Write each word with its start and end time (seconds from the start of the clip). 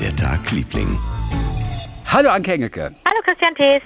der 0.00 0.16
Tag, 0.16 0.50
Liebling? 0.50 0.98
Hallo 2.06 2.30
Anke 2.30 2.54
Engelke. 2.54 2.94
Hallo 3.06 3.20
Christian 3.22 3.54
Thees. 3.54 3.82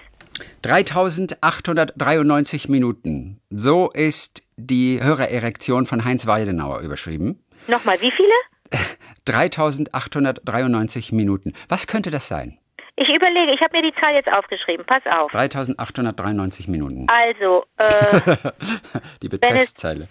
3893 0.63 2.69
Minuten. 2.69 3.41
So 3.51 3.91
ist 3.91 4.45
die 4.57 5.03
Hörererektion 5.03 5.87
von 5.87 6.05
Heinz 6.05 6.29
Weidenauer 6.29 6.79
überschrieben. 6.81 7.45
Nochmal, 7.67 8.01
wie 8.01 8.13
viele? 8.13 8.33
3893 9.25 11.11
Minuten. 11.11 11.53
Was 11.69 11.89
könnte 11.89 12.13
das 12.13 12.29
sein? 12.29 12.59
Ich 12.95 13.09
überlege, 13.09 13.53
ich 13.53 13.61
habe 13.61 13.77
mir 13.77 13.83
die 13.83 13.93
Zahl 14.01 14.15
jetzt 14.15 14.31
aufgeschrieben. 14.33 14.87
Pass 14.87 15.05
auf. 15.07 15.33
3893 15.33 16.69
Minuten. 16.69 17.09
Also, 17.09 17.65
äh, 17.77 18.37
die 19.23 19.29
Betreffszeile. 19.29 20.05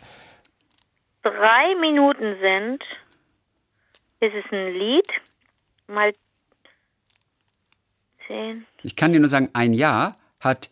drei 1.22 1.76
Minuten 1.80 2.36
sind, 2.42 2.84
ist 4.20 4.34
es 4.36 4.44
ein 4.52 4.68
Lied, 4.68 5.08
mal 5.94 6.14
zehn. 8.28 8.66
Ich 8.84 8.96
kann 8.96 9.14
dir 9.14 9.20
nur 9.20 9.30
sagen, 9.30 9.50
ein 9.54 9.74
Jahr 9.74 10.16
hat 10.40 10.70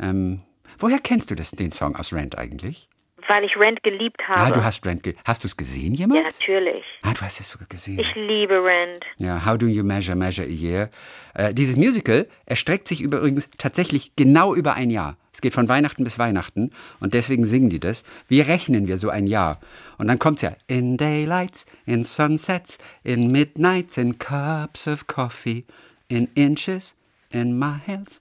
Ähm, 0.00 0.42
woher 0.78 1.00
kennst 1.00 1.32
du 1.32 1.34
das, 1.34 1.50
den 1.50 1.72
Song 1.72 1.96
aus 1.96 2.12
Rent 2.12 2.38
eigentlich? 2.38 2.88
Weil 3.28 3.44
ich 3.44 3.56
Rent 3.56 3.82
geliebt 3.82 4.20
habe. 4.26 4.40
Ah, 4.40 4.50
du 4.50 4.64
hast 4.64 4.84
Rent 4.86 5.02
ge 5.02 5.14
Hast 5.24 5.44
du 5.44 5.48
es 5.48 5.56
gesehen 5.56 5.92
Ja, 5.94 6.06
jemals? 6.06 6.40
natürlich. 6.40 6.84
Ah, 7.02 7.12
du 7.12 7.20
hast 7.20 7.40
es 7.40 7.48
sogar 7.48 7.68
gesehen. 7.68 7.98
Ich 7.98 8.14
liebe 8.14 8.54
Rent. 8.54 9.04
Ja, 9.18 9.44
How 9.44 9.58
Do 9.58 9.66
You 9.66 9.84
Measure, 9.84 10.16
Measure 10.16 10.46
a 10.46 10.50
Year. 10.50 10.88
Äh, 11.34 11.52
dieses 11.52 11.76
Musical 11.76 12.26
erstreckt 12.46 12.88
sich 12.88 13.00
übrigens 13.02 13.48
tatsächlich 13.58 14.16
genau 14.16 14.54
über 14.54 14.74
ein 14.74 14.90
Jahr. 14.90 15.16
Es 15.32 15.40
geht 15.42 15.52
von 15.54 15.68
Weihnachten 15.68 16.02
bis 16.04 16.18
Weihnachten 16.18 16.72
und 17.00 17.14
deswegen 17.14 17.44
singen 17.44 17.68
die 17.68 17.78
das. 17.78 18.02
Wie 18.28 18.40
rechnen 18.40 18.88
wir 18.88 18.96
so 18.96 19.10
ein 19.10 19.26
Jahr? 19.26 19.60
Und 19.98 20.08
dann 20.08 20.18
kommt's 20.18 20.42
ja 20.42 20.52
in 20.66 20.96
Daylights, 20.96 21.66
in 21.86 22.04
Sunsets, 22.04 22.78
in 23.04 23.30
Midnights, 23.30 23.98
in 23.98 24.18
Cups 24.18 24.88
of 24.88 25.06
Coffee, 25.06 25.64
in 26.08 26.28
Inches, 26.34 26.96
in 27.30 27.58
Miles, 27.58 28.20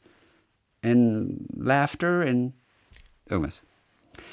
in 0.81 1.47
Laughter, 1.55 2.23
in 2.25 2.53
irgendwas. 3.29 3.63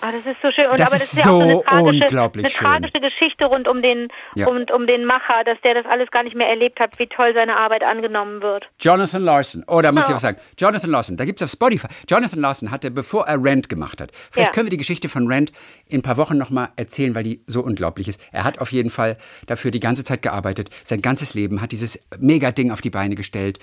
Ah, 0.00 0.12
das 0.12 0.26
ist 0.26 0.36
so 0.42 0.50
schön. 0.50 0.66
Und 0.66 0.78
Das 0.78 0.88
aber 0.88 0.96
ist 0.96 1.12
das 1.12 1.12
ist 1.20 1.24
ja 1.24 1.30
auch 1.32 1.40
so 1.40 1.40
so 1.40 1.48
eine 1.48 1.62
tragische, 1.64 2.04
unglaublich 2.04 2.44
eine 2.44 2.50
schön. 2.52 2.66
tragische 2.66 3.00
Geschichte 3.00 3.44
rund 3.46 3.68
um 3.68 3.80
den, 3.82 4.08
Ja. 4.36 4.46
um, 4.48 4.64
um 4.74 4.86
den 4.86 5.04
Macher, 5.04 5.44
dass 5.44 5.58
der 5.62 5.74
das 5.74 5.86
alles 5.86 6.10
gar 6.10 6.22
nicht 6.22 6.36
mehr 6.36 6.48
erlebt 6.48 6.78
hat, 6.80 6.98
wie 6.98 7.06
toll 7.06 7.32
seine 7.34 7.56
Arbeit 7.56 7.82
angenommen 7.82 8.42
wird. 8.42 8.68
Jonathan 8.80 9.22
Larson. 9.22 9.64
Oh, 9.66 9.80
da 9.80 9.92
muss 9.92 10.04
ich 10.04 10.08
Ja. 10.10 10.14
was 10.16 10.22
sagen. 10.22 10.38
Jonathan 10.58 10.90
Larson, 10.90 11.16
da 11.16 11.24
gibt's 11.24 11.42
auf 11.42 11.50
Spotify. 11.50 11.88
Jonathan 12.08 12.40
Larson 12.40 12.70
hatte, 12.70 12.90
bevor 12.90 13.26
er 13.26 13.42
Rent 13.42 13.68
gemacht 13.68 14.00
hat, 14.00 14.12
vielleicht 14.30 14.48
Ja. 14.50 14.52
können 14.52 14.66
wir 14.66 14.70
die 14.70 14.76
Geschichte 14.76 15.08
von 15.08 15.26
Rent 15.26 15.52
in 15.86 16.00
ein 16.00 16.02
paar 16.02 16.16
Wochen 16.16 16.36
nochmal 16.36 16.68
erzählen, 16.76 17.14
weil 17.14 17.24
die 17.24 17.42
so 17.46 17.62
unglaublich 17.62 18.08
ist. 18.08 18.20
Er 18.32 18.44
hat 18.44 18.58
auf 18.60 18.72
jeden 18.72 18.90
Fall 18.90 19.16
dafür 19.46 19.70
die 19.70 19.80
ganze 19.80 20.04
Zeit 20.04 20.22
gearbeitet, 20.22 20.70
sein 20.84 21.00
ganzes 21.00 21.34
Leben, 21.34 21.60
hat 21.62 21.72
dieses 21.72 22.06
Mega-Ding 22.18 22.70
auf 22.70 22.80
die 22.80 22.90
Beine 22.90 23.14
gestellt. 23.14 23.58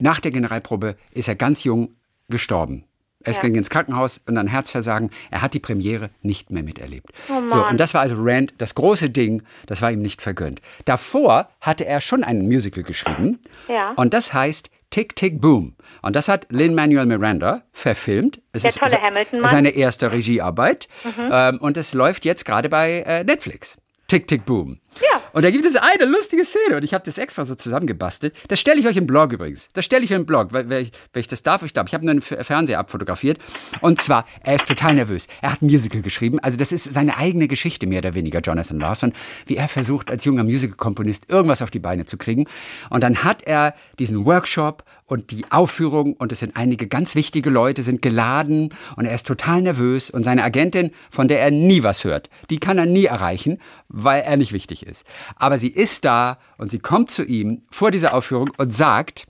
Nach 0.00 0.20
der 0.20 0.30
Generalprobe 0.30 0.96
ist 1.12 1.28
er 1.28 1.34
ganz 1.34 1.64
jung 1.64 1.96
gestorben. 2.28 2.84
Er 3.24 3.32
Ja. 3.32 3.40
ging 3.40 3.54
ins 3.54 3.70
Krankenhaus 3.70 4.20
und 4.26 4.34
dann 4.34 4.46
Herzversagen. 4.46 5.10
Er 5.30 5.42
hat 5.42 5.54
die 5.54 5.60
Premiere 5.60 6.10
nicht 6.22 6.50
mehr 6.50 6.62
miterlebt. 6.62 7.10
Oh 7.28 7.34
Mann. 7.34 7.48
so, 7.48 7.64
und 7.66 7.78
das 7.78 7.94
war 7.94 8.00
also 8.02 8.16
Rand, 8.18 8.54
das 8.58 8.74
große 8.74 9.10
Ding, 9.10 9.42
das 9.66 9.80
war 9.82 9.90
ihm 9.92 10.00
nicht 10.02 10.22
vergönnt. 10.22 10.60
Davor 10.84 11.48
hatte 11.60 11.86
er 11.86 12.00
schon 12.00 12.24
ein 12.24 12.46
Musical 12.46 12.82
geschrieben. 12.82 13.38
Ja. 13.68 13.92
Und 13.96 14.12
das 14.14 14.32
heißt 14.34 14.70
Tick 14.90 15.16
Tick 15.16 15.40
Boom. 15.40 15.74
Und 16.02 16.16
das 16.16 16.28
hat 16.28 16.46
Lin-Manuel 16.50 17.06
Miranda 17.06 17.62
verfilmt. 17.72 18.42
Es 18.52 18.62
Der 18.62 18.68
ist 18.70 18.78
tolle 18.78 18.90
se- 18.90 19.00
Hamilton-Mann. 19.00 19.48
seine 19.50 19.70
erste 19.70 20.12
Regiearbeit. 20.12 20.86
Mhm. 21.04 21.28
Ähm, 21.32 21.58
und 21.60 21.76
es 21.78 21.94
läuft 21.94 22.24
jetzt 22.26 22.44
gerade 22.44 22.68
bei 22.68 23.02
äh, 23.06 23.24
Netflix. 23.24 23.78
Tick 24.12 24.28
Tick 24.28 24.44
Boom. 24.44 24.78
Ja. 25.00 25.22
Und 25.32 25.42
da 25.42 25.50
gibt 25.50 25.64
es 25.64 25.74
eine 25.74 26.04
lustige 26.04 26.44
Szene 26.44 26.76
und 26.76 26.84
ich 26.84 26.92
habe 26.92 27.02
das 27.02 27.16
extra 27.16 27.46
so 27.46 27.54
zusammengebastelt. 27.54 28.34
Das 28.48 28.60
stelle 28.60 28.78
ich 28.78 28.86
euch 28.86 28.98
im 28.98 29.06
Blog 29.06 29.32
übrigens. 29.32 29.70
Das 29.72 29.86
stelle 29.86 30.04
ich 30.04 30.10
euch 30.10 30.18
im 30.18 30.26
Blog, 30.26 30.52
weil, 30.52 30.68
weil, 30.68 30.82
ich, 30.82 30.92
weil 31.14 31.20
ich 31.20 31.28
das 31.28 31.42
darf. 31.42 31.62
Ich 31.62 31.72
glaube, 31.72 31.88
ich 31.88 31.94
habe 31.94 32.04
nur 32.04 32.10
einen 32.10 32.20
Fernseher 32.20 32.78
abfotografiert. 32.78 33.38
Und 33.80 34.02
zwar, 34.02 34.26
er 34.42 34.54
ist 34.56 34.68
total 34.68 34.96
nervös. 34.96 35.28
Er 35.40 35.52
hat 35.52 35.62
ein 35.62 35.66
Musical 35.66 36.02
geschrieben. 36.02 36.40
Also 36.40 36.58
das 36.58 36.72
ist 36.72 36.92
seine 36.92 37.16
eigene 37.16 37.48
Geschichte 37.48 37.86
mehr 37.86 38.00
oder 38.00 38.12
weniger, 38.12 38.40
Jonathan 38.40 38.78
Larson, 38.80 39.14
wie 39.46 39.56
er 39.56 39.68
versucht, 39.68 40.10
als 40.10 40.26
junger 40.26 40.44
Musical-Komponist 40.44 41.30
irgendwas 41.30 41.62
auf 41.62 41.70
die 41.70 41.78
Beine 41.78 42.04
zu 42.04 42.18
kriegen. 42.18 42.44
Und 42.90 43.02
dann 43.02 43.24
hat 43.24 43.40
er 43.44 43.74
diesen 43.98 44.26
Workshop 44.26 44.84
und 45.12 45.30
die 45.30 45.44
Aufführung 45.52 46.14
und 46.14 46.32
es 46.32 46.38
sind 46.38 46.56
einige 46.56 46.86
ganz 46.86 47.14
wichtige 47.14 47.50
Leute 47.50 47.82
sind 47.82 48.00
geladen 48.00 48.72
und 48.96 49.04
er 49.04 49.14
ist 49.14 49.26
total 49.26 49.60
nervös 49.60 50.08
und 50.08 50.24
seine 50.24 50.42
Agentin, 50.42 50.90
von 51.10 51.28
der 51.28 51.42
er 51.42 51.50
nie 51.50 51.82
was 51.82 52.04
hört, 52.04 52.30
die 52.48 52.58
kann 52.58 52.78
er 52.78 52.86
nie 52.86 53.04
erreichen, 53.04 53.58
weil 53.88 54.22
er 54.22 54.38
nicht 54.38 54.54
wichtig 54.54 54.86
ist. 54.86 55.04
Aber 55.36 55.58
sie 55.58 55.68
ist 55.68 56.06
da 56.06 56.38
und 56.56 56.70
sie 56.70 56.78
kommt 56.78 57.10
zu 57.10 57.24
ihm 57.24 57.60
vor 57.70 57.90
dieser 57.90 58.14
Aufführung 58.14 58.52
und 58.56 58.72
sagt, 58.72 59.26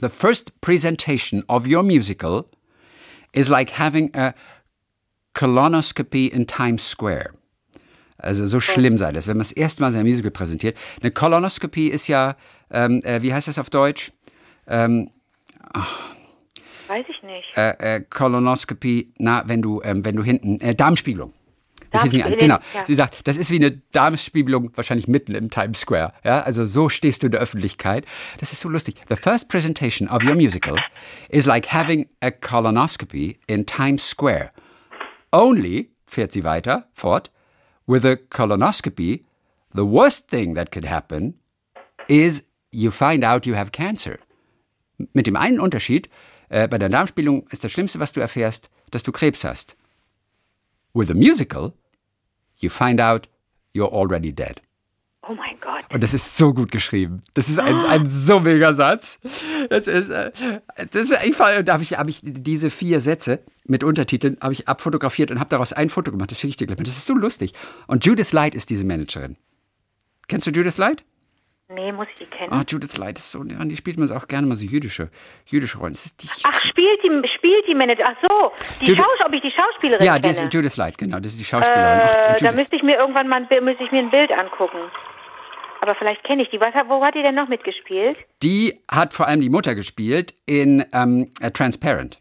the 0.00 0.08
first 0.08 0.60
presentation 0.60 1.42
of 1.48 1.66
your 1.66 1.82
musical 1.82 2.44
is 3.32 3.48
like 3.48 3.76
having 3.76 4.14
a 4.14 4.32
colonoscopy 5.34 6.28
in 6.28 6.46
Times 6.46 6.88
Square. 6.88 7.30
Also 8.16 8.46
so 8.46 8.60
schlimm 8.60 8.96
sei 8.96 9.10
das, 9.10 9.26
wenn 9.26 9.36
man 9.36 9.42
das 9.42 9.50
erste 9.50 9.82
Mal 9.82 9.90
sein 9.90 10.06
Musical 10.06 10.30
präsentiert. 10.30 10.78
Eine 11.00 11.10
Colonoscopie 11.10 11.88
ist 11.88 12.06
ja, 12.06 12.36
ähm, 12.70 13.02
äh, 13.02 13.22
wie 13.22 13.34
heißt 13.34 13.48
das 13.48 13.58
auf 13.58 13.70
Deutsch? 13.70 14.12
Weiß 14.66 15.06
ich 17.08 17.22
nicht. 17.22 17.56
äh, 17.56 17.96
äh, 17.96 18.00
Colonoscopy, 18.08 19.12
na, 19.18 19.42
wenn 19.46 19.62
du, 19.62 19.80
ähm, 19.82 20.04
wenn 20.04 20.16
du 20.16 20.22
hinten, 20.22 20.60
äh, 20.60 20.74
Darmspiegelung. 20.74 21.32
Darmspiegelung, 21.90 22.38
Genau. 22.38 22.58
ja. 22.74 22.84
Sie 22.84 22.94
sagt, 22.94 23.26
das 23.26 23.36
ist 23.36 23.50
wie 23.50 23.56
eine 23.56 23.70
Darmspiegelung 23.92 24.70
wahrscheinlich 24.76 25.06
mitten 25.08 25.34
im 25.34 25.48
Times 25.50 25.80
Square. 25.80 26.12
Ja, 26.24 26.40
also 26.40 26.66
so 26.66 26.88
stehst 26.88 27.22
du 27.22 27.26
in 27.26 27.32
der 27.32 27.40
Öffentlichkeit. 27.40 28.04
Das 28.38 28.52
ist 28.52 28.60
so 28.60 28.68
lustig. 28.68 28.96
The 29.08 29.16
first 29.16 29.48
presentation 29.48 30.08
of 30.08 30.22
your 30.24 30.34
musical 30.34 30.76
is 31.28 31.46
like 31.46 31.72
having 31.72 32.08
a 32.20 32.30
colonoscopy 32.30 33.38
in 33.46 33.64
Times 33.64 34.08
Square. 34.08 34.50
Only, 35.32 35.90
fährt 36.06 36.32
sie 36.32 36.44
weiter, 36.44 36.86
fort, 36.94 37.30
with 37.86 38.04
a 38.04 38.16
colonoscopy, 38.16 39.24
the 39.74 39.82
worst 39.84 40.28
thing 40.28 40.54
that 40.56 40.70
could 40.72 40.84
happen 40.86 41.34
is 42.08 42.42
you 42.72 42.90
find 42.90 43.24
out 43.24 43.46
you 43.46 43.54
have 43.54 43.70
cancer. 43.72 44.18
Mit 45.12 45.26
dem 45.26 45.36
einen 45.36 45.60
Unterschied, 45.60 46.08
äh, 46.48 46.68
bei 46.68 46.78
der 46.78 46.88
Darmspiegelung 46.88 47.46
ist 47.50 47.64
das 47.64 47.72
Schlimmste, 47.72 48.00
was 48.00 48.12
du 48.12 48.20
erfährst, 48.20 48.70
dass 48.90 49.02
du 49.02 49.12
Krebs 49.12 49.44
hast. 49.44 49.76
With 50.92 51.10
a 51.10 51.14
musical, 51.14 51.72
you 52.58 52.70
find 52.70 53.00
out 53.00 53.28
you're 53.74 53.92
already 53.92 54.32
dead. 54.32 54.62
Oh 55.26 55.34
mein 55.34 55.58
Gott. 55.60 55.84
Und 55.90 56.02
das 56.02 56.12
ist 56.12 56.36
so 56.36 56.52
gut 56.52 56.70
geschrieben. 56.70 57.22
Das 57.32 57.48
ist 57.48 57.58
ein, 57.58 57.76
ein 57.76 58.08
so 58.08 58.40
mega 58.40 58.74
Satz. 58.74 59.18
Das 59.70 59.86
ist, 59.86 60.10
äh, 60.10 60.30
das 60.90 61.10
ist 61.10 61.18
ich, 61.24 61.36
da 61.36 61.72
habe 61.72 61.82
ich, 61.82 61.98
hab 61.98 62.08
ich 62.08 62.20
diese 62.22 62.68
vier 62.68 63.00
Sätze 63.00 63.40
mit 63.64 63.82
Untertiteln 63.82 64.36
habe 64.40 64.52
ich 64.52 64.68
abfotografiert 64.68 65.30
und 65.30 65.40
habe 65.40 65.48
daraus 65.48 65.72
ein 65.72 65.88
Foto 65.88 66.10
gemacht. 66.10 66.30
Das 66.30 66.38
schicke 66.38 66.50
ich 66.50 66.56
dir 66.58 66.66
gleich. 66.66 66.76
Das 66.78 66.96
ist 66.96 67.06
so 67.06 67.14
lustig. 67.14 67.54
Und 67.86 68.04
Judith 68.04 68.32
Light 68.32 68.54
ist 68.54 68.68
diese 68.68 68.84
Managerin. 68.84 69.36
Kennst 70.28 70.46
du 70.46 70.50
Judith 70.50 70.76
Light? 70.76 71.04
Nee, 71.68 71.92
muss 71.92 72.06
ich 72.12 72.18
die 72.18 72.26
kennen? 72.26 72.52
Ah, 72.52 72.62
Judith 72.68 72.96
Light 72.98 73.18
ist 73.18 73.30
so, 73.30 73.42
die 73.42 73.76
spielt 73.76 73.96
man 73.98 74.10
auch 74.12 74.28
gerne 74.28 74.46
mal 74.46 74.54
so 74.56 74.64
jüdische, 74.66 75.08
jüdische 75.46 75.78
Rollen. 75.78 75.94
Die, 75.94 76.28
Ach, 76.44 76.52
spielt 76.60 77.02
die, 77.02 77.28
spielt 77.36 77.66
die 77.66 77.74
Manager. 77.74 78.04
Ach 78.06 78.16
so, 78.28 78.52
die 78.80 78.90
Judith- 78.90 79.02
Schaus 79.02 79.26
ob 79.26 79.32
ich 79.32 79.40
die 79.40 79.50
Schauspielerin 79.50 80.04
ja, 80.04 80.18
die 80.18 80.28
kenne. 80.30 80.46
ist 80.46 80.52
Judith 80.54 80.76
Light, 80.76 80.98
genau, 80.98 81.18
das 81.20 81.32
ist 81.32 81.38
die 81.40 81.44
Schauspielerin. 81.44 82.00
Ach, 82.04 82.10
äh, 82.14 82.22
da 82.22 82.36
Judith. 82.36 82.56
müsste 82.56 82.76
ich 82.76 82.82
mir 82.82 82.96
irgendwann 82.98 83.28
mal 83.28 83.36
ein, 83.36 83.48
Bild- 83.48 83.62
müsste 83.64 83.82
ich 83.84 83.90
mir 83.92 84.00
ein 84.00 84.10
Bild 84.10 84.30
angucken. 84.30 84.78
Aber 85.80 85.94
vielleicht 85.94 86.22
kenne 86.24 86.42
ich 86.42 86.50
die. 86.50 86.60
Was, 86.60 86.74
wo 86.88 87.02
hat 87.04 87.14
die 87.14 87.22
denn 87.22 87.34
noch 87.34 87.48
mitgespielt? 87.48 88.16
Die 88.42 88.80
hat 88.90 89.12
vor 89.14 89.26
allem 89.26 89.40
die 89.40 89.50
Mutter 89.50 89.74
gespielt 89.74 90.34
in 90.46 90.84
ähm, 90.92 91.30
äh, 91.40 91.50
Transparent. 91.50 92.20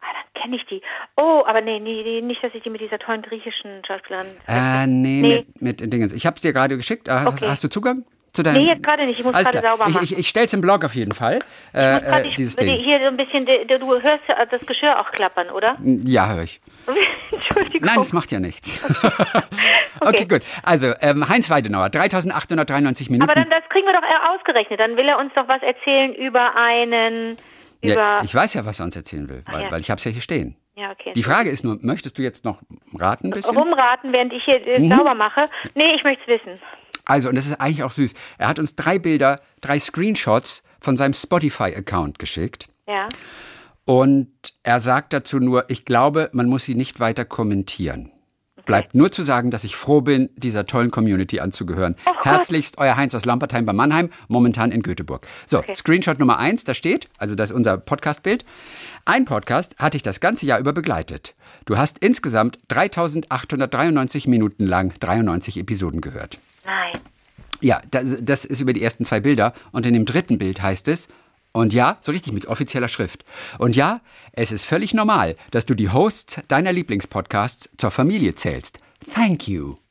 Ah, 0.00 0.06
dann 0.34 0.42
kenne 0.42 0.56
ich 0.56 0.66
die. 0.66 0.82
Oh, 1.16 1.42
aber 1.46 1.60
nee, 1.60 1.78
nee, 1.78 2.02
nee, 2.02 2.20
nicht, 2.22 2.42
dass 2.42 2.54
ich 2.54 2.62
die 2.62 2.70
mit 2.70 2.80
dieser 2.80 2.98
tollen 2.98 3.22
griechischen 3.22 3.82
Schauspielerin. 3.86 4.28
Äh, 4.46 4.86
nee, 4.86 5.20
Nee. 5.22 5.46
mit, 5.58 5.80
mit 5.82 5.92
Dingens. 5.92 6.12
Ich 6.14 6.24
habe 6.26 6.36
es 6.36 6.42
dir 6.42 6.52
gerade 6.54 6.76
geschickt. 6.78 7.08
Ah, 7.10 7.20
Hast, 7.24 7.42
Okay. 7.42 7.48
hast 7.50 7.64
du 7.64 7.68
Zugang 7.68 8.04
zu 8.32 8.42
deinem? 8.42 8.62
Nee, 8.62 8.68
jetzt 8.68 8.82
gerade 8.82 9.06
nicht. 9.06 9.18
Ich 9.18 9.24
muss 9.24 9.34
gerade 9.34 9.60
sauber 9.60 9.88
machen. 9.88 10.02
Ich, 10.02 10.12
ich, 10.12 10.18
ich 10.18 10.28
stell's 10.28 10.52
im 10.52 10.60
Blog 10.60 10.84
auf 10.84 10.94
jeden 10.94 11.12
Fall. 11.12 11.38
Ich 11.72 11.78
Äh, 11.78 11.92
muss 11.94 12.02
grad 12.04 12.24
äh, 12.24 12.30
dieses 12.36 12.56
die- 12.56 12.64
Ding. 12.66 12.78
Hier 12.78 12.98
so 12.98 13.06
ein 13.06 13.16
bisschen, 13.16 13.44
du 13.46 14.00
hörst 14.02 14.24
ja 14.28 14.44
das 14.46 14.64
Geschirr 14.66 14.98
auch 15.00 15.10
klappern, 15.12 15.50
oder? 15.50 15.76
Ja, 15.82 16.28
höre 16.32 16.42
ich. 16.44 16.60
Entschuldigung. 17.32 17.86
Nein, 17.86 17.96
das 17.96 18.12
macht 18.12 18.30
ja 18.32 18.40
nichts. 18.40 18.82
okay. 20.00 20.26
gut. 20.26 20.42
Also, 20.62 20.92
ähm, 21.00 21.28
Heinz 21.28 21.50
Weidenauer, 21.50 21.90
3893 21.90 23.10
Minuten. 23.10 23.30
Aber 23.30 23.38
dann, 23.40 23.50
das 23.50 23.62
kriegen 23.68 23.86
wir 23.86 23.92
doch 23.94 24.00
ausgerechnet. 24.34 24.80
Dann 24.80 24.96
will 24.96 25.08
er 25.08 25.18
uns 25.18 25.32
doch 25.34 25.48
was 25.48 25.62
erzählen 25.62 26.14
über 26.14 26.54
einen, 26.56 27.36
über... 27.82 27.94
ja, 27.94 28.22
ich 28.22 28.34
weiß 28.34 28.54
ja, 28.54 28.64
was 28.64 28.80
er 28.80 28.84
uns 28.86 28.96
erzählen 28.96 29.28
will, 29.28 29.42
weil, 29.50 29.62
ja. 29.64 29.70
weil 29.70 29.80
ich 29.80 29.90
habe 29.90 29.98
es 29.98 30.04
ja 30.04 30.10
hier 30.10 30.22
stehen. 30.22 30.56
Ja, 30.76 30.92
okay. 30.92 31.12
Die 31.14 31.22
Frage 31.22 31.50
ist 31.50 31.62
nur, 31.64 31.78
möchtest 31.82 32.16
du 32.18 32.22
jetzt 32.22 32.44
noch 32.44 32.58
raten 32.98 33.26
ein 33.28 33.30
bisschen? 33.32 33.56
Rumraten, 33.56 34.12
während 34.12 34.32
ich 34.32 34.44
hier 34.44 34.66
äh, 34.66 34.78
Mhm. 34.80 34.88
sauber 34.90 35.14
mache. 35.14 35.46
Nee, 35.74 35.92
ich 35.94 36.04
möchte 36.04 36.22
es 36.32 36.40
wissen. 36.40 36.60
Also, 37.10 37.28
und 37.28 37.34
das 37.34 37.46
ist 37.46 37.60
eigentlich 37.60 37.82
auch 37.82 37.90
süß. 37.90 38.14
Er 38.38 38.46
hat 38.46 38.60
uns 38.60 38.76
drei 38.76 39.00
Bilder, 39.00 39.40
drei 39.60 39.80
Screenshots 39.80 40.62
von 40.80 40.96
seinem 40.96 41.12
Spotify-Account 41.12 42.20
geschickt. 42.20 42.68
Ja. 42.86 43.08
Und 43.84 44.30
er 44.62 44.78
sagt 44.78 45.12
dazu 45.12 45.40
nur, 45.40 45.64
ich 45.68 45.84
glaube, 45.84 46.30
man 46.32 46.46
muss 46.46 46.64
sie 46.66 46.76
nicht 46.76 47.00
weiter 47.00 47.24
kommentieren. 47.24 48.12
Bleibt 48.64 48.94
nur 48.94 49.10
zu 49.10 49.24
sagen, 49.24 49.50
dass 49.50 49.64
ich 49.64 49.74
froh 49.74 50.02
bin, 50.02 50.28
dieser 50.36 50.64
tollen 50.64 50.92
Community 50.92 51.40
anzugehören. 51.40 51.96
Herzlichst, 52.22 52.78
euer 52.78 52.96
Heinz 52.96 53.12
aus 53.16 53.24
Lampertheim 53.24 53.66
bei 53.66 53.72
Mannheim, 53.72 54.10
momentan 54.28 54.70
in 54.70 54.82
Göteborg. 54.82 55.26
So, 55.46 55.58
Okay. 55.58 55.74
Screenshot 55.74 56.20
Nummer 56.20 56.38
eins, 56.38 56.62
da 56.62 56.74
steht, 56.74 57.08
also 57.18 57.34
das 57.34 57.50
ist 57.50 57.56
unser 57.56 57.76
Podcast-Bild. 57.78 58.44
Ein 59.04 59.24
Podcast 59.24 59.76
hatte 59.78 59.96
ich 59.96 60.04
das 60.04 60.20
ganze 60.20 60.46
Jahr 60.46 60.60
über 60.60 60.72
begleitet. 60.72 61.34
Du 61.64 61.76
hast 61.76 61.98
insgesamt 61.98 62.60
3893 62.68 64.28
Minuten 64.28 64.66
lang 64.66 64.94
93 65.00 65.56
Episoden 65.56 66.00
gehört. 66.00 66.38
Nein. 66.64 66.92
Ja, 67.60 67.82
das, 67.90 68.16
das 68.20 68.44
ist 68.44 68.60
über 68.60 68.72
die 68.72 68.82
ersten 68.82 69.04
zwei 69.04 69.20
Bilder. 69.20 69.52
Und 69.72 69.86
in 69.86 69.94
dem 69.94 70.06
dritten 70.06 70.38
Bild 70.38 70.62
heißt 70.62 70.88
es, 70.88 71.08
und 71.52 71.72
ja, 71.72 71.98
so 72.00 72.12
richtig 72.12 72.32
mit 72.32 72.46
offizieller 72.46 72.88
Schrift. 72.88 73.24
Und 73.58 73.74
ja, 73.74 74.00
es 74.32 74.52
ist 74.52 74.64
völlig 74.64 74.94
normal, 74.94 75.36
dass 75.50 75.66
du 75.66 75.74
die 75.74 75.90
Hosts 75.90 76.40
deiner 76.46 76.72
Lieblingspodcasts 76.72 77.70
zur 77.76 77.90
Familie 77.90 78.34
zählst. 78.34 78.78
Thank 79.14 79.48
you. 79.48 79.76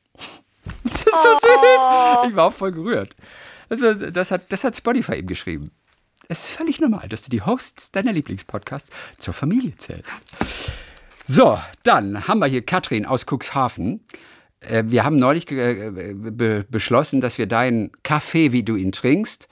Das 0.84 1.00
ist 1.00 1.22
so 1.22 1.28
süß. 1.28 2.28
Ich 2.28 2.36
war 2.36 2.44
auch 2.44 2.52
voll 2.52 2.70
gerührt. 2.70 3.16
Also, 3.68 3.92
das, 3.94 4.30
hat, 4.30 4.52
das 4.52 4.62
hat 4.62 4.76
Spotify 4.76 5.16
ihm 5.16 5.26
geschrieben. 5.26 5.70
Es 6.28 6.44
ist 6.44 6.50
völlig 6.50 6.80
normal, 6.80 7.08
dass 7.08 7.22
du 7.22 7.30
die 7.30 7.42
Hosts 7.42 7.90
deiner 7.90 8.12
Lieblingspodcasts 8.12 8.90
zur 9.18 9.34
Familie 9.34 9.76
zählst. 9.76 10.22
So, 11.26 11.58
dann 11.82 12.28
haben 12.28 12.38
wir 12.38 12.46
hier 12.46 12.64
Katrin 12.64 13.04
aus 13.04 13.26
Cuxhaven. 13.26 14.04
Äh, 14.60 14.84
Wir 14.86 15.04
haben 15.04 15.16
neulich 15.16 15.50
äh, 15.50 15.90
be 16.14 16.64
beschlossen, 16.68 17.20
dass 17.20 17.38
wir 17.38 17.46
deinen 17.46 17.90
Kaffee, 18.02 18.52
wie 18.52 18.62
du 18.62 18.76
ihn 18.76 18.92
trinkst, 18.92 19.48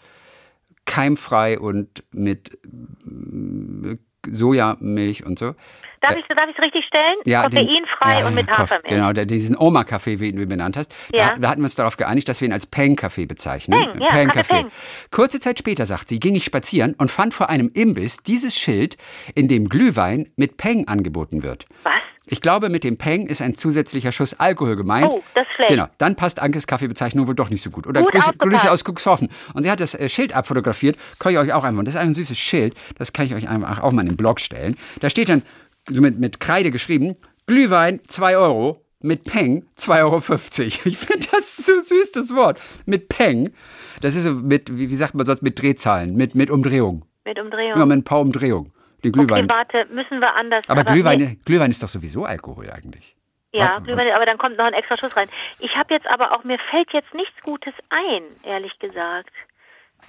keimfrei 0.85 1.59
und 1.59 2.05
mit 2.13 2.59
äh, 2.65 3.97
Sojamilch 4.31 5.25
und 5.25 5.39
so. 5.39 5.55
Darf 6.01 6.17
ich 6.17 6.25
ich's 6.51 6.59
richtig 6.61 6.85
stellen? 6.87 7.17
den- 7.49 7.67
Koffeinfrei 7.67 8.21
ja, 8.21 8.27
und 8.29 8.35
mit 8.35 8.49
Hafermilch. 8.49 8.89
Genau, 8.89 9.13
diesen 9.13 9.57
Oma-Kaffee, 9.59 10.21
wie 10.21 10.31
du 10.33 10.43
ihn 10.43 10.49
benannt 10.49 10.77
hast. 10.77 10.95
Ja. 11.13 11.31
Da, 11.31 11.37
da 11.39 11.49
hatten 11.51 11.61
wir 11.61 11.65
uns 11.65 11.75
darauf 11.75 11.97
geeinigt, 11.97 12.29
dass 12.29 12.41
wir 12.41 12.47
ihn 12.47 12.53
als 12.53 12.67
Peng-Kaffee 12.67 13.27
bezeichnen. 13.27 13.81
Peng, 13.95 14.01
ja, 14.01 14.27
Kaffee 14.27 14.55
Peng. 14.55 14.71
Kurze 15.11 15.41
Zeit 15.41 15.59
später, 15.59 15.87
sagt 15.87 16.09
sie, 16.09 16.21
ging 16.21 16.37
ich 16.37 16.45
spazieren 16.45 16.95
und 16.99 17.11
fand 17.11 17.35
vor 17.35 17.49
einem 17.51 17.69
Imbiss 17.75 18.19
dieses 18.19 18.57
Schild, 18.57 18.97
in 19.35 19.49
dem 19.49 19.69
Glühwein 19.69 20.31
mit 20.37 20.57
Peng 20.57 20.87
angeboten 20.87 21.43
wird. 21.43 21.67
Was? 21.83 21.95
Ich 22.31 22.41
glaube, 22.41 22.69
mit 22.69 22.85
dem 22.85 22.99
Peng 22.99 23.27
ist 23.27 23.41
ein 23.41 23.55
zusätzlicher 23.55 24.13
Schuss 24.13 24.35
Alkohol 24.35 24.77
gemeint. 24.77 25.11
Oh, 25.11 25.23
das 25.35 25.47
ist 25.47 25.55
schlecht. 25.55 25.71
Genau, 25.71 25.87
dann 25.99 26.15
passt 26.15 26.41
Ankes 26.41 26.67
Kaffeebezeichnung 26.67 27.27
wohl 27.27 27.35
doch 27.35 27.51
nicht 27.51 27.63
so 27.63 27.71
gut. 27.71 27.87
Oder 27.87 28.03
Gut 28.03 28.13
Grüße. 28.13 28.33
Grüße 28.37 28.71
aus 28.71 28.85
Cuxhaven. 28.85 29.29
Und 29.55 29.63
sie 29.63 29.71
hat 29.71 29.81
das 29.81 29.95
äh, 29.95 30.09
Schild 30.09 30.35
abfotografiert, 30.35 30.97
kann 31.19 31.33
ich 31.33 31.39
euch 31.39 31.53
auch 31.53 31.65
einfach. 31.65 31.83
Das 31.85 31.95
ist 31.95 32.01
ein 32.01 32.15
süßes 32.15 32.39
Schild, 32.39 32.75
das 32.99 33.13
kann 33.13 33.27
ich 33.27 33.35
euch 33.35 33.49
einfach 33.49 33.83
auch 33.83 33.93
mal 33.93 34.03
in 34.03 34.09
den 34.09 34.17
Blog 34.17 34.41
stellen. 34.41 34.77
Da 35.01 35.11
steht 35.11 35.29
dann 35.29 35.43
so 35.89 36.01
mit, 36.01 36.19
mit 36.19 36.41
Kreide 36.41 36.71
geschrieben, 36.71 37.15
Glühwein 37.47 38.01
2 38.07 38.37
Euro, 38.37 38.85
mit 39.01 39.25
Peng 39.25 39.65
2,50 39.79 40.01
Euro. 40.03 40.17
Ich 40.87 40.99
finde 40.99 41.27
das 41.33 41.57
so 41.57 41.81
süß, 41.81 42.13
das 42.13 42.35
Wort. 42.35 42.61
Mit 42.85 43.09
Peng, 43.09 43.53
das 44.01 44.17
ist 44.17 44.25
so 44.25 44.33
mit, 44.35 44.77
wie, 44.77 44.91
wie 44.91 44.97
sagt 44.97 45.15
man 45.15 45.25
sonst, 45.25 45.43
mit 45.43 45.61
Drehzahlen, 45.61 46.17
mit, 46.17 46.35
mit 46.35 46.51
Umdrehung. 46.51 47.05
Mit 47.25 47.39
Umdrehung. 47.39 47.79
Ja, 47.79 47.87
mit 47.87 47.99
ein 47.99 48.05
paar 48.05 48.21
Umdrehungen. 48.21 48.73
Den 49.05 49.13
Glühwein. 49.13 49.45
Okay, 49.45 49.55
warte, 49.55 49.87
müssen 49.93 50.21
wir 50.21 50.35
anders. 50.35 50.69
aber 50.69 50.85
Glühwein, 50.85 51.19
nee, 51.19 51.39
Glühwein 51.45 51.71
ist 51.71 51.83
doch 51.83 51.89
sowieso 51.89 52.25
Alkohol 52.25 52.71
eigentlich. 52.71 53.17
ja, 53.53 53.79
Glühwein, 53.79 54.11
aber 54.13 54.27
dann 54.27 54.39
kommt 54.39 54.57
noch 54.57 54.65
ein 54.67 54.75
extra 54.75 54.97
Schuss 54.97 55.17
rein. 55.17 55.29
Ich 55.61 55.77
habe 55.77 55.95
jetzt 55.95 56.07
aber 56.09 56.33
auch, 56.33 56.45
mir 56.45 56.59
fällt 56.71 56.93
jetzt 56.93 57.15
nichts 57.15 57.41
Gutes 57.43 57.75
ein, 57.91 58.23
ehrlich 58.45 58.79
gesagt. 58.79 59.31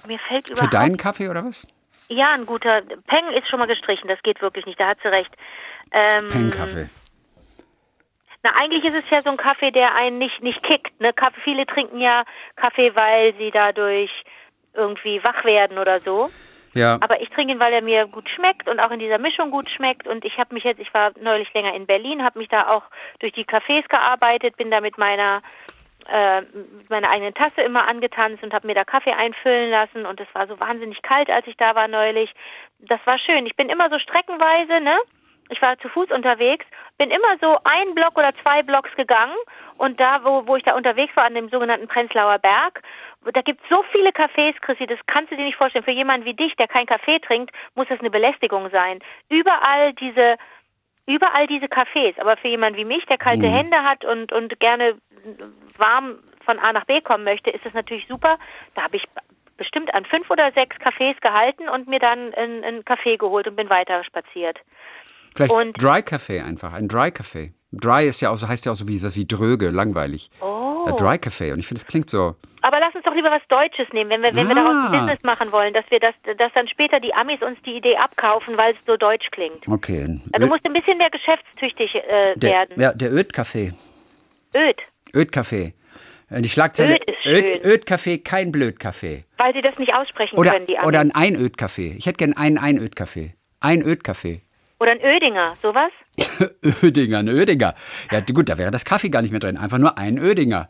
Mir 0.06 0.18
fällt 0.18 0.46
Für 0.48 0.54
überhaupt 0.54 0.74
deinen 0.74 0.96
Kaffee 0.96 1.28
oder 1.28 1.44
was? 1.44 1.66
Ja, 2.08 2.32
ein 2.34 2.46
guter. 2.46 2.82
Peng 3.06 3.28
ist 3.36 3.48
schon 3.48 3.58
mal 3.58 3.66
gestrichen, 3.66 4.08
das 4.08 4.22
geht 4.22 4.42
wirklich 4.42 4.66
nicht, 4.66 4.80
da 4.80 4.88
hat 4.88 4.98
sie 5.02 5.08
recht. 5.08 5.34
Ähm, 5.92 6.28
Peng-Kaffee. 6.30 6.88
Na, 8.42 8.50
eigentlich 8.56 8.84
ist 8.84 8.94
es 8.94 9.10
ja 9.10 9.22
so 9.22 9.30
ein 9.30 9.36
Kaffee, 9.36 9.70
der 9.70 9.94
einen 9.94 10.18
nicht, 10.18 10.42
nicht 10.42 10.62
kickt. 10.62 10.98
Ne? 11.00 11.12
Kaffee, 11.12 11.40
viele 11.42 11.66
trinken 11.66 12.00
ja 12.00 12.24
Kaffee, 12.56 12.94
weil 12.94 13.34
sie 13.36 13.50
dadurch 13.50 14.10
irgendwie 14.74 15.22
wach 15.22 15.44
werden 15.44 15.78
oder 15.78 16.00
so. 16.00 16.30
Ja. 16.72 16.98
Aber 17.00 17.20
ich 17.20 17.28
trinke 17.30 17.52
ihn, 17.52 17.60
weil 17.60 17.72
er 17.72 17.82
mir 17.82 18.06
gut 18.06 18.28
schmeckt 18.28 18.68
und 18.68 18.78
auch 18.80 18.90
in 18.90 19.00
dieser 19.00 19.18
Mischung 19.18 19.50
gut 19.50 19.70
schmeckt. 19.70 20.06
Und 20.06 20.24
ich 20.24 20.38
habe 20.38 20.54
mich 20.54 20.64
jetzt, 20.64 20.80
ich 20.80 20.92
war 20.94 21.12
neulich 21.20 21.52
länger 21.52 21.74
in 21.74 21.86
Berlin, 21.86 22.22
habe 22.22 22.38
mich 22.38 22.48
da 22.48 22.68
auch 22.68 22.84
durch 23.18 23.32
die 23.32 23.44
Cafés 23.44 23.88
gearbeitet, 23.88 24.56
bin 24.56 24.70
da 24.70 24.80
mit 24.80 24.96
meiner 24.98 25.42
äh, 26.08 26.42
mit 26.42 27.08
eigenen 27.08 27.34
Tasse 27.34 27.62
immer 27.62 27.86
angetanzt 27.86 28.42
und 28.42 28.52
habe 28.52 28.66
mir 28.66 28.74
da 28.74 28.84
Kaffee 28.84 29.12
einfüllen 29.12 29.70
lassen 29.70 30.06
und 30.06 30.20
es 30.20 30.28
war 30.32 30.46
so 30.46 30.58
wahnsinnig 30.58 31.02
kalt, 31.02 31.30
als 31.30 31.46
ich 31.46 31.56
da 31.56 31.74
war 31.74 31.88
neulich. 31.88 32.32
Das 32.78 33.00
war 33.04 33.18
schön. 33.18 33.46
Ich 33.46 33.56
bin 33.56 33.68
immer 33.68 33.90
so 33.90 33.98
streckenweise, 33.98 34.80
ne? 34.80 34.98
Ich 35.50 35.60
war 35.60 35.78
zu 35.78 35.88
Fuß 35.88 36.10
unterwegs, 36.12 36.64
bin 36.96 37.10
immer 37.10 37.36
so 37.40 37.58
ein 37.64 37.94
Block 37.94 38.16
oder 38.16 38.32
zwei 38.42 38.62
Blocks 38.62 38.94
gegangen 38.96 39.34
und 39.78 39.98
da, 39.98 40.20
wo, 40.22 40.46
wo 40.46 40.56
ich 40.56 40.62
da 40.62 40.76
unterwegs 40.76 41.14
war, 41.16 41.24
an 41.24 41.34
dem 41.34 41.48
sogenannten 41.48 41.88
Prenzlauer 41.88 42.38
Berg, 42.38 42.82
da 43.32 43.42
gibt 43.42 43.62
es 43.62 43.68
so 43.68 43.82
viele 43.92 44.10
Cafés, 44.10 44.54
Chrissy, 44.60 44.86
das 44.86 44.98
kannst 45.06 45.30
du 45.30 45.36
dir 45.36 45.44
nicht 45.44 45.56
vorstellen. 45.56 45.84
Für 45.84 45.90
jemanden 45.90 46.24
wie 46.26 46.34
dich, 46.34 46.54
der 46.56 46.68
keinen 46.68 46.86
Kaffee 46.86 47.18
trinkt, 47.20 47.50
muss 47.74 47.86
das 47.88 48.00
eine 48.00 48.10
Belästigung 48.10 48.70
sein. 48.70 49.00
Überall 49.28 49.92
diese 49.94 50.36
überall 51.06 51.46
diese 51.48 51.66
Cafés. 51.66 52.18
Aber 52.20 52.36
für 52.36 52.48
jemanden 52.48 52.78
wie 52.78 52.84
mich, 52.84 53.04
der 53.06 53.18
kalte 53.18 53.46
Mhm. 53.48 53.52
Hände 53.52 53.82
hat 53.82 54.04
und, 54.04 54.32
und 54.32 54.60
gerne 54.60 54.94
warm 55.76 56.18
von 56.44 56.58
A 56.60 56.72
nach 56.72 56.84
B 56.84 57.00
kommen 57.00 57.24
möchte, 57.24 57.50
ist 57.50 57.64
das 57.66 57.74
natürlich 57.74 58.06
super. 58.06 58.38
Da 58.74 58.82
habe 58.84 58.96
ich 58.96 59.04
bestimmt 59.56 59.92
an 59.92 60.04
fünf 60.04 60.30
oder 60.30 60.52
sechs 60.52 60.76
Cafés 60.76 61.20
gehalten 61.20 61.68
und 61.68 61.88
mir 61.88 61.98
dann 61.98 62.32
einen, 62.34 62.84
Kaffee 62.84 63.16
geholt 63.16 63.48
und 63.48 63.56
bin 63.56 63.68
weiter 63.70 64.04
spaziert. 64.04 64.58
Vielleicht 65.34 65.52
und- 65.52 65.82
Dry 65.82 66.02
Kaffee 66.02 66.40
einfach, 66.40 66.72
ein 66.72 66.86
Dry 66.88 67.10
Kaffee. 67.10 67.52
Dry 67.72 68.06
ist 68.06 68.20
ja 68.20 68.30
auch 68.30 68.36
so, 68.36 68.48
heißt 68.48 68.66
ja 68.66 68.72
auch 68.72 68.76
so 68.76 68.88
wie, 68.88 69.00
wie 69.02 69.26
dröge, 69.26 69.68
langweilig. 69.68 70.30
Oh. 70.40 70.90
Dry 70.96 71.18
Kaffee. 71.18 71.52
Und 71.52 71.60
ich 71.60 71.66
finde, 71.68 71.80
es 71.82 71.86
klingt 71.86 72.10
so. 72.10 72.34
Aber 72.62 72.80
lass 72.80 72.94
doch 73.10 73.16
lieber 73.16 73.30
was 73.30 73.42
Deutsches 73.48 73.92
nehmen, 73.92 74.10
wenn 74.10 74.22
wir, 74.22 74.34
wenn 74.34 74.48
wir 74.48 74.54
daraus 74.54 74.74
Ah. 74.74 74.86
ein 74.86 74.92
Business 74.92 75.22
machen 75.24 75.52
wollen, 75.52 75.72
dass 75.74 75.84
wir 75.90 76.00
das, 76.00 76.14
dass 76.38 76.52
dann 76.54 76.68
später 76.68 76.98
die 76.98 77.12
Amis 77.14 77.42
uns 77.42 77.58
die 77.66 77.76
Idee 77.76 77.96
abkaufen, 77.96 78.56
weil 78.56 78.72
es 78.74 78.84
so 78.86 78.96
deutsch 78.96 79.30
klingt. 79.30 79.66
Okay. 79.68 80.02
Also 80.32 80.46
du 80.46 80.46
musst 80.46 80.64
ein 80.64 80.72
bisschen 80.72 80.98
mehr 80.98 81.10
geschäftstüchtig 81.10 81.94
äh, 81.94 82.34
der, 82.36 82.50
werden. 82.50 82.80
ja, 82.80 82.92
der 82.92 83.12
Öd-Kaffee. 83.12 83.72
Öd, 84.56 84.76
Öd-Kaffee. 85.14 85.74
Äh, 86.30 86.40
Die 86.42 86.48
Schlagzeile. 86.48 86.94
Öd 86.94 87.04
ist 87.06 87.26
Öd, 87.26 87.44
schön. 87.56 87.64
Öd-Kaffee, 87.72 88.18
kein 88.18 88.52
Blöd-Kaffee. 88.52 89.24
weil 89.38 89.52
sie 89.54 89.60
das 89.60 89.78
nicht 89.78 89.92
aussprechen 89.94 90.38
Oder, 90.38 90.52
können, 90.52 90.66
die 90.66 90.78
Amis. 90.78 90.88
oder 90.88 91.00
ein 91.00 91.14
Einöd-Kaffee. 91.14 91.94
Ich 91.98 92.06
hätte 92.06 92.18
gern 92.18 92.32
einen 92.36 92.58
Einöd-Kaffee. 92.58 93.34
Ein 93.60 93.82
Öd-Kaffee. 93.82 94.42
Oder 94.80 94.92
ein 94.92 95.04
Ödinger, 95.04 95.56
sowas? 95.60 95.92
Ödinger, 96.82 97.18
ein 97.18 97.28
Ödinger. 97.28 97.74
Ja, 98.10 98.20
gut, 98.32 98.48
da 98.48 98.56
wäre 98.56 98.70
das 98.70 98.84
Kaffee 98.86 99.10
gar 99.10 99.20
nicht 99.22 99.30
mehr 99.30 99.40
drin. 99.40 99.58
Einfach 99.58 99.76
nur 99.78 99.98
ein 99.98 100.16
Ödinger. 100.18 100.68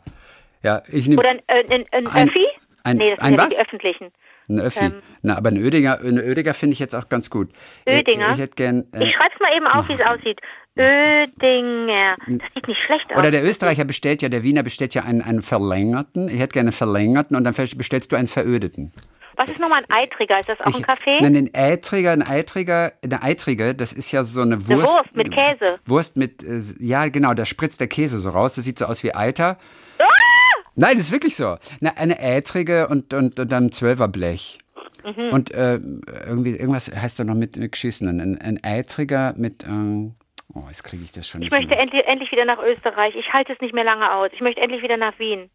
Ja, 0.63 0.83
ich 0.91 1.07
nehme 1.07 1.19
Oder 1.19 1.29
ein, 1.31 1.39
äh, 1.47 1.63
ein, 1.73 1.85
ein, 1.91 2.07
Ein- 2.07 2.29
Öffi? 2.29 2.45
ein- 2.83 2.97
nee, 2.97 3.09
das 3.11 3.19
ein 3.19 3.25
sind 3.31 3.37
ja 3.39 3.45
was? 3.45 3.53
die 3.55 3.61
öffentlichen. 3.61 4.11
einen 4.49 4.59
Öffi. 4.59 4.85
ähm, 4.85 4.93
Na, 5.21 5.37
aber 5.37 5.49
ein 5.49 5.57
Ödinger, 5.57 5.99
ein 6.01 6.17
Ödinger 6.17 6.53
finde 6.53 6.73
ich 6.73 6.79
jetzt 6.79 6.95
auch 6.95 7.09
ganz 7.09 7.29
gut. 7.29 7.49
Ödinger? 7.87 8.27
Ich, 8.27 8.33
ich 8.35 8.39
hätte 8.39 8.55
gern. 8.55 8.85
äh, 8.93 9.05
Ich 9.05 9.15
schreib's 9.15 9.39
mal 9.39 9.55
eben 9.55 9.67
auf, 9.67 9.87
wie 9.89 9.93
es 9.93 10.01
aussieht. 10.01 10.39
Ödinger. 10.77 12.15
Das 12.27 12.53
sieht 12.53 12.67
nicht 12.67 12.79
schlecht 12.81 13.11
aus. 13.11 13.17
Oder 13.17 13.31
der 13.31 13.43
Österreicher 13.43 13.85
bestellt 13.85 14.21
ja, 14.21 14.29
der 14.29 14.43
Wiener 14.43 14.63
bestellt 14.63 14.93
ja 14.93 15.03
einen, 15.03 15.21
einen 15.21 15.41
verlängerten. 15.41 16.27
Ich 16.29 16.39
hätte 16.39 16.53
gerne 16.53 16.67
einen 16.67 16.73
verlängerten 16.73 17.35
und 17.35 17.43
dann 17.43 17.53
bestellst 17.53 18.11
du 18.11 18.15
einen 18.15 18.27
verödeten. 18.27 18.91
Was 19.37 19.49
ist 19.49 19.59
nochmal 19.59 19.83
ein 19.87 20.03
Eitriger? 20.03 20.39
Ist 20.39 20.49
das 20.49 20.59
auch 20.61 20.65
ein 20.67 20.73
Ich- 20.77 20.83
Kaffee? 20.83 21.17
Nein, 21.21 21.35
ein 21.35 21.49
Eitriger, 21.53 22.11
ein 22.11 22.21
Eitriger, 22.21 22.91
eine 23.03 23.23
Eitrige, 23.23 23.73
das 23.73 23.93
ist 23.93 24.11
ja 24.11 24.23
so 24.23 24.41
eine 24.41 24.55
Eine 24.55 24.67
Wurst. 24.67 24.93
Wurst 24.95 25.15
mit 25.15 25.33
Käse. 25.33 25.79
Wurst 25.85 26.17
mit, 26.17 26.43
äh, 26.43 26.59
ja 26.79 27.07
genau, 27.07 27.33
da 27.33 27.45
spritzt 27.45 27.79
der 27.79 27.87
Käse 27.87 28.19
so 28.19 28.29
raus. 28.29 28.55
Das 28.55 28.65
sieht 28.65 28.77
so 28.77 28.85
aus 28.85 29.03
wie 29.03 29.15
Eiter. 29.15 29.57
Ah! 29.99 30.05
Nein, 30.81 30.97
das 30.97 31.05
ist 31.07 31.11
wirklich 31.11 31.35
so. 31.35 31.57
Na, 31.79 31.91
eine 31.95 32.19
Eitrige 32.19 32.87
und, 32.87 33.13
und, 33.13 33.39
und 33.39 33.51
dann 33.51 33.65
ein 33.65 33.71
Zwölferblech. 33.71 34.57
Mhm. 35.05 35.29
Und 35.31 35.51
äh, 35.51 35.75
irgendwie, 36.25 36.55
irgendwas 36.55 36.91
heißt 36.91 37.19
da 37.19 37.23
noch 37.23 37.35
mit, 37.35 37.55
mit 37.55 37.73
Geschissenen. 37.73 38.19
Ein, 38.19 38.41
ein 38.41 38.63
Eitriger 38.63 39.35
mit, 39.37 39.63
ähm, 39.63 40.15
oh, 40.55 40.63
jetzt 40.69 40.83
kriege 40.83 41.03
ich 41.03 41.11
das 41.11 41.27
schon 41.27 41.43
Ich 41.43 41.51
nicht 41.51 41.55
möchte 41.55 41.75
endlich, 41.75 42.03
endlich 42.07 42.31
wieder 42.31 42.45
nach 42.45 42.57
Österreich. 42.57 43.13
Ich 43.15 43.31
halte 43.31 43.53
es 43.53 43.61
nicht 43.61 43.75
mehr 43.75 43.83
lange 43.83 44.11
aus. 44.11 44.31
Ich 44.33 44.41
möchte 44.41 44.59
endlich 44.59 44.81
wieder 44.81 44.97
nach 44.97 45.19
Wien. 45.19 45.51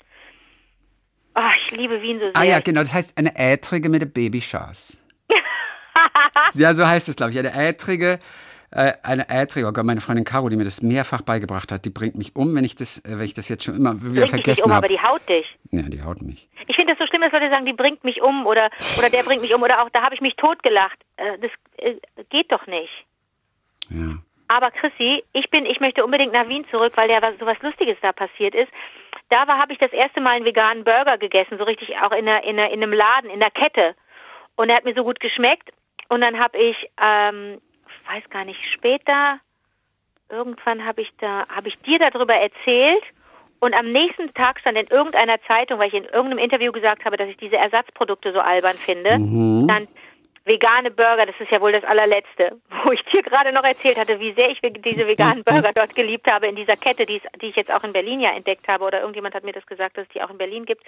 Ah, 1.34 1.50
ich 1.58 1.76
liebe 1.76 2.00
Wien 2.02 2.20
so 2.20 2.26
sehr. 2.26 2.36
Ah 2.36 2.44
ja, 2.44 2.60
genau, 2.60 2.80
das 2.80 2.94
heißt 2.94 3.18
eine 3.18 3.34
Eitrige 3.34 3.88
mit 3.88 4.02
einem 4.02 4.12
Babyschaß. 4.12 5.02
ja, 6.54 6.72
so 6.74 6.86
heißt 6.86 7.08
es, 7.08 7.16
glaube 7.16 7.32
ich. 7.32 7.38
Eine 7.40 7.52
Eitrige, 7.52 8.20
äh, 8.70 8.92
eine 9.02 9.26
Gott, 9.72 9.84
meine 9.84 10.00
Freundin 10.00 10.24
Caro, 10.24 10.48
die 10.48 10.56
mir 10.56 10.64
das 10.64 10.82
mehrfach 10.82 11.22
beigebracht 11.22 11.70
hat, 11.72 11.84
die 11.84 11.90
bringt 11.90 12.16
mich 12.16 12.34
um, 12.34 12.54
wenn 12.54 12.64
ich 12.64 12.74
das, 12.74 12.98
äh, 13.04 13.18
wenn 13.18 13.24
ich 13.24 13.34
das 13.34 13.48
jetzt 13.48 13.64
schon 13.64 13.76
immer 13.76 13.94
wieder 14.02 14.22
Bringt 14.22 14.30
vergessen 14.30 14.64
um, 14.64 14.72
aber 14.72 14.86
habe. 14.86 14.88
die 14.88 15.00
haut 15.00 15.28
dich. 15.28 15.46
Ja, 15.70 15.82
die 15.82 16.02
haut 16.02 16.22
mich. 16.22 16.48
Ich 16.66 16.76
finde 16.76 16.94
das 16.94 16.98
so 16.98 17.06
schlimm, 17.06 17.22
dass 17.22 17.32
Leute 17.32 17.50
sagen, 17.50 17.66
die 17.66 17.72
bringt 17.72 18.04
mich 18.04 18.22
um 18.22 18.46
oder, 18.46 18.70
oder 18.98 19.10
der 19.10 19.22
bringt 19.22 19.42
mich 19.42 19.54
um 19.54 19.62
oder 19.62 19.82
auch 19.82 19.90
da 19.90 20.02
habe 20.02 20.14
ich 20.14 20.20
mich 20.20 20.34
totgelacht. 20.36 20.98
Äh, 21.16 21.38
das 21.38 21.50
äh, 21.78 21.94
geht 22.30 22.50
doch 22.50 22.66
nicht. 22.66 22.92
Ja. 23.88 24.18
Aber 24.48 24.70
Chrissy, 24.70 25.24
ich 25.32 25.50
bin, 25.50 25.66
ich 25.66 25.80
möchte 25.80 26.04
unbedingt 26.04 26.32
nach 26.32 26.48
Wien 26.48 26.64
zurück, 26.70 26.92
weil 26.96 27.10
ja 27.10 27.20
was, 27.20 27.38
so 27.38 27.46
was 27.46 27.60
Lustiges 27.62 27.96
da 28.00 28.12
passiert 28.12 28.54
ist. 28.54 28.70
Da 29.28 29.46
habe 29.46 29.72
ich 29.72 29.78
das 29.78 29.92
erste 29.92 30.20
Mal 30.20 30.36
einen 30.36 30.44
veganen 30.44 30.84
Burger 30.84 31.18
gegessen, 31.18 31.58
so 31.58 31.64
richtig 31.64 31.96
auch 31.98 32.12
in, 32.12 32.28
einer, 32.28 32.44
in, 32.44 32.58
einer, 32.58 32.70
in 32.70 32.82
einem 32.82 32.92
Laden, 32.92 33.30
in 33.30 33.40
der 33.40 33.50
Kette. 33.50 33.94
Und 34.54 34.68
er 34.68 34.76
hat 34.76 34.84
mir 34.84 34.94
so 34.94 35.02
gut 35.02 35.18
geschmeckt. 35.18 35.70
Und 36.08 36.20
dann 36.20 36.38
habe 36.38 36.56
ich, 36.58 36.76
ähm, 37.02 37.60
weiß 38.08 38.28
gar 38.30 38.44
nicht, 38.44 38.60
später, 38.74 39.38
irgendwann 40.28 40.84
habe 40.84 41.02
ich 41.02 41.10
da, 41.20 41.46
habe 41.48 41.68
ich 41.68 41.78
dir 41.80 41.98
darüber 41.98 42.34
erzählt. 42.34 43.02
Und 43.58 43.74
am 43.74 43.90
nächsten 43.90 44.32
Tag 44.34 44.60
stand 44.60 44.76
in 44.76 44.86
irgendeiner 44.88 45.40
Zeitung, 45.42 45.78
weil 45.78 45.88
ich 45.88 45.94
in 45.94 46.04
irgendeinem 46.04 46.38
Interview 46.38 46.72
gesagt 46.72 47.04
habe, 47.04 47.16
dass 47.16 47.28
ich 47.28 47.38
diese 47.38 47.56
Ersatzprodukte 47.56 48.32
so 48.32 48.40
albern 48.40 48.74
finde, 48.74 49.18
mhm. 49.18 49.64
stand 49.64 49.88
vegane 50.46 50.92
Burger, 50.92 51.26
das 51.26 51.34
ist 51.40 51.50
ja 51.50 51.60
wohl 51.60 51.72
das 51.72 51.84
allerletzte, 51.84 52.60
wo 52.84 52.92
ich 52.92 53.02
dir 53.12 53.22
gerade 53.22 53.52
noch 53.52 53.64
erzählt 53.64 53.98
hatte, 53.98 54.18
wie 54.20 54.32
sehr 54.32 54.50
ich 54.50 54.60
diese 54.62 55.06
veganen 55.06 55.42
Burger 55.44 55.72
dort 55.74 55.94
geliebt 55.94 56.30
habe 56.30 56.46
in 56.46 56.56
dieser 56.56 56.76
Kette, 56.76 57.04
die, 57.04 57.20
die 57.42 57.46
ich 57.46 57.56
jetzt 57.56 57.72
auch 57.72 57.82
in 57.84 57.92
Berlin 57.92 58.20
ja 58.20 58.30
entdeckt 58.30 58.68
habe 58.68 58.84
oder 58.84 59.00
irgendjemand 59.00 59.34
hat 59.34 59.44
mir 59.44 59.52
das 59.52 59.66
gesagt, 59.66 59.98
dass 59.98 60.06
es 60.06 60.12
die 60.12 60.22
auch 60.22 60.30
in 60.30 60.38
Berlin 60.38 60.64
gibt. 60.64 60.82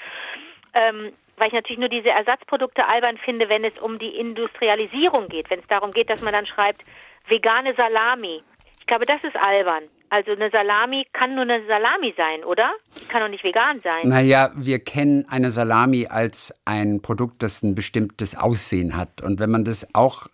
Ähm, 0.75 1.13
weil 1.37 1.49
ich 1.49 1.55
natürlich 1.55 1.79
nur 1.79 1.89
diese 1.89 2.11
Ersatzprodukte 2.11 2.87
albern 2.87 3.17
finde, 3.19 3.49
wenn 3.49 3.65
es 3.65 3.79
um 3.79 3.99
die 3.99 4.17
Industrialisierung 4.17 5.29
geht, 5.29 5.51
wenn 5.51 5.61
es 5.61 5.67
darum 5.69 5.93
geht, 5.93 6.11
dass 6.11 6.21
man 6.21 6.33
dann 6.33 6.47
schreibt, 6.47 6.85
vegane 7.29 7.75
Salami. 7.75 8.41
Ich 8.81 8.87
glaube, 8.87 9.05
das 9.05 9.23
ist 9.23 9.37
albern. 9.37 9.85
Also 10.11 10.33
eine 10.33 10.51
Salami 10.51 11.07
kann 11.13 11.35
nur 11.35 11.43
eine 11.43 11.65
Salami 11.67 12.15
sein, 12.17 12.43
oder? 12.43 12.71
Die 12.99 13.05
kann 13.07 13.21
doch 13.21 13.29
nicht 13.29 13.45
vegan 13.45 13.81
sein. 13.83 14.09
Naja, 14.09 14.51
wir 14.57 14.79
kennen 14.79 15.27
eine 15.29 15.51
Salami 15.51 16.07
als 16.07 16.59
ein 16.65 17.03
Produkt, 17.03 17.43
das 17.43 17.63
ein 17.63 17.75
bestimmtes 17.75 18.37
Aussehen 18.37 18.97
hat. 18.97 19.23
Und 19.23 19.39
wenn 19.39 19.51
man 19.51 19.65
das 19.65 19.95
auch 19.95 20.29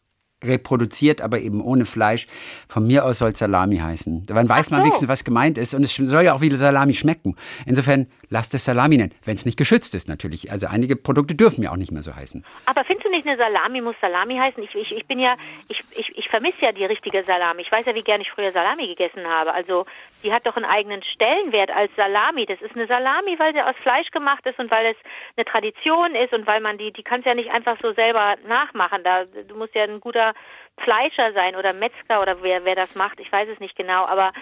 reproduziert, 0.46 1.20
aber 1.20 1.40
eben 1.40 1.60
ohne 1.60 1.86
Fleisch. 1.86 2.26
Von 2.68 2.86
mir 2.86 3.04
aus 3.04 3.18
soll 3.18 3.30
es 3.32 3.38
Salami 3.38 3.78
heißen. 3.78 4.26
Dann 4.26 4.48
weiß 4.48 4.70
man 4.70 4.82
wenigstens, 4.82 5.08
was 5.08 5.24
gemeint 5.24 5.58
ist. 5.58 5.74
Und 5.74 5.82
es 5.82 5.94
soll 5.94 6.22
ja 6.22 6.34
auch 6.34 6.40
wie 6.40 6.50
Salami 6.50 6.94
schmecken. 6.94 7.36
Insofern 7.66 8.06
lasst 8.28 8.54
es 8.54 8.64
Salami 8.64 8.96
nennen, 8.96 9.12
wenn 9.24 9.34
es 9.34 9.44
nicht 9.44 9.56
geschützt 9.56 9.94
ist 9.94 10.08
natürlich. 10.08 10.50
Also 10.50 10.66
einige 10.66 10.96
Produkte 10.96 11.34
dürfen 11.34 11.62
ja 11.62 11.72
auch 11.72 11.76
nicht 11.76 11.92
mehr 11.92 12.02
so 12.02 12.14
heißen. 12.14 12.44
Aber 12.66 12.84
findest 12.84 13.06
du 13.06 13.10
nicht, 13.10 13.26
eine 13.26 13.36
Salami 13.36 13.80
muss 13.80 13.96
Salami 14.00 14.36
heißen? 14.36 14.62
Ich, 14.62 14.74
ich, 14.74 14.96
ich 14.96 15.06
bin 15.06 15.18
ja, 15.18 15.34
ich, 15.68 15.80
ich, 15.96 16.16
ich 16.16 16.28
vermisse 16.28 16.62
ja 16.62 16.72
die 16.72 16.84
richtige 16.84 17.22
Salami. 17.24 17.62
Ich 17.62 17.72
weiß 17.72 17.86
ja, 17.86 17.94
wie 17.94 18.02
gerne 18.02 18.22
ich 18.22 18.30
früher 18.30 18.50
Salami 18.50 18.86
gegessen 18.86 19.26
habe. 19.26 19.54
Also 19.54 19.86
die 20.25 20.33
hat 20.33 20.47
doch 20.47 20.57
einen 20.57 20.64
eigenen 20.64 21.02
Stellenwert 21.02 21.71
als 21.71 21.95
Salami. 21.97 22.47
Das 22.47 22.61
ist 22.62 22.75
eine 22.75 22.87
Salami, 22.87 23.38
weil 23.38 23.52
sie 23.52 23.61
aus 23.61 23.76
Fleisch 23.83 24.11
gemacht 24.11 24.45
ist 24.47 24.59
und 24.59 24.71
weil 24.71 24.87
es 24.87 24.97
eine 25.37 25.45
Tradition 25.45 26.14
ist 26.14 26.33
und 26.33 26.47
weil 26.47 26.61
man 26.61 26.78
die, 26.78 26.93
die 26.93 27.02
kannst 27.02 27.26
ja 27.26 27.35
nicht 27.35 27.50
einfach 27.50 27.76
so 27.81 27.93
selber 27.93 28.37
nachmachen. 28.47 29.04
Da, 29.04 29.25
du 29.25 29.54
musst 29.54 29.75
ja 29.75 29.85
ein 29.85 30.00
guter 30.00 30.33
Fleischer 30.78 31.33
sein 31.33 31.54
oder 31.54 31.75
Metzger 31.75 32.23
oder 32.23 32.43
wer, 32.43 32.64
wer 32.64 32.75
das 32.75 32.97
macht. 32.97 33.21
Ich 33.21 33.31
weiß 33.31 33.49
es 33.50 33.61
nicht 33.61 33.76
genau, 33.76 34.07
aber 34.07 34.33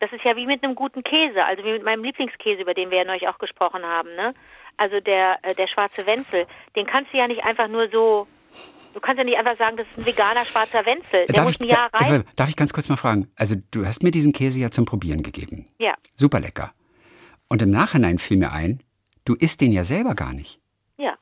das 0.00 0.12
ist 0.12 0.24
ja 0.24 0.36
wie 0.36 0.46
mit 0.46 0.62
einem 0.62 0.74
guten 0.74 1.02
Käse, 1.02 1.44
also 1.44 1.64
wie 1.64 1.72
mit 1.72 1.84
meinem 1.84 2.04
Lieblingskäse, 2.04 2.62
über 2.62 2.74
den 2.74 2.90
wir 2.90 2.98
ja 2.98 3.04
neulich 3.04 3.28
auch 3.28 3.38
gesprochen 3.38 3.84
haben, 3.84 4.10
ne? 4.10 4.34
Also 4.76 4.96
der, 4.96 5.38
äh, 5.42 5.54
der 5.54 5.66
schwarze 5.68 6.06
Wenzel, 6.06 6.46
den 6.74 6.86
kannst 6.86 7.12
du 7.12 7.18
ja 7.18 7.26
nicht 7.26 7.46
einfach 7.46 7.68
nur 7.68 7.88
so 7.88 8.26
Du 8.96 9.00
kannst 9.02 9.18
ja 9.18 9.24
nicht 9.24 9.36
einfach 9.36 9.56
sagen, 9.56 9.76
das 9.76 9.86
ist 9.88 9.98
ein 9.98 10.06
veganer 10.06 10.46
schwarzer 10.46 10.86
Wenzel. 10.86 11.26
Der 11.26 11.34
darf 11.34 11.44
muss 11.44 11.60
ein 11.60 11.68
Jahr 11.68 11.90
ich, 11.92 12.00
rein. 12.00 12.24
Darf 12.34 12.48
ich 12.48 12.56
ganz 12.56 12.72
kurz 12.72 12.88
mal 12.88 12.96
fragen? 12.96 13.30
Also, 13.36 13.54
du 13.70 13.84
hast 13.84 14.02
mir 14.02 14.10
diesen 14.10 14.32
Käse 14.32 14.58
ja 14.58 14.70
zum 14.70 14.86
Probieren 14.86 15.22
gegeben. 15.22 15.68
Ja. 15.78 15.92
Super 16.16 16.40
lecker. 16.40 16.72
Und 17.46 17.60
im 17.60 17.70
Nachhinein 17.70 18.18
fiel 18.18 18.38
mir 18.38 18.52
ein, 18.52 18.82
du 19.26 19.34
isst 19.34 19.60
den 19.60 19.72
ja 19.72 19.84
selber 19.84 20.14
gar 20.14 20.32
nicht. 20.32 20.60
Ja. 20.96 21.12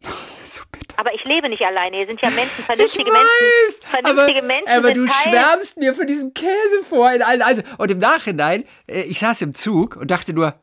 Das 0.00 0.42
ist 0.42 0.54
so 0.54 0.62
bitter. 0.72 0.98
Aber 0.98 1.14
ich 1.14 1.22
lebe 1.22 1.48
nicht 1.48 1.62
alleine. 1.62 1.98
Hier 1.98 2.06
sind 2.08 2.20
ja 2.20 2.30
Menschen, 2.30 2.64
vernünftige 2.64 3.04
ich 3.04 3.08
weiß, 3.08 3.14
Menschen. 3.14 3.90
Vernünftige 3.90 4.38
aber, 4.38 4.46
Menschen. 4.48 4.76
Aber 4.76 4.92
du 4.92 5.06
Teil. 5.06 5.14
schwärmst 5.22 5.78
mir 5.78 5.94
von 5.94 6.08
diesem 6.08 6.34
Käse 6.34 6.82
vor. 6.82 7.06
Also, 7.06 7.62
und 7.78 7.90
im 7.92 7.98
Nachhinein, 7.98 8.64
äh, 8.88 9.02
ich 9.02 9.20
saß 9.20 9.40
im 9.42 9.54
Zug 9.54 9.94
und 9.94 10.10
dachte 10.10 10.32
nur, 10.32 10.60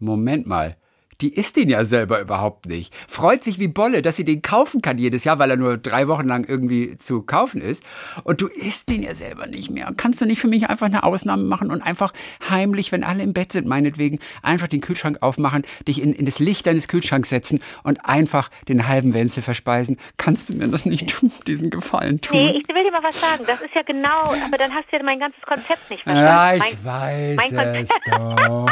Moment 0.00 0.48
mal, 0.48 0.76
die 1.22 1.34
isst 1.34 1.56
den 1.56 1.70
ja 1.70 1.84
selber 1.84 2.20
überhaupt 2.20 2.66
nicht. 2.66 2.92
Freut 3.08 3.44
sich 3.44 3.58
wie 3.58 3.68
Bolle, 3.68 4.02
dass 4.02 4.16
sie 4.16 4.24
den 4.24 4.42
kaufen 4.42 4.82
kann 4.82 4.98
jedes 4.98 5.22
Jahr, 5.24 5.38
weil 5.38 5.50
er 5.50 5.56
nur 5.56 5.78
drei 5.78 6.08
Wochen 6.08 6.26
lang 6.26 6.44
irgendwie 6.48 6.96
zu 6.96 7.22
kaufen 7.22 7.60
ist. 7.60 7.84
Und 8.24 8.40
du 8.40 8.48
isst 8.48 8.90
den 8.90 9.02
ja 9.02 9.14
selber 9.14 9.46
nicht 9.46 9.70
mehr. 9.70 9.92
Kannst 9.96 10.20
du 10.20 10.26
nicht 10.26 10.40
für 10.40 10.48
mich 10.48 10.68
einfach 10.68 10.86
eine 10.86 11.04
Ausnahme 11.04 11.44
machen 11.44 11.70
und 11.70 11.80
einfach 11.80 12.12
heimlich, 12.48 12.90
wenn 12.90 13.04
alle 13.04 13.22
im 13.22 13.32
Bett 13.32 13.52
sind, 13.52 13.66
meinetwegen, 13.66 14.18
einfach 14.42 14.66
den 14.66 14.80
Kühlschrank 14.80 15.18
aufmachen, 15.20 15.62
dich 15.86 16.02
in, 16.02 16.12
in 16.12 16.26
das 16.26 16.40
Licht 16.40 16.66
deines 16.66 16.88
Kühlschranks 16.88 17.30
setzen 17.30 17.62
und 17.84 18.04
einfach 18.04 18.50
den 18.68 18.88
halben 18.88 19.14
Wenzel 19.14 19.42
verspeisen? 19.42 19.98
Kannst 20.16 20.48
du 20.48 20.56
mir 20.56 20.68
das 20.68 20.84
nicht 20.84 21.10
tun, 21.10 21.30
diesen 21.46 21.70
Gefallen 21.70 22.20
tun? 22.20 22.36
Nee, 22.36 22.60
ich 22.60 22.68
will 22.68 22.82
dir 22.82 22.90
mal 22.90 23.02
was 23.02 23.20
sagen. 23.20 23.44
Das 23.46 23.60
ist 23.60 23.74
ja 23.74 23.82
genau, 23.82 24.34
aber 24.44 24.58
dann 24.58 24.74
hast 24.74 24.90
du 24.90 24.96
ja 24.96 25.02
mein 25.04 25.20
ganzes 25.20 25.42
Konzept 25.42 25.88
nicht 25.88 26.02
verstanden. 26.02 26.26
Ja, 26.26 26.54
ich 26.54 26.82
mein, 26.82 27.36
weiß 27.36 27.52
mein 27.52 27.74
es 27.76 27.88
doch. 28.10 28.66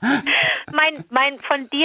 mein, 0.72 0.94
mein 1.10 1.38
von 1.40 1.68
dir 1.70 1.77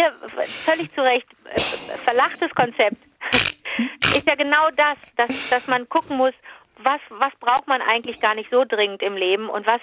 völlig 0.65 0.89
zu 0.91 1.01
Recht 1.01 1.27
äh, 1.53 1.59
verlachtes 2.03 2.53
Konzept. 2.55 2.97
Ist 4.15 4.27
ja 4.27 4.35
genau 4.35 4.69
das, 4.75 4.95
dass, 5.17 5.50
dass 5.50 5.67
man 5.67 5.89
gucken 5.89 6.17
muss, 6.17 6.33
was, 6.77 7.01
was 7.09 7.33
braucht 7.39 7.67
man 7.67 7.81
eigentlich 7.81 8.19
gar 8.19 8.35
nicht 8.35 8.50
so 8.51 8.65
dringend 8.65 9.01
im 9.01 9.15
Leben 9.15 9.50
und 9.50 9.65
was 9.65 9.81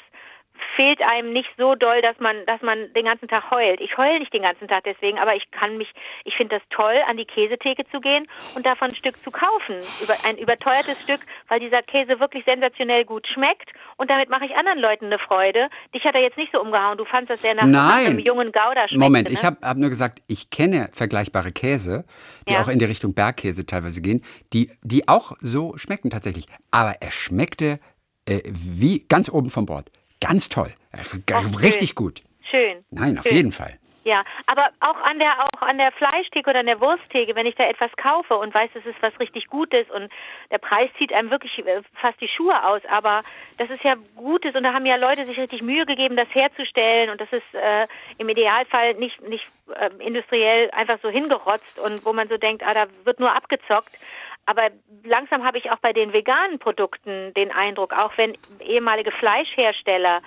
fehlt 0.76 1.02
einem 1.02 1.32
nicht 1.32 1.50
so 1.56 1.74
doll, 1.74 2.02
dass 2.02 2.18
man, 2.20 2.44
dass 2.46 2.62
man 2.62 2.92
den 2.94 3.04
ganzen 3.04 3.28
Tag 3.28 3.50
heult. 3.50 3.80
Ich 3.80 3.96
heule 3.96 4.18
nicht 4.18 4.32
den 4.32 4.42
ganzen 4.42 4.68
Tag 4.68 4.84
deswegen, 4.84 5.18
aber 5.18 5.34
ich 5.34 5.50
kann 5.50 5.76
mich, 5.76 5.88
ich 6.24 6.34
finde 6.36 6.56
das 6.56 6.62
toll, 6.70 6.96
an 7.08 7.16
die 7.16 7.24
Käsetheke 7.24 7.84
zu 7.90 8.00
gehen 8.00 8.26
und 8.54 8.66
davon 8.66 8.90
ein 8.90 8.94
Stück 8.94 9.16
zu 9.16 9.30
kaufen. 9.30 9.76
Über, 10.02 10.14
ein 10.24 10.36
überteuertes 10.38 11.00
Stück, 11.02 11.20
weil 11.48 11.60
dieser 11.60 11.80
Käse 11.82 12.20
wirklich 12.20 12.44
sensationell 12.44 13.04
gut 13.04 13.26
schmeckt 13.28 13.72
und 13.96 14.10
damit 14.10 14.30
mache 14.30 14.46
ich 14.46 14.56
anderen 14.56 14.78
Leuten 14.78 15.06
eine 15.06 15.18
Freude. 15.18 15.68
Dich 15.94 16.04
hat 16.04 16.14
er 16.14 16.22
jetzt 16.22 16.36
nicht 16.36 16.52
so 16.52 16.60
umgehauen. 16.60 16.98
Du 16.98 17.04
fandest 17.04 17.30
das 17.30 17.42
sehr 17.42 17.54
nach, 17.54 17.96
einem 17.96 18.18
jungen 18.18 18.52
Gouda 18.52 18.88
schmeckte, 18.88 18.98
Moment, 18.98 19.28
ne? 19.28 19.34
ich 19.34 19.44
habe 19.44 19.58
hab 19.62 19.76
nur 19.76 19.90
gesagt, 19.90 20.22
ich 20.26 20.50
kenne 20.50 20.88
vergleichbare 20.92 21.52
Käse, 21.52 22.04
die 22.48 22.52
ja. 22.54 22.62
auch 22.62 22.68
in 22.68 22.78
die 22.78 22.84
Richtung 22.84 23.14
Bergkäse 23.14 23.66
teilweise 23.66 24.00
gehen, 24.00 24.24
die, 24.52 24.70
die 24.82 25.08
auch 25.08 25.32
so 25.40 25.76
schmecken 25.76 26.10
tatsächlich. 26.10 26.46
Aber 26.70 26.96
er 27.00 27.10
schmeckte 27.10 27.80
äh, 28.26 28.40
wie 28.46 29.04
ganz 29.08 29.28
oben 29.28 29.50
vom 29.50 29.66
Bord. 29.66 29.90
Ganz 30.20 30.48
toll. 30.48 30.72
Ach, 30.92 31.62
Richtig 31.62 31.90
schön. 31.90 31.94
gut. 31.94 32.22
Schön. 32.50 32.84
Nein, 32.90 33.18
auf 33.18 33.24
schön. 33.24 33.36
jeden 33.36 33.52
Fall. 33.52 33.78
Ja, 34.02 34.24
aber 34.46 34.70
auch 34.80 34.96
an 35.02 35.18
der 35.18 35.44
auch 35.44 35.60
an 35.60 35.76
der 35.76 35.92
Fleischtheke 35.92 36.48
oder 36.48 36.60
an 36.60 36.66
der 36.66 36.80
Wursttheke, 36.80 37.34
wenn 37.34 37.44
ich 37.44 37.54
da 37.56 37.68
etwas 37.68 37.90
kaufe 37.96 38.34
und 38.34 38.54
weiß, 38.54 38.70
es 38.74 38.86
ist 38.86 38.96
was 39.02 39.18
richtig 39.20 39.48
Gutes 39.48 39.90
und 39.90 40.10
der 40.50 40.56
Preis 40.56 40.88
zieht 40.96 41.12
einem 41.12 41.30
wirklich 41.30 41.58
äh, 41.58 41.82
fast 42.00 42.18
die 42.18 42.28
Schuhe 42.28 42.66
aus, 42.66 42.80
aber 42.88 43.22
das 43.58 43.68
ist 43.68 43.84
ja 43.84 43.96
Gutes 44.16 44.54
und 44.54 44.62
da 44.62 44.72
haben 44.72 44.86
ja 44.86 44.96
Leute 44.96 45.26
sich 45.26 45.38
richtig 45.38 45.60
Mühe 45.62 45.84
gegeben, 45.84 46.16
das 46.16 46.34
herzustellen 46.34 47.10
und 47.10 47.20
das 47.20 47.30
ist 47.30 47.54
äh, 47.54 47.86
im 48.18 48.30
Idealfall 48.30 48.94
nicht 48.94 49.20
nicht 49.28 49.46
äh, 49.74 49.90
industriell 50.02 50.70
einfach 50.70 50.98
so 51.02 51.10
hingerotzt 51.10 51.78
und 51.78 52.04
wo 52.06 52.14
man 52.14 52.26
so 52.26 52.38
denkt, 52.38 52.62
ah, 52.66 52.72
da 52.72 52.86
wird 53.04 53.20
nur 53.20 53.34
abgezockt. 53.34 53.98
Aber 54.46 54.70
langsam 55.04 55.44
habe 55.44 55.58
ich 55.58 55.70
auch 55.70 55.78
bei 55.78 55.92
den 55.92 56.12
veganen 56.12 56.58
Produkten 56.58 57.32
den 57.34 57.52
Eindruck, 57.52 57.92
auch 57.92 58.16
wenn 58.16 58.36
ehemalige 58.60 59.12
Fleischhersteller 59.12 60.22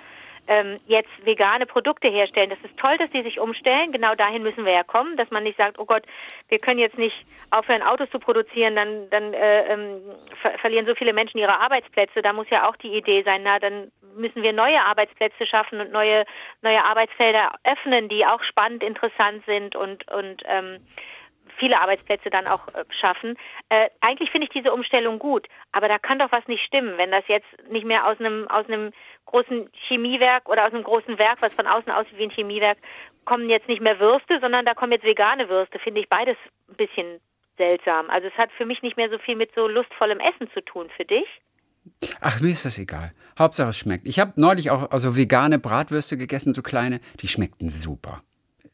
ähm, 0.46 0.76
jetzt 0.86 1.10
vegane 1.24 1.66
Produkte 1.66 2.08
herstellen. 2.08 2.50
Das 2.50 2.58
ist 2.70 2.78
toll, 2.78 2.96
dass 2.98 3.10
sie 3.12 3.22
sich 3.22 3.40
umstellen. 3.40 3.92
Genau 3.92 4.14
dahin 4.14 4.42
müssen 4.42 4.64
wir 4.64 4.72
ja 4.72 4.82
kommen, 4.82 5.16
dass 5.16 5.30
man 5.30 5.42
nicht 5.42 5.56
sagt, 5.56 5.78
oh 5.78 5.84
Gott, 5.84 6.04
wir 6.48 6.58
können 6.58 6.78
jetzt 6.78 6.98
nicht 6.98 7.16
aufhören, 7.50 7.82
Autos 7.82 8.10
zu 8.10 8.18
produzieren, 8.18 8.76
dann, 8.76 9.08
dann 9.10 9.32
äh, 9.32 9.72
ähm, 9.72 10.02
ver 10.42 10.58
verlieren 10.58 10.86
so 10.86 10.94
viele 10.94 11.12
Menschen 11.12 11.38
ihre 11.38 11.58
Arbeitsplätze. 11.58 12.20
Da 12.22 12.32
muss 12.32 12.50
ja 12.50 12.68
auch 12.68 12.76
die 12.76 12.94
Idee 12.94 13.22
sein, 13.22 13.42
na, 13.42 13.58
dann 13.58 13.90
müssen 14.16 14.42
wir 14.42 14.52
neue 14.52 14.80
Arbeitsplätze 14.80 15.46
schaffen 15.46 15.80
und 15.80 15.92
neue, 15.92 16.24
neue 16.62 16.84
Arbeitsfelder 16.84 17.52
öffnen, 17.64 18.08
die 18.08 18.26
auch 18.26 18.42
spannend, 18.42 18.82
interessant 18.82 19.44
sind 19.46 19.76
und, 19.76 20.10
und 20.10 20.42
ähm, 20.46 20.80
viele 21.58 21.80
Arbeitsplätze 21.80 22.30
dann 22.30 22.46
auch 22.46 22.68
äh, 22.68 22.84
schaffen. 23.00 23.36
Äh, 23.68 23.88
eigentlich 24.00 24.30
finde 24.30 24.46
ich 24.46 24.52
diese 24.52 24.72
Umstellung 24.72 25.18
gut, 25.18 25.46
aber 25.72 25.88
da 25.88 25.98
kann 25.98 26.18
doch 26.18 26.32
was 26.32 26.46
nicht 26.48 26.64
stimmen, 26.64 26.98
wenn 26.98 27.10
das 27.10 27.24
jetzt 27.28 27.46
nicht 27.70 27.86
mehr 27.86 28.06
aus 28.06 28.18
einem 28.20 28.48
aus 28.48 28.66
einem 28.66 28.92
großen 29.26 29.68
Chemiewerk 29.88 30.48
oder 30.48 30.66
aus 30.66 30.72
einem 30.72 30.84
großen 30.84 31.18
Werk, 31.18 31.40
was 31.40 31.52
von 31.54 31.66
außen 31.66 31.90
aussieht 31.90 32.18
wie 32.18 32.24
ein 32.24 32.30
Chemiewerk, 32.30 32.78
kommen 33.24 33.48
jetzt 33.48 33.68
nicht 33.68 33.80
mehr 33.80 33.98
Würste, 33.98 34.38
sondern 34.40 34.64
da 34.64 34.74
kommen 34.74 34.92
jetzt 34.92 35.04
vegane 35.04 35.48
Würste. 35.48 35.78
Finde 35.78 36.00
ich 36.00 36.08
beides 36.08 36.36
ein 36.68 36.76
bisschen 36.76 37.20
seltsam. 37.56 38.10
Also 38.10 38.28
es 38.28 38.34
hat 38.34 38.50
für 38.52 38.66
mich 38.66 38.82
nicht 38.82 38.96
mehr 38.96 39.10
so 39.10 39.18
viel 39.18 39.36
mit 39.36 39.54
so 39.54 39.66
lustvollem 39.66 40.20
Essen 40.20 40.50
zu 40.52 40.60
tun. 40.60 40.88
Für 40.96 41.04
dich? 41.04 41.26
Ach, 42.20 42.40
mir 42.40 42.50
ist 42.50 42.64
das 42.64 42.78
egal. 42.78 43.12
Hauptsache 43.38 43.70
es 43.70 43.78
schmeckt. 43.78 44.06
Ich 44.06 44.18
habe 44.18 44.32
neulich 44.36 44.70
auch 44.70 44.90
also 44.90 45.16
vegane 45.16 45.58
Bratwürste 45.58 46.16
gegessen, 46.16 46.54
so 46.54 46.62
kleine. 46.62 47.00
Die 47.20 47.28
schmeckten 47.28 47.70
super. 47.70 48.22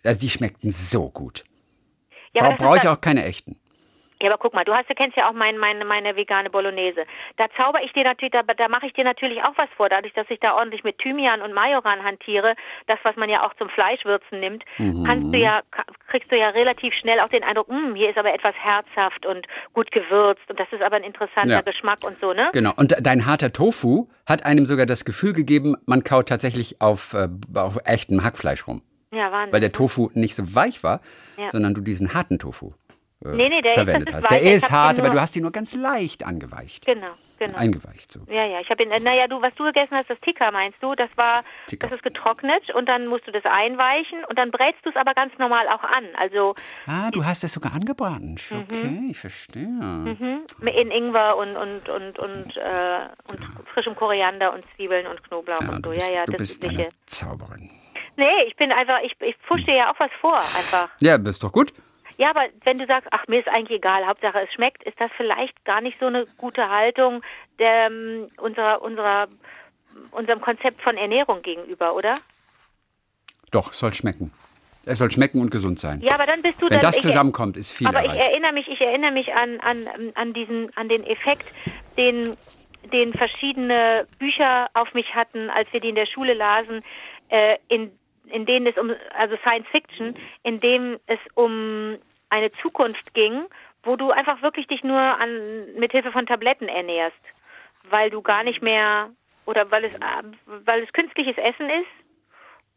Also 0.05 0.21
die 0.21 0.31
schmeckten 0.31 0.71
so 0.71 1.11
gut. 1.11 1.45
Ja, 2.33 2.49
Bra 2.49 2.57
Brauche 2.57 2.77
ich 2.79 2.89
auch 2.89 3.01
keine 3.01 3.25
echten. 3.25 3.61
Ja, 4.23 4.29
aber 4.29 4.39
guck 4.39 4.53
mal, 4.53 4.65
du 4.65 4.75
hast, 4.75 4.89
du 4.91 4.95
kennst 4.95 5.17
ja 5.17 5.29
auch 5.31 5.33
mein, 5.33 5.57
meine, 5.57 5.85
meine 5.85 6.15
vegane 6.15 6.51
Bolognese. 6.51 7.05
Da 7.39 7.47
zauber 7.57 7.83
ich 7.83 7.93
dir 7.93 8.05
natürlich, 8.05 8.33
da, 8.33 8.43
da 8.43 8.69
mache 8.69 8.87
ich 8.87 8.93
dir 8.93 9.05
natürlich 9.05 9.43
auch 9.43 9.57
was 9.57 9.69
vor, 9.77 9.89
dadurch, 9.89 10.13
dass 10.13 10.29
ich 10.29 10.39
da 10.41 10.57
ordentlich 10.57 10.85
mit 10.85 10.99
Thymian 10.99 11.41
und 11.41 11.55
Majoran 11.55 12.05
hantiere, 12.05 12.55
das, 12.87 12.99
was 13.03 13.17
man 13.17 13.31
ja 13.31 13.47
auch 13.47 13.55
zum 13.55 13.71
Fleischwürzen 13.71 14.41
nimmt, 14.41 14.63
mhm. 14.77 15.05
kannst 15.05 15.33
du 15.33 15.39
ja, 15.39 15.63
kriegst 16.09 16.31
du 16.31 16.37
ja 16.37 16.51
relativ 16.51 16.93
schnell 16.95 17.19
auch 17.21 17.31
den 17.31 17.43
Eindruck, 17.43 17.69
mh, 17.69 17.77
hm, 17.77 17.95
hier 17.95 18.11
ist 18.11 18.19
aber 18.19 18.35
etwas 18.35 18.55
herzhaft 18.57 19.25
und 19.25 19.47
gut 19.73 19.91
gewürzt 19.91 20.49
und 20.49 20.61
das 20.61 20.71
ist 20.71 20.83
aber 20.83 20.97
ein 20.97 21.05
interessanter 21.05 21.51
ja. 21.51 21.61
Geschmack 21.63 22.05
und 22.05 22.21
so, 22.21 22.35
ne? 22.35 22.51
Genau. 22.53 22.73
Und 22.77 22.95
dein 23.01 23.25
harter 23.25 23.55
Tofu 23.55 24.09
hat 24.27 24.45
einem 24.45 24.67
sogar 24.67 24.85
das 24.85 25.07
Gefühl 25.07 25.33
gegeben, 25.33 25.77
man 25.87 26.05
kaut 26.05 26.29
tatsächlich 26.29 26.83
auf, 26.83 27.15
äh, 27.15 27.29
auf 27.55 27.79
echtem 27.87 28.23
Hackfleisch 28.23 28.67
rum. 28.67 28.83
Ja, 29.13 29.33
Wahnsinn. 29.33 29.53
Weil 29.53 29.61
der 29.61 29.73
Tofu 29.73 30.11
nicht 30.15 30.35
so 30.35 30.55
weich 30.55 30.83
war, 30.83 31.01
ja. 31.37 31.51
sondern 31.51 31.75
du 31.75 31.81
diesen 31.81 32.15
harten 32.15 32.39
Tofu 32.39 32.73
äh, 33.25 33.35
nee, 33.35 33.49
nee, 33.49 33.61
der 33.61 33.75
verwendet 33.75 34.13
hast. 34.15 34.31
Der 34.31 34.41
ist 34.41 34.71
hart, 34.71 34.99
aber 34.99 35.11
du 35.11 35.21
hast 35.21 35.37
ihn 35.37 35.43
nur 35.43 35.53
ganz 35.53 35.75
leicht 35.75 36.25
angeweicht. 36.25 36.87
Genau, 36.87 37.13
genau. 37.39 37.59
Eingeweicht 37.59 38.11
so. 38.11 38.21
Ja, 38.29 38.47
ja. 38.47 38.61
Ich 38.61 38.71
habe 38.71 38.83
ihn, 38.83 38.91
äh, 38.91 38.99
naja, 38.99 39.27
du, 39.27 39.43
was 39.43 39.55
du 39.57 39.65
gegessen 39.65 39.95
hast, 39.95 40.09
das 40.09 40.19
Tikka 40.21 40.51
meinst 40.51 40.83
du, 40.83 40.95
das 40.95 41.11
war, 41.17 41.45
Tikka. 41.67 41.87
das 41.87 41.97
ist 41.97 42.03
getrocknet 42.03 42.75
und 42.75 42.89
dann 42.89 43.07
musst 43.09 43.27
du 43.27 43.33
das 43.33 43.45
einweichen 43.45 44.25
und 44.27 44.39
dann 44.39 44.49
brätst 44.49 44.85
du 44.85 44.91
es 44.91 44.97
aber 44.97 45.13
ganz 45.13 45.37
normal 45.39 45.69
auch 45.69 45.85
an. 45.85 46.05
Also. 46.17 46.55
Ah, 46.87 47.11
du 47.11 47.25
hast 47.25 47.45
es 47.45 47.53
sogar 47.53 47.75
angebraten. 47.75 48.39
Mhm. 48.51 48.61
Okay, 48.63 49.01
ich 49.11 49.19
verstehe. 49.19 49.67
Mhm. 49.67 50.47
In 50.67 50.91
Ingwer 50.91 51.37
und 51.37 51.57
und 51.57 51.89
und 51.91 52.19
und, 52.19 52.57
äh, 52.57 53.33
und 53.33 53.67
frischem 53.75 53.95
Koriander 53.95 54.55
und 54.55 54.65
Zwiebeln 54.77 55.07
und 55.07 55.23
Knoblauch 55.25 55.61
ja, 55.61 55.69
und 55.69 55.85
so. 55.85 55.91
Bist, 55.91 56.11
ja, 56.11 56.17
ja, 56.17 56.25
du 56.25 56.33
das 56.33 56.39
bist 56.39 56.65
eine 56.65 56.89
Zauberin. 57.05 57.71
Nee, 58.21 58.43
ich 58.49 58.57
bin 58.57 58.71
einfach, 58.71 58.99
ich, 59.03 59.15
ich 59.21 59.35
pushe 59.49 59.65
dir 59.65 59.77
ja 59.77 59.91
auch 59.91 59.99
was 59.99 60.11
vor, 60.21 60.37
einfach. 60.37 60.91
Ja, 61.01 61.17
das 61.17 61.37
ist 61.37 61.43
doch 61.43 61.53
gut. 61.53 61.73
Ja, 62.19 62.29
aber 62.29 62.43
wenn 62.65 62.77
du 62.77 62.85
sagst, 62.87 63.09
ach, 63.13 63.27
mir 63.29 63.41
ist 63.41 63.49
eigentlich 63.49 63.79
egal, 63.79 64.07
Hauptsache 64.07 64.41
es 64.41 64.53
schmeckt, 64.53 64.83
ist 64.83 65.01
das 65.01 65.11
vielleicht 65.17 65.65
gar 65.65 65.81
nicht 65.81 65.99
so 65.99 66.05
eine 66.05 66.27
gute 66.37 66.69
Haltung 66.69 67.23
der, 67.59 67.87
ähm, 67.87 68.29
unserer, 68.37 68.83
unserer, 68.83 69.27
unserem 70.13 70.43
Konzept 70.43 70.83
von 70.83 70.99
Ernährung 70.99 71.41
gegenüber, 71.41 71.95
oder? 71.95 72.13
Doch, 73.53 73.71
es 73.71 73.79
soll 73.79 73.95
schmecken. 73.95 74.31
Es 74.85 74.99
soll 74.99 75.11
schmecken 75.11 75.41
und 75.41 75.51
gesund 75.51 75.79
sein. 75.79 76.03
Ja, 76.03 76.13
aber 76.13 76.27
dann 76.27 76.43
bist 76.43 76.61
du 76.61 76.69
Wenn 76.69 76.81
dann, 76.81 76.93
das 76.93 77.01
zusammenkommt, 77.01 77.57
ist 77.57 77.71
viel 77.71 77.87
Aber 77.87 78.01
erreicht. 78.01 78.21
ich 78.21 78.29
erinnere 78.29 78.53
mich, 78.53 78.69
ich 78.69 78.81
erinnere 78.83 79.13
mich 79.13 79.35
an, 79.35 79.59
an, 79.61 79.89
an 80.15 80.35
diesen, 80.35 80.77
an 80.77 80.91
den 80.91 81.05
Effekt, 81.05 81.47
den, 81.97 82.37
den 82.93 83.15
verschiedene 83.15 84.07
Bücher 84.19 84.69
auf 84.75 84.93
mich 84.93 85.15
hatten, 85.15 85.49
als 85.49 85.73
wir 85.73 85.81
die 85.81 85.89
in 85.89 85.95
der 85.95 86.07
Schule 86.07 86.35
lasen, 86.35 86.83
äh, 87.31 87.57
in, 87.69 87.93
in 88.31 88.47
denen 88.47 88.67
es 88.67 88.77
um, 88.77 88.93
also 89.17 89.37
Science 89.39 89.69
Fiction, 89.71 90.15
in 90.43 90.61
dem 90.61 90.99
es 91.07 91.19
um 91.35 91.97
eine 92.29 92.53
Zukunft 92.53 93.15
ging, 93.15 93.47
wo 93.83 93.97
du 93.97 94.11
einfach 94.11 94.43
wirklich 94.43 94.67
dich 94.67 94.83
nur 94.85 94.99
an, 94.99 95.31
mit 95.77 95.93
Hilfe 95.93 96.13
von 96.13 96.27
Tabletten 96.27 96.69
ernährst, 96.69 97.43
weil 97.91 98.11
du 98.11 98.23
gar 98.23 98.45
nicht 98.45 98.63
mehr 98.63 99.11
oder 99.47 99.71
weil 99.71 99.85
es, 99.85 99.99
weil 100.47 100.83
es 100.83 100.93
künstliches 100.93 101.37
Essen 101.39 101.71
ist 101.71 101.89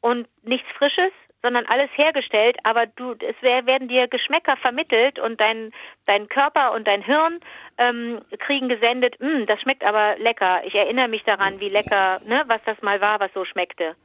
und 0.02 0.28
nichts 0.44 0.68
Frisches, 0.78 1.12
sondern 1.44 1.66
alles 1.66 1.90
hergestellt, 1.96 2.58
aber 2.64 2.88
du, 2.88 3.16
es 3.20 3.42
werden 3.42 3.90
dir 3.90 4.08
Geschmäcker 4.08 4.56
vermittelt 4.58 5.20
und 5.20 5.42
dein, 5.42 5.72
dein 6.06 6.30
Körper 6.30 6.72
und 6.72 6.88
dein 6.88 7.02
Hirn 7.02 7.42
ähm, 7.78 8.22
kriegen 8.40 8.70
gesendet, 8.70 9.20
hm, 9.20 9.46
das 9.46 9.60
schmeckt 9.62 9.84
aber 9.84 10.16
lecker. 10.18 10.62
Ich 10.66 10.74
erinnere 10.74 11.10
mich 11.10 11.24
daran, 11.26 11.60
wie 11.60 11.68
lecker, 11.68 12.22
ne, 12.26 12.44
was 12.48 12.62
das 12.66 12.82
mal 12.82 13.02
war, 13.02 13.20
was 13.20 13.34
so 13.34 13.44
schmeckte. 13.44 13.96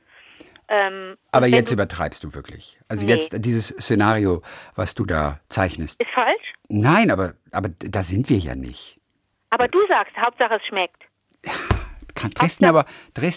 Ähm, 0.68 1.16
Aber 1.32 1.46
jetzt 1.46 1.70
du, 1.70 1.74
übertreibst 1.74 2.22
du 2.24 2.34
wirklich. 2.34 2.78
Also 2.88 3.06
nee. 3.06 3.12
jetzt 3.12 3.32
dieses 3.44 3.68
Szenario, 3.68 4.42
was 4.74 4.94
du 4.94 5.06
da 5.06 5.40
zeichnest. 5.48 6.00
Ist 6.00 6.10
falsch? 6.10 6.52
Nein, 6.68 7.10
aber, 7.10 7.34
aber 7.52 7.70
da 7.70 8.02
sind 8.02 8.28
wir 8.28 8.38
ja 8.38 8.54
nicht. 8.54 9.00
Aber 9.50 9.68
du 9.68 9.78
sagst, 9.88 10.14
Hauptsache 10.16 10.56
es 10.56 10.66
schmeckt. 10.66 11.02
Ja, 11.44 11.52
drehst 12.34 12.60
mir, 12.60 12.68
aber, 12.68 12.84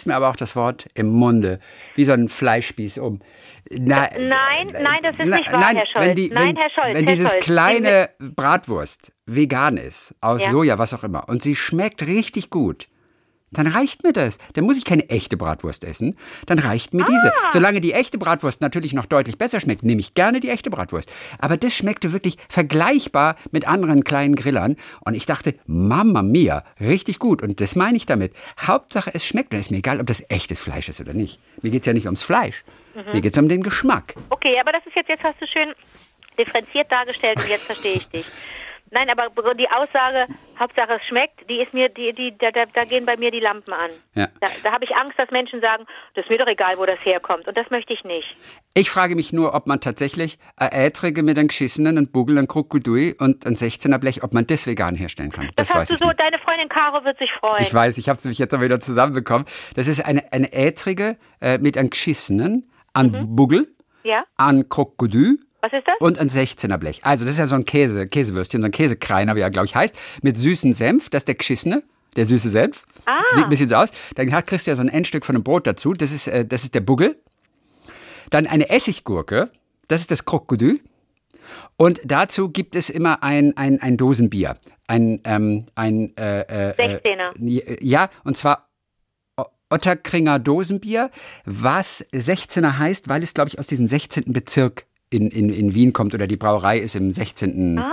mir 0.06 0.16
aber 0.16 0.30
auch 0.30 0.36
das 0.36 0.56
Wort 0.56 0.88
im 0.94 1.08
Munde, 1.08 1.60
wie 1.96 2.06
so 2.06 2.12
ein 2.12 2.28
Fleischspieß 2.28 2.98
um. 2.98 3.22
Na, 3.70 4.10
nein, 4.18 4.68
nein, 4.74 5.00
das 5.04 5.18
ist 5.18 5.28
nicht 5.28 5.52
wahr, 5.52 5.60
nein, 5.60 5.78
Herr 5.78 5.86
Scholz. 5.86 6.08
Wenn 6.08 6.16
die, 6.16 6.30
nein, 6.30 6.48
wenn, 6.48 6.56
Herr 6.58 6.70
Scholz. 6.70 6.96
Wenn 6.96 7.06
Herr 7.06 7.14
dieses 7.14 7.32
Scholz. 7.32 7.46
kleine 7.46 8.10
Bratwurst 8.20 9.14
vegan 9.26 9.78
ist, 9.78 10.16
aus 10.20 10.44
ja. 10.44 10.50
Soja, 10.50 10.78
was 10.78 10.94
auch 10.94 11.04
immer, 11.04 11.30
und 11.30 11.42
sie 11.42 11.56
schmeckt 11.56 12.06
richtig 12.06 12.50
gut, 12.50 12.90
dann 13.52 13.68
reicht 13.68 14.04
mir 14.04 14.14
das. 14.14 14.38
Dann 14.54 14.64
muss 14.64 14.78
ich 14.78 14.86
keine 14.86 15.10
echte 15.10 15.36
Bratwurst 15.36 15.84
essen. 15.84 16.18
Dann 16.46 16.60
reicht 16.60 16.94
mir 16.94 17.04
ah. 17.04 17.08
diese. 17.08 17.34
Solange 17.52 17.82
die 17.82 17.94
echte 17.94 18.18
Bratwurst 18.18 18.62
natürlich 18.62 18.94
noch 18.94 19.06
deutlich 19.06 19.38
besser 19.38 19.60
schmeckt, 19.60 19.84
nehme 19.84 20.00
ich 20.00 20.14
gerne 20.14 20.40
die 20.40 20.50
echte 20.50 20.70
Bratwurst. 20.70 21.12
Aber 21.38 21.58
das 21.58 21.74
schmeckte 21.74 22.14
wirklich 22.14 22.38
vergleichbar 22.50 23.36
mit 23.52 23.68
anderen 23.68 24.04
kleinen 24.04 24.36
Grillern. 24.36 24.78
Und 25.02 25.16
ich 25.16 25.26
dachte, 25.26 25.56
Mama 25.66 26.22
mia, 26.22 26.64
richtig 26.80 27.20
gut. 27.20 27.42
Und 27.42 27.60
das 27.60 27.76
meine 27.76 27.98
ich 27.98 28.06
damit. 28.06 28.34
Hauptsache, 28.60 29.12
es 29.14 29.26
schmeckt. 29.26 29.54
Und 29.54 29.60
es 29.60 29.68
ist 29.68 29.72
mir 29.72 29.78
egal, 29.78 30.00
ob 30.00 30.08
das 30.08 30.24
echtes 30.30 30.62
Fleisch 30.62 30.88
ist 30.88 31.02
oder 31.02 31.14
nicht. 31.14 31.40
Mir 31.62 31.72
geht 31.72 31.82
es 31.82 31.88
ja 31.88 31.94
nicht 31.94 32.06
ums 32.06 32.24
Fleisch. 32.24 32.64
Mhm. 32.96 33.12
Mir 33.14 33.22
geht 33.22 33.34
es 33.34 33.38
um 33.38 33.50
den 33.50 33.64
Geschmack. 33.64 34.16
Okay, 34.30 34.58
aber 34.60 34.72
das 34.72 34.86
ist 34.86 34.96
jetzt, 34.96 35.10
jetzt 35.10 35.24
hast 35.24 35.42
du 35.42 35.48
schön 35.48 35.74
differenziert 36.38 36.90
dargestellt 36.90 37.38
und 37.38 37.50
jetzt 37.50 37.64
verstehe 37.64 37.96
ich 37.96 38.08
dich. 38.08 38.26
Nein, 38.94 39.10
aber 39.10 39.30
die 39.54 39.70
Aussage, 39.70 40.26
Hauptsache 40.60 41.00
es 41.02 41.08
schmeckt, 41.08 41.50
die 41.50 41.62
ist 41.62 41.74
mir, 41.74 41.88
die, 41.88 42.12
die, 42.12 42.38
da, 42.38 42.52
da, 42.52 42.84
gehen 42.84 43.06
bei 43.06 43.16
mir 43.16 43.32
die 43.32 43.40
Lampen 43.40 43.72
an. 43.74 43.90
Ja. 44.16 44.28
Da, 44.42 44.48
da 44.64 44.74
habe 44.74 44.84
ich 44.84 44.94
Angst, 44.96 45.18
dass 45.18 45.32
Menschen 45.32 45.62
sagen, 45.62 45.86
das 46.14 46.26
ist 46.26 46.30
mir 46.30 46.38
doch 46.38 46.48
egal, 46.48 46.78
wo 46.78 46.86
das 46.86 47.00
herkommt. 47.04 47.48
Und 47.48 47.56
das 47.56 47.70
möchte 47.70 47.94
ich 47.94 48.04
nicht. 48.04 48.28
Ich 48.74 48.90
frage 48.90 49.16
mich 49.16 49.32
nur, 49.32 49.56
ob 49.56 49.66
man 49.66 49.80
tatsächlich 49.80 50.38
ein 50.58 50.72
Eiträge 50.74 51.24
mit 51.24 51.38
einem 51.38 51.48
geschissenen, 51.48 51.98
einem 51.98 52.12
Bugel, 52.12 52.38
einem 52.38 52.50
Krokodil 52.50 53.16
und 53.18 53.46
einem 53.46 53.56
16er 53.56 53.98
Blech, 53.98 54.24
ob 54.24 54.34
man 54.34 54.46
das 54.46 54.68
vegan 54.68 54.96
herstellen 54.96 55.32
kann. 55.32 55.50
Das, 55.56 55.70
das 55.70 55.76
hast 55.76 55.92
du 55.92 55.98
so, 55.98 56.08
nicht. 56.08 56.20
deine 56.20 56.38
Freundin 56.40 56.68
Caro 56.68 57.04
wird 57.06 57.18
sich 57.18 57.32
freuen. 57.32 57.62
Ich 57.62 57.74
weiß, 57.74 57.98
ich 57.98 58.10
habe 58.10 58.18
es 58.18 58.26
nämlich 58.26 58.40
jetzt 58.40 58.54
auch 58.54 58.62
wieder 58.62 58.82
zusammenbekommen. 58.82 59.48
Das 59.76 59.88
ist 59.88 60.06
eine, 60.06 60.34
eine 60.34 60.52
Eiträge 60.52 61.18
äh, 61.40 61.58
mit 61.60 61.78
einem 61.78 61.92
geschissenen, 61.92 62.70
an 62.94 63.12
mhm. 63.12 63.36
Bugel, 63.38 63.74
ja. 64.04 64.26
an 64.36 64.68
Krokodil 64.68 65.40
was 65.62 65.74
ist 65.74 65.88
das? 65.88 65.96
Und 66.00 66.20
ein 66.20 66.30
16er 66.30 66.78
Blech. 66.78 67.02
Also 67.04 67.26
das 67.26 67.34
ist 67.34 67.40
ja 67.40 67.48
so 67.48 67.56
ein 67.56 67.66
Käse, 67.66 68.06
Käsewürstchen, 68.08 68.62
so 68.62 68.66
ein 68.66 68.72
Käsekreiner, 68.72 69.36
wie 69.36 69.42
er, 69.42 69.52
glaube 69.52 69.66
ich, 69.66 69.76
heißt, 69.76 69.96
mit 70.22 70.38
süßen 70.38 70.74
Senf. 70.74 71.10
Das 71.10 71.22
ist 71.22 71.28
der 71.28 71.36
geschissene, 71.36 71.84
der 72.16 72.26
süße 72.26 72.50
Senf. 72.50 72.86
Ah. 73.06 73.22
Sieht 73.34 73.44
ein 73.44 73.50
bisschen 73.50 73.70
so 73.70 73.76
aus. 73.76 73.90
Dann 74.16 74.30
kriegst 74.46 74.68
du 74.68 74.72
ja 74.72 74.76
so 74.76 74.82
ein 74.82 74.90
Endstück 74.90 75.26
von 75.26 75.36
einem 75.36 75.44
Brot 75.44 75.68
dazu. 75.68 75.94
Das 75.94 76.12
ist, 76.12 76.28
äh, 76.28 76.46
das 76.46 76.64
ist 76.64 76.76
der 76.76 76.82
Buggel. 76.82 77.18
Dann 78.30 78.48
eine 78.48 78.70
Essiggurke. 78.70 79.52
Das 79.88 80.02
ist 80.02 80.12
das 80.12 80.26
Krokodil. 80.26 80.80
Und 81.78 82.02
dazu 82.06 82.50
gibt 82.50 82.76
es 82.76 82.90
immer 82.90 83.24
ein, 83.24 83.56
ein, 83.58 83.82
ein 83.82 83.98
Dosenbier. 83.98 84.58
Ein, 84.88 85.22
ähm, 85.26 85.66
ein 85.76 86.16
äh, 86.18 86.72
äh, 86.72 87.00
16er. 87.00 87.34
Äh, 87.40 87.78
ja, 87.86 88.10
und 88.24 88.38
zwar 88.38 88.68
Otterkringer 89.70 90.38
Dosenbier, 90.38 91.12
was 91.46 92.06
16er 92.14 92.78
heißt, 92.78 93.08
weil 93.08 93.24
es, 93.24 93.34
glaube 93.34 93.50
ich, 93.50 93.58
aus 93.58 93.68
diesem 93.68 93.88
16. 93.88 94.34
Bezirk 94.34 94.86
in, 95.12 95.30
in, 95.30 95.50
in 95.54 95.76
Wien 95.76 95.94
kommt 95.94 96.16
oder 96.16 96.26
die 96.26 96.38
Brauerei 96.38 96.80
ist 96.80 96.96
im 96.96 97.12
16. 97.12 97.78
Ah. 97.78 97.92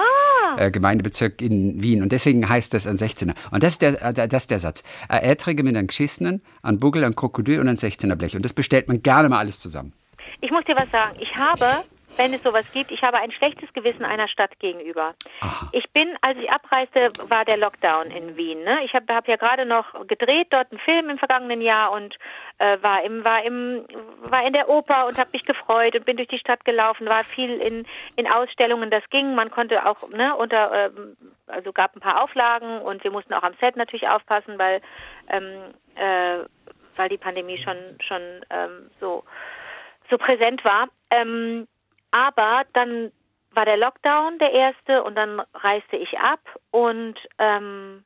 Äh, 0.57 0.71
Gemeindebezirk 0.71 1.43
in 1.43 1.83
Wien. 1.83 2.03
Und 2.03 2.13
deswegen 2.13 2.49
heißt 2.49 2.73
das 2.73 2.87
ein 2.87 2.97
16er. 2.97 3.35
Und 3.51 3.63
das 3.63 3.73
ist 3.73 3.83
der, 3.83 4.03
äh, 4.03 4.29
das 4.29 4.45
ist 4.45 4.51
der 4.51 4.59
Satz. 4.61 4.83
Ein 5.09 5.23
Äträge 5.23 5.63
mit 5.63 5.77
einem 5.77 5.89
Geschissenen, 5.89 6.43
ein 6.63 6.79
Bugel, 6.79 7.05
ein 7.05 7.15
Krokodil 7.15 7.61
und 7.61 7.69
ein 7.69 7.77
16er 7.77 8.15
Blech. 8.15 8.35
Und 8.35 8.45
das 8.45 8.53
bestellt 8.53 8.89
man 8.89 9.03
gerne 9.03 9.29
mal 9.29 9.39
alles 9.39 9.61
zusammen. 9.61 9.93
Ich 10.41 10.51
muss 10.51 10.65
dir 10.65 10.77
was 10.77 10.91
sagen. 10.91 11.17
Ich 11.21 11.35
habe 11.37 11.85
wenn 12.19 12.35
es 12.35 12.43
sowas 12.43 12.71
gibt. 12.73 12.91
Ich 12.93 13.03
habe 13.03 13.19
ein 13.19 13.31
schlechtes 13.31 13.73
Gewissen 13.73 14.05
einer 14.05 14.29
Stadt 14.29 14.59
gegenüber. 14.59 15.15
Aha. 15.41 15.69
Ich 15.73 15.85
bin, 15.93 16.17
als 16.21 16.37
ich 16.39 16.51
abreiste, 16.51 17.09
war 17.29 17.45
der 17.45 17.57
Lockdown 17.57 18.11
in 18.11 18.37
Wien. 18.37 18.63
Ne? 18.65 18.81
Ich 18.85 18.93
habe 18.93 19.15
hab 19.15 19.29
ja 19.29 19.37
gerade 19.37 19.65
noch 19.65 20.07
gedreht 20.07 20.49
dort 20.51 20.71
einen 20.71 20.81
Film 20.81 21.11
im 21.11 21.19
vergangenen 21.19 21.61
Jahr 21.63 21.93
und 21.93 22.17
äh, 22.59 22.77
war 22.83 23.03
im 23.03 23.25
war 23.25 23.45
im 23.45 23.87
war 24.23 24.45
in 24.45 24.53
der 24.53 24.69
Oper 24.69 25.07
und 25.07 25.17
habe 25.17 25.31
mich 25.33 25.45
gefreut 25.45 25.95
und 25.95 26.05
bin 26.05 26.17
durch 26.17 26.29
die 26.29 26.39
Stadt 26.39 26.65
gelaufen. 26.65 27.09
War 27.09 27.23
viel 27.25 27.61
in 27.61 27.87
in 28.17 28.27
Ausstellungen. 28.27 28.91
Das 28.91 29.09
ging. 29.11 29.35
Man 29.35 29.51
konnte 29.51 29.87
auch 29.87 30.09
ne 30.11 30.35
unter 30.35 30.87
äh, 30.87 30.91
also 31.47 31.73
gab 31.73 31.95
ein 31.95 32.01
paar 32.01 32.23
Auflagen 32.23 32.81
und 32.81 33.05
wir 33.05 33.13
mussten 33.13 33.35
auch 33.35 33.45
am 33.45 33.55
Set 33.61 33.77
natürlich 33.77 34.09
aufpassen, 34.09 34.59
weil 34.59 34.81
ähm, 35.29 35.73
äh, 35.95 36.45
weil 36.97 37.09
die 37.09 37.19
Pandemie 37.19 37.59
schon 37.59 37.77
schon 38.01 38.23
ähm, 38.51 38.91
so 39.01 39.25
so 40.11 40.19
präsent 40.19 40.65
war. 40.65 40.89
Ähm, 41.11 41.69
aber 42.11 42.65
dann 42.73 43.13
war 43.53 43.65
der 43.65 43.77
Lockdown 43.77 44.39
der 44.39 44.53
erste 44.53 45.03
und 45.03 45.15
dann 45.15 45.41
reiste 45.55 45.97
ich 45.97 46.19
ab 46.19 46.41
und 46.71 47.17
ähm, 47.39 48.05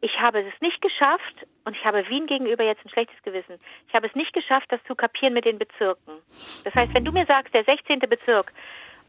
ich 0.00 0.18
habe 0.20 0.40
es 0.40 0.60
nicht 0.60 0.82
geschafft 0.82 1.46
und 1.64 1.76
ich 1.76 1.84
habe 1.84 2.06
Wien 2.08 2.26
gegenüber 2.26 2.64
jetzt 2.64 2.84
ein 2.84 2.90
schlechtes 2.90 3.22
Gewissen. 3.22 3.58
Ich 3.86 3.94
habe 3.94 4.08
es 4.08 4.14
nicht 4.16 4.32
geschafft, 4.32 4.66
das 4.70 4.82
zu 4.84 4.96
kapieren 4.96 5.32
mit 5.32 5.44
den 5.44 5.58
Bezirken. 5.58 6.14
Das 6.64 6.74
heißt, 6.74 6.92
wenn 6.92 7.04
du 7.04 7.12
mir 7.12 7.24
sagst, 7.24 7.54
der 7.54 7.64
16. 7.64 8.00
Bezirk, 8.00 8.52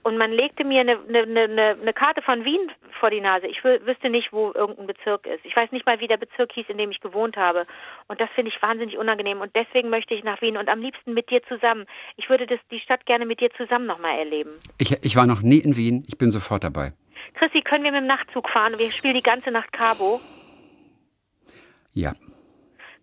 und 0.03 0.17
man 0.17 0.31
legte 0.31 0.65
mir 0.65 0.81
eine, 0.81 0.99
eine, 1.07 1.43
eine, 1.43 1.77
eine 1.81 1.93
Karte 1.93 2.21
von 2.21 2.43
Wien 2.43 2.71
vor 2.99 3.09
die 3.09 3.21
Nase. 3.21 3.47
Ich 3.47 3.63
wüsste 3.63 4.09
nicht, 4.09 4.31
wo 4.33 4.51
irgendein 4.53 4.87
Bezirk 4.87 5.25
ist. 5.25 5.43
Ich 5.45 5.55
weiß 5.55 5.71
nicht 5.71 5.85
mal, 5.85 5.99
wie 5.99 6.07
der 6.07 6.17
Bezirk 6.17 6.51
hieß, 6.51 6.65
in 6.67 6.77
dem 6.77 6.91
ich 6.91 6.99
gewohnt 6.99 7.37
habe. 7.37 7.65
Und 8.07 8.19
das 8.19 8.29
finde 8.35 8.51
ich 8.51 8.61
wahnsinnig 8.61 8.97
unangenehm. 8.97 9.41
Und 9.41 9.55
deswegen 9.55 9.89
möchte 9.89 10.13
ich 10.13 10.23
nach 10.23 10.41
Wien 10.41 10.57
und 10.57 10.69
am 10.69 10.81
liebsten 10.81 11.13
mit 11.13 11.29
dir 11.29 11.41
zusammen. 11.43 11.85
Ich 12.17 12.29
würde 12.29 12.45
das, 12.45 12.59
die 12.69 12.79
Stadt 12.79 13.05
gerne 13.05 13.25
mit 13.25 13.39
dir 13.39 13.49
zusammen 13.57 13.85
nochmal 13.85 14.19
erleben. 14.19 14.51
Ich, 14.77 14.91
ich 15.03 15.15
war 15.15 15.25
noch 15.25 15.41
nie 15.41 15.59
in 15.59 15.77
Wien. 15.77 16.03
Ich 16.07 16.17
bin 16.17 16.31
sofort 16.31 16.63
dabei. 16.63 16.93
Chrissy, 17.35 17.61
können 17.61 17.83
wir 17.83 17.91
mit 17.91 18.01
dem 18.01 18.07
Nachtzug 18.07 18.49
fahren? 18.49 18.77
Wir 18.77 18.91
spielen 18.91 19.15
die 19.15 19.23
ganze 19.23 19.51
Nacht 19.51 19.71
Cabo. 19.71 20.19
Ja. 21.93 22.13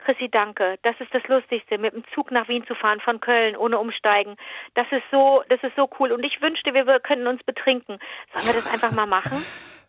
Chrissy, 0.04 0.28
danke. 0.30 0.78
Das 0.82 0.94
ist 1.00 1.12
das 1.14 1.22
Lustigste, 1.28 1.78
mit 1.78 1.92
dem 1.94 2.04
Zug 2.14 2.30
nach 2.30 2.48
Wien 2.48 2.64
zu 2.66 2.74
fahren, 2.74 3.00
von 3.00 3.20
Köln, 3.20 3.56
ohne 3.56 3.78
umsteigen. 3.78 4.36
Das 4.74 4.86
ist 4.90 5.02
so, 5.10 5.42
das 5.48 5.62
ist 5.62 5.76
so 5.76 5.88
cool. 5.98 6.12
Und 6.12 6.24
ich 6.24 6.40
wünschte, 6.40 6.74
wir 6.74 6.84
könnten 7.00 7.26
uns 7.26 7.42
betrinken. 7.44 7.98
Sollen 8.34 8.46
wir 8.46 8.62
das 8.62 8.72
einfach 8.72 8.92
mal 8.92 9.06
machen? 9.06 9.44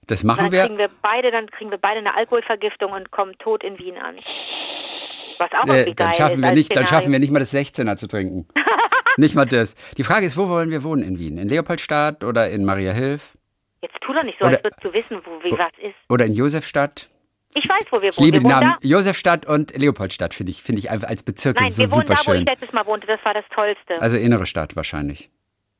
Das 0.08 0.24
machen 0.24 0.45
dann 0.45 0.52
wir. 0.52 0.62
Kriegen 0.63 0.78
wir 0.78 0.89
beide, 1.02 1.32
dann 1.32 1.50
kriegen 1.50 1.71
wir 1.71 1.78
beide 1.78 2.00
eine 2.00 2.15
Alkoholvergiftung 2.15 2.91
und 2.91 3.12
kommen 3.12 3.38
tot 3.39 3.63
in 3.63 3.78
Wien 3.80 3.97
an. 3.97 4.15
Was 4.15 5.52
auch 5.54 5.65
irgendwie 5.65 5.95
dann 5.95 6.13
schaffen 6.13 6.36
ist 6.39 6.41
wir 6.43 6.52
nicht, 6.52 6.76
dann 6.76 6.86
schaffen 6.86 7.12
wir 7.12 7.19
nicht 7.19 7.32
mal 7.32 7.39
das 7.39 7.54
16er 7.54 7.95
zu 7.95 8.08
trinken. 8.08 8.47
nicht 9.17 9.36
mal 9.36 9.45
das. 9.45 9.76
Die 9.97 10.04
Frage 10.04 10.26
ist, 10.26 10.38
wo 10.38 10.50
wollen 10.50 10.69
wir 10.69 10.84
wohnen 10.84 11.04
in 11.04 11.19
Wien? 11.19 11.38
In 11.38 11.50
Leopoldstadt 11.50 12.24
oder 12.24 12.50
in 12.50 12.65
Mariahilf 12.65 13.38
Jetzt 13.82 13.95
tu 14.02 14.13
doch 14.13 14.24
nicht 14.24 14.38
so, 14.39 14.45
Oder- 14.45 14.58
als 14.58 14.63
würdest 14.63 14.84
du 14.84 14.93
wissen, 14.93 15.21
wo 15.26 15.43
wie 15.43 15.58
was 15.58 15.71
ist. 15.82 15.95
oder 16.10 16.26
in 16.26 16.34
Josefstadt? 16.34 17.10
Ich 17.54 17.68
weiß, 17.68 17.86
wo 17.92 18.02
wir 18.02 18.10
Ich 18.10 18.18
wohnen. 18.18 18.26
liebe 18.26 18.38
wir 18.38 18.40
die 18.42 18.46
wohnen 18.46 18.60
Namen 18.70 18.78
Josefstadt 18.82 19.46
und 19.46 19.76
Leopoldstadt 19.78 20.34
finde 20.34 20.52
ich 20.52 20.64
finde 20.64 20.80
ich 20.80 20.90
einfach 20.90 21.10
als 21.10 21.24
Bezirke 21.24 21.58
da. 21.60 21.64
Nein, 21.64 21.72
so 21.72 21.84
wir 21.84 21.92
wohnen 21.92 22.08
super 22.08 22.22
da, 22.24 22.28
wo 22.28 22.34
ich 22.34 22.46
letztes 22.46 22.72
Mal 22.74 22.86
wohnte. 22.86 23.08
Das 23.08 23.24
war 23.26 23.34
das 23.34 23.46
Tollste. 23.54 24.02
Also 24.02 24.18
innere 24.18 24.46
Stadt 24.46 24.76
wahrscheinlich. 24.76 25.30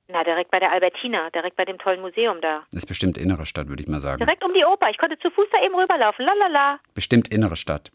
Na, 0.10 0.24
direkt 0.26 0.52
bei 0.52 0.60
der 0.60 0.72
Albertina, 0.74 1.30
direkt 1.30 1.56
bei 1.56 1.64
dem 1.64 1.78
tollen 1.78 2.02
Museum 2.02 2.42
da. 2.42 2.64
Das 2.74 2.84
ist 2.84 2.88
bestimmt 2.88 3.18
innere 3.18 3.46
Stadt, 3.46 3.70
würde 3.70 3.82
ich 3.82 3.88
mal 3.88 4.02
sagen. 4.02 4.20
Direkt 4.20 4.44
um 4.44 4.54
die 4.54 4.66
Oper. 4.66 4.90
Ich 4.90 4.98
konnte 4.98 5.18
zu 5.20 5.30
Fuß 5.32 5.48
da 5.54 5.64
eben 5.64 5.74
rüberlaufen. 5.74 6.26
Lalala. 6.26 6.80
Bestimmt 6.94 7.30
innere 7.30 7.56
Stadt. 7.56 7.92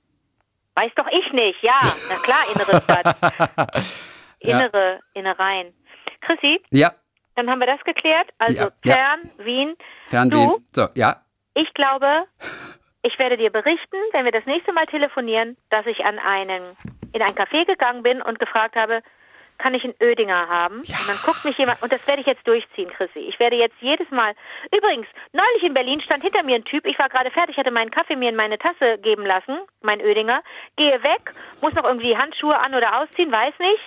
Weiß 0.77 0.93
doch 0.97 1.07
ich 1.09 1.31
nicht. 1.35 1.63
Ja, 1.63 1.79
na 2.09 2.17
klar, 2.17 2.45
innere 2.55 2.83
Stadt. 2.83 3.85
Ja. 4.41 4.59
Innere, 4.61 5.01
Innereien. 5.15 5.73
Chrissy, 6.21 6.61
Ja, 6.71 6.93
dann 7.37 7.49
haben 7.51 7.59
wir 7.59 7.67
das 7.67 7.83
geklärt. 7.85 8.29
Also 8.39 8.55
Ja, 8.55 8.71
ja. 8.85 8.95
Fern, 8.95 9.31
Wien. 9.39 9.77
Fernsehen. 10.09 10.49
Du? 10.49 10.63
So, 10.73 10.89
ja. 10.95 11.23
Ich 11.55 11.73
glaube, 11.73 12.07
ich 13.07 13.19
werde 13.19 13.37
dir 13.37 13.51
berichten, 13.51 13.97
wenn 14.13 14.25
wir 14.25 14.33
das 14.33 14.47
nächste 14.47 14.73
Mal 14.73 14.87
telefonieren, 14.87 15.57
dass 15.71 15.87
ich 15.87 16.05
an 16.05 16.19
einen, 16.19 16.63
in 17.13 17.23
ein 17.23 17.35
Café 17.35 17.65
gegangen 17.65 18.03
bin 18.03 18.21
und 18.21 18.39
gefragt 18.39 18.75
habe, 18.75 19.01
kann 19.59 19.75
ich 19.75 19.85
einen 19.85 19.95
Ödinger 20.03 20.49
haben? 20.49 20.83
Ja. 20.85 20.97
Und 20.99 21.09
dann 21.09 21.19
guckt 21.25 21.45
mich 21.45 21.57
jemand, 21.57 21.81
und 21.83 21.91
das 21.91 22.07
werde 22.07 22.21
ich 22.21 22.27
jetzt 22.27 22.47
durchziehen, 22.47 22.91
Chrissy. 22.91 23.21
Ich 23.21 23.39
werde 23.39 23.57
jetzt 23.57 23.77
jedes 23.81 24.11
Mal, 24.11 24.35
übrigens, 24.77 25.07
neulich 25.33 25.63
in 25.63 25.73
Berlin 25.73 26.01
stand 26.01 26.25
hinter 26.25 26.43
mir 26.43 26.57
ein 26.57 26.65
Typ, 26.65 26.85
ich 26.85 26.99
war 26.99 27.09
gerade 27.09 27.31
fertig, 27.31 27.57
hatte 27.57 27.71
meinen 27.71 27.91
Kaffee 27.91 28.17
mir 28.17 28.29
in 28.29 28.37
meine 28.37 28.59
Tasse 28.59 28.99
geben 28.99 29.25
lassen, 29.25 29.57
mein 29.83 30.01
Ödinger, 30.01 30.43
gehe 30.77 31.03
weg, 31.03 31.33
muss 31.63 31.75
noch 31.75 31.85
irgendwie 31.85 32.17
Handschuhe 32.17 32.59
an 32.59 32.75
oder 32.75 33.01
ausziehen, 33.01 33.33
weiß 33.33 33.55
nicht, 33.61 33.83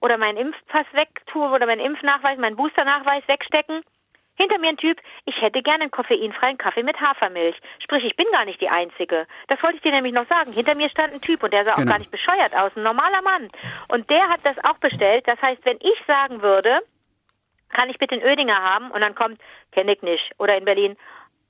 oder 0.00 0.16
meinen 0.18 0.36
Impfpass 0.36 0.86
wegtue 0.92 1.50
oder 1.50 1.66
meinen 1.66 1.80
Impfnachweis, 1.80 2.38
meinen 2.38 2.56
Boosternachweis 2.56 3.26
wegstecken. 3.26 3.82
Hinter 4.40 4.58
mir 4.58 4.70
ein 4.70 4.78
Typ, 4.78 4.98
ich 5.26 5.38
hätte 5.42 5.60
gerne 5.60 5.82
einen 5.82 5.90
koffeinfreien 5.90 6.56
Kaffee 6.56 6.82
mit 6.82 6.98
Hafermilch. 6.98 7.56
Sprich, 7.82 8.04
ich 8.04 8.16
bin 8.16 8.26
gar 8.32 8.46
nicht 8.46 8.58
die 8.58 8.70
Einzige. 8.70 9.26
Das 9.48 9.62
wollte 9.62 9.76
ich 9.76 9.82
dir 9.82 9.92
nämlich 9.92 10.14
noch 10.14 10.26
sagen. 10.28 10.52
Hinter 10.54 10.74
mir 10.74 10.88
stand 10.88 11.12
ein 11.12 11.20
Typ 11.20 11.42
und 11.42 11.52
der 11.52 11.64
sah 11.64 11.74
Genau. 11.74 11.86
auch 11.86 11.90
gar 11.92 11.98
nicht 11.98 12.10
bescheuert 12.10 12.54
aus, 12.56 12.72
ein 12.74 12.82
normaler 12.82 13.20
Mann. 13.22 13.50
Und 13.88 14.08
der 14.08 14.30
hat 14.30 14.40
das 14.44 14.56
auch 14.64 14.78
bestellt. 14.78 15.28
Das 15.28 15.40
heißt, 15.42 15.62
wenn 15.66 15.76
ich 15.80 16.02
sagen 16.06 16.40
würde, 16.40 16.80
kann 17.68 17.90
ich 17.90 17.98
bitte 17.98 18.14
einen 18.14 18.24
Ödinger 18.24 18.56
haben? 18.56 18.90
Und 18.90 19.02
dann 19.02 19.14
kommt, 19.14 19.38
kenne 19.72 19.92
ich 19.92 20.00
nicht. 20.00 20.30
Oder 20.38 20.56
in 20.56 20.64
Berlin, 20.64 20.96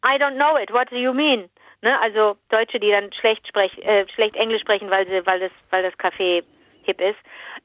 I 0.04 0.16
don't 0.20 0.34
know 0.34 0.56
it, 0.58 0.72
what 0.72 0.90
do 0.90 0.96
you 0.96 1.12
mean? 1.12 1.48
Ne? 1.82 1.96
Also 2.00 2.36
Deutsche, 2.48 2.80
die 2.80 2.90
dann 2.90 3.12
schlecht, 3.12 3.46
sprech, 3.46 3.78
äh, 3.86 4.04
schlecht 4.14 4.34
Englisch 4.34 4.62
sprechen, 4.62 4.90
weil, 4.90 5.06
sie, 5.06 5.24
weil, 5.26 5.38
das, 5.38 5.52
weil 5.70 5.84
das 5.84 5.96
Kaffee 5.96 6.42
hip 6.90 7.00
ist. 7.00 7.18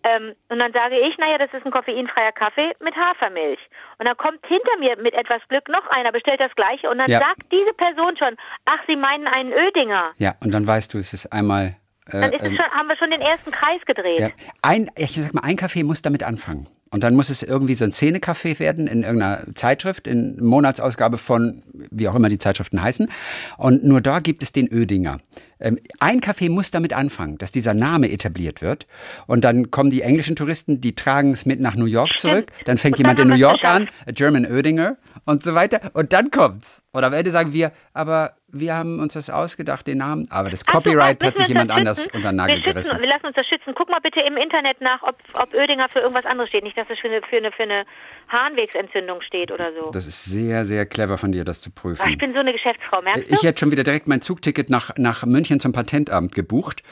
Ähm, 0.03 0.33
und 0.49 0.59
dann 0.59 0.71
sage 0.71 0.95
ich, 0.99 1.17
naja, 1.17 1.37
das 1.39 1.49
ist 1.53 1.65
ein 1.65 1.71
koffeinfreier 1.71 2.31
Kaffee 2.31 2.71
mit 2.83 2.95
Hafermilch. 2.95 3.59
Und 3.97 4.07
dann 4.07 4.15
kommt 4.17 4.39
hinter 4.45 4.77
mir 4.79 4.95
mit 5.01 5.13
etwas 5.15 5.41
Glück 5.49 5.67
noch 5.69 5.85
einer, 5.89 6.11
bestellt 6.11 6.39
das 6.39 6.53
gleiche 6.55 6.89
und 6.89 6.99
dann 6.99 7.09
Ja. 7.09 7.19
sagt 7.19 7.41
diese 7.51 7.73
Person 7.73 8.15
schon, 8.17 8.37
ach, 8.65 8.79
Sie 8.87 8.95
meinen 8.95 9.27
einen 9.27 9.51
Ödinger. 9.51 10.11
Ja, 10.17 10.35
und 10.41 10.53
dann 10.53 10.65
weißt 10.67 10.93
du, 10.93 10.97
es 10.99 11.13
ist 11.13 11.33
einmal. 11.33 11.75
Äh, 12.07 12.21
Dann 12.21 12.33
ist 12.33 12.43
es 12.43 12.49
ähm, 12.49 12.55
schon, 12.55 12.65
haben 12.71 12.87
wir 12.87 12.95
schon 12.97 13.09
den 13.09 13.21
ersten 13.21 13.49
Kreis 13.51 13.81
gedreht. 13.85 14.19
ja. 14.19 14.29
ein, 14.61 14.91
ich 14.95 15.13
sag 15.19 15.33
mal, 15.33 15.41
ein 15.43 15.55
Kaffee 15.55 15.83
muss 15.83 16.03
damit 16.03 16.21
anfangen. 16.21 16.67
Und 16.91 17.03
dann 17.03 17.15
muss 17.15 17.29
es 17.29 17.41
irgendwie 17.43 17.73
so 17.73 17.83
ein 17.83 17.91
Szenekaffee 17.91 18.59
werden 18.59 18.85
in 18.87 19.01
irgendeiner 19.01 19.43
Zeitschrift, 19.55 20.05
in 20.07 20.37
Monatsausgabe 20.41 21.17
von, 21.17 21.61
wie 21.91 22.07
auch 22.07 22.15
immer 22.15 22.29
die 22.29 22.37
Zeitschriften 22.37 22.81
heißen. 22.81 23.11
Und 23.57 23.83
nur 23.83 23.99
da 24.01 24.19
gibt 24.19 24.43
es 24.43 24.51
den 24.53 24.71
Ödinger. 24.71 25.17
Ähm, 25.59 25.79
ein 25.99 26.21
Kaffee 26.21 26.49
muss 26.49 26.71
damit 26.71 26.93
anfangen, 26.93 27.37
dass 27.37 27.51
dieser 27.51 27.73
Name 27.73 28.11
etabliert 28.11 28.61
wird. 28.61 28.87
Und 29.27 29.43
dann 29.45 29.71
kommen 29.71 29.89
die 29.89 30.01
englischen 30.01 30.35
Touristen, 30.35 30.81
die 30.81 30.95
tragen 30.95 31.31
es 31.31 31.45
mit 31.45 31.59
nach 31.59 31.75
New 31.75 31.85
York 31.85 32.17
zurück. 32.17 32.51
Dann 32.65 32.77
fängt 32.77 32.97
jemand 32.97 33.19
in 33.19 33.27
New 33.29 33.35
York 33.35 33.63
an, 33.63 33.87
a 34.05 34.11
German 34.11 34.45
Ödinger 34.45 34.97
und 35.25 35.43
so 35.43 35.53
weiter. 35.55 35.79
Und 35.93 36.13
dann 36.13 36.31
kommt's. 36.31 36.83
Und 36.91 37.03
am 37.03 37.13
Ende 37.13 37.31
sagen 37.31 37.51
wir, 37.53 37.71
aber 37.93 38.35
wir 38.47 38.73
haben 38.73 38.99
uns 38.99 39.13
das 39.13 39.29
ausgedacht, 39.29 39.85
den 39.85 39.97
Namen. 39.97 40.27
Aber 40.29 40.49
das 40.49 40.61
so, 40.61 40.65
Copyright 40.71 41.21
müssen 41.21 41.27
hat 41.27 41.37
sich 41.37 41.47
jemand 41.49 41.71
anders 41.71 42.03
schützen? 42.03 42.15
unter 42.15 42.29
den 42.31 42.35
Nagel 42.37 42.55
wir, 42.55 42.63
schützen, 42.63 42.73
gerissen. 42.73 42.99
wir 43.01 43.07
lassen 43.07 43.25
uns 43.25 43.35
das 43.35 43.45
schützen. 43.47 43.73
Guck 43.75 43.89
mal 43.89 43.99
bitte 43.99 44.21
im 44.21 44.37
Internet 44.37 44.79
nach, 44.79 45.03
ob, 45.03 45.17
ob 45.33 45.53
Ödinger 45.59 45.87
für 45.89 45.99
irgendwas 45.99 46.25
anderes 46.25 46.49
steht. 46.49 46.63
Nicht, 46.63 46.77
dass 46.77 46.87
es 46.89 46.97
für 46.99 47.07
eine, 47.09 47.21
für 47.21 47.35
eine, 47.37 47.51
für 47.51 47.63
eine 47.63 47.85
Harnwegsentzündung 48.29 49.21
steht 49.21 49.51
oder 49.51 49.71
so. 49.73 49.91
Das 49.91 50.07
ist 50.07 50.23
sehr, 50.25 50.63
sehr 50.65 50.85
clever 50.85 51.17
von 51.17 51.31
dir, 51.31 51.43
das 51.43 51.61
zu 51.61 51.69
Ach, 51.69 51.75
ich 51.75 51.81
prüfen. 51.81 52.17
bin 52.17 52.33
so 52.33 52.39
eine 52.39 52.53
Geschäftsfrau, 52.53 53.01
merkst 53.01 53.29
Ich 53.29 53.41
du? 53.41 53.47
hätte 53.47 53.59
schon 53.59 53.71
wieder 53.71 53.83
direkt 53.83 54.07
mein 54.07 54.21
Zugticket 54.21 54.69
nach, 54.69 54.91
nach 54.97 55.25
München 55.25 55.54
zum 55.59 55.71
Patentamt 55.71 56.33
gebucht. 56.35 56.83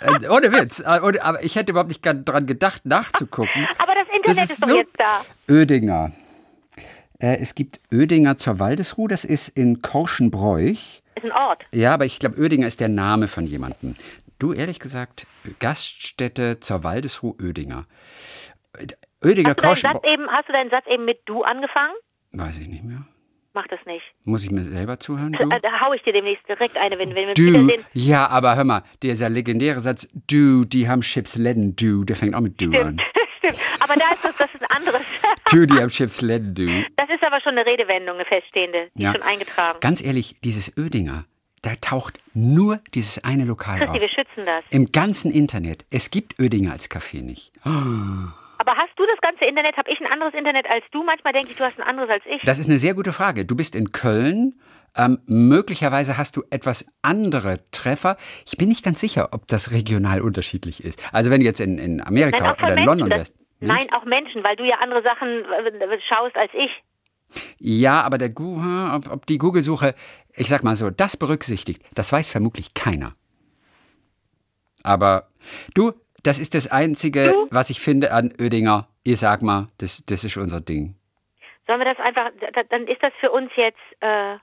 äh, 0.00 0.28
ohne 0.28 0.52
Witz. 0.52 0.80
Äh, 0.80 0.84
Aber 0.84 1.42
ich 1.44 1.56
hätte 1.56 1.72
überhaupt 1.72 1.88
nicht 1.88 2.04
daran 2.04 2.46
gedacht, 2.46 2.86
nachzugucken. 2.86 3.66
Aber 3.78 3.94
das 3.94 4.06
Internet 4.14 4.26
Das 4.38 4.44
ist, 4.44 4.50
ist 4.50 4.62
doch 4.62 4.68
so- 4.68 4.76
jetzt 4.78 4.94
da. 4.98 5.20
Ödinger. 5.48 6.12
Äh, 7.18 7.38
es 7.40 7.54
gibt 7.54 7.80
Ödinger 7.92 8.36
zur 8.36 8.58
Waldesruh, 8.58 9.08
das 9.08 9.24
ist 9.24 9.48
in 9.48 9.80
Korschenbräuch. 9.82 11.02
Ist 11.14 11.24
ein 11.24 11.32
Ort. 11.32 11.64
Ja, 11.72 11.94
aber 11.94 12.04
ich 12.04 12.18
glaube, 12.18 12.36
Ödinger 12.36 12.66
ist 12.66 12.80
der 12.80 12.88
Name 12.88 13.26
von 13.26 13.46
jemandem. 13.46 13.96
Du, 14.38 14.52
ehrlich 14.52 14.80
gesagt, 14.80 15.26
Gaststätte 15.60 16.60
zur 16.60 16.84
Waldesruh 16.84 17.34
Ödinger. 17.40 17.86
Ödinger 19.24 19.50
Hast 19.50 19.58
du, 19.58 19.62
deinen 19.62 19.76
Satz 19.76 19.82
Korschenbräuch. 19.92 20.12
eben, 20.12 20.28
hast 20.28 20.48
du 20.48 20.52
deinen 20.52 20.68
Satz 20.70 20.84
eben 20.88 21.06
mit 21.06 21.20
du 21.24 21.42
angefangen? 21.42 21.94
Weiß 22.32 22.58
ich 22.58 22.68
nicht 22.68 22.84
mehr. 22.84 23.06
Mach 23.56 23.66
das 23.68 23.80
nicht. 23.86 24.04
Muss 24.24 24.44
ich 24.44 24.50
mir 24.50 24.62
selber 24.62 24.98
zuhören? 25.00 25.32
Du? 25.32 25.48
Da, 25.62 25.80
hau 25.80 25.92
ich 25.94 26.02
dir 26.02 26.12
demnächst 26.12 26.46
direkt 26.48 26.76
eine, 26.76 26.98
wenn, 26.98 27.14
wenn 27.14 27.26
wir 27.28 27.34
Du, 27.34 27.42
wiedersehen. 27.44 27.84
ja, 27.94 28.26
aber 28.28 28.54
hör 28.54 28.64
mal, 28.64 28.82
dieser 29.02 29.30
legendäre 29.30 29.80
Satz, 29.80 30.06
du, 30.30 30.64
die 30.64 30.88
haben 30.88 31.00
Chips 31.00 31.34
Ledden, 31.36 31.74
du, 31.74 32.04
der 32.04 32.16
fängt 32.16 32.34
auch 32.34 32.40
mit 32.42 32.60
du 32.60 32.66
Stimmt, 32.66 32.84
an. 32.84 33.00
stimmt. 33.38 33.56
Aber 33.80 33.94
da 33.94 34.12
ist 34.12 34.22
das, 34.24 34.36
das 34.36 34.54
ist 34.54 34.62
ein 34.62 34.76
anderes. 34.76 35.00
Du, 35.50 35.64
die 35.66 35.74
haben 35.80 35.88
Chips 35.88 36.20
Ledden, 36.20 36.54
du. 36.54 36.84
Das 36.96 37.08
ist 37.08 37.22
aber 37.22 37.40
schon 37.40 37.52
eine 37.56 37.64
Redewendung, 37.64 38.16
eine 38.16 38.24
feststehende. 38.26 38.88
Die 38.94 39.04
Ja. 39.04 39.12
schon 39.12 39.22
eingetragen. 39.22 39.78
Ganz 39.80 40.02
ehrlich, 40.04 40.34
dieses 40.44 40.76
Ödinger, 40.76 41.24
da 41.62 41.70
taucht 41.80 42.18
nur 42.34 42.80
dieses 42.94 43.24
eine 43.24 43.44
Lokal 43.46 43.78
Christi, 43.78 43.90
auf. 43.94 44.00
wir 44.02 44.08
schützen 44.08 44.44
das. 44.44 44.64
Im 44.70 44.92
ganzen 44.92 45.32
Internet. 45.32 45.86
Es 45.90 46.10
gibt 46.10 46.38
Ödinger 46.38 46.72
als 46.72 46.90
Café 46.90 47.22
nicht. 47.22 47.52
Aber 47.62 48.34
hast 48.96 48.98
du 48.98 49.06
das 49.06 49.20
ganze 49.20 49.44
Internet? 49.44 49.76
Habe 49.76 49.90
ich 49.90 50.00
ein 50.00 50.06
anderes 50.06 50.34
Internet 50.34 50.66
als 50.68 50.84
du? 50.90 51.02
Manchmal 51.02 51.32
denke 51.32 51.50
ich, 51.50 51.56
du 51.56 51.64
hast 51.64 51.78
ein 51.78 51.86
anderes 51.86 52.10
als 52.10 52.22
ich. 52.26 52.40
Das 52.44 52.58
ist 52.58 52.68
eine 52.68 52.78
sehr 52.78 52.94
gute 52.94 53.12
Frage. 53.12 53.44
Du 53.44 53.56
bist 53.56 53.74
in 53.74 53.92
Köln. 53.92 54.60
Ähm, 54.98 55.18
möglicherweise 55.26 56.16
hast 56.16 56.36
du 56.38 56.42
etwas 56.48 56.90
andere 57.02 57.60
Treffer. 57.70 58.16
Ich 58.46 58.56
bin 58.56 58.68
nicht 58.68 58.82
ganz 58.82 58.98
sicher, 58.98 59.28
ob 59.32 59.46
das 59.46 59.70
regional 59.70 60.22
unterschiedlich 60.22 60.82
ist. 60.82 61.02
Also 61.12 61.30
wenn 61.30 61.40
du 61.40 61.46
jetzt 61.46 61.60
in, 61.60 61.76
in 61.76 62.00
Amerika 62.00 62.42
Nein, 62.42 62.54
oder 62.54 62.68
in 62.68 62.74
Menschen. 62.76 62.86
London 62.86 63.10
wärst. 63.10 63.34
nein, 63.60 63.92
auch 63.92 64.06
Menschen, 64.06 64.42
weil 64.42 64.56
du 64.56 64.64
ja 64.64 64.76
andere 64.80 65.02
Sachen 65.02 65.28
äh, 65.28 65.98
schaust 66.08 66.34
als 66.36 66.50
ich. 66.54 66.70
Ja, 67.58 68.02
aber 68.02 68.16
der 68.16 68.28
hm, 68.28 68.90
ob, 68.94 69.12
ob 69.12 69.26
die 69.26 69.36
Google-Suche, 69.36 69.94
ich 70.34 70.48
sag 70.48 70.64
mal 70.64 70.76
so, 70.76 70.88
das 70.88 71.18
berücksichtigt, 71.18 71.82
das 71.94 72.10
weiß 72.10 72.30
vermutlich 72.30 72.72
keiner. 72.72 73.14
Aber 74.82 75.28
du, 75.74 75.92
das 76.26 76.38
ist 76.38 76.54
das 76.54 76.66
Einzige, 76.70 77.30
Du? 77.32 77.48
was 77.50 77.70
ich 77.70 77.80
finde 77.80 78.12
an 78.12 78.32
Ödinger. 78.38 78.88
Ich 79.04 79.18
sag 79.20 79.42
mal, 79.42 79.68
das, 79.78 80.04
das 80.06 80.24
ist 80.24 80.36
unser 80.36 80.60
Ding. 80.60 80.96
Sollen 81.66 81.80
wir 81.80 81.86
das 81.94 81.98
einfach, 82.04 82.30
da- 82.52 82.62
dann 82.64 82.86
ist 82.86 83.02
das 83.02 83.12
für 83.20 83.30
uns 83.30 83.50
jetzt, 83.56 83.78
äh, 84.00 84.34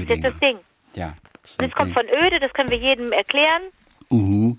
ist 0.00 0.08
jetzt 0.08 0.24
das 0.24 0.36
Ding. 0.38 0.58
Ja. 0.94 1.14
Das 1.42 1.56
Das 1.56 1.70
kommt 1.72 1.88
Ding. 1.88 1.94
von 1.94 2.08
öde, 2.08 2.38
das 2.40 2.52
können 2.52 2.70
wir 2.70 2.78
jedem 2.78 3.10
erklären. 3.12 3.62
Mhm. 4.10 4.58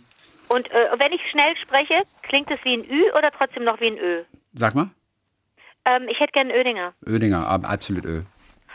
Und 0.50 0.72
äh, 0.72 0.88
wenn 0.98 1.12
ich 1.14 1.30
schnell 1.30 1.56
spreche, 1.56 1.96
klingt 2.24 2.52
es 2.52 2.64
wie 2.66 2.76
ein 2.78 2.84
Ü 2.90 3.12
oder 3.18 3.32
trotzdem 3.32 3.64
noch 3.64 3.80
wie 3.80 3.88
ein 3.88 3.98
Ö? 3.98 4.24
Sag 4.54 4.76
mal. 4.76 4.90
Ähm, 5.86 6.08
ich 6.10 6.20
hätte 6.20 6.32
gerne 6.34 6.52
einen 6.54 6.60
Ödinger. 6.62 6.94
Ödinger, 7.06 7.48
ab- 7.48 7.70
absolut 7.70 8.06
Ö. 8.06 8.22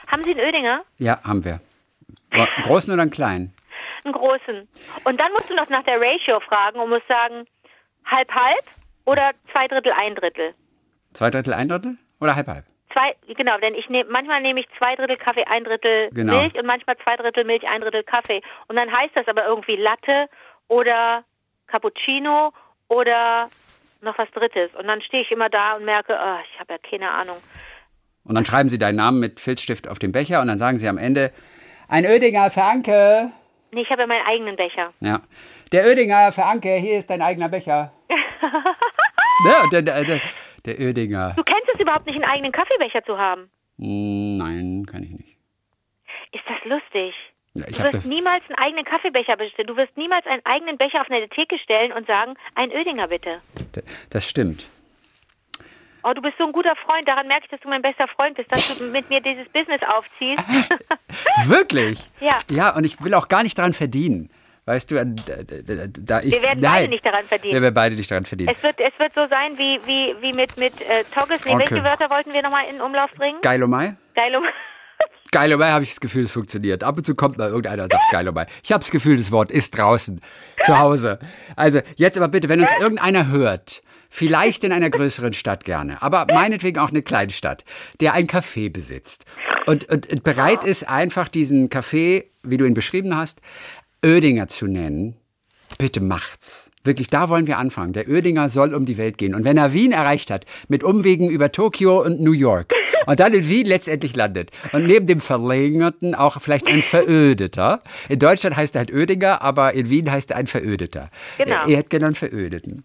Haben 0.07 0.25
Sie 0.25 0.31
einen 0.31 0.41
Ödinger? 0.41 0.83
Ja, 0.99 1.23
haben 1.25 1.45
wir. 1.45 1.61
Gro- 2.31 2.47
Großen 2.63 2.93
oder 2.93 3.03
einen 3.03 3.11
kleinen? 3.11 3.53
Einen 4.05 4.15
großen. 4.15 4.69
Und 5.05 5.21
dann 5.21 5.33
musst 5.33 5.51
du 5.51 5.55
noch 5.55 5.69
nach 5.69 5.85
der 5.85 6.01
Ratio 6.01 6.41
fragen 6.41 6.81
und 6.81 6.89
musst 6.89 7.07
sagen, 7.07 7.47
halb 8.05 8.31
halb 8.35 8.63
oder 9.05 9.31
zwei 9.45 9.67
Drittel, 9.67 9.93
ein 9.93 10.15
Drittel. 10.15 10.55
Zwei 11.15 11.31
Drittel, 11.31 11.55
ein 11.55 11.69
Drittel? 11.69 11.97
Oder 12.21 12.37
halb 12.37 12.47
halb? 12.49 12.65
Zwei, 12.93 13.15
genau, 13.35 13.59
denn 13.59 13.75
ich 13.75 13.89
nehme, 13.91 14.09
manchmal 14.11 14.41
nehme 14.41 14.61
ich 14.61 14.69
zwei 14.71 14.97
Drittel 14.97 15.17
Kaffee, 15.17 15.45
ein 15.45 15.65
Drittel 15.65 16.09
Genau. 16.13 16.41
Milch 16.41 16.55
und 16.55 16.67
manchmal 16.67 16.97
zwei 16.99 17.17
Drittel 17.17 17.45
Milch, 17.45 17.67
ein 17.69 17.81
Drittel 17.81 18.03
Kaffee. 18.03 18.41
Und 18.67 18.77
dann 18.77 18.91
heißt 18.91 19.15
das 19.15 19.29
aber 19.29 19.45
irgendwie 19.47 19.77
Latte 19.77 20.27
oder 20.69 21.25
Cappuccino 21.67 22.53
oder 22.89 23.49
noch 24.01 24.17
was 24.19 24.31
Drittes. 24.31 24.71
Und 24.79 24.87
dann 24.87 25.01
stehe 25.03 25.23
ich 25.23 25.31
immer 25.31 25.49
da 25.49 25.77
und 25.77 25.85
merke, 25.85 26.13
oh, 26.15 26.39
ich 26.53 26.61
habe 26.61 26.75
ja 26.75 26.79
keine 26.79 27.11
Ahnung. 27.11 27.37
Und 28.25 28.35
dann 28.35 28.45
schreiben 28.45 28.69
sie 28.69 28.79
deinen 28.79 28.97
Namen 28.97 29.21
mit 29.21 29.41
Filzstift 29.41 29.89
auf 29.89 29.99
den 29.99 30.13
Becher 30.13 30.41
und 30.41 30.49
dann 30.49 30.59
sagen 30.59 30.79
sie 30.79 30.89
am 30.89 30.99
Ende, 30.99 31.33
ein 31.89 32.05
Oedinger 32.07 32.51
für 32.51 32.63
Anke. 32.63 33.31
Nee, 33.71 33.83
ich 33.83 33.91
habe 33.91 34.03
ja 34.03 34.07
meinen 34.07 34.27
eigenen 34.27 34.57
Becher. 34.57 34.93
Ja. 35.01 35.21
Der 35.73 35.87
Oedinger 35.87 36.33
für 36.33 36.45
Anke, 36.45 36.75
hier 36.77 36.99
ist 36.99 37.11
dein 37.11 37.21
eigener 37.21 37.49
Becher. 37.49 37.93
ne? 39.45 39.63
Und 39.63 39.73
der, 39.73 39.83
der, 39.83 40.05
der, 40.05 40.21
der 40.65 40.79
Oedinger. 40.81 41.35
Du 41.37 41.43
kennst 41.43 41.69
es 41.75 41.81
überhaupt 41.81 42.07
nicht, 42.07 42.17
einen 42.17 42.31
eigenen 42.31 42.53
Kaffeebecher 42.53 43.05
zu 43.05 43.19
haben. 43.19 43.51
Hm, 43.79 44.39
Nein, 44.39 44.87
kann 44.87 45.03
ich 45.03 45.11
nicht. 45.11 45.37
Ist 46.33 46.45
das 46.47 46.65
lustig? 46.65 47.15
Ja, 47.55 47.65
ich 47.69 47.77
Du 47.77 47.85
wirst 47.85 48.07
niemals 48.07 48.45
einen 48.49 48.59
eigenen 48.59 48.85
Kaffeebecher 48.85 49.37
bestellen. 49.37 49.67
Du 49.67 49.77
wirst 49.77 49.97
niemals 49.97 50.27
einen 50.27 50.45
eigenen 50.45 50.79
Becher 50.79 51.01
auf 51.03 51.11
eine 51.11 51.29
Theke 51.29 51.59
stellen 51.59 51.93
und 51.93 52.07
sagen, 52.07 52.35
ein 52.55 52.71
Oedinger 52.71 53.09
bitte. 53.09 53.41
Das 54.11 54.29
stimmt. 54.29 54.67
Oh, 56.05 56.13
du 56.15 56.23
bist 56.23 56.39
so 56.39 56.45
ein 56.45 56.53
guter 56.53 56.77
Freund. 56.77 57.07
Daran 57.07 57.27
merke 57.27 57.45
ich, 57.45 57.51
dass 57.51 57.61
du 57.61 57.69
mein 57.69 57.83
bester 57.83 58.07
Freund 58.09 58.37
bist, 58.37 58.51
dass 58.53 58.79
du 58.79 58.85
mit 58.85 59.11
mir 59.11 59.21
dieses 59.21 59.49
Business 59.49 59.83
aufziehst. 59.83 60.43
Wirklich? 61.47 62.01
Ja. 62.21 62.39
Ja, 62.51 62.75
und 62.77 62.85
ich 62.85 63.03
will 63.03 63.13
auch 63.15 63.29
gar 63.29 63.43
nicht 63.43 63.59
daran 63.59 63.75
verdienen. 63.75 64.31
Weißt 64.69 64.91
du, 64.91 65.03
da, 65.03 66.21
ich. 66.21 66.31
Wir 66.31 66.43
werden 66.43 66.61
nein. 66.61 66.73
beide 66.73 66.89
nicht 66.89 67.07
daran 67.07 67.25
verdienen. 67.25 67.55
Wir 67.55 67.63
werden 67.63 67.75
beide 67.75 67.95
nicht 67.95 68.11
daran 68.11 68.27
verdienen. 68.27 68.55
Es 68.55 68.63
wird, 68.63 68.79
es 68.79 68.99
wird 68.99 69.15
so 69.15 69.27
sein 69.27 69.57
wie, 69.57 69.81
wie, 69.87 70.15
wie 70.21 70.35
mit, 70.35 70.59
mit 70.59 70.75
äh, 70.83 71.05
Toggles. 71.11 71.41
Nee, 71.47 71.55
Okay. 71.55 71.71
welche 71.71 71.85
Wörter 71.85 72.11
wollten 72.11 72.35
wir 72.35 72.43
nochmal 72.43 72.65
in 72.71 72.83
Umlauf 72.83 73.11
bringen? 73.13 73.39
Geilomai? 73.41 73.97
Geilo. 74.15 74.43
Geilomai 75.33 75.71
habe 75.71 75.85
ich 75.85 75.91
das 75.91 76.01
Gefühl, 76.01 76.25
es 76.25 76.33
funktioniert. 76.33 76.85
Ab 76.85 76.99
und 76.99 77.07
zu 77.07 77.15
kommt 77.15 77.39
mal 77.39 77.49
irgendeiner 77.49 77.85
und 77.85 77.93
sagt 77.93 78.05
Geilomai. 78.11 78.45
Ich 78.63 78.71
habe 78.71 78.81
das 78.81 78.91
Gefühl, 78.91 79.17
das 79.17 79.33
Wort 79.33 79.51
ist 79.51 79.71
draußen, 79.71 80.21
zu 80.67 80.79
Hause. 80.79 81.19
Also 81.57 81.81
jetzt 81.97 82.19
aber 82.19 82.29
bitte, 82.29 82.51
wenn 82.51 82.61
uns 82.61 82.73
irgendeiner 82.79 83.29
hört, 83.29 83.83
vielleicht 84.11 84.65
in 84.65 84.73
einer 84.73 84.91
größeren 84.91 85.33
Stadt 85.33 85.65
gerne, 85.65 86.03
aber 86.03 86.27
meinetwegen 86.31 86.79
auch 86.79 86.91
eine 86.91 87.01
Kleinstadt, 87.01 87.65
der 88.01 88.13
ein 88.13 88.27
Café 88.27 88.71
besitzt 88.71 89.25
und, 89.65 89.89
und, 89.89 90.11
und 90.11 90.25
bereit 90.25 90.65
ist, 90.65 90.89
einfach 90.89 91.29
diesen 91.29 91.71
Café, 91.71 92.25
wie 92.43 92.59
du 92.59 92.67
ihn 92.67 92.75
beschrieben 92.75 93.17
hast, 93.17 93.41
Oedinger 94.05 94.49
zu 94.49 94.67
nennen, 94.67 95.17
Bitte 95.79 96.01
macht's. 96.01 96.71
Wirklich, 96.83 97.09
da 97.09 97.29
wollen 97.29 97.47
wir 97.47 97.59
anfangen. 97.59 97.93
Der 97.93 98.09
Oedinger 98.09 98.49
soll 98.49 98.75
um 98.75 98.87
die 98.87 98.99
Welt 98.99 99.17
gehen. 99.17 99.35
Und 99.35 99.45
wenn 99.45 99.57
er 99.57 99.73
Wien 99.73 99.93
erreicht 99.93 100.31
hat, 100.31 100.45
mit 100.67 100.83
Umwegen 100.83 101.29
über 101.29 101.53
Tokio 101.53 102.03
und 102.03 102.21
New 102.21 102.33
York, 102.33 102.73
und 103.07 103.21
dann 103.21 103.33
in 103.33 103.49
Wien 103.49 103.67
letztendlich 103.67 104.17
landet, 104.17 104.51
und 104.73 104.87
neben 104.87 105.07
dem 105.07 105.21
Verlängerten 105.21 106.17
auch 106.17 106.41
vielleicht 106.41 106.67
ein 106.67 106.83
Verödeter. 106.83 107.83
In 108.09 108.19
Deutschland 108.19 108.57
heißt 108.57 108.75
er 108.75 108.81
halt 108.81 108.93
Oedinger, 108.93 109.41
aber 109.43 109.75
in 109.75 109.89
Wien 109.89 110.11
heißt 110.11 110.33
er 110.33 110.39
ein 110.39 110.49
Verödeter. 110.49 111.11
Genau. 111.37 111.53
Er, 111.53 111.69
er 111.69 111.77
hätte 111.77 111.91
gerne 111.91 112.07
einen 112.07 112.15
Verödeten. 112.17 112.85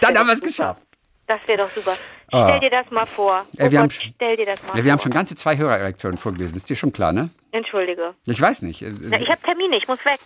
Dann 0.00 0.16
haben 0.16 0.26
wir 0.26 0.34
es 0.34 0.42
geschafft. 0.42 0.82
Das 1.26 1.40
wäre 1.48 1.58
doch 1.58 1.70
super. 1.70 1.96
Ah. 2.32 2.56
Stell 2.56 2.70
dir 2.70 2.76
das 2.78 2.90
mal 2.90 3.06
vor. 3.06 3.44
Oh 3.58 3.70
wir 3.70 3.78
haben 3.78 3.88
Gott, 3.88 3.98
sch- 3.98 4.12
stell 4.16 4.36
dir 4.36 4.46
das 4.46 4.62
mal 4.62 4.74
wir 4.76 4.82
vor. 4.82 4.92
haben 4.92 4.98
schon 5.00 5.12
ganze 5.12 5.34
zwei 5.36 5.56
Hörererektionen 5.56 6.18
vorgelesen. 6.18 6.56
Ist 6.56 6.68
dir 6.70 6.76
schon 6.76 6.92
klar, 6.92 7.12
ne? 7.12 7.30
Entschuldige. 7.52 8.14
Ich 8.26 8.40
weiß 8.40 8.62
nicht. 8.62 8.82
Na, 8.82 9.18
ich 9.20 9.28
habe 9.28 9.40
Termine, 9.42 9.76
ich 9.76 9.88
muss 9.88 10.04
weg. 10.04 10.18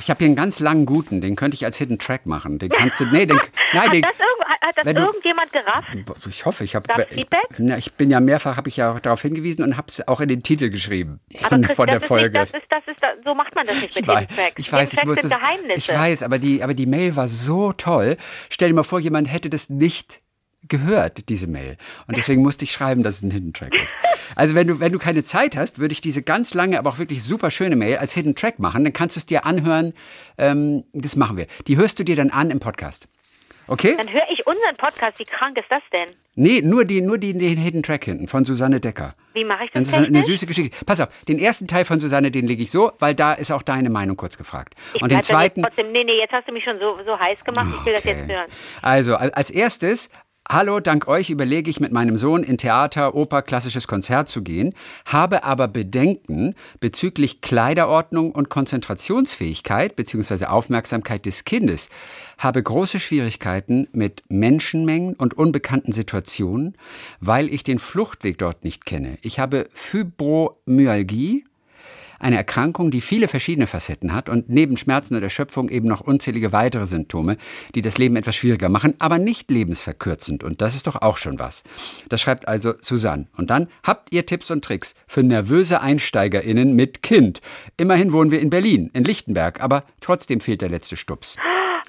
Ich 0.00 0.10
habe 0.10 0.18
hier 0.18 0.26
einen 0.26 0.34
ganz 0.36 0.58
langen 0.58 0.86
guten, 0.86 1.20
den 1.20 1.36
könnte 1.36 1.54
ich 1.54 1.64
als 1.64 1.76
Hidden 1.78 1.98
Track 2.00 2.26
machen. 2.26 2.58
Den 2.58 2.68
kannst 2.68 2.98
du. 2.98 3.06
Nee, 3.06 3.26
den, 3.26 3.38
nein, 3.72 3.84
Hat 3.86 3.92
den, 3.94 4.02
das, 4.02 4.10
irgend, 4.18 4.44
hat- 4.44 4.60
hat 4.62 4.76
das 4.76 4.94
du- 4.94 5.00
irgendjemand 5.00 5.52
gerafft? 5.52 6.26
Ich 6.28 6.44
hoffe, 6.44 6.64
ich 6.64 6.74
habe. 6.74 7.06
Feedback? 7.08 7.40
na, 7.58 7.78
ich 7.78 7.92
bin 7.94 8.10
ja 8.10 8.18
mehrfach, 8.20 8.56
habe 8.56 8.68
ich 8.68 8.76
ja 8.76 8.92
auch 8.92 9.00
darauf 9.00 9.22
hingewiesen 9.22 9.62
und 9.64 9.76
habe 9.76 9.86
es 9.88 10.06
auch 10.08 10.20
in 10.20 10.28
den 10.28 10.42
Titel 10.42 10.68
geschrieben 10.68 11.20
von, 11.42 11.62
Chris, 11.62 11.76
von 11.76 11.86
der 11.86 12.00
das 12.00 12.08
Folge. 12.08 12.40
Nicht, 12.40 12.54
das 12.54 12.60
ist, 12.60 12.66
das 12.70 12.82
ist, 12.88 13.02
das, 13.02 13.10
so 13.24 13.34
macht 13.34 13.54
man 13.54 13.66
das 13.66 13.76
nicht 13.80 13.94
mit 13.94 14.04
Hidden 14.10 14.36
Tracks. 14.36 14.54
ich 14.58 14.72
weiß, 14.72 14.92
ich 14.94 15.04
muss 15.04 15.20
das, 15.20 15.32
ich 15.76 15.88
weiß, 15.88 16.22
aber 16.24 16.38
die, 16.38 16.62
aber 16.64 16.74
die 16.74 16.86
Mail 16.86 17.14
war 17.14 17.28
so 17.28 17.72
toll. 17.72 18.16
Stell 18.50 18.68
dir 18.68 18.74
mal 18.74 18.82
vor, 18.82 18.98
jemand 18.98 19.32
hätte 19.32 19.48
das 19.48 19.70
nicht 19.70 20.20
gehört, 20.68 21.28
diese 21.28 21.46
Mail. 21.46 21.76
Und 22.08 22.16
deswegen 22.16 22.42
musste 22.42 22.64
ich 22.64 22.72
schreiben, 22.72 23.02
dass 23.02 23.16
es 23.16 23.22
ein 23.22 23.30
Hidden 23.30 23.52
Track 23.52 23.74
ist. 23.74 23.92
Also 24.34 24.54
wenn 24.54 24.66
du, 24.66 24.80
wenn 24.80 24.92
du 24.92 24.98
keine 24.98 25.22
Zeit 25.22 25.56
hast, 25.56 25.78
würde 25.78 25.92
ich 25.92 26.00
diese 26.00 26.22
ganz 26.22 26.54
lange, 26.54 26.78
aber 26.78 26.90
auch 26.90 26.98
wirklich 26.98 27.22
super 27.22 27.50
schöne 27.50 27.76
Mail 27.76 27.98
als 27.98 28.14
Hidden 28.14 28.34
Track 28.34 28.58
machen. 28.58 28.82
Dann 28.84 28.92
kannst 28.92 29.16
du 29.16 29.20
es 29.20 29.26
dir 29.26 29.44
anhören. 29.46 29.92
Ähm, 30.38 30.84
das 30.92 31.14
machen 31.16 31.36
wir. 31.36 31.46
Die 31.68 31.76
hörst 31.76 31.98
du 31.98 32.04
dir 32.04 32.16
dann 32.16 32.30
an 32.30 32.50
im 32.50 32.58
Podcast. 32.60 33.06
Okay? 33.68 33.94
Dann 33.96 34.08
höre 34.12 34.22
ich 34.30 34.46
unseren 34.46 34.76
Podcast. 34.78 35.18
Wie 35.18 35.24
krank 35.24 35.56
ist 35.58 35.66
das 35.68 35.82
denn? 35.92 36.08
Nee, 36.36 36.60
nur, 36.62 36.84
die, 36.84 37.00
nur 37.00 37.18
die, 37.18 37.32
den 37.36 37.56
Hidden 37.58 37.82
Track 37.82 38.04
hinten 38.04 38.28
von 38.28 38.44
Susanne 38.44 38.78
Decker. 38.78 39.14
Wie 39.34 39.42
mache 39.44 39.64
ich 39.64 39.70
das 39.72 39.80
Das 39.84 39.88
ist 39.88 39.94
eine 39.94 40.04
technisch? 40.06 40.26
süße 40.26 40.46
Geschichte. 40.46 40.84
Pass 40.84 41.00
auf, 41.00 41.08
den 41.26 41.38
ersten 41.40 41.66
Teil 41.66 41.84
von 41.84 41.98
Susanne, 41.98 42.30
den 42.30 42.46
lege 42.46 42.62
ich 42.62 42.70
so, 42.70 42.92
weil 43.00 43.14
da 43.16 43.32
ist 43.32 43.50
auch 43.50 43.62
deine 43.62 43.90
Meinung 43.90 44.16
kurz 44.16 44.36
gefragt. 44.38 44.74
Ich 44.94 45.02
Und 45.02 45.10
den 45.10 45.22
zweiten. 45.22 45.62
Trotzdem, 45.62 45.90
nee, 45.90 46.04
nee, 46.04 46.16
jetzt 46.18 46.32
hast 46.32 46.46
du 46.46 46.52
mich 46.52 46.62
schon 46.62 46.78
so, 46.78 46.96
so 47.04 47.18
heiß 47.18 47.44
gemacht. 47.44 47.68
Ich 47.80 47.86
will 47.86 47.94
das 47.94 48.04
jetzt 48.04 48.30
hören. 48.30 48.46
Also, 48.82 49.16
al- 49.16 49.32
als 49.32 49.50
erstes, 49.50 50.10
hallo, 50.48 50.80
dank 50.80 51.08
euch 51.08 51.30
überlege 51.30 51.70
ich 51.70 51.80
mit 51.80 51.92
meinem 51.92 52.18
Sohn 52.18 52.42
in 52.42 52.58
Theater, 52.58 53.14
Oper, 53.14 53.42
klassisches 53.42 53.88
Konzert 53.88 54.28
zu 54.28 54.42
gehen, 54.42 54.74
habe 55.04 55.44
aber 55.44 55.68
Bedenken 55.68 56.54
bezüglich 56.80 57.40
Kleiderordnung 57.40 58.32
und 58.32 58.48
Konzentrationsfähigkeit 58.48 59.96
bzw. 59.96 60.46
Aufmerksamkeit 60.46 61.26
des 61.26 61.44
Kindes, 61.44 61.90
habe 62.38 62.62
große 62.62 63.00
Schwierigkeiten 63.00 63.88
mit 63.92 64.22
Menschenmengen 64.28 65.14
und 65.14 65.34
unbekannten 65.34 65.92
Situationen, 65.92 66.76
weil 67.20 67.52
ich 67.52 67.64
den 67.64 67.78
Fluchtweg 67.78 68.38
dort 68.38 68.64
nicht 68.64 68.86
kenne. 68.86 69.18
Ich 69.22 69.38
habe 69.38 69.68
Fibromyalgie, 69.72 71.44
eine 72.18 72.36
Erkrankung, 72.36 72.90
die 72.90 73.00
viele 73.00 73.28
verschiedene 73.28 73.66
Facetten 73.66 74.12
hat 74.12 74.28
und 74.28 74.48
neben 74.48 74.76
Schmerzen 74.76 75.16
und 75.16 75.22
Erschöpfung 75.22 75.68
eben 75.68 75.88
noch 75.88 76.00
unzählige 76.00 76.52
weitere 76.52 76.86
Symptome, 76.86 77.36
die 77.74 77.82
das 77.82 77.98
Leben 77.98 78.16
etwas 78.16 78.36
schwieriger 78.36 78.68
machen, 78.68 78.94
aber 78.98 79.18
nicht 79.18 79.50
lebensverkürzend. 79.50 80.44
Und 80.44 80.60
das 80.60 80.74
ist 80.74 80.86
doch 80.86 80.96
auch 80.96 81.16
schon 81.16 81.38
was. 81.38 81.62
Das 82.08 82.20
schreibt 82.20 82.48
also 82.48 82.74
Susanne. 82.80 83.28
Und 83.36 83.50
dann 83.50 83.68
habt 83.82 84.12
ihr 84.12 84.26
Tipps 84.26 84.50
und 84.50 84.64
Tricks 84.64 84.94
für 85.06 85.22
nervöse 85.22 85.80
EinsteigerInnen 85.80 86.74
mit 86.74 87.02
Kind. 87.02 87.40
Immerhin 87.76 88.12
wohnen 88.12 88.30
wir 88.30 88.40
in 88.40 88.50
Berlin, 88.50 88.90
in 88.92 89.04
Lichtenberg, 89.04 89.62
aber 89.62 89.84
trotzdem 90.00 90.40
fehlt 90.40 90.62
der 90.62 90.70
letzte 90.70 90.96
Stups. 90.96 91.36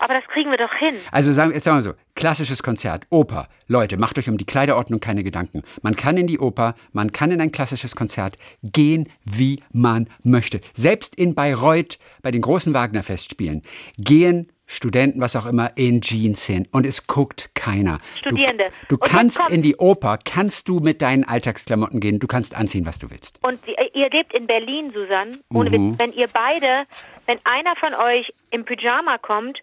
Aber 0.07 0.13
das 0.21 0.23
kriegen 0.31 0.49
wir 0.51 0.57
doch 0.57 0.73
hin. 0.75 0.95
Also 1.11 1.33
sagen, 1.33 1.51
jetzt 1.51 1.65
sagen 1.65 1.79
wir 1.79 1.81
so, 1.81 1.93
klassisches 2.15 2.63
Konzert, 2.63 3.05
Oper. 3.09 3.49
Leute, 3.67 3.97
macht 3.97 4.17
euch 4.17 4.29
um 4.29 4.37
die 4.37 4.45
Kleiderordnung 4.45 5.01
keine 5.01 5.21
Gedanken. 5.21 5.63
Man 5.81 5.95
kann 5.97 6.15
in 6.15 6.27
die 6.27 6.39
Oper, 6.39 6.75
man 6.93 7.11
kann 7.11 7.29
in 7.31 7.41
ein 7.41 7.51
klassisches 7.51 7.93
Konzert 7.93 8.37
gehen, 8.63 9.09
wie 9.25 9.61
man 9.73 10.07
möchte. 10.23 10.61
Selbst 10.73 11.15
in 11.15 11.35
Bayreuth 11.35 11.99
bei 12.21 12.31
den 12.31 12.41
großen 12.41 12.73
Wagner-Festspielen 12.73 13.63
gehen 13.97 14.49
Studenten, 14.65 15.19
was 15.19 15.35
auch 15.35 15.45
immer, 15.45 15.71
in 15.75 15.99
Jeans 16.01 16.45
hin 16.45 16.69
und 16.71 16.85
es 16.85 17.07
guckt 17.07 17.51
keiner. 17.53 17.99
Studierende. 18.19 18.65
Du, 18.87 18.95
du 18.95 18.97
kannst 18.97 19.41
in 19.49 19.61
die 19.61 19.75
Oper, 19.75 20.19
kannst 20.23 20.69
du 20.69 20.75
mit 20.77 21.01
deinen 21.01 21.25
Alltagsklamotten 21.25 21.99
gehen, 21.99 22.19
du 22.19 22.27
kannst 22.27 22.55
anziehen, 22.55 22.85
was 22.85 22.97
du 22.99 23.09
willst. 23.09 23.39
Und 23.43 23.59
die, 23.67 23.75
ihr 23.97 24.09
lebt 24.09 24.33
in 24.33 24.47
Berlin, 24.47 24.91
Susanne. 24.93 25.37
Ohne 25.53 25.69
Mhm. 25.69 25.91
Witz. 25.91 25.99
Wenn 25.99 26.11
ihr 26.13 26.27
beide, 26.27 26.85
wenn 27.25 27.39
einer 27.45 27.75
von 27.77 27.93
euch 27.93 28.33
im 28.51 28.63
Pyjama 28.65 29.17
kommt 29.17 29.59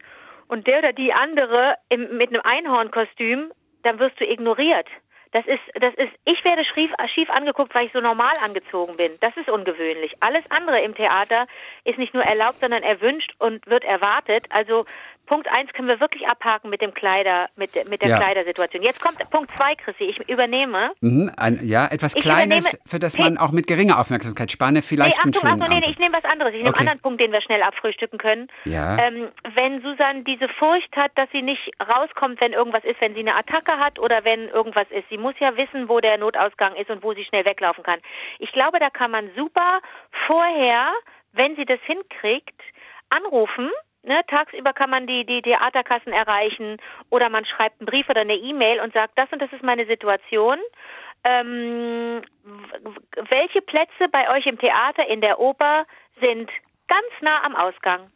und 0.48 0.66
der 0.66 0.78
oder 0.78 0.92
die 0.92 1.12
andere 1.12 1.76
im, 1.88 2.16
mit 2.16 2.30
einem 2.30 2.42
Einhornkostüm, 2.42 3.52
dann 3.83 3.98
wirst 3.98 4.20
du 4.20 4.24
ignoriert. 4.24 4.88
Das 5.35 5.44
ist, 5.46 5.62
das 5.74 5.92
ist, 5.94 6.12
ich 6.24 6.44
werde 6.44 6.64
schief, 6.64 6.92
schief 7.09 7.28
angeguckt, 7.28 7.74
weil 7.74 7.87
ich 7.87 7.92
so 7.92 7.98
normal 7.98 8.35
angezogen 8.44 8.96
bin. 8.96 9.11
Das 9.20 9.37
ist 9.37 9.48
ungewöhnlich. 9.48 10.14
Alles 10.20 10.44
andere 10.48 10.80
im 10.80 10.94
Theater 10.94 11.46
ist 11.83 11.98
nicht 11.98 12.14
nur 12.14 12.22
erlaubt, 12.22 12.61
sondern 12.61 12.85
erwünscht 12.85 13.35
und 13.40 13.66
wird 13.66 13.83
erwartet. 13.83 14.46
Also 14.50 14.85
Punkt 15.26 15.48
eins 15.48 15.72
können 15.72 15.88
wir 15.88 16.00
wirklich 16.00 16.26
abhaken 16.28 16.70
mit 16.70 16.80
dem 16.80 16.92
Kleider, 16.94 17.48
mit, 17.56 17.70
mit 17.88 18.02
der 18.02 18.10
Ja. 18.10 18.18
Kleidersituation. 18.18 18.82
Jetzt 18.82 19.00
kommt 19.00 19.18
Punkt 19.30 19.50
zwei, 19.56 19.74
Chrissy. 19.74 20.04
Ich 20.04 20.28
übernehme. 20.28 20.92
Mhm, 21.00 21.30
ein, 21.37 21.60
ja, 21.62 21.87
etwas 21.87 22.14
Ich 22.14 22.22
Kleines, 22.22 22.78
für 22.87 22.98
das 22.98 23.16
man 23.18 23.38
auch 23.38 23.52
mit 23.52 23.66
geringer 23.66 23.98
Aufmerksamkeitsspanne 23.98 24.82
vielleicht 24.82 25.16
nee, 25.16 25.22
einen 25.22 25.34
Achtung, 25.34 25.48
schönen 25.50 25.62
Achtung, 25.62 25.74
nee, 25.78 25.84
nee, 25.87 25.92
ich 25.92 25.98
nehme 25.98 26.14
was 26.16 26.24
anderes. 26.24 26.52
Ich 26.52 26.58
nehme 26.58 26.70
Okay. 26.70 26.80
einen 26.80 26.88
anderen 26.88 27.02
Punkt, 27.02 27.20
den 27.20 27.32
wir 27.32 27.40
schnell 27.40 27.62
abfrühstücken 27.62 28.18
können. 28.18 28.48
Ja. 28.64 28.98
Ähm, 28.98 29.28
wenn 29.54 29.80
Susan 29.82 30.24
diese 30.24 30.48
Furcht 30.48 30.94
hat, 30.96 31.12
dass 31.16 31.30
sie 31.30 31.42
nicht 31.42 31.70
rauskommt, 31.88 32.40
wenn 32.40 32.52
irgendwas 32.52 32.84
ist, 32.84 33.00
wenn 33.00 33.14
sie 33.14 33.20
eine 33.20 33.37
Attacke 33.37 33.78
hat 33.78 33.98
oder 33.98 34.24
wenn 34.24 34.48
irgendwas 34.48 34.87
ist. 34.90 35.08
Sie 35.10 35.18
muss 35.18 35.34
ja 35.38 35.56
wissen, 35.56 35.88
wo 35.88 36.00
der 36.00 36.18
Notausgang 36.18 36.74
ist 36.76 36.90
und 36.90 37.02
wo 37.02 37.14
sie 37.14 37.24
schnell 37.24 37.44
weglaufen 37.44 37.84
kann. 37.84 38.00
Ich 38.38 38.52
glaube, 38.52 38.78
da 38.78 38.90
kann 38.90 39.10
man 39.10 39.30
super 39.37 39.80
vorher, 40.26 40.92
wenn 41.32 41.56
sie 41.56 41.64
das 41.64 41.80
hinkriegt, 41.87 42.60
anrufen. 43.10 43.70
Ne, 44.06 44.20
tagsüber 44.26 44.74
kann 44.74 44.90
man 44.90 45.06
die, 45.06 45.24
die 45.24 45.40
Theaterkassen 45.40 46.12
erreichen 46.12 46.76
oder 47.08 47.30
man 47.30 47.46
schreibt 47.46 47.80
einen 47.80 47.86
Brief 47.86 48.06
oder 48.10 48.20
eine 48.20 48.36
E-Mail 48.36 48.80
und 48.80 48.92
sagt, 48.92 49.16
das 49.16 49.32
und 49.32 49.40
das 49.40 49.50
ist 49.50 49.62
meine 49.62 49.86
Situation. 49.86 50.58
Ähm, 51.24 52.20
welche 53.30 53.62
Plätze 53.62 54.08
bei 54.12 54.28
euch 54.36 54.44
im 54.44 54.58
Theater, 54.58 55.06
in 55.06 55.22
der 55.22 55.40
Oper 55.40 55.86
sind 56.20 56.50
ganz 56.86 57.08
nah 57.22 57.42
am 57.44 57.56
Ausgang? 57.56 58.10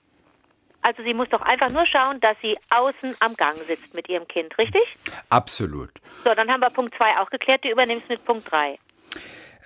Also 0.82 1.02
sie 1.02 1.14
muss 1.14 1.30
doch 1.30 1.40
einfach 1.40 1.70
nur 1.70 1.86
schauen, 1.86 2.20
dass 2.20 2.36
sie 2.42 2.56
außen 2.70 3.16
am 3.20 3.34
Gang 3.34 3.56
sitzt 3.56 3.94
mit 3.94 4.10
ihrem 4.10 4.28
Kind, 4.28 4.56
richtig? 4.58 4.82
Absolut. 5.30 5.90
So, 6.22 6.34
dann 6.34 6.50
haben 6.50 6.60
wir 6.60 6.70
Punkt 6.70 6.94
2 6.96 7.18
auch 7.18 7.30
geklärt, 7.30 7.64
du 7.64 7.70
übernimmst 7.70 8.10
mit 8.10 8.22
Punkt 8.26 8.50
3. 8.50 8.78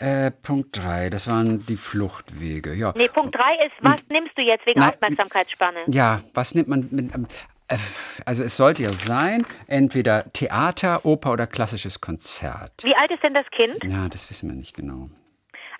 Äh, 0.02 0.30
Punkt 0.32 0.76
3, 0.82 1.10
das 1.10 1.28
waren 1.28 1.64
die 1.66 1.76
Fluchtwege. 1.76 2.74
Ja, 2.74 2.92
Nee, 2.96 3.08
Punkt 3.08 3.34
3 3.36 3.66
ist, 3.66 3.76
was 3.80 4.00
nimmst 4.10 4.36
du 4.36 4.42
jetzt 4.42 4.66
wegen 4.66 4.80
Nein, 4.80 4.90
Aufmerksamkeitsspanne? 4.94 5.78
ja 5.86 6.20
was 6.34 6.54
nimmt 6.56 6.68
man 6.68 6.88
mit. 6.90 7.14
ähm, 7.14 7.26
Äh, 7.68 7.78
also 8.26 8.42
es 8.42 8.56
sollte 8.56 8.82
ja 8.82 8.92
sein, 8.92 9.46
entweder 9.68 10.30
Theater, 10.32 11.04
Oper 11.06 11.32
oder 11.32 11.46
klassisches 11.46 12.00
Konzert. 12.00 12.72
Wie 12.82 12.94
alt 12.96 13.10
ist 13.12 13.22
denn 13.22 13.34
das 13.34 13.46
Kind? 13.50 13.78
Ja, 13.84 14.08
das 14.08 14.28
wissen 14.28 14.48
wir 14.48 14.56
nicht 14.56 14.74
genau. 14.74 15.08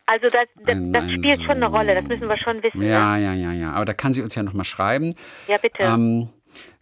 Also 0.06 0.26
das, 0.28 0.46
das, 0.66 0.76
das 0.92 1.10
spielt 1.12 1.42
schon 1.42 1.56
eine 1.56 1.66
Rolle, 1.66 1.94
das 1.94 2.04
müssen 2.04 2.28
wir 2.28 2.36
schon 2.38 2.62
wissen. 2.62 2.82
Ja, 2.82 3.16
ne? 3.16 3.24
ja, 3.24 3.32
ja, 3.34 3.52
ja. 3.52 3.72
Aber 3.72 3.84
da 3.84 3.94
kann 3.94 4.12
sie 4.14 4.22
uns 4.22 4.34
ja 4.34 4.42
nochmal 4.42 4.64
schreiben. 4.64 5.14
Ja, 5.48 5.58
bitte. 5.58 5.82
Ähm, 5.82 6.28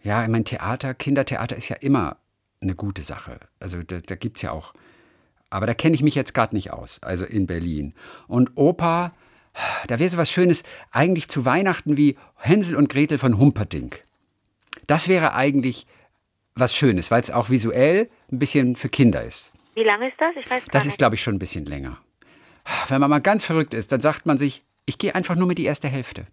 ja, 0.02 0.22
ich 0.22 0.28
meine, 0.28 0.44
Theater, 0.44 0.94
Kindertheater 0.94 1.56
ist 1.56 1.68
ja 1.68 1.76
immer 1.76 2.16
eine 2.62 2.74
gute 2.74 3.02
Sache. 3.02 3.40
Also 3.58 3.82
da, 3.82 3.98
da 4.04 4.14
gibt 4.14 4.36
es 4.36 4.42
ja 4.42 4.52
auch. 4.52 4.74
Aber 5.50 5.66
da 5.66 5.74
kenne 5.74 5.94
ich 5.94 6.02
mich 6.02 6.14
jetzt 6.14 6.32
gerade 6.32 6.54
nicht 6.54 6.72
aus, 6.72 7.02
also 7.02 7.24
in 7.24 7.46
Berlin. 7.46 7.94
Und 8.28 8.56
Oper, 8.56 9.12
da 9.88 9.98
wäre 9.98 10.08
so 10.08 10.16
was 10.16 10.30
Schönes, 10.30 10.62
eigentlich 10.92 11.28
zu 11.28 11.44
Weihnachten 11.44 11.96
wie 11.96 12.16
Hänsel 12.36 12.76
und 12.76 12.88
Gretel 12.88 13.18
von 13.18 13.38
Humperdinck. 13.38 14.04
Das 14.86 15.08
wäre 15.08 15.34
eigentlich 15.34 15.86
was 16.54 16.74
Schönes, 16.74 17.10
weil 17.10 17.20
es 17.20 17.30
auch 17.30 17.50
visuell 17.50 18.08
ein 18.30 18.38
bisschen 18.38 18.76
für 18.76 18.88
Kinder 18.88 19.22
ist. 19.24 19.52
Wie 19.74 19.82
lange 19.82 20.08
ist 20.08 20.16
das? 20.18 20.34
Ich 20.36 20.50
weiß 20.50 20.64
gar 20.64 20.72
Das 20.72 20.86
ist, 20.86 20.98
glaube 20.98 21.16
ich, 21.16 21.22
schon 21.22 21.34
ein 21.34 21.38
bisschen 21.38 21.66
länger. 21.66 21.98
Wenn 22.88 23.00
man 23.00 23.10
mal 23.10 23.20
ganz 23.20 23.44
verrückt 23.44 23.74
ist, 23.74 23.90
dann 23.92 24.00
sagt 24.00 24.26
man 24.26 24.38
sich, 24.38 24.62
ich 24.86 24.98
gehe 24.98 25.14
einfach 25.14 25.36
nur 25.36 25.46
mit 25.46 25.58
die 25.58 25.64
erste 25.64 25.88
Hälfte. 25.88 26.26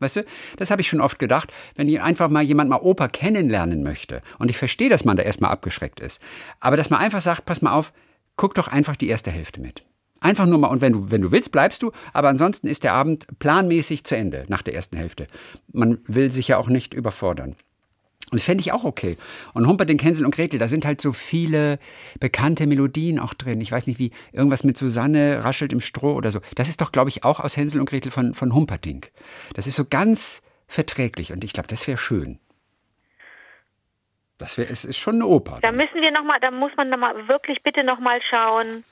Weißt 0.00 0.16
du, 0.16 0.24
das 0.56 0.70
habe 0.70 0.82
ich 0.82 0.88
schon 0.88 1.00
oft 1.00 1.18
gedacht, 1.18 1.52
wenn 1.76 1.94
einfach 1.98 2.28
mal 2.28 2.42
jemand 2.42 2.68
mal 2.68 2.80
Oper 2.80 3.08
kennenlernen 3.08 3.82
möchte. 3.82 4.22
Und 4.38 4.50
ich 4.50 4.56
verstehe, 4.58 4.88
dass 4.88 5.04
man 5.04 5.16
da 5.16 5.22
erstmal 5.22 5.50
abgeschreckt 5.50 6.00
ist. 6.00 6.20
Aber 6.60 6.76
dass 6.76 6.90
man 6.90 7.00
einfach 7.00 7.22
sagt, 7.22 7.44
pass 7.44 7.62
mal 7.62 7.72
auf, 7.72 7.92
guck 8.36 8.54
doch 8.54 8.68
einfach 8.68 8.96
die 8.96 9.08
erste 9.08 9.30
Hälfte 9.30 9.60
mit. 9.60 9.84
Einfach 10.20 10.46
nur 10.46 10.58
mal, 10.58 10.68
und 10.68 10.80
wenn 10.80 10.92
du, 10.92 11.10
wenn 11.10 11.20
du 11.20 11.32
willst, 11.32 11.52
bleibst 11.52 11.82
du, 11.82 11.92
aber 12.14 12.28
ansonsten 12.28 12.66
ist 12.66 12.82
der 12.82 12.94
Abend 12.94 13.26
planmäßig 13.40 14.04
zu 14.04 14.16
Ende 14.16 14.46
nach 14.48 14.62
der 14.62 14.74
ersten 14.74 14.96
Hälfte. 14.96 15.26
Man 15.72 15.98
will 16.06 16.30
sich 16.30 16.48
ja 16.48 16.56
auch 16.56 16.68
nicht 16.68 16.94
überfordern. 16.94 17.56
Und 18.30 18.40
das 18.40 18.44
fände 18.44 18.62
ich 18.62 18.72
auch 18.72 18.84
okay. 18.84 19.18
Und 19.52 19.66
Humperdinck, 19.66 20.02
Hänsel 20.02 20.24
und 20.24 20.34
Gretel, 20.34 20.58
da 20.58 20.66
sind 20.66 20.86
halt 20.86 21.00
so 21.00 21.12
viele 21.12 21.78
bekannte 22.20 22.66
Melodien 22.66 23.18
auch 23.18 23.34
drin. 23.34 23.60
Ich 23.60 23.70
weiß 23.70 23.86
nicht 23.86 23.98
wie, 23.98 24.12
irgendwas 24.32 24.64
mit 24.64 24.78
Susanne 24.78 25.44
raschelt 25.44 25.74
im 25.74 25.80
Stroh 25.80 26.14
oder 26.14 26.30
so. 26.30 26.40
Das 26.54 26.70
ist 26.70 26.80
doch, 26.80 26.90
glaube 26.90 27.10
ich, 27.10 27.22
auch 27.22 27.38
aus 27.38 27.56
Hänsel 27.56 27.80
und 27.80 27.90
Gretel 27.90 28.10
von, 28.10 28.32
von 28.32 28.54
Humperdinck. 28.54 29.12
Das 29.52 29.66
ist 29.66 29.76
so 29.76 29.84
ganz 29.84 30.42
verträglich 30.66 31.32
und 31.32 31.44
ich 31.44 31.52
glaube, 31.52 31.68
das 31.68 31.86
wäre 31.86 31.98
schön. 31.98 32.38
Das 34.38 34.58
wäre, 34.58 34.68
es 34.70 34.84
ist 34.84 34.98
schon 34.98 35.16
eine 35.16 35.26
Oper. 35.26 35.58
Da 35.62 35.70
müssen 35.70 36.00
wir 36.00 36.10
noch 36.10 36.24
mal, 36.24 36.40
da 36.40 36.50
muss 36.50 36.72
man 36.76 36.88
noch 36.88 36.98
mal 36.98 37.28
wirklich 37.28 37.62
bitte 37.62 37.84
noch 37.84 38.00
mal 38.00 38.20
schauen, 38.22 38.84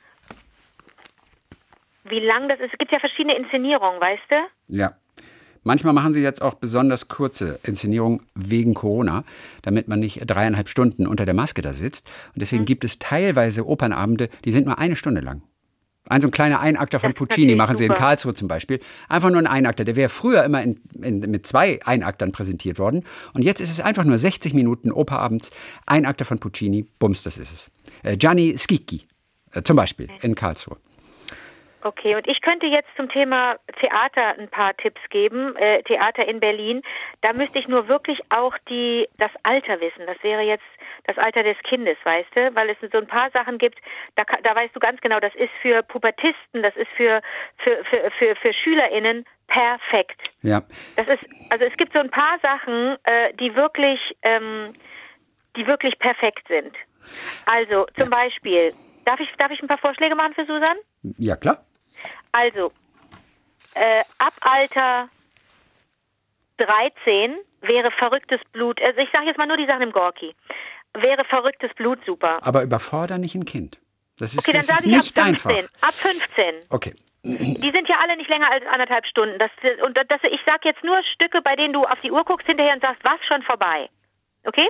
wie 2.04 2.20
lang 2.20 2.48
das 2.48 2.60
ist. 2.60 2.72
Es 2.72 2.78
gibt 2.78 2.92
ja 2.92 3.00
verschiedene 3.00 3.36
Inszenierungen, 3.36 4.00
weißt 4.00 4.22
du? 4.30 4.36
Ja. 4.68 4.92
Manchmal 5.64 5.92
machen 5.92 6.12
sie 6.12 6.22
jetzt 6.22 6.42
auch 6.42 6.54
besonders 6.54 7.06
kurze 7.06 7.60
Inszenierungen 7.62 8.26
wegen 8.34 8.74
Corona, 8.74 9.22
damit 9.62 9.86
man 9.86 10.00
nicht 10.00 10.20
dreieinhalb 10.26 10.68
Stunden 10.68 11.06
unter 11.06 11.24
der 11.24 11.34
Maske 11.34 11.62
da 11.62 11.72
sitzt. 11.72 12.08
Und 12.34 12.40
deswegen 12.40 12.64
gibt 12.64 12.82
es 12.82 12.98
teilweise 12.98 13.66
Opernabende, 13.66 14.28
die 14.44 14.50
sind 14.50 14.66
nur 14.66 14.78
eine 14.78 14.96
Stunde 14.96 15.20
lang. 15.20 15.42
Ein 16.08 16.20
so 16.20 16.28
ein 16.28 16.30
kleiner 16.32 16.60
Einakter 16.60 16.98
von 16.98 17.14
Puccini 17.14 17.54
machen 17.54 17.76
sie 17.76 17.86
in. 17.86 17.94
Karlsruhe 17.94 18.34
zum 18.34 18.48
Beispiel. 18.48 18.80
Einfach 19.08 19.30
nur 19.30 19.38
ein 19.38 19.46
Einakter. 19.46 19.84
Der 19.84 19.94
wäre 19.94 20.08
früher 20.08 20.42
immer 20.44 20.62
in, 20.62 20.80
in, 21.00 21.20
mit 21.20 21.46
zwei 21.46 21.80
Einaktern 21.84 22.32
präsentiert 22.32 22.78
worden. 22.78 23.04
Und 23.34 23.42
jetzt 23.42 23.60
ist 23.60 23.70
es 23.70 23.80
einfach 23.80 24.04
nur 24.04 24.18
60 24.18 24.52
Minuten 24.52 24.90
Operabends. 24.90 25.52
Einakter 25.86 26.24
von 26.24 26.40
Puccini. 26.40 26.86
Bums, 26.98 27.22
das 27.22 27.38
ist 27.38 27.52
es. 27.52 27.70
Äh, 28.02 28.16
Gianni 28.16 28.56
Schicchi 28.58 29.06
äh, 29.52 29.62
zum 29.62 29.76
Beispiel 29.76 30.08
in 30.22 30.34
Karlsruhe. 30.34 30.76
Okay, 31.84 32.14
und 32.14 32.28
ich 32.28 32.40
könnte 32.42 32.66
jetzt 32.66 32.88
zum 32.96 33.08
Thema 33.08 33.56
Theater 33.80 34.38
ein 34.38 34.48
paar 34.48 34.76
Tipps 34.76 35.00
geben. 35.10 35.56
Äh, 35.56 35.82
Theater 35.82 36.26
in 36.26 36.38
Berlin. 36.38 36.82
Da 37.22 37.32
müsste 37.32 37.58
ich 37.58 37.66
nur 37.66 37.88
wirklich 37.88 38.20
auch 38.30 38.56
die 38.68 39.08
das 39.18 39.32
Alter 39.42 39.80
wissen. 39.80 40.06
Das 40.06 40.16
wäre 40.22 40.42
jetzt 40.42 40.64
das 41.04 41.18
Alter 41.18 41.42
des 41.42 41.56
Kindes, 41.64 41.96
weißt 42.04 42.28
du? 42.34 42.54
Weil 42.54 42.70
es 42.70 42.76
so 42.90 42.98
ein 42.98 43.06
paar 43.06 43.30
Sachen 43.30 43.58
gibt, 43.58 43.78
da, 44.16 44.24
da 44.42 44.54
weißt 44.54 44.74
du 44.74 44.80
ganz 44.80 45.00
genau, 45.00 45.20
das 45.20 45.34
ist 45.34 45.50
für 45.60 45.82
Pubertisten, 45.82 46.62
das 46.62 46.76
ist 46.76 46.90
für, 46.96 47.20
für, 47.58 47.84
für, 47.84 48.10
für, 48.18 48.36
für 48.36 48.52
SchülerInnen 48.52 49.24
perfekt. 49.48 50.30
Ja. 50.42 50.62
Das 50.96 51.08
ist, 51.08 51.24
also 51.50 51.64
es 51.64 51.76
gibt 51.76 51.92
so 51.92 51.98
ein 51.98 52.10
paar 52.10 52.38
Sachen, 52.40 52.96
äh, 53.04 53.34
die 53.34 53.54
wirklich, 53.54 54.00
ähm, 54.22 54.74
die 55.56 55.66
wirklich 55.66 55.98
perfekt 55.98 56.46
sind. 56.48 56.74
Also 57.46 57.86
zum 57.98 58.10
Beispiel, 58.10 58.72
darf 59.04 59.20
ich, 59.20 59.32
darf 59.36 59.50
ich 59.50 59.60
ein 59.60 59.68
paar 59.68 59.78
Vorschläge 59.78 60.14
machen 60.14 60.34
für 60.34 60.46
Susan? 60.46 60.76
Ja, 61.18 61.36
klar. 61.36 61.64
Also, 62.30 62.72
äh, 63.74 64.02
ab 64.18 64.32
Alter 64.40 65.08
13 66.58 67.36
wäre 67.62 67.90
verrücktes 67.90 68.40
Blut, 68.52 68.80
also 68.80 69.00
ich 69.00 69.10
sage 69.12 69.26
jetzt 69.26 69.38
mal 69.38 69.46
nur 69.46 69.56
die 69.56 69.66
Sachen 69.66 69.82
im 69.82 69.92
Gorki, 69.92 70.34
wäre 70.94 71.24
verrücktes 71.24 71.72
Blut 71.74 71.98
super. 72.06 72.38
Aber 72.42 72.62
überfordere 72.62 73.18
nicht 73.18 73.34
ein 73.34 73.44
Kind. 73.44 73.78
Das 74.18 74.34
ist, 74.34 74.40
Okay, 74.40 74.52
dann 74.52 74.60
das 74.66 74.68
ist 74.68 74.76
sage 74.76 74.88
ich 74.90 74.96
ab 74.96 75.26
nicht 75.26 75.42
15. 75.42 75.56
einfach. 75.56 75.88
Ab 75.88 75.94
15. 75.94 76.54
Okay. 76.70 76.94
Die 77.24 77.70
sind 77.70 77.88
ja 77.88 77.98
alle 78.02 78.16
nicht 78.16 78.28
länger 78.28 78.50
als 78.50 78.64
anderthalb 78.66 79.06
Stunden. 79.06 79.38
Das, 79.38 79.50
und 79.86 79.96
das, 79.96 80.20
ich 80.24 80.40
sage 80.44 80.68
jetzt 80.68 80.82
nur 80.82 81.00
Stücke, 81.14 81.40
bei 81.40 81.54
denen 81.54 81.72
du 81.72 81.84
auf 81.84 82.00
die 82.00 82.10
Uhr 82.10 82.24
guckst 82.24 82.46
hinterher 82.48 82.74
und 82.74 82.82
sagst, 82.82 83.02
was 83.04 83.24
schon 83.26 83.42
vorbei. 83.42 83.88
Okay? 84.44 84.68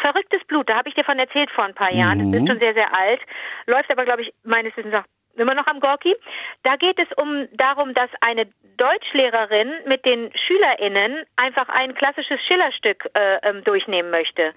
Verrücktes 0.00 0.42
Blut, 0.48 0.68
da 0.68 0.76
habe 0.76 0.88
ich 0.88 0.96
dir 0.96 1.04
von 1.04 1.18
erzählt 1.18 1.50
vor 1.52 1.64
ein 1.64 1.74
paar 1.74 1.92
Jahren. 1.92 2.32
Das 2.32 2.42
ist 2.42 2.48
schon 2.48 2.58
sehr, 2.58 2.74
sehr 2.74 2.92
alt. 2.92 3.20
Läuft 3.66 3.90
aber, 3.90 4.04
glaube 4.04 4.22
ich, 4.22 4.34
meines 4.42 4.76
Wissens 4.76 4.92
nach 4.92 5.04
immer 5.36 5.54
noch 5.54 5.66
am 5.66 5.80
Gorki. 5.80 6.14
Da 6.62 6.76
geht 6.76 6.98
es 6.98 7.08
um 7.16 7.48
darum, 7.52 7.94
dass 7.94 8.10
eine 8.20 8.46
Deutschlehrerin 8.76 9.72
mit 9.86 10.04
den 10.04 10.30
SchülerInnen 10.36 11.24
einfach 11.36 11.68
ein 11.68 11.94
klassisches 11.94 12.40
Schillerstück 12.46 13.08
äh, 13.14 13.38
ähm, 13.42 13.64
durchnehmen 13.64 14.10
möchte. 14.10 14.52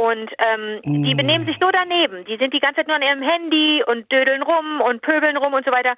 Und 0.00 0.30
ähm, 0.38 0.80
die 0.84 1.16
benehmen 1.16 1.44
sich 1.44 1.56
so 1.58 1.68
daneben. 1.72 2.24
Die 2.26 2.36
sind 2.36 2.54
die 2.54 2.60
ganze 2.60 2.76
Zeit 2.76 2.86
nur 2.86 2.94
an 2.94 3.02
ihrem 3.02 3.20
Handy 3.20 3.82
und 3.84 4.10
dödeln 4.12 4.42
rum 4.42 4.80
und 4.80 5.02
pöbeln 5.02 5.36
rum 5.36 5.54
und 5.54 5.64
so 5.66 5.72
weiter. 5.72 5.94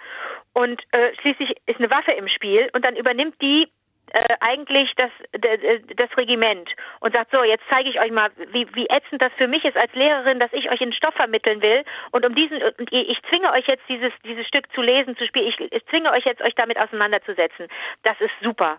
Und 0.55 0.81
äh, 0.93 1.13
schließlich 1.21 1.51
ist 1.67 1.79
eine 1.79 1.91
Waffe 1.91 2.13
im 2.13 2.27
Spiel 2.29 2.71
und 2.73 2.83
dann 2.83 2.97
übernimmt 2.97 3.35
die 3.43 3.69
äh, 4.13 4.37
eigentlich 4.41 4.91
das, 4.97 5.11
d- 5.37 5.83
das 5.97 6.17
Regiment 6.17 6.71
und 7.01 7.13
sagt, 7.13 7.31
so, 7.31 7.45
jetzt 7.45 7.63
zeige 7.69 7.91
ich 7.91 8.01
euch 8.01 8.11
mal, 8.11 8.31
wie, 8.53 8.67
wie 8.75 8.87
ätzend 8.89 9.21
das 9.21 9.33
für 9.37 9.47
mich 9.47 9.67
ist 9.67 9.77
als 9.77 9.95
Lehrerin, 9.95 10.41
dass 10.41 10.53
ich 10.55 10.71
euch 10.71 10.81
einen 10.81 10.95
Stoff 10.95 11.15
vermitteln 11.15 11.61
will 11.61 11.85
und 12.11 12.25
um 12.25 12.35
diesen, 12.35 12.57
und 12.63 12.91
ich 12.93 13.11
ich 13.11 13.23
zwinge 13.29 13.53
euch 13.53 13.67
jetzt 13.67 13.85
dieses, 13.89 14.13
dieses 14.25 14.47
Stück 14.49 14.65
zu 14.73 14.81
lesen, 14.81 15.15
zu 15.19 15.27
spielen, 15.27 15.47
ich, 15.47 15.61
ich 15.61 15.87
zwinge 15.89 16.11
euch 16.11 16.25
jetzt 16.25 16.41
euch 16.41 16.55
damit 16.55 16.79
auseinanderzusetzen. 16.79 17.69
Das 18.03 18.19
ist 18.21 18.33
super. 18.43 18.79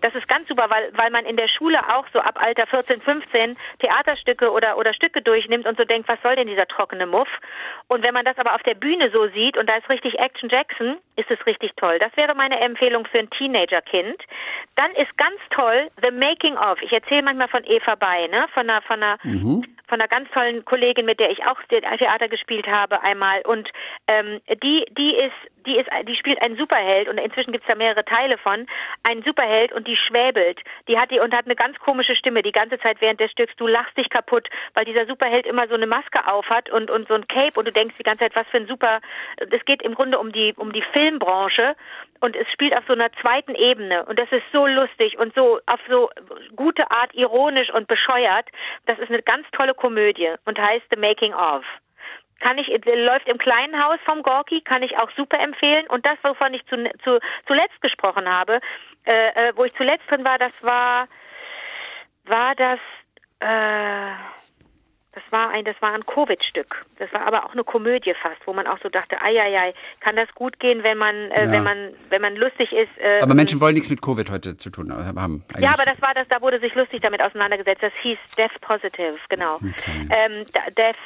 Das 0.00 0.14
ist 0.14 0.28
ganz 0.28 0.48
super, 0.48 0.68
weil, 0.68 0.90
weil 0.94 1.10
man 1.10 1.24
in 1.24 1.36
der 1.36 1.48
Schule 1.48 1.78
auch 1.94 2.06
so 2.12 2.20
ab 2.20 2.40
Alter 2.40 2.66
14, 2.66 3.00
15 3.00 3.56
Theaterstücke 3.80 4.50
oder, 4.50 4.76
oder 4.78 4.94
Stücke 4.94 5.22
durchnimmt 5.22 5.66
und 5.66 5.76
so 5.76 5.84
denkt, 5.84 6.08
was 6.08 6.20
soll 6.22 6.36
denn 6.36 6.46
dieser 6.46 6.66
trockene 6.66 7.06
Muff? 7.06 7.28
Und 7.88 8.02
wenn 8.02 8.14
man 8.14 8.24
das 8.24 8.38
aber 8.38 8.54
auf 8.54 8.62
der 8.62 8.74
Bühne 8.74 9.10
so 9.10 9.28
sieht 9.28 9.56
und 9.56 9.68
da 9.68 9.76
ist 9.76 9.88
richtig 9.88 10.18
Action 10.18 10.48
Jackson, 10.48 10.96
ist 11.16 11.30
es 11.30 11.44
richtig 11.46 11.72
toll. 11.76 11.98
Das 11.98 12.16
wäre 12.16 12.34
meine 12.34 12.58
Empfehlung 12.60 13.06
für 13.06 13.18
ein 13.18 13.30
Teenagerkind. 13.30 14.22
Dann 14.76 14.90
ist 14.92 15.16
ganz 15.18 15.36
toll 15.50 15.88
The 16.02 16.10
Making 16.10 16.56
of. 16.56 16.80
Ich 16.82 16.92
erzähle 16.92 17.22
manchmal 17.22 17.48
von 17.48 17.64
Eva 17.64 17.94
Bay, 17.94 18.28
ne? 18.28 18.46
Von 18.54 18.68
einer, 18.68 18.82
von 18.82 19.02
einer, 19.02 19.18
von 19.88 20.00
einer 20.00 20.08
ganz 20.08 20.30
tollen 20.30 20.64
Kollegin, 20.64 21.04
mit 21.04 21.20
der 21.20 21.30
ich 21.30 21.44
auch 21.44 21.60
Theater 21.68 22.28
gespielt 22.28 22.66
habe 22.66 23.02
einmal. 23.02 23.42
Und 23.42 23.68
ähm, 24.06 24.40
die, 24.62 24.86
die 24.96 25.14
ist, 25.16 25.51
die 25.66 25.78
ist, 25.78 25.88
die 26.08 26.16
spielt 26.16 26.40
einen 26.42 26.56
Superheld 26.56 27.08
und 27.08 27.18
inzwischen 27.18 27.52
gibt's 27.52 27.66
da 27.68 27.74
mehrere 27.74 28.04
Teile 28.04 28.38
von. 28.38 28.66
Einen 29.02 29.22
Superheld 29.22 29.72
und 29.72 29.86
die 29.86 29.96
schwäbelt. 29.96 30.60
Die 30.88 30.98
hat 30.98 31.10
die 31.10 31.20
und 31.20 31.34
hat 31.34 31.46
eine 31.46 31.56
ganz 31.56 31.78
komische 31.78 32.16
Stimme 32.16 32.42
die 32.42 32.52
ganze 32.52 32.78
Zeit 32.78 33.00
während 33.00 33.20
des 33.20 33.30
Stücks. 33.30 33.54
Du 33.56 33.66
lachst 33.66 33.96
dich 33.96 34.08
kaputt, 34.10 34.48
weil 34.74 34.84
dieser 34.84 35.06
Superheld 35.06 35.46
immer 35.46 35.68
so 35.68 35.74
eine 35.74 35.86
Maske 35.86 36.26
aufhat 36.26 36.70
und 36.70 36.90
und 36.90 37.08
so 37.08 37.14
ein 37.14 37.26
Cape 37.28 37.58
und 37.58 37.66
du 37.66 37.72
denkst 37.72 37.96
die 37.98 38.02
ganze 38.02 38.20
Zeit, 38.20 38.36
was 38.36 38.46
für 38.48 38.58
ein 38.58 38.66
super. 38.66 39.00
Es 39.38 39.64
geht 39.64 39.82
im 39.82 39.94
Grunde 39.94 40.18
um 40.18 40.32
die 40.32 40.54
um 40.56 40.72
die 40.72 40.84
Filmbranche 40.92 41.74
und 42.20 42.36
es 42.36 42.50
spielt 42.52 42.76
auf 42.76 42.84
so 42.86 42.94
einer 42.94 43.12
zweiten 43.20 43.54
Ebene 43.54 44.04
und 44.04 44.18
das 44.18 44.30
ist 44.30 44.44
so 44.52 44.66
lustig 44.66 45.18
und 45.18 45.34
so 45.34 45.60
auf 45.66 45.80
so 45.88 46.10
gute 46.56 46.90
Art 46.90 47.14
ironisch 47.14 47.70
und 47.70 47.88
bescheuert. 47.88 48.48
Das 48.86 48.98
ist 48.98 49.08
eine 49.08 49.22
ganz 49.22 49.46
tolle 49.52 49.74
Komödie 49.74 50.34
und 50.44 50.58
heißt 50.58 50.86
The 50.90 51.00
Making 51.00 51.34
of. 51.34 51.64
Kann 52.42 52.58
ich, 52.58 52.66
läuft 52.84 53.28
im 53.28 53.38
kleinen 53.38 53.80
Haus 53.80 54.00
vom 54.04 54.22
Gorki, 54.24 54.62
kann 54.62 54.82
ich 54.82 54.98
auch 54.98 55.10
super 55.16 55.38
empfehlen. 55.38 55.86
Und 55.86 56.04
das, 56.04 56.18
wovon 56.24 56.52
ich 56.54 56.66
zu, 56.66 56.76
zu, 57.04 57.20
zuletzt 57.46 57.80
gesprochen 57.80 58.28
habe, 58.28 58.58
äh, 59.06 59.28
äh, 59.48 59.52
wo 59.54 59.64
ich 59.64 59.72
zuletzt 59.74 60.10
drin 60.10 60.24
war, 60.24 60.38
das 60.38 60.52
war, 60.64 61.06
war 62.24 62.54
das, 62.56 62.80
äh, 63.38 64.12
das 65.14 65.22
war 65.30 65.50
ein, 65.50 65.64
das 65.66 65.80
war 65.82 65.92
ein 65.92 66.00
Covid-Stück. 66.06 66.84
Das 66.98 67.12
war 67.12 67.26
aber 67.26 67.44
auch 67.44 67.52
eine 67.52 67.64
Komödie 67.64 68.14
fast, 68.14 68.44
wo 68.46 68.52
man 68.54 68.66
auch 68.66 68.78
so 68.78 68.88
dachte, 68.88 69.20
ei, 69.20 69.38
ei, 69.40 69.58
ei, 69.60 69.74
kann 70.00 70.16
das 70.16 70.28
gut 70.34 70.58
gehen, 70.58 70.82
wenn 70.82 70.96
man, 70.98 71.14
äh, 71.30 71.44
Ja. 71.44 71.52
wenn 71.52 71.62
man, 71.62 71.94
wenn 72.08 72.22
man 72.22 72.34
lustig 72.34 72.72
ist. 72.72 72.90
Äh, 72.98 73.20
Aber 73.20 73.34
Menschen 73.34 73.60
wollen 73.60 73.74
nichts 73.74 73.90
mit 73.90 74.00
Covid 74.02 74.30
heute 74.30 74.56
zu 74.56 74.70
tun 74.70 74.90
haben. 74.92 75.44
ja, 75.50 75.54
eigentlich. 75.54 75.68
aber 75.68 75.84
das 75.84 76.00
war 76.00 76.14
das, 76.14 76.26
da 76.28 76.40
wurde 76.42 76.58
sich 76.58 76.74
lustig 76.74 77.02
damit 77.02 77.20
auseinandergesetzt. 77.22 77.82
Das 77.82 77.92
hieß 78.02 78.18
Death 78.38 78.58
Positive, 78.62 79.16
genau. 79.28 79.56
Okay. 79.56 80.08
Ähm, 80.10 80.46
Death, 80.76 80.96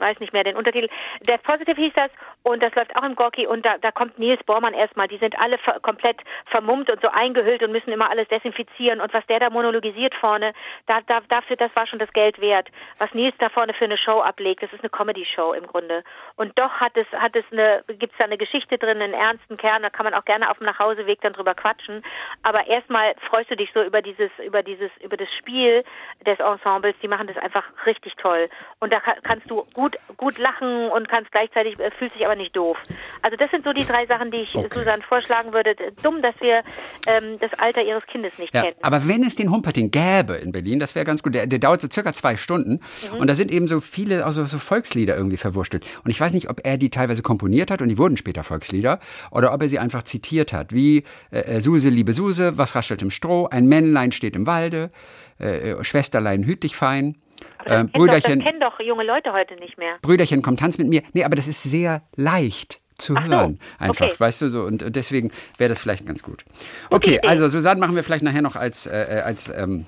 weiß 0.00 0.20
nicht 0.20 0.32
mehr 0.32 0.44
den 0.44 0.56
Untertitel. 0.56 0.88
Der 1.28 1.38
Positive 1.38 1.80
hieß 1.80 1.92
das 1.94 2.10
und 2.42 2.62
das 2.62 2.74
läuft 2.74 2.96
auch 2.96 3.04
im 3.04 3.14
Gorki 3.14 3.46
und 3.46 3.64
da, 3.64 3.78
da 3.78 3.90
kommt 3.90 4.18
Nils 4.18 4.42
Bormann 4.44 4.74
erstmal. 4.74 5.08
Die 5.08 5.18
sind 5.18 5.38
alle 5.38 5.58
ver 5.58 5.78
komplett 5.80 6.16
vermummt 6.46 6.90
und 6.90 7.00
so 7.00 7.08
eingehüllt 7.08 7.62
und 7.62 7.72
müssen 7.72 7.92
immer 7.92 8.10
alles 8.10 8.28
desinfizieren 8.28 9.00
und 9.00 9.12
was 9.12 9.26
der 9.26 9.40
da 9.40 9.50
monologisiert 9.50 10.14
vorne, 10.14 10.52
da, 10.86 11.00
da, 11.06 11.20
dafür, 11.28 11.56
das 11.56 11.74
war 11.76 11.86
schon 11.86 11.98
das 11.98 12.12
Geld 12.12 12.40
wert. 12.40 12.68
Was 12.98 13.12
Nils 13.14 13.34
da 13.38 13.48
vorne 13.48 13.74
für 13.74 13.84
eine 13.84 13.98
Show 13.98 14.20
ablegt, 14.20 14.62
das 14.62 14.72
ist 14.72 14.80
eine 14.80 14.90
Comedy-Show 14.90 15.52
im 15.52 15.66
Grunde. 15.66 16.02
Und 16.36 16.58
doch 16.58 16.72
hat 16.80 16.96
es, 16.96 17.06
hat 17.12 17.36
es 17.36 17.50
eine, 17.52 17.84
gibt's 17.86 18.16
da 18.18 18.24
eine 18.24 18.38
Geschichte 18.38 18.78
drin, 18.78 19.02
einen 19.02 19.14
ernsten 19.14 19.56
Kern, 19.56 19.82
da 19.82 19.90
kann 19.90 20.04
man 20.04 20.14
auch 20.14 20.24
gerne 20.24 20.50
auf 20.50 20.58
dem 20.58 20.66
Nachhauseweg 20.66 21.20
dann 21.20 21.32
drüber 21.32 21.54
quatschen. 21.54 22.02
Aber 22.42 22.66
erstmal 22.66 23.14
freust 23.28 23.50
du 23.50 23.56
dich 23.56 23.70
so 23.72 23.82
über 23.82 24.02
dieses, 24.02 24.30
über 24.44 24.62
dieses, 24.62 24.90
über 25.02 25.16
das 25.16 25.28
Spiel 25.38 25.84
des 26.26 26.38
Ensembles, 26.38 26.96
die 27.02 27.08
machen 27.08 27.26
das 27.26 27.36
einfach 27.36 27.64
richtig 27.86 28.14
toll. 28.16 28.48
Und 28.78 28.92
da 28.92 29.00
kannst 29.00 29.50
du 29.50 29.64
gut, 29.74 29.89
gut 30.16 30.38
lachen 30.38 30.90
und 30.90 31.08
kannst 31.08 31.32
gleichzeitig, 31.32 31.78
äh, 31.80 31.90
fühlst 31.90 32.16
dich 32.16 32.26
aber 32.26 32.36
nicht 32.36 32.54
doof. 32.54 32.76
Also 33.22 33.36
das 33.36 33.50
sind 33.50 33.64
so 33.64 33.72
die 33.72 33.84
drei 33.84 34.06
Sachen, 34.06 34.30
die 34.30 34.38
ich 34.38 34.54
okay. 34.54 34.68
Susanne 34.72 35.02
vorschlagen 35.02 35.52
würde. 35.52 35.74
Dumm, 36.02 36.22
dass 36.22 36.34
wir 36.40 36.62
ähm, 37.06 37.38
das 37.40 37.52
Alter 37.54 37.82
ihres 37.82 38.06
Kindes 38.06 38.32
nicht 38.38 38.54
ja, 38.54 38.62
kennen. 38.62 38.76
Aber 38.82 39.08
wenn 39.08 39.24
es 39.24 39.34
den 39.34 39.50
Humperting 39.50 39.90
gäbe 39.90 40.34
in 40.34 40.52
Berlin, 40.52 40.78
das 40.78 40.94
wäre 40.94 41.04
ganz 41.04 41.22
gut. 41.22 41.34
Der, 41.34 41.46
der, 41.46 41.58
dauert 41.58 41.80
so 41.80 41.88
circa 41.90 42.12
zwei 42.12 42.36
Stunden 42.36 42.80
mhm. 43.12 43.18
und 43.18 43.26
da 43.28 43.34
sind 43.34 43.50
eben 43.50 43.68
so 43.68 43.80
viele, 43.80 44.24
also 44.24 44.44
so 44.44 44.58
Volkslieder 44.58 45.16
irgendwie 45.16 45.36
verwurstelt. 45.36 45.86
Und 46.04 46.10
ich 46.10 46.20
weiß 46.20 46.32
nicht, 46.32 46.50
ob 46.50 46.60
er 46.64 46.78
die 46.78 46.90
teilweise 46.90 47.22
komponiert 47.22 47.70
hat 47.70 47.82
und 47.82 47.88
die 47.88 47.98
wurden 47.98 48.16
später 48.16 48.44
Volkslieder 48.44 49.00
oder 49.30 49.52
ob 49.52 49.62
er 49.62 49.68
sie 49.68 49.78
einfach 49.78 50.02
zitiert 50.02 50.52
hat. 50.52 50.74
Wie 50.74 51.04
äh, 51.30 51.40
äh 51.40 51.60
Suse, 51.60 51.88
liebe 51.88 52.12
Suse, 52.12 52.58
was 52.58 52.74
raschelt 52.74 53.02
im 53.02 53.10
Stroh, 53.10 53.48
ein 53.50 53.66
Männlein 53.66 54.12
steht 54.12 54.36
im 54.36 54.46
Walde, 54.46 54.90
äh, 55.38 55.70
äh 55.70 55.84
Schwesterlein, 55.84 56.44
hüt 56.44 56.62
dich 56.62 56.76
fein. 56.76 57.16
Äh, 57.64 57.84
Brüderchen, 57.84 58.38
doch, 58.38 58.44
das 58.44 58.52
kennen 58.52 58.60
doch 58.60 58.80
junge 58.80 59.04
Leute 59.04 59.32
heute 59.32 59.54
nicht 59.56 59.78
mehr. 59.78 59.96
Brüderchen, 60.02 60.42
komm, 60.42 60.56
tanz 60.56 60.78
mit 60.78 60.88
mir. 60.88 61.02
Nee, 61.12 61.24
aber 61.24 61.36
das 61.36 61.48
ist 61.48 61.62
sehr 61.62 62.02
leicht 62.16 62.80
zu 62.96 63.14
Ach 63.16 63.26
hören. 63.26 63.58
So, 63.78 63.84
einfach, 63.84 64.06
okay. 64.06 64.14
weißt 64.18 64.42
du 64.42 64.48
so. 64.50 64.62
Und 64.62 64.84
deswegen 64.94 65.30
wäre 65.58 65.68
das 65.68 65.80
vielleicht 65.80 66.06
ganz 66.06 66.22
gut. 66.22 66.44
Okay, 66.90 67.18
okay, 67.18 67.26
also 67.26 67.48
Susanne 67.48 67.80
machen 67.80 67.96
wir 67.96 68.04
vielleicht 68.04 68.22
nachher 68.22 68.42
noch 68.42 68.56
als, 68.56 68.86
äh, 68.86 69.18
äh, 69.18 69.20
als 69.22 69.48
ähm, 69.48 69.86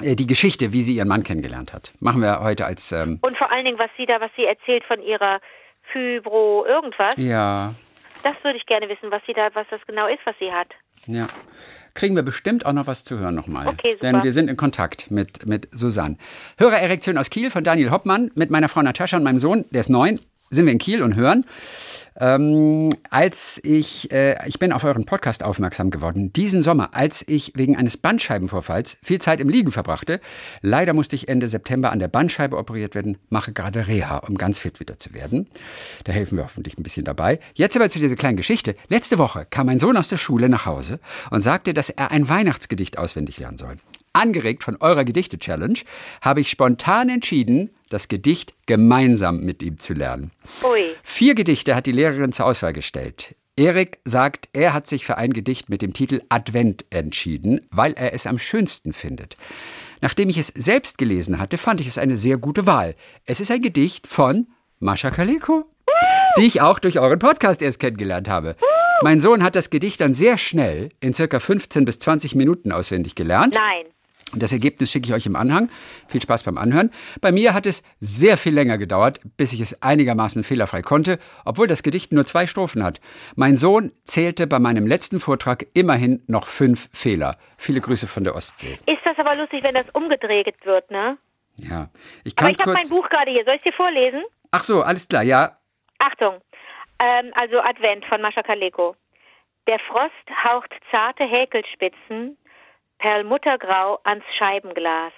äh, 0.00 0.16
die 0.16 0.26
Geschichte, 0.26 0.72
wie 0.72 0.84
sie 0.84 0.96
ihren 0.96 1.08
Mann 1.08 1.24
kennengelernt 1.24 1.72
hat. 1.72 1.92
Machen 2.00 2.22
wir 2.22 2.40
heute 2.40 2.66
als. 2.66 2.92
Ähm, 2.92 3.18
Und 3.22 3.36
vor 3.36 3.50
allen 3.50 3.64
Dingen, 3.64 3.78
was 3.78 3.90
sie 3.96 4.06
da, 4.06 4.20
was 4.20 4.30
sie 4.36 4.44
erzählt 4.44 4.84
von 4.84 5.00
ihrer 5.02 5.40
Fibro 5.92 6.64
irgendwas. 6.66 7.14
Ja. 7.16 7.74
Das 8.22 8.34
würde 8.42 8.58
ich 8.58 8.66
gerne 8.66 8.88
wissen, 8.88 9.10
was 9.10 9.22
sie 9.26 9.34
da, 9.34 9.48
was 9.54 9.66
das 9.70 9.80
genau 9.86 10.06
ist, 10.08 10.20
was 10.24 10.34
sie 10.38 10.52
hat. 10.52 10.68
Ja 11.06 11.26
kriegen 11.96 12.14
wir 12.14 12.22
bestimmt 12.22 12.64
auch 12.64 12.72
noch 12.72 12.86
was 12.86 13.04
zu 13.04 13.18
hören 13.18 13.34
nochmal. 13.34 13.66
Okay, 13.66 13.92
super. 13.92 14.12
Denn 14.12 14.22
wir 14.22 14.32
sind 14.32 14.48
in 14.48 14.56
Kontakt 14.56 15.10
mit, 15.10 15.46
mit 15.46 15.68
Susanne. 15.72 16.16
Hörererektion 16.58 17.18
aus 17.18 17.30
Kiel 17.30 17.50
von 17.50 17.64
Daniel 17.64 17.90
Hoppmann 17.90 18.30
mit 18.36 18.50
meiner 18.50 18.68
Frau 18.68 18.82
Natascha 18.82 19.16
und 19.16 19.24
meinem 19.24 19.40
Sohn, 19.40 19.64
der 19.70 19.80
ist 19.80 19.90
neun, 19.90 20.20
sind 20.50 20.66
wir 20.66 20.72
in 20.72 20.78
Kiel 20.78 21.02
und 21.02 21.16
hören. 21.16 21.44
Ähm, 22.18 22.88
als 23.10 23.60
ich, 23.62 24.10
äh, 24.10 24.36
ich 24.48 24.58
bin 24.58 24.72
auf 24.72 24.84
euren 24.84 25.04
Podcast 25.04 25.42
aufmerksam 25.42 25.90
geworden, 25.90 26.32
diesen 26.32 26.62
Sommer, 26.62 26.94
als 26.94 27.22
ich 27.28 27.52
wegen 27.56 27.76
eines 27.76 27.98
Bandscheibenvorfalls 27.98 28.96
viel 29.02 29.20
Zeit 29.20 29.40
im 29.40 29.50
Liegen 29.50 29.70
verbrachte. 29.70 30.20
Leider 30.62 30.94
musste 30.94 31.14
ich 31.14 31.28
Ende 31.28 31.46
September 31.46 31.92
an 31.92 31.98
der 31.98 32.08
Bandscheibe 32.08 32.56
operiert 32.56 32.94
werden, 32.94 33.18
mache 33.28 33.52
gerade 33.52 33.86
Reha, 33.86 34.18
um 34.18 34.38
ganz 34.38 34.58
fit 34.58 34.80
wieder 34.80 34.98
zu 34.98 35.12
werden. 35.12 35.48
Da 36.04 36.12
helfen 36.12 36.38
wir 36.38 36.44
hoffentlich 36.44 36.78
ein 36.78 36.82
bisschen 36.82 37.04
dabei. 37.04 37.38
Jetzt 37.54 37.76
aber 37.76 37.90
zu 37.90 37.98
dieser 37.98 38.16
kleinen 38.16 38.38
Geschichte. 38.38 38.76
Letzte 38.88 39.18
Woche 39.18 39.46
kam 39.50 39.66
mein 39.66 39.78
Sohn 39.78 39.96
aus 39.96 40.08
der 40.08 40.16
Schule 40.16 40.48
nach 40.48 40.64
Hause 40.64 41.00
und 41.30 41.42
sagte, 41.42 41.74
dass 41.74 41.90
er 41.90 42.10
ein 42.12 42.28
Weihnachtsgedicht 42.28 42.96
auswendig 42.96 43.38
lernen 43.38 43.58
soll. 43.58 43.76
Angeregt 44.16 44.64
von 44.64 44.76
eurer 44.80 45.04
Gedichte-Challenge 45.04 45.78
habe 46.22 46.40
ich 46.40 46.48
spontan 46.48 47.10
entschieden, 47.10 47.68
das 47.90 48.08
Gedicht 48.08 48.54
gemeinsam 48.64 49.40
mit 49.40 49.62
ihm 49.62 49.78
zu 49.78 49.92
lernen. 49.92 50.30
Ui. 50.64 50.94
Vier 51.02 51.34
Gedichte 51.34 51.74
hat 51.74 51.84
die 51.84 51.92
Lehrerin 51.92 52.32
zur 52.32 52.46
Auswahl 52.46 52.72
gestellt. 52.72 53.34
Erik 53.56 53.98
sagt, 54.06 54.48
er 54.54 54.72
hat 54.72 54.86
sich 54.86 55.04
für 55.04 55.18
ein 55.18 55.34
Gedicht 55.34 55.68
mit 55.68 55.82
dem 55.82 55.92
Titel 55.92 56.22
Advent 56.30 56.86
entschieden, 56.88 57.60
weil 57.70 57.92
er 57.92 58.14
es 58.14 58.26
am 58.26 58.38
schönsten 58.38 58.94
findet. 58.94 59.36
Nachdem 60.00 60.30
ich 60.30 60.38
es 60.38 60.48
selbst 60.48 60.96
gelesen 60.96 61.38
hatte, 61.38 61.58
fand 61.58 61.82
ich 61.82 61.86
es 61.86 61.98
eine 61.98 62.16
sehr 62.16 62.38
gute 62.38 62.64
Wahl. 62.64 62.94
Es 63.26 63.40
ist 63.40 63.50
ein 63.50 63.60
Gedicht 63.60 64.06
von 64.06 64.46
Mascha 64.78 65.10
Kaleko, 65.10 65.66
die 66.38 66.46
ich 66.46 66.62
auch 66.62 66.78
durch 66.78 66.98
euren 66.98 67.18
Podcast 67.18 67.60
erst 67.60 67.80
kennengelernt 67.80 68.28
habe. 68.28 68.56
Mein 69.02 69.20
Sohn 69.20 69.42
hat 69.42 69.56
das 69.56 69.68
Gedicht 69.68 70.00
dann 70.00 70.14
sehr 70.14 70.38
schnell 70.38 70.88
in 71.00 71.12
circa 71.12 71.38
15 71.38 71.84
bis 71.84 71.98
20 71.98 72.34
Minuten 72.34 72.72
auswendig 72.72 73.14
gelernt. 73.14 73.54
Nein. 73.54 73.92
Das 74.34 74.52
Ergebnis 74.52 74.90
schicke 74.90 75.06
ich 75.06 75.14
euch 75.14 75.26
im 75.26 75.36
Anhang. 75.36 75.70
Viel 76.08 76.20
Spaß 76.20 76.42
beim 76.42 76.58
Anhören. 76.58 76.90
Bei 77.20 77.30
mir 77.30 77.54
hat 77.54 77.64
es 77.64 77.84
sehr 78.00 78.36
viel 78.36 78.54
länger 78.54 78.76
gedauert, 78.76 79.20
bis 79.36 79.52
ich 79.52 79.60
es 79.60 79.82
einigermaßen 79.82 80.42
fehlerfrei 80.42 80.82
konnte, 80.82 81.18
obwohl 81.44 81.68
das 81.68 81.82
Gedicht 81.84 82.12
nur 82.12 82.26
zwei 82.26 82.46
Strophen 82.46 82.82
hat. 82.82 83.00
Mein 83.36 83.56
Sohn 83.56 83.92
zählte 84.04 84.46
bei 84.46 84.58
meinem 84.58 84.86
letzten 84.86 85.20
Vortrag 85.20 85.66
immerhin 85.74 86.24
noch 86.26 86.46
fünf 86.46 86.88
Fehler. 86.92 87.36
Viele 87.56 87.80
Grüße 87.80 88.08
von 88.08 88.24
der 88.24 88.34
Ostsee. 88.34 88.78
Ist 88.86 89.04
das 89.04 89.16
aber 89.18 89.36
lustig, 89.36 89.62
wenn 89.62 89.74
das 89.74 89.90
umgedreht 89.90 90.54
wird, 90.64 90.90
ne? 90.90 91.16
Ja. 91.56 91.88
Ich 92.24 92.34
kann 92.34 92.48
aber 92.48 92.54
ich 92.54 92.60
habe 92.60 92.72
mein 92.72 92.88
Buch 92.88 93.08
gerade 93.08 93.30
hier. 93.30 93.44
Soll 93.44 93.54
ich 93.54 93.62
dir 93.62 93.72
vorlesen? 93.72 94.22
Ach 94.50 94.62
so, 94.62 94.82
alles 94.82 95.08
klar, 95.08 95.22
ja. 95.22 95.56
Achtung. 95.98 96.34
Ähm, 96.98 97.32
also 97.34 97.60
Advent 97.60 98.04
von 98.06 98.20
Mascha 98.20 98.42
Kaleko. 98.42 98.96
Der 99.68 99.78
Frost 99.78 100.12
haucht 100.44 100.72
zarte 100.90 101.24
Häkelspitzen 101.24 102.36
perlmuttergrau 102.98 103.98
ans 104.04 104.24
Scheibenglas. 104.38 105.12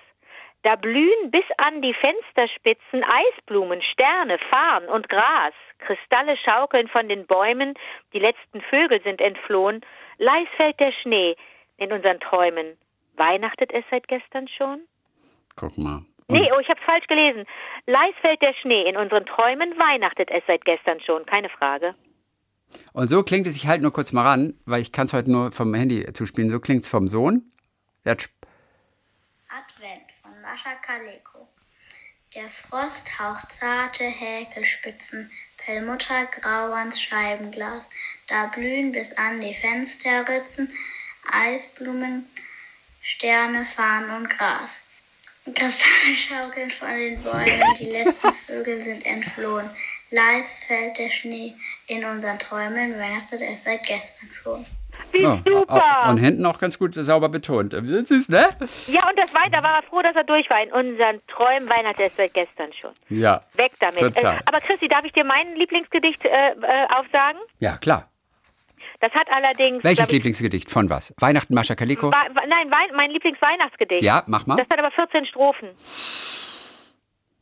Da 0.63 0.75
blühen 0.77 1.31
bis 1.31 1.45
an 1.57 1.83
die 1.83 1.95
Fensterspitzen 1.95 3.05
Eisblumen, 3.05 3.81
Sterne, 3.83 4.39
Farn 4.51 4.87
und 4.87 5.09
Gras. 5.09 5.55
Kristalle 5.79 6.37
schaukeln 6.37 6.89
von 6.89 7.09
den 7.09 7.27
Bäumen, 7.27 7.75
die 8.13 8.19
letzten 8.19 8.61
Vögel 8.63 9.01
sind 9.03 9.21
entflohen. 9.21 9.83
Leis 10.19 10.49
fällt 10.57 10.81
der 10.81 10.93
Schnee 10.93 11.37
in 11.77 11.93
unseren 11.93 12.19
Träumen. 12.19 12.77
Weihnachtet 13.17 13.73
es 13.73 13.85
seit 13.91 14.09
gestern 14.09 14.49
schon? 14.49 14.81
Guck 15.55 15.79
mal. 15.79 16.03
Und 16.27 16.39
nee, 16.39 16.51
oh, 16.55 16.61
ich 16.61 16.69
hab's 16.69 16.83
falsch 16.85 17.07
gelesen. 17.07 17.47
Leis 17.87 18.15
fällt 18.21 18.43
der 18.43 18.53
Schnee 18.61 18.83
in 18.89 18.97
unseren 18.97 19.25
Träumen, 19.27 19.79
weihnachtet 19.79 20.31
es 20.31 20.43
seit 20.47 20.65
gestern 20.65 21.01
schon, 21.01 21.25
keine 21.25 21.49
Frage. 21.49 21.95
Und 22.93 23.09
so 23.09 23.23
klingt 23.23 23.47
es, 23.47 23.57
ich 23.57 23.67
halte 23.67 23.83
nur 23.83 23.93
kurz 23.93 24.13
mal 24.13 24.23
ran, 24.23 24.55
weil 24.67 24.83
ich 24.83 24.93
kann 24.93 25.07
es 25.07 25.15
heute 25.15 25.31
nur 25.31 25.53
vom 25.53 25.73
Handy 25.73 26.13
zuspielen, 26.13 26.51
so 26.51 26.61
klingt 26.61 26.83
es 26.83 26.89
vom 26.89 27.09
Sohn. 27.09 27.51
Advent 29.49 30.13
von 30.23 30.41
Mascha 30.41 30.75
Kaleko. 30.77 31.47
Der 32.35 32.49
Frost 32.49 33.19
haucht 33.19 33.53
zarte 33.53 34.05
Häkelspitzen, 34.05 35.31
Perlmuttergrau 35.59 36.73
ans 36.73 37.01
Scheibenglas. 37.03 37.89
Da 38.27 38.47
blühen 38.47 38.93
bis 38.93 39.13
an 39.13 39.41
die 39.41 39.55
Fensterritzen 39.55 40.73
Eisblumen, 41.31 42.27
Sterne, 43.03 43.65
Farn 43.65 44.09
und 44.11 44.31
Gras. 44.31 44.85
Kristalle 45.55 46.17
schaukeln 46.17 46.71
von 46.71 46.89
den 46.89 47.23
Bäumen, 47.23 47.75
die 47.79 47.91
letzten 47.91 48.33
Vögel 48.33 48.81
sind 48.81 49.05
entflohen. 49.05 49.69
Leis 50.11 50.61
fällt 50.67 50.99
der 50.99 51.11
Schnee 51.11 51.55
in 51.87 52.05
unseren 52.05 52.39
Träumen, 52.39 52.99
weihnachtet 52.99 53.43
es 53.43 53.65
seit 53.65 53.85
gestern 53.85 54.31
schon. 54.33 54.67
Wie 55.13 55.25
oh, 55.25 55.39
super. 55.45 56.07
Und 56.09 56.19
hinten 56.19 56.45
auch 56.47 56.59
ganz 56.59 56.79
gut 56.79 56.95
sauber 56.95 57.29
betont. 57.29 57.73
Süß, 57.73 58.29
ne? 58.29 58.49
Ja, 58.87 59.09
und 59.09 59.19
das 59.19 59.33
da 59.33 59.63
war 59.63 59.77
er 59.77 59.83
froh, 59.83 60.03
dass 60.03 60.15
er 60.15 60.25
durch 60.25 60.49
war. 60.51 60.63
In 60.63 60.73
unseren 60.73 61.21
Träumen 61.27 61.69
weihnachten 61.69 62.03
es 62.03 62.17
seit 62.17 62.35
gestern 62.35 62.73
schon. 62.73 62.91
Ja. 63.09 63.43
Weg 63.55 63.73
damit. 63.81 63.99
Total. 63.99 64.37
Äh, 64.37 64.41
aber 64.45 64.61
Christi, 64.61 64.89
darf 64.89 65.05
ich 65.05 65.13
dir 65.13 65.25
mein 65.25 65.55
Lieblingsgedicht 65.57 66.25
äh, 66.25 66.29
äh, 66.29 66.87
aufsagen? 66.89 67.39
Ja, 67.59 67.77
klar. 67.77 68.09
Das 69.01 69.13
hat 69.13 69.31
allerdings. 69.31 69.85
Welches 69.85 70.11
Lieblingsgedicht? 70.11 70.71
Von 70.71 70.91
was? 70.91 71.15
Weihnachten 71.19 71.55
Mascha 71.55 71.75
Kaliko? 71.75 72.11
nein, 72.11 72.71
Wein, 72.71 72.97
mein 72.97 73.11
Lieblingsweihnachtsgedicht. 73.11 74.03
Ja, 74.03 74.25
mach 74.27 74.47
mal. 74.47 74.57
Das 74.57 74.69
hat 74.69 74.79
aber 74.79 74.91
14 74.91 75.27
Strophen. 75.27 75.69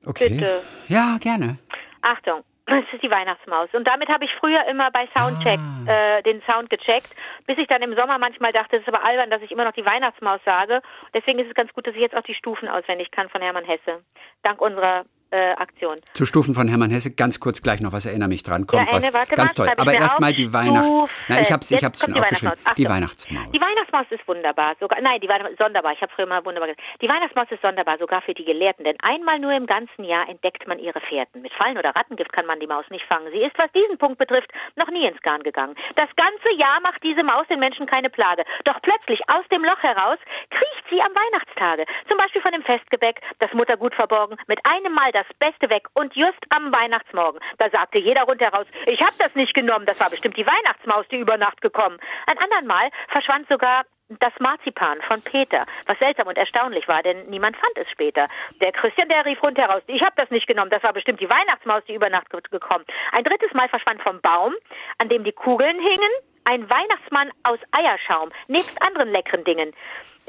Okay. 0.05 0.29
Bitte. 0.29 0.62
Ja, 0.89 1.17
gerne. 1.19 1.59
Achtung. 2.03 2.43
Das 2.67 2.83
ist 2.93 3.01
die 3.01 3.11
Weihnachtsmaus. 3.11 3.69
Und 3.75 3.87
damit 3.87 4.09
habe 4.09 4.25
ich 4.25 4.31
früher 4.41 4.64
immer 4.67 4.91
bei 4.91 5.09
Soundcheck 5.17 5.61
ah. 5.61 6.19
äh, 6.19 6.23
den 6.23 6.43
Sound 6.43 6.69
gecheckt, 6.69 7.14
bis 7.47 7.57
ich 7.59 7.69
dann 7.69 7.81
im 7.81 7.95
Sommer 7.95 8.19
manchmal 8.19 8.51
dachte, 8.51 8.77
es 8.77 8.83
ist 8.83 8.89
aber 8.89 9.05
albern, 9.05 9.31
dass 9.31 9.41
ich 9.41 9.53
immer 9.53 9.64
noch 9.64 9.73
die 9.73 9.87
Weihnachtsmaus 9.87 10.41
sage. 10.45 10.83
Deswegen 11.14 11.39
ist 11.39 11.49
es 11.49 11.55
ganz 11.55 11.73
gut, 11.73 11.87
dass 11.87 11.95
ich 11.95 12.01
jetzt 12.01 12.17
auch 12.17 12.25
die 12.25 12.35
Stufen 12.35 12.69
auswendig 12.69 13.12
kann 13.12 13.29
von 13.29 13.41
Hermann 13.41 13.64
Hesse. 13.64 14.03
Dank 14.43 14.61
unserer 14.61 15.05
äh, 15.31 15.53
Aktion. 15.53 15.99
Zu 16.14 16.27
Stufen 16.27 16.55
von 16.55 16.68
Hermann 16.68 16.91
Hesse 16.91 17.14
ganz 17.14 17.41
kurz 17.41 17.62
gleich 17.62 17.81
noch 17.81 17.93
was 17.93 18.07
erinnere 18.07 18.29
mich 18.29 18.43
dran. 18.43 18.66
Kommt 18.66 18.91
ja, 18.91 18.99
Enne, 18.99 19.09
was 19.12 19.29
ganz 19.29 19.55
toll. 19.55 19.68
Aber 19.77 19.93
erstmal 19.93 20.33
die 20.33 20.53
Weihnachts. 20.53 21.11
Na, 21.29 21.41
ich 21.41 21.53
hab's, 21.53 21.70
ich 21.70 21.83
hab's 21.83 22.01
schon 22.01 22.14
aufgeschrieben. 22.14 22.57
Die 22.77 22.89
Weihnachtsmaus. 22.89 23.51
Die 23.53 23.61
Weihnachtsmaus 23.61 24.07
ist 24.11 24.27
wunderbar. 24.29 24.77
Sogar, 24.81 25.01
nein, 25.01 25.20
die 25.20 25.29
Weihnachts 25.29 25.57
sonderbar. 25.59 25.93
Ich 25.93 26.01
habe 26.01 26.12
früher 26.14 26.27
mal 26.27 26.45
wunderbar 26.45 26.68
gesagt. 26.68 27.03
Die 27.03 27.09
Weihnachtsmaus 27.09 27.47
ist 27.51 27.62
sonderbar, 27.62 27.99
sogar 27.99 28.22
für 28.22 28.35
die 28.35 28.45
Gelehrten. 28.45 28.85
Denn 28.85 28.97
einmal 29.03 29.39
nur 29.39 29.53
im 29.53 29.66
ganzen 29.66 30.05
Jahr 30.05 30.29
entdeckt 30.29 30.66
man 30.66 30.79
ihre 30.79 31.01
Fährten. 31.01 31.43
Mit 31.43 31.53
Fallen 31.55 31.79
oder 31.79 31.95
Rattengift 31.95 32.33
kann 32.33 32.47
man 32.47 32.61
die 32.61 32.66
Maus 32.66 32.85
nicht 32.91 33.05
fangen. 33.07 33.31
Sie 33.33 33.43
ist, 33.43 33.57
was 33.59 33.70
diesen 33.72 33.99
Punkt 33.99 34.18
betrifft, 34.18 34.51
noch 34.77 34.89
nie 34.89 35.07
ins 35.07 35.20
Garn 35.22 35.43
gegangen. 35.43 35.74
Das 35.97 36.09
ganze 36.16 36.53
Jahr 36.57 36.81
macht 36.81 37.03
diese 37.03 37.22
Maus 37.22 37.47
den 37.49 37.61
Menschen 37.61 37.87
keine 37.87 38.11
Plage. 38.11 38.45
Doch 38.64 38.81
plötzlich 38.83 39.20
aus 39.29 39.47
dem 39.51 39.64
Loch 39.64 39.83
heraus 39.83 40.18
kriecht 40.51 40.91
wie 40.91 41.01
am 41.01 41.12
Weihnachtstage. 41.14 41.85
Zum 42.09 42.18
Beispiel 42.18 42.43
von 42.43 42.53
dem 42.53 42.62
Festgebäck, 42.62 43.20
das 43.39 43.53
Mutter 43.53 43.77
gut 43.77 43.95
verborgen, 43.95 44.37
mit 44.47 44.61
einem 44.64 44.93
Mal 44.93 45.12
das 45.17 45.27
Beste 45.39 45.71
weg 45.71 45.89
und 45.95 46.14
just 46.14 46.39
am 46.51 46.71
Weihnachtsmorgen. 46.73 47.41
Da 47.57 47.71
sagte 47.71 47.99
jeder 47.99 48.25
rundheraus, 48.25 48.67
ich 48.85 49.01
hab 49.01 49.17
das 49.19 49.35
nicht 49.35 49.55
genommen, 49.55 49.87
das 49.87 49.99
war 49.99 50.11
bestimmt 50.11 50.37
die 50.37 50.47
Weihnachtsmaus, 50.47 51.09
die 51.11 51.17
über 51.17 51.39
Nacht 51.39 51.62
gekommen. 51.62 51.99
Ein 52.27 52.37
andern 52.37 52.67
Mal 52.67 52.91
verschwand 53.09 53.49
sogar 53.49 53.85
das 54.21 54.33
Marzipan 54.39 55.01
von 55.01 55.23
Peter, 55.23 55.64
was 55.87 55.99
seltsam 55.99 56.29
und 56.29 56.37
erstaunlich 56.37 56.87
war, 56.87 57.03
denn 57.03 57.17
niemand 57.29 57.57
fand 57.57 57.73
es 57.77 57.91
später. 57.91 58.27
Der 58.61 58.73
Christian, 58.73 59.09
der 59.09 59.25
rief 59.25 59.43
rundheraus, 59.43 59.83
ich 59.87 60.03
habe 60.03 60.12
das 60.17 60.31
nicht 60.31 60.47
genommen, 60.47 60.71
das 60.71 60.83
war 60.83 60.93
bestimmt 60.93 61.21
die 61.21 61.31
Weihnachtsmaus, 61.31 61.83
die 61.89 61.95
über 61.95 62.11
Nacht 62.11 62.31
gekommen. 62.31 62.85
Ein 63.12 63.25
drittes 63.25 63.53
Mal 63.55 63.69
verschwand 63.69 64.03
vom 64.03 64.21
Baum, 64.21 64.55
an 64.99 65.09
dem 65.09 65.25
die 65.25 65.33
Kugeln 65.33 65.81
hingen, 65.81 66.11
ein 66.45 66.69
Weihnachtsmann 66.71 67.33
aus 67.43 67.59
Eierschaum, 67.73 68.31
nebst 68.47 68.81
anderen 68.81 69.11
leckeren 69.11 69.45
Dingen. 69.45 69.73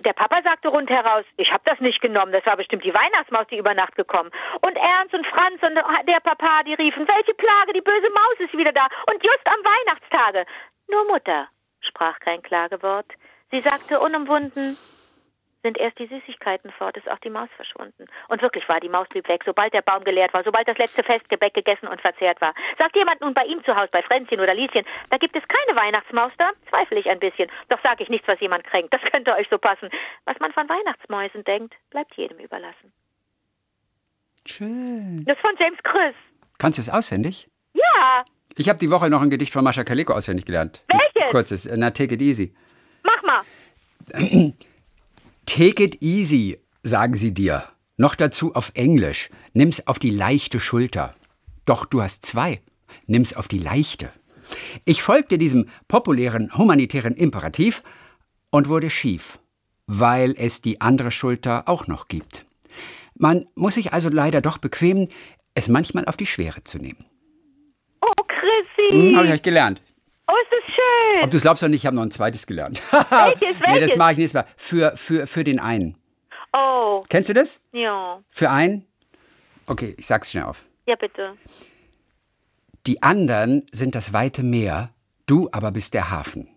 Der 0.06 0.14
Papa 0.14 0.42
sagte 0.44 0.70
rundheraus, 0.70 1.26
ich 1.38 1.52
habe 1.52 1.64
das 1.66 1.80
nicht 1.80 2.02
genommen, 2.02 2.32
das 2.32 2.46
war 2.46 2.56
bestimmt 2.56 2.84
die 2.84 2.94
Weihnachtsmaus, 2.94 3.48
die 3.50 3.58
über 3.58 3.74
Nacht 3.74 3.96
gekommen. 3.96 4.30
Und 4.62 4.76
Ernst 4.78 5.14
und 5.14 5.26
Franz 5.28 5.62
und 5.64 5.76
der 5.76 6.20
Papa, 6.20 6.64
die 6.64 6.76
riefen, 6.76 7.08
welche 7.08 7.34
Plage, 7.34 7.74
die 7.74 7.82
böse 7.82 8.10
Maus 8.12 8.40
ist 8.40 8.56
wieder 8.56 8.72
da 8.72 8.88
und 9.12 9.24
just 9.24 9.46
am 9.46 9.64
Weihnachtstage. 9.64 10.46
Nur 10.88 11.06
Mutter 11.06 11.48
sprach 11.82 12.20
kein 12.20 12.42
Klagewort. 12.44 13.12
Sie 13.52 13.62
sagte 13.62 14.00
unumwunden, 14.00 14.78
sind 15.68 15.78
erst 15.78 16.00
die 16.00 16.08
Süßigkeiten 16.08 16.72
fort, 16.72 16.96
ist 16.96 17.12
auch 17.12 17.20
die 17.20 17.30
Maus 17.30 17.50
verschwunden. 17.58 18.06
Und 18.30 18.42
wirklich 18.42 18.68
war 18.70 18.80
die 18.80 18.88
Maus 18.88 19.06
blieb 19.10 19.28
weg, 19.28 19.42
sobald 19.46 19.74
der 19.74 19.82
Baum 19.82 20.06
geleert 20.06 20.34
war, 20.34 20.42
sobald 20.46 20.66
das 20.66 20.78
letzte 20.78 21.04
Festgebäck 21.04 21.54
gegessen 21.54 21.88
und 21.88 22.00
verzehrt 22.00 22.40
war. 22.40 22.54
Sagt 22.78 22.96
jemand 22.96 23.20
nun 23.20 23.34
bei 23.34 23.44
ihm 23.44 23.62
zu 23.66 23.76
Hause, 23.76 23.90
bei 23.92 24.02
Fränzchen 24.02 24.40
oder 24.40 24.54
Lieschen, 24.56 24.86
da 25.10 25.18
gibt 25.18 25.36
es 25.36 25.44
keine 25.46 25.78
Weihnachtsmaus 25.78 26.32
da? 26.38 26.52
Zweifle 26.70 27.00
ich 27.00 27.10
ein 27.10 27.20
bisschen. 27.20 27.50
Doch 27.68 27.80
sage 27.84 28.02
ich 28.04 28.10
nichts, 28.10 28.30
was 28.30 28.40
jemand 28.40 28.64
kränkt. 28.64 28.94
Das 28.94 29.02
könnte 29.12 29.34
euch 29.36 29.48
so 29.50 29.58
passen. 29.58 29.90
Was 30.24 30.40
man 30.40 30.54
von 30.54 30.70
Weihnachtsmäusen 30.70 31.44
denkt, 31.44 31.76
bleibt 31.90 32.16
jedem 32.16 32.40
überlassen. 32.40 32.94
Schön. 34.46 35.26
Das 35.26 35.36
ist 35.36 35.42
von 35.42 35.52
James 35.60 35.80
Chris. 35.84 36.16
Kannst 36.60 36.78
du 36.78 36.82
es 36.82 36.90
auswendig? 36.90 37.50
Ja. 37.74 38.24
Ich 38.56 38.70
habe 38.70 38.80
die 38.80 38.90
Woche 38.90 39.10
noch 39.10 39.22
ein 39.22 39.30
Gedicht 39.30 39.52
von 39.52 39.66
Mascha 39.66 39.84
Kaleko 39.84 40.14
auswendig 40.14 40.46
gelernt. 40.46 40.82
Welches? 40.88 41.30
Kurzes. 41.32 41.66
äh, 41.66 41.76
Na, 41.76 41.92
take 41.92 42.14
it 42.16 42.22
easy. 42.22 42.56
Mach 43.04 43.22
mal. 43.24 43.42
Take 45.48 45.82
it 45.82 46.02
easy, 46.02 46.60
sagen 46.84 47.16
sie 47.16 47.34
dir. 47.34 47.64
Noch 47.96 48.16
dazu 48.16 48.54
auf 48.54 48.72
Englisch. 48.76 49.30
Nimm's 49.54 49.88
auf 49.88 49.98
die 49.98 50.12
leichte 50.12 50.60
Schulter. 50.60 51.16
Doch 51.66 51.86
du 51.86 52.04
hast 52.04 52.26
zwei. 52.26 52.62
Nimm's 53.08 53.34
auf 53.34 53.48
die 53.48 53.58
leichte. 53.58 54.12
Ich 54.86 55.02
folgte 55.02 55.38
diesem 55.38 55.68
populären 55.88 56.56
humanitären 56.56 57.16
Imperativ 57.16 57.82
und 58.52 58.68
wurde 58.68 58.90
schief, 58.90 59.40
weil 59.88 60.36
es 60.38 60.62
die 60.62 60.82
andere 60.82 61.12
Schulter 61.12 61.68
auch 61.68 61.88
noch 61.88 62.08
gibt. 62.08 62.46
Man 63.16 63.46
muss 63.56 63.76
sich 63.76 63.94
also 63.94 64.10
leider 64.10 64.42
doch 64.42 64.58
bequemen, 64.58 65.08
es 65.56 65.70
manchmal 65.70 66.06
auf 66.06 66.18
die 66.18 66.28
Schwere 66.28 66.64
zu 66.66 66.78
nehmen. 66.78 67.06
Oh, 68.02 68.24
Chrissy. 68.28 68.92
Hm, 68.92 69.16
habe 69.16 69.28
ich 69.28 69.34
euch 69.34 69.42
gelernt. 69.42 69.82
Oh, 70.30 70.34
ist 70.44 70.52
das 70.52 70.76
schön. 70.76 71.24
Ob 71.24 71.32
du 71.32 71.38
es 71.38 71.44
glaubst 71.44 71.64
oder 71.64 71.70
nicht, 71.70 71.82
ich 71.82 71.86
habe 71.86 71.96
noch 71.96 72.04
ein 72.04 72.12
zweites 72.12 72.46
gelernt. 72.48 72.82
Welches, 72.92 73.40
Nee, 73.42 73.50
das 73.60 73.82
welches? 73.82 73.96
mache 73.96 74.12
ich 74.14 74.18
nächstes 74.18 74.42
Mal. 74.44 74.48
Für, 74.58 74.98
für, 74.98 75.28
für 75.28 75.44
den 75.44 75.60
einen. 75.60 75.96
Oh, 76.54 77.02
Kennst 77.10 77.30
du 77.30 77.34
das? 77.34 77.60
ja. 77.72 78.22
Für 78.30 78.50
einen? 78.50 78.86
Okay, 79.68 79.96
ich 79.98 80.08
sag's 80.08 80.32
schnell 80.32 80.44
auf. 80.46 80.64
Ja, 80.86 80.96
bitte. 80.96 81.34
Die 82.88 83.04
anderen 83.04 83.66
sind 83.72 83.96
das 83.96 84.14
weite 84.14 84.44
Meer, 84.44 84.92
du 85.26 85.50
aber 85.52 85.72
bist 85.72 85.94
der 85.94 86.10
Hafen. 86.10 86.48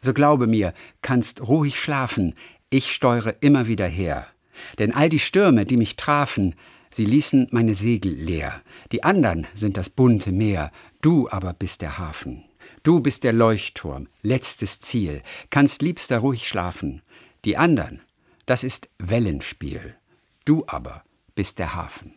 So 0.00 0.12
glaube 0.12 0.46
mir, 0.46 0.74
kannst 1.02 1.40
ruhig 1.46 1.78
schlafen, 1.80 2.34
ich 2.70 2.92
steuere 2.92 3.34
immer 3.40 3.66
wieder 3.68 3.86
her. 3.86 4.26
Denn 4.78 4.92
all 4.92 5.08
die 5.08 5.20
Stürme, 5.20 5.64
die 5.64 5.76
mich 5.76 5.96
trafen, 5.96 6.56
sie 6.90 7.04
ließen 7.04 7.48
meine 7.52 7.74
Segel 7.74 8.12
leer. 8.12 8.60
Die 8.90 9.04
anderen 9.04 9.46
sind 9.54 9.76
das 9.76 9.88
bunte 9.88 10.32
Meer, 10.32 10.72
du 11.00 11.28
aber 11.30 11.52
bist 11.52 11.80
der 11.82 11.98
Hafen. 11.98 12.44
Du 12.82 13.00
bist 13.00 13.24
der 13.24 13.32
Leuchtturm, 13.32 14.08
letztes 14.22 14.80
Ziel, 14.80 15.22
kannst 15.50 15.82
liebster 15.82 16.18
ruhig 16.18 16.46
schlafen. 16.48 17.02
Die 17.44 17.56
anderen, 17.56 18.00
das 18.46 18.64
ist 18.64 18.88
Wellenspiel. 18.98 19.94
Du 20.44 20.64
aber 20.66 21.02
bist 21.34 21.58
der 21.58 21.74
Hafen. 21.74 22.14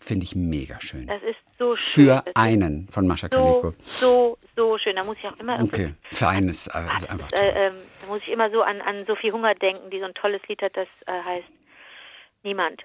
Finde 0.00 0.24
ich 0.24 0.34
mega 0.36 0.80
schön. 0.80 1.06
Das 1.06 1.22
ist 1.22 1.36
so 1.58 1.74
schön. 1.74 2.04
Für 2.06 2.24
einen 2.36 2.88
von 2.88 3.06
Mascha 3.06 3.28
so, 3.30 3.36
Kaleko. 3.36 3.74
so, 3.84 4.38
so 4.56 4.78
schön. 4.78 4.96
Da 4.96 5.04
muss 5.04 5.18
ich 5.18 5.26
auch 5.26 5.36
immer 5.38 5.60
Okay, 5.62 5.94
für 6.12 6.28
einen 6.28 6.48
ist, 6.50 6.68
äh, 6.68 6.70
Ah, 6.74 6.94
ist 6.94 7.02
das 7.02 7.10
einfach 7.10 7.26
ist, 7.26 7.36
toll. 7.36 7.44
äh, 7.44 7.66
ähm, 7.68 7.74
da 8.00 8.06
muss 8.06 8.20
ich 8.20 8.30
immer 8.32 8.48
so 8.50 8.62
an, 8.62 8.80
an 8.80 9.04
Sophie 9.06 9.32
Hunger 9.32 9.54
denken, 9.54 9.90
die 9.90 9.98
so 9.98 10.04
ein 10.04 10.14
tolles 10.14 10.40
Lied 10.48 10.62
hat, 10.62 10.76
das 10.76 10.88
äh, 11.06 11.12
heißt 11.24 11.48
Niemand. 12.44 12.82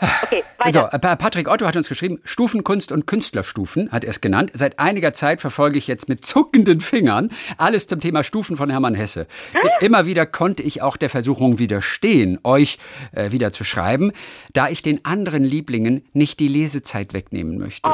Okay, 0.00 0.44
So, 0.72 0.80
weiter. 0.80 0.94
äh, 1.12 1.16
Patrick 1.16 1.48
Otto 1.48 1.66
hat 1.66 1.76
uns 1.76 1.88
geschrieben, 1.88 2.20
Stufenkunst 2.24 2.92
und 2.92 3.06
Künstlerstufen 3.06 3.90
hat 3.90 4.04
er 4.04 4.10
es 4.10 4.20
genannt. 4.20 4.50
Seit 4.54 4.78
einiger 4.78 5.12
Zeit 5.12 5.40
verfolge 5.40 5.78
ich 5.78 5.86
jetzt 5.86 6.08
mit 6.08 6.24
zuckenden 6.24 6.80
Fingern 6.80 7.30
alles 7.56 7.86
zum 7.86 8.00
Thema 8.00 8.22
Stufen 8.24 8.56
von 8.56 8.70
Hermann 8.70 8.94
Hesse. 8.94 9.26
Immer 9.80 10.06
wieder 10.06 10.26
konnte 10.26 10.62
ich 10.62 10.82
auch 10.82 10.96
der 10.96 11.10
Versuchung 11.10 11.58
widerstehen, 11.58 12.38
euch 12.44 12.78
äh, 13.12 13.30
wieder 13.32 13.52
zu 13.52 13.64
schreiben, 13.64 14.12
da 14.52 14.68
ich 14.68 14.82
den 14.82 15.04
anderen 15.04 15.42
Lieblingen 15.44 16.04
nicht 16.12 16.38
die 16.40 16.48
Lesezeit 16.48 17.14
wegnehmen 17.14 17.58
möchte. 17.58 17.88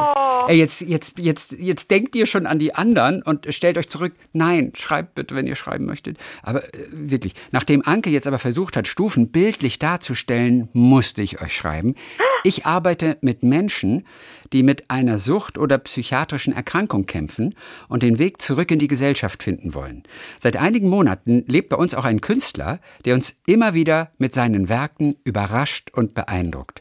Ey, 0.48 0.58
jetzt, 0.58 0.80
jetzt, 0.80 1.18
jetzt, 1.18 1.52
jetzt 1.52 1.90
denkt 1.90 2.14
ihr 2.16 2.26
schon 2.26 2.46
an 2.46 2.58
die 2.58 2.74
anderen 2.74 3.22
und 3.22 3.46
stellt 3.54 3.78
euch 3.78 3.88
zurück. 3.88 4.12
Nein, 4.32 4.72
schreibt 4.76 5.14
bitte, 5.14 5.34
wenn 5.34 5.46
ihr 5.46 5.56
schreiben 5.56 5.86
möchtet. 5.86 6.18
Aber 6.42 6.64
äh, 6.64 6.86
wirklich, 6.90 7.34
nachdem 7.52 7.86
Anke 7.86 8.10
jetzt 8.10 8.26
aber 8.26 8.38
versucht 8.38 8.76
hat, 8.76 8.86
Stufen 8.86 9.30
bildlich 9.30 9.78
darzustellen, 9.78 10.68
musste 10.72 11.22
ich 11.22 11.40
euch 11.40 11.56
schreiben. 11.56 11.94
Ich 12.46 12.66
arbeite 12.66 13.16
mit 13.22 13.42
Menschen, 13.42 14.06
die 14.52 14.62
mit 14.62 14.90
einer 14.90 15.16
Sucht 15.16 15.56
oder 15.56 15.78
psychiatrischen 15.78 16.52
Erkrankung 16.52 17.06
kämpfen 17.06 17.54
und 17.88 18.02
den 18.02 18.18
Weg 18.18 18.42
zurück 18.42 18.70
in 18.70 18.78
die 18.78 18.86
Gesellschaft 18.86 19.42
finden 19.42 19.72
wollen. 19.72 20.02
Seit 20.38 20.56
einigen 20.56 20.88
Monaten 20.88 21.44
lebt 21.46 21.70
bei 21.70 21.76
uns 21.76 21.94
auch 21.94 22.04
ein 22.04 22.20
Künstler, 22.20 22.80
der 23.06 23.14
uns 23.14 23.40
immer 23.46 23.72
wieder 23.72 24.12
mit 24.18 24.34
seinen 24.34 24.68
Werken 24.68 25.16
überrascht 25.24 25.90
und 25.94 26.14
beeindruckt. 26.14 26.80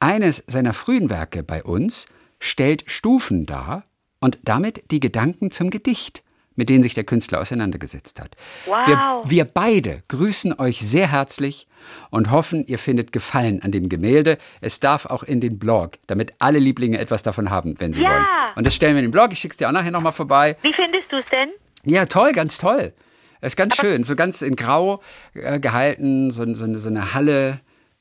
Eines 0.00 0.42
seiner 0.48 0.74
frühen 0.74 1.10
Werke 1.10 1.44
bei 1.44 1.62
uns 1.62 2.06
stellt 2.44 2.84
Stufen 2.86 3.46
dar 3.46 3.84
und 4.20 4.38
damit 4.44 4.90
die 4.90 5.00
Gedanken 5.00 5.50
zum 5.50 5.70
Gedicht, 5.70 6.22
mit 6.56 6.68
denen 6.68 6.82
sich 6.82 6.94
der 6.94 7.04
Künstler 7.04 7.40
auseinandergesetzt 7.40 8.20
hat. 8.20 8.36
Wow. 8.66 8.78
Wir, 8.86 9.30
wir 9.30 9.44
beide 9.44 10.02
grüßen 10.08 10.58
euch 10.58 10.80
sehr 10.86 11.10
herzlich 11.10 11.66
und 12.10 12.30
hoffen, 12.30 12.64
ihr 12.66 12.78
findet 12.78 13.12
Gefallen 13.12 13.60
an 13.62 13.72
dem 13.72 13.88
Gemälde. 13.88 14.38
Es 14.60 14.78
darf 14.78 15.06
auch 15.06 15.22
in 15.24 15.40
den 15.40 15.58
Blog, 15.58 15.98
damit 16.06 16.32
alle 16.38 16.58
Lieblinge 16.58 16.98
etwas 16.98 17.22
davon 17.22 17.50
haben, 17.50 17.74
wenn 17.80 17.92
sie 17.92 18.02
Ja. 18.02 18.10
wollen. 18.10 18.26
Und 18.56 18.66
das 18.66 18.74
stellen 18.74 18.94
wir 18.94 19.00
in 19.00 19.06
den 19.06 19.10
Blog. 19.12 19.32
Ich 19.32 19.40
schick's 19.40 19.56
dir 19.56 19.68
auch 19.68 19.72
nachher 19.72 19.90
nochmal 19.90 20.12
vorbei. 20.12 20.56
Wie 20.62 20.72
findest 20.72 21.12
du 21.12 21.16
es 21.16 21.26
denn? 21.26 21.48
Ja, 21.84 22.06
toll, 22.06 22.32
ganz 22.32 22.56
toll. 22.58 22.92
Es 23.40 23.52
ist 23.52 23.56
ganz 23.56 23.76
schön, 23.76 24.04
so 24.04 24.14
ganz 24.16 24.40
in 24.40 24.56
Grau 24.56 25.02
äh, 25.34 25.60
gehalten, 25.60 26.30
so, 26.30 26.46
so, 26.54 26.76
so 26.78 26.88
eine 26.88 27.12
Halle 27.14 27.60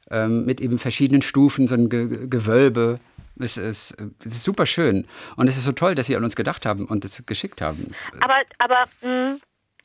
ähm, 0.09 0.45
mit 0.45 0.61
eben 0.61 0.79
verschiedenen 0.79 1.21
Stufen, 1.21 1.67
so 1.67 1.75
ein 1.75 1.89
Ge 1.89 2.27
Gewölbe. 2.29 2.95
Es 3.39 3.57
ist, 3.57 3.91
es 4.19 4.25
ist 4.25 4.43
super 4.43 4.65
schön. 4.65 5.07
Und 5.35 5.47
es 5.49 5.57
ist 5.57 5.63
so 5.63 5.71
toll, 5.71 5.95
dass 5.95 6.05
Sie 6.07 6.15
an 6.15 6.23
uns 6.23 6.35
gedacht 6.35 6.65
haben 6.65 6.85
und 6.85 7.03
es 7.05 7.25
geschickt 7.25 7.61
haben. 7.61 7.85
Es, 7.89 8.11
Aber, 8.21 8.39
aber, 8.59 8.85
mh, 9.01 9.37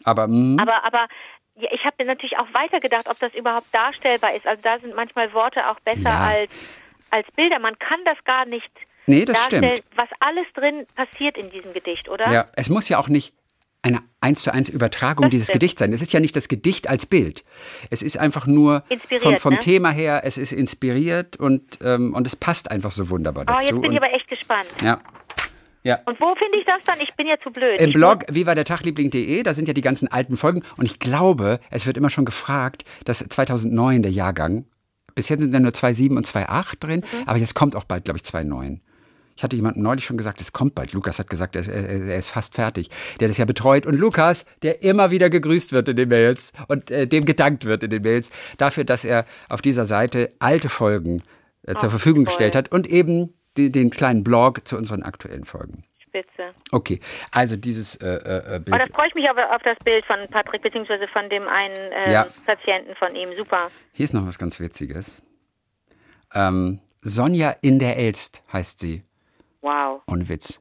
aber, 0.04 0.28
mh, 0.28 0.62
aber, 0.62 0.84
aber, 0.84 1.08
ja, 1.56 1.68
ich 1.72 1.84
habe 1.84 1.96
mir 1.98 2.04
natürlich 2.06 2.36
auch 2.38 2.52
weitergedacht, 2.52 3.08
ob 3.10 3.18
das 3.18 3.32
überhaupt 3.34 3.66
darstellbar 3.72 4.34
ist. 4.34 4.46
Also 4.46 4.60
da 4.62 4.78
sind 4.78 4.94
manchmal 4.94 5.32
Worte 5.32 5.68
auch 5.68 5.80
besser 5.80 6.00
Ja. 6.02 6.24
als, 6.26 6.50
als 7.10 7.26
Bilder. 7.34 7.58
Man 7.58 7.76
kann 7.78 7.98
das 8.04 8.16
gar 8.24 8.44
nicht 8.46 8.70
Nee, 9.06 9.24
das 9.24 9.38
darstellen, 9.38 9.78
stimmt. 9.78 9.96
was 9.96 10.08
alles 10.20 10.44
drin 10.54 10.86
passiert 10.94 11.38
in 11.38 11.48
diesem 11.50 11.72
Gedicht, 11.72 12.08
oder? 12.10 12.30
Ja, 12.30 12.46
es 12.54 12.68
muss 12.68 12.88
ja 12.90 12.98
auch 12.98 13.08
nicht 13.08 13.32
eine 13.82 14.00
eins 14.20 14.42
zu 14.42 14.52
eins 14.52 14.68
Übertragung 14.68 15.24
Das 15.26 15.30
dieses 15.30 15.46
stimmt. 15.46 15.60
Gedichts 15.60 15.78
sein. 15.78 15.92
Es 15.92 16.02
ist 16.02 16.12
ja 16.12 16.20
nicht 16.20 16.34
das 16.34 16.48
Gedicht 16.48 16.88
als 16.88 17.06
Bild. 17.06 17.44
Es 17.90 18.02
ist 18.02 18.18
einfach 18.18 18.46
nur 18.46 18.82
Inspiriert, 18.88 19.40
vom, 19.40 19.54
ne? 19.54 19.60
Thema 19.60 19.90
her, 19.90 20.22
es 20.24 20.36
ist 20.36 20.52
inspiriert 20.52 21.36
und, 21.36 21.78
ähm, 21.82 22.12
und 22.14 22.26
es 22.26 22.34
passt 22.36 22.70
einfach 22.70 22.90
so 22.90 23.08
wunderbar 23.10 23.44
Oh, 23.48 23.52
dazu. 23.52 23.66
jetzt 23.74 23.80
bin 23.80 23.84
ich 23.84 23.90
und, 23.90 24.04
aber 24.04 24.12
echt 24.14 24.28
gespannt. 24.28 24.66
ja. 24.82 25.00
Ja. 25.84 26.00
Und 26.06 26.20
wo 26.20 26.34
finde 26.34 26.58
ich 26.58 26.66
das 26.66 26.82
dann? 26.84 27.00
Ich 27.00 27.14
bin 27.14 27.28
ja 27.28 27.38
zu 27.38 27.50
blöd. 27.50 27.78
Im 27.80 27.90
ich 27.90 27.94
Blog 27.94 28.24
viva-der-tagliebling.de, 28.28 29.42
da 29.44 29.54
sind 29.54 29.68
ja 29.68 29.74
die 29.74 29.80
ganzen 29.80 30.08
alten 30.10 30.36
Folgen. 30.36 30.62
Und 30.76 30.84
ich 30.84 30.98
glaube, 30.98 31.60
es 31.70 31.86
wird 31.86 31.96
immer 31.96 32.10
schon 32.10 32.24
gefragt, 32.24 32.84
dass 33.04 33.20
2009 33.20 34.02
der 34.02 34.10
Jahrgang, 34.12 34.64
bisher 35.14 35.38
sind 35.38 35.54
ja 35.54 35.60
nur 35.60 35.70
2.7 35.70 36.16
und 36.16 36.26
2.8 36.26 36.80
drin, 36.80 37.00
Mhm. 37.00 37.22
aber 37.28 37.38
jetzt 37.38 37.54
kommt 37.54 37.76
auch 37.76 37.84
bald, 37.84 38.04
glaube 38.04 38.18
ich, 38.18 38.24
2.9. 38.24 38.80
Ich 39.38 39.44
hatte 39.44 39.54
jemandem 39.54 39.84
neulich 39.84 40.04
schon 40.04 40.16
gesagt, 40.16 40.40
es 40.40 40.52
kommt 40.52 40.74
bald. 40.74 40.92
Lukas 40.94 41.20
hat 41.20 41.30
gesagt, 41.30 41.54
er, 41.54 41.64
er, 41.68 41.84
er 41.86 42.18
ist 42.18 42.26
fast 42.26 42.56
fertig. 42.56 42.90
Der 43.20 43.28
das 43.28 43.36
ja 43.36 43.44
betreut. 43.44 43.86
Und 43.86 43.94
Lukas, 43.94 44.46
der 44.62 44.82
immer 44.82 45.12
wieder 45.12 45.30
gegrüßt 45.30 45.72
wird 45.72 45.88
in 45.88 45.94
den 45.94 46.08
Mails 46.08 46.52
und 46.66 46.90
äh, 46.90 47.06
dem 47.06 47.24
gedankt 47.24 47.64
wird 47.64 47.84
in 47.84 47.90
den 47.90 48.02
Mails, 48.02 48.32
dafür, 48.56 48.82
dass 48.82 49.04
er 49.04 49.26
auf 49.48 49.62
dieser 49.62 49.84
Seite 49.84 50.32
alte 50.40 50.68
Folgen 50.68 51.22
äh, 51.62 51.76
zur 51.76 51.84
Ach, 51.84 51.90
Verfügung 51.90 52.24
toll. 52.24 52.32
gestellt 52.32 52.56
hat 52.56 52.72
und 52.72 52.88
eben 52.88 53.32
die, 53.56 53.70
den 53.70 53.90
kleinen 53.90 54.24
Blog 54.24 54.66
zu 54.66 54.76
unseren 54.76 55.04
aktuellen 55.04 55.44
Folgen. 55.44 55.84
Spitze. 56.00 56.52
Okay, 56.72 56.98
also 57.30 57.54
dieses 57.54 57.94
äh, 57.94 58.08
äh, 58.08 58.42
Aber 58.44 58.58
Bild. 58.58 58.80
da 58.88 58.92
freue 58.92 59.06
ich 59.06 59.14
mich 59.14 59.30
aber 59.30 59.54
auf 59.54 59.62
das 59.62 59.78
Bild 59.84 60.04
von 60.04 60.16
Patrick, 60.32 60.62
beziehungsweise 60.62 61.06
von 61.06 61.28
dem 61.28 61.46
einen 61.46 61.92
äh, 61.92 62.12
Ja. 62.12 62.26
Patienten 62.44 62.92
von 62.96 63.14
ihm. 63.14 63.28
Super. 63.36 63.70
Hier 63.92 64.02
ist 64.02 64.14
noch 64.14 64.26
was 64.26 64.36
ganz 64.36 64.58
Witziges. 64.58 65.22
Ähm, 66.34 66.80
Sonja 67.02 67.54
in 67.60 67.78
der 67.78 67.98
Elst 67.98 68.42
heißt 68.52 68.80
sie. 68.80 69.04
Wow. 69.62 70.02
Ohne 70.06 70.28
Witz. 70.28 70.60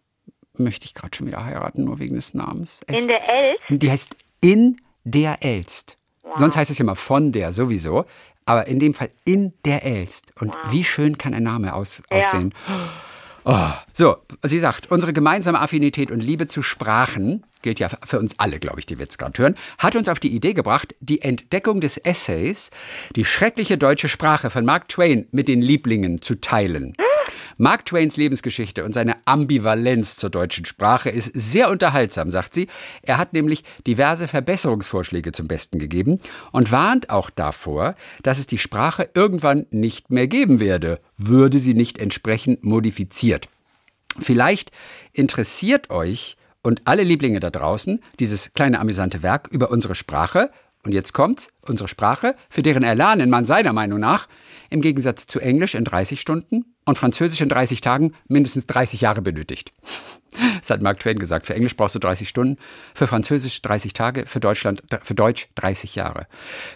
Möchte 0.53 0.85
ich 0.85 0.93
gerade 0.93 1.15
schon 1.15 1.27
wieder 1.27 1.45
heiraten, 1.45 1.83
nur 1.83 1.99
wegen 1.99 2.15
des 2.15 2.33
Namens. 2.33 2.81
Echt? 2.87 2.99
In 2.99 3.07
der 3.07 3.29
Elf? 3.29 3.57
Die 3.69 3.91
heißt 3.91 4.15
in 4.41 4.81
der 5.03 5.43
Elst. 5.43 5.97
Sonst 6.35 6.57
heißt 6.57 6.71
es 6.71 6.77
ja 6.77 6.85
mal 6.85 6.95
von 6.95 7.31
der 7.31 7.53
sowieso. 7.53 8.05
Aber 8.45 8.67
in 8.67 8.79
dem 8.79 8.93
Fall 8.93 9.09
in 9.25 9.53
der 9.65 9.85
Elst. 9.85 10.33
Und 10.39 10.55
wie 10.69 10.83
schön 10.83 11.17
kann 11.17 11.33
ein 11.33 11.43
Name 11.43 11.73
aus, 11.73 12.01
Ja. 12.09 12.17
aussehen. 12.17 12.53
Oh. 13.45 13.69
So, 13.93 14.17
sie 14.43 14.59
sagt, 14.59 14.91
unsere 14.91 15.13
gemeinsame 15.13 15.59
Affinität 15.61 16.11
und 16.11 16.19
Liebe 16.21 16.47
zu 16.47 16.61
Sprachen, 16.61 17.45
gilt 17.61 17.79
ja 17.79 17.87
für 18.03 18.19
uns 18.19 18.37
alle, 18.39 18.59
glaube 18.59 18.79
ich, 18.79 18.85
die 18.85 18.97
wir 18.97 19.03
jetzt 19.03 19.17
gerade 19.17 19.41
hören, 19.41 19.55
hat 19.77 19.95
uns 19.95 20.09
auf 20.09 20.19
die 20.19 20.35
Idee 20.35 20.53
gebracht, 20.53 20.95
die 20.99 21.21
Entdeckung 21.21 21.79
des 21.79 21.97
Essays, 21.97 22.71
die 23.15 23.23
schreckliche 23.23 23.77
deutsche 23.77 24.09
Sprache 24.09 24.49
von 24.49 24.65
Mark 24.65 24.89
Twain 24.89 25.27
mit 25.31 25.47
den 25.47 25.61
Lieblingen 25.61 26.21
zu 26.21 26.35
teilen. 26.41 26.93
Mark 27.57 27.85
Twains 27.85 28.17
Lebensgeschichte 28.17 28.85
und 28.85 28.93
seine 28.93 29.15
Ambivalenz 29.25 30.15
zur 30.15 30.29
deutschen 30.29 30.65
Sprache 30.65 31.09
ist 31.09 31.31
sehr 31.33 31.69
unterhaltsam, 31.69 32.31
sagt 32.31 32.53
sie. 32.53 32.67
Er 33.01 33.17
hat 33.17 33.33
nämlich 33.33 33.63
diverse 33.85 34.27
Verbesserungsvorschläge 34.27 35.31
zum 35.31 35.47
Besten 35.47 35.79
gegeben 35.79 36.19
und 36.51 36.71
warnt 36.71 37.09
auch 37.09 37.29
davor, 37.29 37.95
dass 38.23 38.39
es 38.39 38.47
die 38.47 38.57
Sprache 38.57 39.09
irgendwann 39.13 39.65
nicht 39.71 40.11
mehr 40.11 40.27
geben 40.27 40.59
werde, 40.59 40.99
würde 41.17 41.59
sie 41.59 41.73
nicht 41.73 41.97
entsprechend 41.97 42.63
modifiziert. 42.63 43.49
Vielleicht 44.19 44.71
interessiert 45.13 45.89
euch 45.89 46.37
und 46.63 46.81
alle 46.85 47.03
Lieblinge 47.03 47.39
da 47.39 47.49
draußen 47.49 48.01
dieses 48.19 48.53
kleine 48.53 48.79
amüsante 48.79 49.23
Werk 49.23 49.47
über 49.51 49.71
unsere 49.71 49.95
Sprache. 49.95 50.51
Und 50.87 50.93
jetzt 50.93 51.11
kommt's, 51.11 51.49
unsere 51.63 51.89
Sprache, 51.89 52.33
für 52.49 52.63
deren 52.63 52.81
Erlernen 52.81 53.29
man 53.29 53.43
seiner 53.43 53.73
Meinung 53.73 53.99
nach 53.99 54.29
im 54.69 54.79
Gegensatz 54.79 55.27
zu 55.27 55.41
Englisch 55.41 55.75
in 55.75 55.83
30 55.83 56.21
Stunden 56.21 56.63
und 56.85 56.97
Französisch 56.97 57.41
in 57.41 57.49
30 57.49 57.81
Tagen 57.81 58.13
mindestens 58.29 58.67
30 58.67 59.01
Jahre 59.01 59.21
benötigt. 59.21 59.73
Das 60.59 60.69
hat 60.69 60.81
Mark 60.81 60.99
Twain 60.99 61.17
gesagt. 61.17 61.47
Für 61.47 61.55
Englisch 61.55 61.75
brauchst 61.75 61.95
du 61.95 61.99
30 61.99 62.29
Stunden, 62.29 62.57
für 62.93 63.07
Französisch 63.07 63.59
30 63.63 63.93
Tage, 63.93 64.27
für 64.27 64.39
Deutschland, 64.39 64.83
für 65.01 65.15
Deutsch 65.15 65.47
30 65.55 65.95
Jahre. 65.95 66.27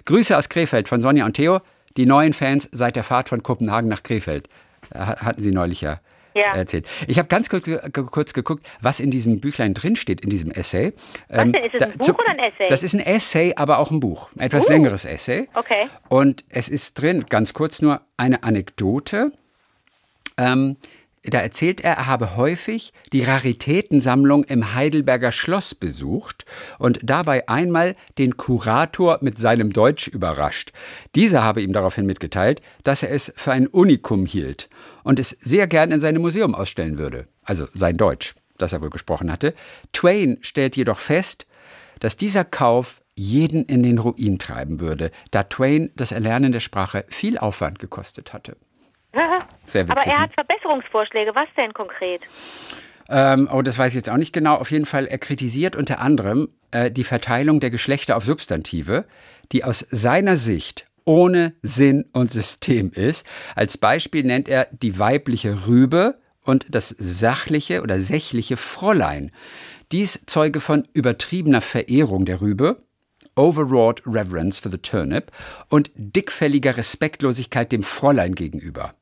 Grüße 0.05 0.35
aus 0.35 0.49
Krefeld 0.49 0.87
von 0.87 0.99
Sonja 0.99 1.25
und 1.25 1.33
Theo, 1.33 1.59
die 1.95 2.07
neuen 2.07 2.33
Fans 2.33 2.69
seit 2.71 2.95
der 2.95 3.03
Fahrt 3.03 3.29
von 3.29 3.43
Kopenhagen 3.43 3.87
nach 3.87 4.01
Krefeld. 4.01 4.49
Äh, 4.89 4.99
Hatten 4.99 5.43
sie 5.43 5.51
neulich 5.51 5.81
ja, 5.81 5.99
Ja. 6.33 6.53
erzählt. 6.55 6.87
Ich 7.07 7.17
habe 7.17 7.27
ganz 7.27 7.49
kurz, 7.49 7.69
kurz 8.11 8.33
geguckt, 8.33 8.65
was 8.81 8.99
in 8.99 9.11
diesem 9.11 9.39
Büchlein 9.41 9.73
drinsteht, 9.73 10.21
in 10.21 10.29
diesem 10.29 10.51
Essay. 10.51 10.93
Was 11.29 11.39
Ähm, 11.39 11.51
denn? 11.53 11.63
Ist 11.63 11.73
es 11.73 11.79
da- 11.79 11.85
ein 11.87 11.97
Buch 11.97 12.05
zum- 12.05 12.15
oder 12.15 12.29
ein 12.29 12.39
Essay? 12.39 12.67
Das 12.69 12.83
ist 12.83 12.93
ein 12.93 12.99
Essay, 12.99 13.53
aber 13.55 13.79
auch 13.79 13.91
ein 13.91 13.99
Buch. 13.99 14.29
Ein 14.37 14.41
etwas 14.47 14.67
Uh. 14.67 14.71
längeres 14.71 15.05
Essay. 15.05 15.47
Okay. 15.53 15.87
Und 16.09 16.43
es 16.49 16.69
ist 16.69 16.93
drin, 17.01 17.25
ganz 17.29 17.53
kurz 17.53 17.81
nur, 17.81 18.01
eine 18.17 18.43
Anekdote. 18.43 19.31
Ähm, 20.37 20.77
da 21.23 21.37
erzählt 21.39 21.81
er, 21.81 21.93
er 21.97 22.07
habe 22.07 22.35
häufig 22.35 22.93
die 23.13 23.23
Raritätensammlung 23.23 24.43
im 24.45 24.73
Heidelberger 24.73 25.31
Schloss 25.31 25.75
besucht 25.75 26.45
und 26.79 26.99
dabei 27.03 27.47
einmal 27.47 27.95
den 28.17 28.37
Kurator 28.37 29.19
mit 29.21 29.37
seinem 29.37 29.71
Deutsch 29.71 30.07
überrascht. 30.07 30.71
Dieser 31.13 31.43
habe 31.43 31.61
ihm 31.61 31.73
daraufhin 31.73 32.07
mitgeteilt, 32.07 32.61
dass 32.83 33.03
er 33.03 33.11
es 33.11 33.31
für 33.35 33.51
ein 33.51 33.67
Unikum 33.67 34.25
hielt 34.25 34.67
und 35.03 35.19
es 35.19 35.29
sehr 35.29 35.67
gern 35.67 35.91
in 35.91 35.99
seinem 35.99 36.21
Museum 36.21 36.55
ausstellen 36.55 36.97
würde. 36.97 37.27
Also 37.43 37.67
sein 37.73 37.97
Deutsch, 37.97 38.35
das 38.57 38.73
er 38.73 38.81
wohl 38.81 38.89
gesprochen 38.89 39.31
hatte. 39.31 39.53
Twain 39.93 40.37
stellt 40.41 40.75
jedoch 40.75 40.99
fest, 40.99 41.45
dass 41.99 42.17
dieser 42.17 42.43
Kauf 42.45 43.01
jeden 43.15 43.65
in 43.65 43.83
den 43.83 43.99
Ruin 43.99 44.39
treiben 44.39 44.79
würde, 44.79 45.11
da 45.31 45.43
Twain 45.43 45.91
das 45.95 46.11
Erlernen 46.11 46.51
der 46.51 46.59
Sprache 46.59 47.05
viel 47.09 47.37
Aufwand 47.37 47.79
gekostet 47.79 48.33
hatte. 48.33 48.57
Sehr 49.63 49.83
Aber 49.83 49.95
witzig, 49.95 50.13
er 50.13 50.19
ne? 50.19 50.23
hat 50.23 50.33
Verbesserungsvorschläge. 50.33 51.35
Was 51.35 51.47
denn 51.55 51.73
konkret? 51.73 52.21
Ähm, 53.09 53.49
oh, 53.51 53.61
das 53.61 53.77
weiß 53.77 53.91
ich 53.91 53.97
jetzt 53.97 54.09
auch 54.09 54.17
nicht 54.17 54.31
genau. 54.31 54.55
Auf 54.55 54.71
jeden 54.71 54.85
Fall, 54.85 55.05
er 55.05 55.17
kritisiert 55.17 55.75
unter 55.75 55.99
anderem 55.99 56.49
äh, 56.71 56.89
die 56.89 57.03
Verteilung 57.03 57.59
der 57.59 57.69
Geschlechter 57.69 58.15
auf 58.15 58.23
Substantive, 58.23 59.05
die 59.51 59.63
aus 59.65 59.85
seiner 59.91 60.37
Sicht 60.37 60.87
ohne 61.11 61.55
Sinn 61.61 62.05
und 62.13 62.31
System 62.31 62.93
ist. 62.93 63.27
Als 63.53 63.77
Beispiel 63.77 64.23
nennt 64.23 64.47
er 64.47 64.69
die 64.71 64.97
weibliche 64.97 65.67
Rübe 65.67 66.17
und 66.45 66.67
das 66.69 66.95
sachliche 66.97 67.81
oder 67.81 67.99
sächliche 67.99 68.55
Fräulein. 68.55 69.31
Dies 69.91 70.23
zeuge 70.25 70.61
von 70.61 70.87
übertriebener 70.93 71.59
Verehrung 71.59 72.23
der 72.23 72.39
Rübe, 72.39 72.81
overwrought 73.35 74.01
reverence 74.05 74.57
for 74.57 74.71
the 74.71 74.77
turnip 74.77 75.33
und 75.67 75.91
dickfälliger 75.95 76.77
Respektlosigkeit 76.77 77.73
dem 77.73 77.83
Fräulein 77.83 78.33
gegenüber. 78.33 78.93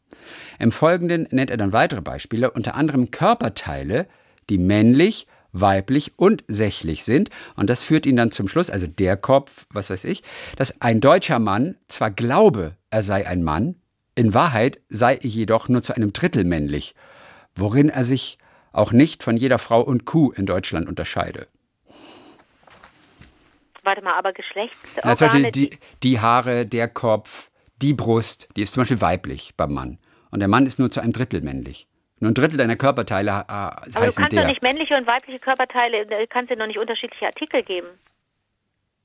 Im 0.57 0.71
Folgenden 0.71 1.27
nennt 1.29 1.51
er 1.51 1.57
dann 1.57 1.73
weitere 1.73 2.01
Beispiele, 2.01 2.49
unter 2.49 2.73
anderem 2.73 3.11
Körperteile, 3.11 4.07
die 4.49 4.57
männlich, 4.57 5.27
weiblich 5.51 6.13
und 6.15 6.43
sächlich 6.47 7.03
sind. 7.03 7.29
Und 7.55 7.69
das 7.69 7.83
führt 7.83 8.05
ihn 8.05 8.15
dann 8.15 8.31
zum 8.31 8.47
Schluss, 8.47 8.69
also 8.69 8.87
der 8.87 9.17
Kopf, 9.17 9.65
was 9.71 9.89
weiß 9.89 10.03
ich, 10.05 10.23
dass 10.57 10.81
ein 10.81 11.01
deutscher 11.01 11.39
Mann 11.39 11.75
zwar 11.87 12.11
glaube, 12.11 12.75
er 12.89 13.03
sei 13.03 13.27
ein 13.27 13.43
Mann, 13.43 13.75
in 14.15 14.33
Wahrheit 14.33 14.79
sei 14.89 15.15
er 15.15 15.25
jedoch 15.25 15.69
nur 15.69 15.81
zu 15.81 15.95
einem 15.95 16.13
Drittel 16.13 16.43
männlich, 16.43 16.95
worin 17.55 17.89
er 17.89 18.03
sich 18.03 18.37
auch 18.71 18.91
nicht 18.91 19.23
von 19.23 19.37
jeder 19.37 19.59
Frau 19.59 19.81
und 19.81 20.05
Kuh 20.05 20.31
in 20.31 20.45
Deutschland 20.45 20.87
unterscheide. 20.87 21.47
Warte 23.83 24.03
mal, 24.03 24.13
aber 24.13 24.29
Ja, 24.29 24.35
zum 24.35 24.43
Geschlechtsorgane... 24.43 25.43
Beispiel 25.43 25.51
die, 25.51 25.79
die 26.03 26.19
Haare, 26.19 26.65
der 26.65 26.87
Kopf, 26.87 27.49
die 27.81 27.93
Brust, 27.93 28.49
die 28.55 28.61
ist 28.61 28.73
zum 28.73 28.81
Beispiel 28.81 29.01
weiblich 29.01 29.53
beim 29.55 29.73
Mann. 29.73 29.97
Und 30.31 30.41
der 30.41 30.47
Mann 30.47 30.65
ist 30.65 30.79
nur 30.79 30.91
zu 30.91 30.99
einem 30.99 31.13
Drittel 31.13 31.41
männlich. 31.41 31.87
Nur 32.19 32.31
ein 32.31 32.33
Drittel 32.33 32.57
deiner 32.57 32.75
Körperteile 32.75 33.29
äh, 33.31 33.33
aber 33.47 33.81
du 33.85 33.99
heißen 33.99 34.21
kannst 34.21 34.33
der. 34.33 34.41
doch 34.43 34.49
nicht 34.49 34.61
männliche 34.61 34.95
und 34.95 35.07
weibliche 35.07 35.39
Körperteile, 35.39 35.99
äh, 36.09 36.27
kannst 36.27 36.51
dir 36.51 36.57
noch 36.57 36.67
nicht 36.67 36.77
unterschiedliche 36.79 37.25
Artikel 37.25 37.63
geben. 37.63 37.87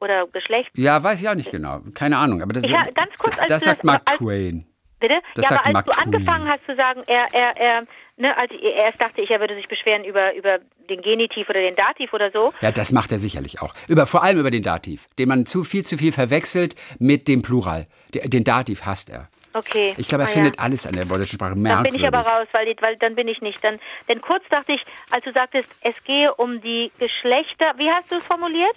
Oder 0.01 0.27
Geschlecht. 0.27 0.71
ja, 0.75 1.03
weiß 1.03 1.21
ich 1.23 1.29
auch 1.29 1.35
nicht 1.35 1.51
genau. 1.51 1.81
Keine 1.95 2.19
Ahnung. 2.19 2.43
Aber 2.43 2.53
das, 2.53 2.65
Ich 2.65 2.73
ha- 2.75 2.85
ganz 2.95 3.13
kurz, 3.17 3.37
das 3.37 3.47
du 3.63 3.65
sagt 3.67 3.79
das- 3.79 3.85
Mark 3.85 4.03
als- 4.11 4.19
Twain. 4.19 4.67
Bitte? 5.01 5.15
Das 5.35 5.45
ja, 5.51 5.57
aber 5.57 5.67
als 5.67 5.73
Mark 5.73 5.87
du 5.87 5.91
Twain. 5.93 6.05
angefangen 6.05 6.49
hast 6.49 6.65
zu 6.67 6.77
sagen, 6.77 7.03
er, 7.07 7.27
er, 7.33 7.57
er, 7.57 7.83
ne, 8.17 8.37
als 8.37 8.51
ich 8.53 8.63
erst 8.63 9.01
dachte 9.01 9.21
ich, 9.21 9.31
er 9.31 9.41
würde 9.41 9.55
sich 9.55 9.69
beschweren 9.69 10.05
über, 10.05 10.35
über 10.35 10.59
den 10.91 11.01
Genitiv 11.03 11.49
oder 11.49 11.61
den 11.61 11.75
Dativ 11.77 12.13
oder 12.13 12.31
so. 12.31 12.53
Ja, 12.61 12.73
das 12.73 12.91
macht 12.93 13.13
er 13.13 13.19
sicherlich 13.19 13.61
auch. 13.63 13.75
Über, 13.89 14.07
vor 14.07 14.23
allem 14.23 14.39
über 14.41 14.51
den 14.51 14.63
Dativ, 14.63 15.07
den 15.19 15.29
man 15.29 15.47
zu 15.47 15.63
viel 15.65 15.85
zu 15.85 15.97
viel 15.99 16.13
verwechselt 16.13 16.75
mit 16.99 17.29
dem 17.29 17.43
Plural. 17.43 17.87
Den 18.13 18.45
Dativ 18.45 18.85
hasst 18.87 19.11
er. 19.11 19.29
Okay. 19.55 19.95
Ich 19.97 20.09
glaube, 20.09 20.25
er 20.25 20.29
Ah, 20.29 20.33
findet 20.33 20.57
ja. 20.57 20.63
alles 20.63 20.87
an 20.87 20.95
der 20.95 21.05
deutschen 21.05 21.27
Sprache 21.29 21.51
Dann 21.55 21.63
merkwürdig. 21.63 21.93
bin 21.93 22.01
ich 22.01 22.07
aber 22.07 22.21
raus, 22.21 22.49
weil, 22.53 22.75
weil 22.81 22.97
dann 22.97 23.15
bin 23.15 23.29
ich 23.29 23.41
nicht. 23.41 23.63
Dann, 23.63 23.79
denn 24.09 24.21
kurz 24.21 24.43
dachte 24.51 24.73
ich, 24.73 24.85
als 25.11 25.25
du 25.25 25.33
sagtest, 25.33 25.69
es 25.83 26.03
gehe 26.05 26.35
um 26.35 26.61
die 26.61 26.91
Geschlechter, 26.99 27.73
wie 27.77 27.91
hast 27.91 28.11
du 28.11 28.17
es 28.17 28.25
formuliert? 28.27 28.75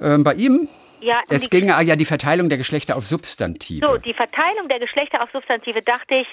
Ähm, 0.00 0.24
bei 0.24 0.34
ihm, 0.34 0.68
Ja, 1.00 1.20
um 1.28 1.36
es 1.36 1.42
die, 1.42 1.50
ging 1.50 1.70
ah, 1.70 1.80
ja 1.80 1.96
die 1.96 2.04
Verteilung 2.04 2.48
der 2.48 2.58
Geschlechter 2.58 2.96
auf 2.96 3.04
Substantive. 3.04 3.86
so, 3.86 3.96
die 3.98 4.14
Verteilung 4.14 4.68
der 4.68 4.78
Geschlechter 4.78 5.22
auf 5.22 5.30
Substantive 5.30 5.82
dachte 5.82 6.14
ich, 6.16 6.26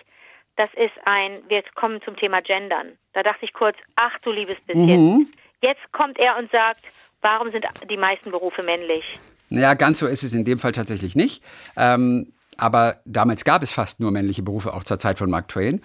das 0.56 0.70
ist 0.74 0.94
ein, 1.06 1.40
wir 1.48 1.64
kommen 1.76 2.02
zum 2.04 2.16
Thema 2.18 2.42
Gendern. 2.42 2.98
Da 3.14 3.24
dachte 3.24 3.46
ich 3.46 3.54
kurz, 3.54 3.78
ach 3.96 4.18
du 4.24 4.32
liebes 4.32 4.58
bisschen. 4.68 4.86
Mhm. 5.18 5.28
Jetzt 5.62 5.92
kommt 5.92 6.18
er 6.20 6.38
und 6.38 6.52
sagt, 6.52 6.82
warum 7.22 7.52
sind 7.52 7.66
die 7.90 7.98
meisten 7.98 8.32
Berufe 8.32 8.62
männlich? 8.64 9.04
Ja, 9.50 9.74
ganz 9.74 10.00
so 10.00 10.08
ist 10.08 10.24
es 10.24 10.34
in 10.34 10.46
dem 10.46 10.60
Fall 10.60 10.74
tatsächlich 10.74 11.16
nicht. 11.16 11.44
Ähm, 11.78 12.34
aber 12.60 12.98
damals 13.06 13.44
gab 13.44 13.64
es 13.64 13.72
fast 13.72 14.00
nur 14.00 14.12
männliche 14.12 14.44
Berufe, 14.44 14.74
auch 14.74 14.84
zur 14.84 15.00
Zeit 15.00 15.18
von 15.18 15.30
Mark 15.30 15.48
Twain. 15.48 15.82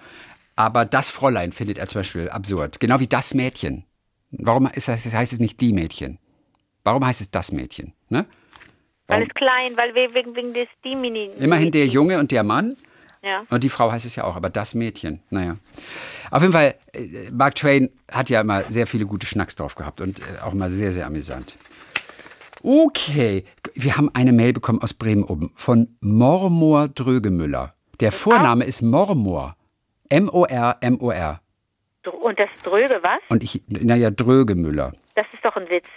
Aber 0.55 0.85
das 0.85 1.09
Fräulein 1.09 1.51
findet 1.51 1.77
er 1.77 1.87
zum 1.87 1.99
Beispiel 1.99 2.29
absurd. 2.29 2.79
Genau 2.79 2.99
wie 2.99 3.07
das 3.07 3.33
Mädchen. 3.33 3.85
Warum 4.31 4.67
ist 4.67 4.87
das, 4.87 5.05
heißt 5.05 5.33
es 5.33 5.39
nicht 5.39 5.59
die 5.59 5.73
Mädchen? 5.73 6.19
Warum 6.83 7.05
heißt 7.05 7.21
es 7.21 7.31
das 7.31 7.51
Mädchen? 7.51 7.93
Ne? 8.09 8.25
Weil 9.07 9.23
es 9.23 9.29
klein, 9.33 9.71
weil 9.75 9.93
wir 9.95 10.13
wegen, 10.13 10.35
wegen 10.35 10.53
des 10.53 10.67
Dimini. 10.83 11.29
Immerhin 11.39 11.71
der 11.71 11.87
Junge 11.87 12.19
und 12.19 12.31
der 12.31 12.43
Mann. 12.43 12.77
Ja. 13.21 13.43
Und 13.49 13.63
die 13.63 13.69
Frau 13.69 13.91
heißt 13.91 14.05
es 14.05 14.15
ja 14.15 14.23
auch, 14.23 14.35
aber 14.35 14.49
das 14.49 14.75
Mädchen, 14.75 15.21
naja. 15.31 15.57
Auf 16.29 16.41
jeden 16.41 16.53
Fall, 16.53 16.75
äh, 16.93 17.29
Mark 17.31 17.55
Twain 17.55 17.89
hat 18.11 18.29
ja 18.29 18.41
immer 18.41 18.61
sehr 18.61 18.85
viele 18.85 19.05
gute 19.05 19.25
Schnacks 19.25 19.55
drauf 19.55 19.75
gehabt 19.75 19.99
und 19.99 20.19
äh, 20.19 20.41
auch 20.43 20.53
immer 20.53 20.69
sehr, 20.69 20.91
sehr 20.91 21.07
amüsant. 21.07 21.55
Okay, 22.67 23.45
wir 23.75 23.95
haben 23.95 24.09
eine 24.15 24.33
Mail 24.33 24.51
bekommen 24.51 24.81
aus 24.81 24.95
Bremen 24.95 25.23
oben 25.23 25.51
von 25.53 25.95
Mormor 25.99 26.87
Drögemüller. 26.87 27.75
Der 27.99 28.11
Vorname 28.11 28.65
ist 28.65 28.81
Mormor. 28.81 29.55
M-O-R, 30.09 30.77
M-O-R. 30.81 31.41
Und 32.23 32.39
das 32.39 32.49
Dröge, 32.63 32.97
was? 33.03 33.19
Und 33.29 33.43
ich, 33.43 33.61
naja, 33.67 34.09
Drögemüller. 34.09 34.93
Das 35.13 35.27
ist 35.31 35.45
doch 35.45 35.55
ein 35.55 35.69
Witz. 35.69 35.89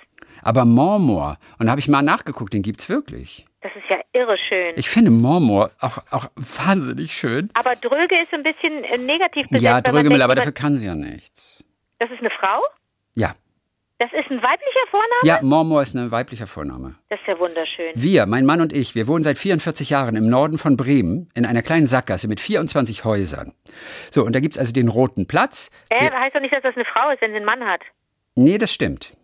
Aber 0.42 0.66
Mormor, 0.66 1.38
und 1.58 1.64
da 1.64 1.70
habe 1.70 1.80
ich 1.80 1.88
mal 1.88 2.02
nachgeguckt, 2.02 2.52
den 2.52 2.60
gibt's 2.60 2.90
wirklich. 2.90 3.46
Das 3.62 3.72
ist 3.74 3.88
ja 3.88 4.00
irre 4.12 4.36
schön. 4.36 4.74
Ich 4.76 4.90
finde 4.90 5.10
Mormor 5.10 5.70
auch, 5.80 6.02
auch 6.10 6.26
wahnsinnig 6.36 7.14
schön. 7.14 7.48
aber 7.54 7.76
Dröge 7.76 8.20
ist 8.20 8.34
ein 8.34 8.42
bisschen 8.42 8.84
äh, 8.84 8.98
negativ 8.98 9.48
besetzt. 9.48 9.62
Ja, 9.62 9.80
Drögemüller, 9.80 10.24
aber 10.26 10.34
dafür 10.34 10.52
kann 10.52 10.76
sie 10.76 10.84
ja 10.84 10.94
nichts. 10.94 11.64
Das 11.98 12.10
ist 12.10 12.20
eine 12.20 12.30
Frau? 12.38 12.60
Das 14.00 14.10
ist 14.12 14.30
ein 14.30 14.36
weiblicher 14.40 14.86
Vorname? 14.90 15.20
Ja, 15.24 15.40
Mormor 15.42 15.82
ist 15.82 15.94
ein 15.96 16.10
weiblicher 16.12 16.46
Vorname. 16.46 16.94
Das 17.08 17.18
ist 17.20 17.26
ja 17.26 17.36
wunderschön. 17.38 17.92
Wir, 17.96 18.26
mein 18.26 18.46
Mann 18.46 18.60
und 18.60 18.72
ich, 18.72 18.94
wir 18.94 19.08
wohnen 19.08 19.24
seit 19.24 19.38
44 19.38 19.90
Jahren 19.90 20.14
im 20.14 20.28
Norden 20.28 20.56
von 20.56 20.76
Bremen 20.76 21.28
in 21.34 21.44
einer 21.44 21.62
kleinen 21.62 21.86
Sackgasse 21.86 22.28
mit 22.28 22.40
24 22.40 23.04
Häusern. 23.04 23.54
So, 24.10 24.24
und 24.24 24.34
da 24.36 24.40
gibt's 24.40 24.56
also 24.56 24.72
den 24.72 24.86
Roten 24.86 25.26
Platz. 25.26 25.70
Äh, 25.88 26.10
heißt 26.12 26.36
doch 26.36 26.40
nicht, 26.40 26.54
dass 26.54 26.62
das 26.62 26.76
eine 26.76 26.84
Frau 26.84 27.10
ist, 27.10 27.20
wenn 27.22 27.30
sie 27.32 27.36
einen 27.38 27.44
Mann 27.46 27.64
hat. 27.64 27.80
nee, 28.36 28.56
das 28.58 28.72
stimmt. 28.72 29.16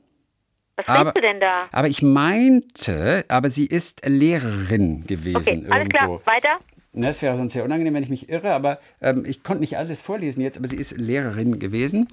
Was 0.77 0.89
Aber- 0.89 1.13
denkst 1.13 1.15
du 1.15 1.21
denn 1.21 1.41
da? 1.41 1.69
Aber 1.71 1.87
ich 1.87 2.03
meinte, 2.03 3.25
aber 3.29 3.51
sie 3.51 3.67
ist 3.67 4.05
Lehrerin 4.05 5.07
gewesen 5.07 5.37
Okay, 5.37 5.67
alles 5.71 5.87
irgendwo. 5.87 6.19
klar. 6.19 6.35
Weiter? 6.35 6.59
Ne, 6.93 7.07
Das 7.07 7.23
wäre 7.23 7.37
sonst 7.37 7.53
sehr 7.53 7.63
unangenehm, 7.65 7.95
wenn 7.95 8.03
ich 8.03 8.09
mich 8.11 8.29
irre, 8.29 8.53
aber 8.53 8.81
ähm, 9.01 9.25
ich 9.25 9.45
konnte 9.45 9.61
nicht 9.61 9.79
alles 9.79 10.01
vorlesen 10.01 10.41
jetzt, 10.43 10.59
aber 10.59 10.67
sie 10.67 10.77
ist 10.77 10.97
Lehrerin 10.99 11.61
gewesen. 11.61 12.09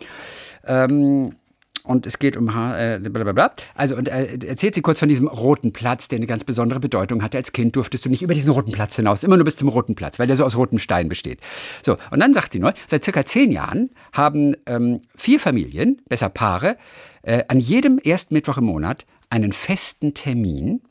Ähm, 0.68 1.36
und 1.84 2.06
es 2.06 2.20
geht 2.20 2.38
um 2.38 2.54
Ha- 2.54 2.96
äh, 2.96 3.00
blablabla. 3.00 3.54
Also 3.76 3.96
und 3.96 4.08
äh, 4.08 4.38
erzählt 4.46 4.76
sie 4.76 4.82
kurz 4.82 5.00
von 5.00 5.10
diesem 5.10 5.28
roten 5.28 5.74
Platz, 5.74 6.08
der 6.08 6.18
eine 6.18 6.28
ganz 6.28 6.44
besondere 6.44 6.80
Bedeutung 6.80 7.24
hatte. 7.24 7.38
Als 7.38 7.52
Kind 7.52 7.76
durftest 7.76 8.06
du 8.06 8.10
nicht 8.10 8.22
über 8.22 8.34
diesen 8.34 8.52
roten 8.52 8.72
Platz 8.72 8.96
hinaus, 8.96 9.24
immer 9.24 9.38
nur 9.38 9.46
bis 9.46 9.58
zum 9.58 9.68
roten 9.68 9.96
Platz, 9.96 10.20
weil 10.20 10.28
der 10.28 10.36
so 10.36 10.46
aus 10.46 10.56
rotem 10.56 10.80
Stein 10.80 11.10
besteht. 11.10 11.40
So, 11.82 11.98
und 12.12 12.20
dann 12.20 12.34
sagt 12.34 12.52
sie 12.52 12.60
nur, 12.60 12.74
seit 12.88 13.04
circa 13.04 13.26
zehn 13.26 13.52
Jahren 13.52 13.90
haben 14.14 14.56
ähm, 14.66 15.02
vier 15.16 15.40
Familien, 15.40 16.02
besser 16.08 16.30
Paare, 16.30 16.78
äh, 17.24 17.44
an 17.48 17.60
jedem 17.60 17.98
ersten 18.00 18.34
Mittwoch 18.34 18.58
im 18.58 18.66
Monat 18.66 19.06
einen 19.30 19.54
festen 19.54 20.14
Termin, 20.14 20.82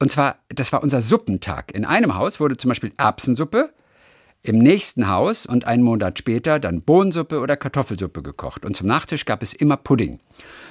und 0.00 0.12
zwar, 0.12 0.36
das 0.48 0.72
war 0.72 0.82
unser 0.82 1.00
Suppentag. 1.00 1.74
In 1.74 1.84
einem 1.84 2.14
Haus 2.14 2.38
wurde 2.38 2.56
zum 2.56 2.68
Beispiel 2.68 2.92
Erbsensuppe, 2.96 3.70
im 4.42 4.58
nächsten 4.58 5.08
Haus 5.08 5.46
und 5.46 5.66
einen 5.66 5.82
Monat 5.82 6.18
später 6.18 6.58
dann 6.58 6.82
Bohnensuppe 6.82 7.40
oder 7.40 7.56
Kartoffelsuppe 7.56 8.22
gekocht. 8.22 8.64
Und 8.64 8.76
zum 8.76 8.86
Nachtisch 8.86 9.24
gab 9.24 9.42
es 9.42 9.52
immer 9.52 9.76
Pudding. 9.76 10.20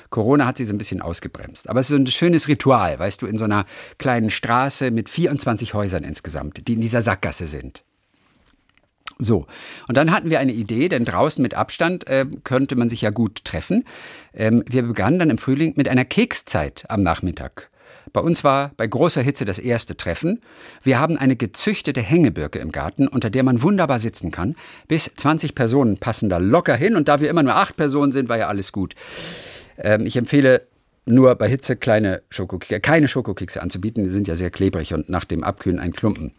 Corona 0.09 0.45
hat 0.45 0.57
sie 0.57 0.65
so 0.65 0.73
ein 0.73 0.77
bisschen 0.77 1.01
ausgebremst. 1.01 1.69
Aber 1.69 1.79
es 1.79 1.87
ist 1.87 1.95
so 1.95 2.01
ein 2.01 2.07
schönes 2.07 2.47
Ritual, 2.47 2.97
weißt 2.97 3.21
du, 3.21 3.27
in 3.27 3.37
so 3.37 3.43
einer 3.43 3.65
kleinen 3.97 4.29
Straße 4.29 4.91
mit 4.91 5.09
24 5.09 5.73
Häusern 5.73 6.03
insgesamt, 6.03 6.67
die 6.67 6.73
in 6.73 6.81
dieser 6.81 7.01
Sackgasse 7.01 7.45
sind. 7.45 7.83
So, 9.19 9.47
und 9.87 9.97
dann 9.97 10.11
hatten 10.11 10.29
wir 10.29 10.39
eine 10.39 10.53
Idee, 10.53 10.89
denn 10.89 11.03
draußen 11.03 11.41
mit 11.41 11.55
Abstand 11.55 12.07
äh, 12.07 12.25
könnte 12.43 12.75
man 12.75 12.87
sich 12.87 13.01
ja 13.01 13.09
gut 13.09 13.43
treffen. 13.45 13.83
Ähm, 14.33 14.63
wir 14.67 14.83
begannen 14.83 15.17
dann 15.17 15.31
im 15.31 15.39
Frühling 15.39 15.73
mit 15.75 15.89
einer 15.89 16.05
Kekszeit 16.05 16.85
am 16.87 17.01
Nachmittag. 17.01 17.69
Bei 18.13 18.21
uns 18.21 18.43
war 18.43 18.71
bei 18.77 18.87
großer 18.87 19.21
Hitze 19.21 19.45
das 19.45 19.59
erste 19.59 19.97
Treffen. 19.97 20.41
Wir 20.83 20.99
haben 20.99 21.17
eine 21.17 21.35
gezüchtete 21.35 22.01
Hängebirke 22.01 22.59
im 22.59 22.71
Garten, 22.71 23.07
unter 23.07 23.29
der 23.29 23.43
man 23.43 23.61
wunderbar 23.61 23.99
sitzen 23.99 24.31
kann. 24.31 24.55
Bis 24.87 25.11
20 25.15 25.55
Personen 25.55 25.97
passen 25.97 26.29
da 26.29 26.37
locker 26.37 26.75
hin 26.75 26.95
und 26.95 27.07
da 27.07 27.21
wir 27.21 27.29
immer 27.29 27.43
nur 27.43 27.55
acht 27.55 27.77
Personen 27.77 28.11
sind, 28.11 28.29
war 28.29 28.37
ja 28.37 28.47
alles 28.47 28.71
gut. 28.71 28.95
Ähm, 29.77 30.05
ich 30.05 30.17
empfehle 30.17 30.63
nur 31.05 31.35
bei 31.35 31.47
Hitze 31.47 31.75
kleine 31.75 32.21
Schokokekse, 32.29 32.79
keine 32.79 33.07
Schokokekse 33.07 33.61
anzubieten. 33.61 34.03
Die 34.03 34.09
sind 34.09 34.27
ja 34.27 34.35
sehr 34.35 34.51
klebrig 34.51 34.93
und 34.93 35.09
nach 35.09 35.25
dem 35.25 35.43
Abkühlen 35.43 35.79
ein 35.79 35.93
Klumpen. 35.93 36.31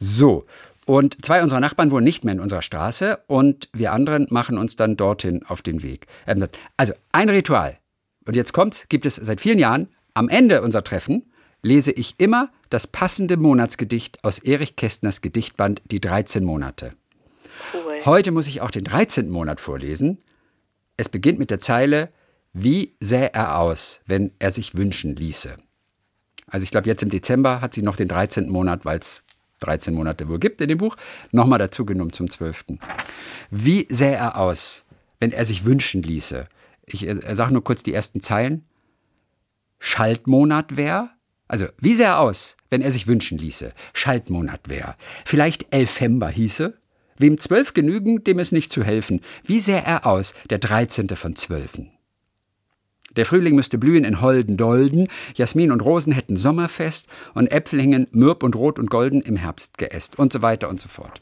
So. 0.00 0.46
Und 0.86 1.24
zwei 1.24 1.42
unserer 1.42 1.60
Nachbarn 1.60 1.90
wohnen 1.90 2.04
nicht 2.04 2.24
mehr 2.24 2.32
in 2.32 2.40
unserer 2.40 2.62
Straße 2.62 3.18
und 3.26 3.68
wir 3.74 3.92
anderen 3.92 4.26
machen 4.30 4.56
uns 4.56 4.74
dann 4.74 4.96
dorthin 4.96 5.44
auf 5.46 5.60
den 5.60 5.82
Weg. 5.82 6.06
Ähm, 6.26 6.46
Also 6.76 6.94
ein 7.12 7.28
Ritual. 7.28 7.76
Und 8.24 8.36
jetzt 8.36 8.52
kommt's, 8.52 8.86
gibt 8.88 9.06
es 9.06 9.16
seit 9.16 9.40
vielen 9.40 9.58
Jahren. 9.58 9.88
Am 10.18 10.28
Ende 10.28 10.62
unserer 10.62 10.82
Treffen 10.82 11.30
lese 11.62 11.92
ich 11.92 12.16
immer 12.18 12.50
das 12.70 12.88
passende 12.88 13.36
Monatsgedicht 13.36 14.24
aus 14.24 14.40
Erich 14.40 14.74
Kästners 14.74 15.20
Gedichtband 15.20 15.80
Die 15.92 16.00
13 16.00 16.42
Monate. 16.42 16.90
Cool. 17.72 18.04
Heute 18.04 18.32
muss 18.32 18.48
ich 18.48 18.60
auch 18.60 18.72
den 18.72 18.82
13. 18.82 19.30
Monat 19.30 19.60
vorlesen. 19.60 20.18
Es 20.96 21.08
beginnt 21.08 21.38
mit 21.38 21.50
der 21.50 21.60
Zeile, 21.60 22.08
wie 22.52 22.96
sähe 22.98 23.32
er 23.32 23.60
aus, 23.60 24.00
wenn 24.08 24.32
er 24.40 24.50
sich 24.50 24.76
wünschen 24.76 25.14
ließe. 25.14 25.54
Also 26.48 26.64
ich 26.64 26.72
glaube, 26.72 26.88
jetzt 26.88 27.04
im 27.04 27.10
Dezember 27.10 27.60
hat 27.60 27.72
sie 27.72 27.82
noch 27.82 27.94
den 27.94 28.08
13. 28.08 28.48
Monat, 28.48 28.84
weil 28.84 28.98
es 28.98 29.22
13 29.60 29.94
Monate 29.94 30.26
wohl 30.26 30.40
gibt 30.40 30.60
in 30.60 30.68
dem 30.68 30.78
Buch, 30.78 30.96
nochmal 31.30 31.60
dazu 31.60 31.86
genommen 31.86 32.12
zum 32.12 32.28
12. 32.28 32.64
Wie 33.52 33.86
sähe 33.88 34.16
er 34.16 34.36
aus, 34.36 34.84
wenn 35.20 35.30
er 35.30 35.44
sich 35.44 35.64
wünschen 35.64 36.02
ließe? 36.02 36.48
Ich 36.86 37.06
äh, 37.06 37.36
sage 37.36 37.52
nur 37.52 37.62
kurz 37.62 37.84
die 37.84 37.94
ersten 37.94 38.20
Zeilen. 38.20 38.64
Schaltmonat 39.78 40.76
wäre, 40.76 41.10
also 41.46 41.66
wie 41.80 41.94
sähe 41.94 42.06
er 42.06 42.20
aus, 42.20 42.56
wenn 42.70 42.82
er 42.82 42.92
sich 42.92 43.06
wünschen 43.06 43.38
ließe? 43.38 43.72
Schaltmonat 43.94 44.68
wäre. 44.68 44.96
Vielleicht 45.24 45.66
Elfember 45.72 46.28
hieße. 46.28 46.74
Wem 47.16 47.38
zwölf 47.38 47.74
genügen, 47.74 48.22
dem 48.22 48.38
ist 48.38 48.52
nicht 48.52 48.70
zu 48.72 48.84
helfen. 48.84 49.22
Wie 49.44 49.60
sähe 49.60 49.82
er 49.84 50.06
aus, 50.06 50.34
der 50.50 50.58
13. 50.58 51.08
von 51.16 51.34
Zwölfen? 51.34 51.90
Der 53.16 53.26
Frühling 53.26 53.56
müsste 53.56 53.78
blühen 53.78 54.04
in 54.04 54.20
holden 54.20 54.56
Dolden, 54.56 55.08
Jasmin 55.34 55.72
und 55.72 55.80
Rosen 55.80 56.12
hätten 56.12 56.36
Sommerfest 56.36 57.08
und 57.34 57.50
Äpfel 57.50 57.80
hingen 57.80 58.06
mürb 58.12 58.42
und 58.44 58.54
rot 58.54 58.78
und 58.78 58.90
golden 58.90 59.22
im 59.22 59.36
Herbst 59.36 59.78
geäst 59.78 60.18
und 60.18 60.32
so 60.32 60.42
weiter 60.42 60.68
und 60.68 60.78
so 60.78 60.88
fort. 60.88 61.20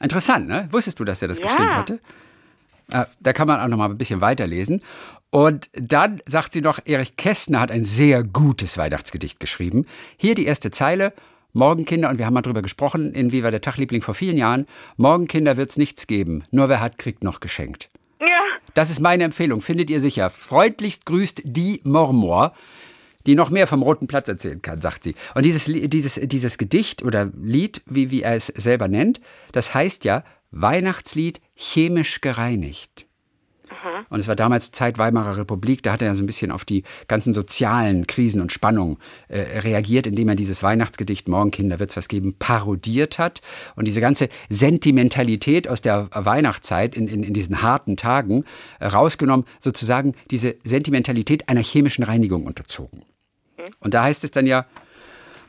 Interessant, 0.00 0.46
ne? 0.48 0.68
Wusstest 0.70 1.00
du, 1.00 1.04
dass 1.04 1.20
er 1.20 1.28
das 1.28 1.38
Ja. 1.38 1.46
geschrieben 1.46 1.74
hatte? 1.74 2.00
Äh, 2.92 3.04
da 3.20 3.32
kann 3.32 3.48
man 3.48 3.60
auch 3.60 3.68
noch 3.68 3.76
mal 3.76 3.90
ein 3.90 3.98
bisschen 3.98 4.20
weiterlesen. 4.20 4.82
Und 5.30 5.70
dann 5.74 6.20
sagt 6.26 6.52
sie 6.52 6.60
noch, 6.60 6.78
Erich 6.84 7.16
Kästner 7.16 7.60
hat 7.60 7.70
ein 7.70 7.84
sehr 7.84 8.22
gutes 8.22 8.78
Weihnachtsgedicht 8.78 9.40
geschrieben. 9.40 9.86
Hier 10.16 10.34
die 10.34 10.46
erste 10.46 10.70
Zeile. 10.70 11.12
Morgenkinder, 11.52 12.10
und 12.10 12.18
wir 12.18 12.26
haben 12.26 12.34
mal 12.34 12.42
drüber 12.42 12.62
gesprochen, 12.62 13.14
in 13.14 13.32
Wie 13.32 13.42
war 13.42 13.50
der 13.50 13.62
Tagliebling 13.62 14.02
vor 14.02 14.14
vielen 14.14 14.36
Jahren. 14.36 14.66
Morgenkinder 14.98 15.56
wird's 15.56 15.78
nichts 15.78 16.06
geben, 16.06 16.44
nur 16.50 16.68
wer 16.68 16.80
hat, 16.80 16.98
kriegt 16.98 17.24
noch 17.24 17.40
geschenkt. 17.40 17.88
Ja. 18.20 18.26
Das 18.74 18.90
ist 18.90 19.00
meine 19.00 19.24
Empfehlung, 19.24 19.62
findet 19.62 19.88
ihr 19.88 20.02
sicher. 20.02 20.28
Freundlichst 20.28 21.06
grüßt 21.06 21.40
die 21.44 21.80
Mormor, 21.82 22.52
die 23.24 23.34
noch 23.34 23.48
mehr 23.48 23.66
vom 23.66 23.82
Roten 23.82 24.06
Platz 24.06 24.28
erzählen 24.28 24.60
kann, 24.60 24.82
sagt 24.82 25.04
sie. 25.04 25.14
Und 25.34 25.46
dieses, 25.46 25.64
dieses, 25.64 26.20
dieses 26.22 26.58
Gedicht 26.58 27.02
oder 27.02 27.32
Lied, 27.42 27.80
wie, 27.86 28.10
wie 28.10 28.20
er 28.20 28.34
es 28.34 28.46
selber 28.48 28.88
nennt, 28.88 29.22
das 29.52 29.72
heißt 29.72 30.04
ja 30.04 30.24
Weihnachtslied 30.50 31.40
chemisch 31.54 32.20
gereinigt. 32.20 33.05
Und 34.10 34.20
es 34.20 34.28
war 34.28 34.36
damals 34.36 34.72
Zeit 34.72 34.98
Weimarer 34.98 35.36
Republik, 35.36 35.82
da 35.82 35.92
hat 35.92 36.02
er 36.02 36.08
ja 36.08 36.14
so 36.14 36.22
ein 36.22 36.26
bisschen 36.26 36.50
auf 36.50 36.64
die 36.64 36.84
ganzen 37.08 37.32
sozialen 37.32 38.06
Krisen 38.06 38.40
und 38.40 38.52
Spannungen 38.52 38.98
äh, 39.28 39.60
reagiert, 39.60 40.06
indem 40.06 40.28
er 40.28 40.34
dieses 40.34 40.62
Weihnachtsgedicht 40.62 41.28
Morgen 41.28 41.50
Kinder 41.50 41.78
wird's 41.78 41.96
was 41.96 42.08
geben 42.08 42.34
parodiert 42.38 43.18
hat 43.18 43.40
und 43.74 43.86
diese 43.86 44.00
ganze 44.00 44.28
Sentimentalität 44.48 45.68
aus 45.68 45.82
der 45.82 46.08
Weihnachtszeit 46.12 46.94
in, 46.94 47.08
in, 47.08 47.22
in 47.22 47.34
diesen 47.34 47.62
harten 47.62 47.96
Tagen 47.96 48.44
äh, 48.80 48.86
rausgenommen, 48.86 49.46
sozusagen 49.58 50.14
diese 50.30 50.56
Sentimentalität 50.64 51.48
einer 51.48 51.62
chemischen 51.62 52.04
Reinigung 52.04 52.46
unterzogen. 52.46 53.02
Und 53.80 53.94
da 53.94 54.04
heißt 54.04 54.24
es 54.24 54.30
dann 54.30 54.46
ja, 54.46 54.66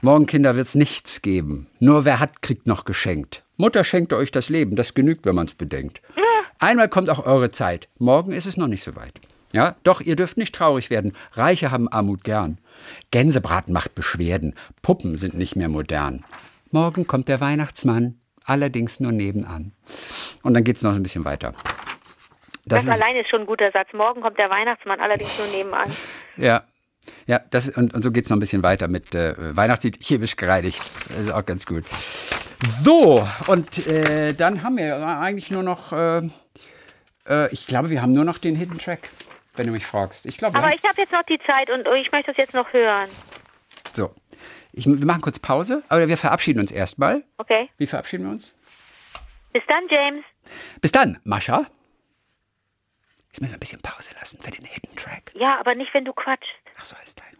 Morgen, 0.01 0.27
Kinder, 0.27 0.55
wird's 0.55 0.75
nichts 0.75 1.23
geben. 1.23 1.67
Nur 1.79 2.05
wer 2.05 2.19
hat, 2.19 2.43
kriegt 2.43 2.67
noch 2.67 2.85
geschenkt. 2.85 3.43
Mutter 3.57 3.83
schenkte 3.83 4.15
euch 4.15 4.31
das 4.31 4.47
Leben, 4.47 4.75
das 4.75 4.93
genügt, 4.93 5.25
wenn 5.25 5.33
man's 5.35 5.55
bedenkt. 5.55 6.01
Einmal 6.59 6.89
kommt 6.89 7.09
auch 7.09 7.25
eure 7.25 7.51
Zeit. 7.51 7.87
Morgen 7.97 8.31
ist 8.31 8.45
es 8.45 8.57
noch 8.57 8.67
nicht 8.67 8.83
so 8.83 8.95
weit. 8.95 9.13
Ja, 9.53 9.75
doch 9.83 10.01
ihr 10.01 10.15
dürft 10.15 10.37
nicht 10.37 10.53
traurig 10.53 10.89
werden. 10.89 11.13
Reiche 11.33 11.71
haben 11.71 11.87
Armut 11.87 12.23
gern. 12.23 12.57
Gänsebraten 13.11 13.73
macht 13.73 13.95
Beschwerden. 13.95 14.55
Puppen 14.81 15.17
sind 15.17 15.35
nicht 15.35 15.55
mehr 15.55 15.69
modern. 15.69 16.25
Morgen 16.71 17.07
kommt 17.07 17.27
der 17.29 17.39
Weihnachtsmann, 17.39 18.19
allerdings 18.43 18.99
nur 18.99 19.11
nebenan. 19.13 19.71
Und 20.43 20.53
dann 20.53 20.63
geht's 20.63 20.81
noch 20.81 20.93
ein 20.95 21.03
bisschen 21.03 21.23
weiter. 21.25 21.53
Das, 22.65 22.83
ist- 22.83 22.89
allein 22.89 23.15
ist 23.15 23.29
schon 23.29 23.41
ein 23.41 23.45
guter 23.47 23.71
Satz. 23.71 23.87
Morgen 23.93 24.21
kommt 24.21 24.37
der 24.37 24.49
Weihnachtsmann, 24.49 24.99
allerdings 24.99 25.37
nur 25.37 25.47
nebenan. 25.47 25.91
Ja. 26.35 26.63
Ja, 27.25 27.39
das, 27.51 27.69
und, 27.69 27.93
und 27.93 28.03
so 28.03 28.11
geht 28.11 28.25
es 28.25 28.29
noch 28.29 28.35
ein 28.35 28.41
bisschen 28.41 28.63
weiter 28.63 28.89
mit 28.89 29.15
äh, 29.15 29.33
Weihnachtslied 29.55 29.97
chemisch 30.03 30.35
gereinigt. 30.35 30.77
Das 31.07 31.17
ist 31.19 31.31
auch 31.31 31.45
ganz 31.45 31.65
gut. 31.65 31.85
So, 32.81 33.27
und 33.47 33.85
äh, 33.87 34.33
dann 34.33 34.63
haben 34.63 34.77
wir 34.77 34.95
eigentlich 35.05 35.51
nur 35.51 35.63
noch, 35.63 35.91
äh, 35.93 36.21
äh, 37.27 37.53
ich 37.53 37.67
glaube, 37.67 37.89
wir 37.89 38.01
haben 38.01 38.11
nur 38.13 38.25
noch 38.25 38.37
den 38.39 38.55
Hidden 38.55 38.79
Track, 38.79 39.09
wenn 39.55 39.67
du 39.67 39.73
mich 39.73 39.85
fragst. 39.85 40.25
Ich 40.25 40.37
glaube, 40.37 40.57
Aber 40.57 40.67
haben- 40.67 40.73
ich 40.75 40.83
habe 40.87 40.99
jetzt 40.99 41.11
noch 41.11 41.23
die 41.23 41.39
Zeit 41.45 41.69
und 41.69 41.87
ich 41.95 42.11
möchte 42.11 42.31
das 42.31 42.37
jetzt 42.37 42.53
noch 42.53 42.71
hören. 42.73 43.07
so. 43.93 44.13
Ich, 44.73 44.85
wir 44.85 45.05
machen 45.07 45.21
kurz 45.21 45.39
Pause, 45.39 45.81
aber 45.89 46.07
wir 46.07 46.17
verabschieden 46.17 46.59
uns 46.59 46.71
erstmal. 46.71 47.23
Okay? 47.37 47.67
Wie 47.77 47.87
verabschieden 47.87 48.25
wir 48.25 48.31
uns? 48.31 48.53
Bis 49.51 49.63
dann, 49.67 49.87
James. 49.89 50.23
Bis 50.81 50.91
dann, 50.91 51.19
Mascha. 51.23 51.65
Jetzt 53.29 53.41
müssen 53.41 53.53
wir 53.53 53.57
ein 53.57 53.59
bisschen 53.59 53.81
Pause 53.81 54.11
lassen 54.19 54.39
für 54.39 54.51
den 54.51 54.65
Hidden 54.65 54.95
Track. 54.95 55.31
Ja, 55.35 55.59
aber 55.59 55.73
nicht, 55.73 55.91
wenn 55.95 56.05
du 56.05 56.13
quatschst. 56.13 56.51
Ach 56.79 56.85
so, 56.85 56.95
als 56.95 57.15
Timer. 57.15 57.36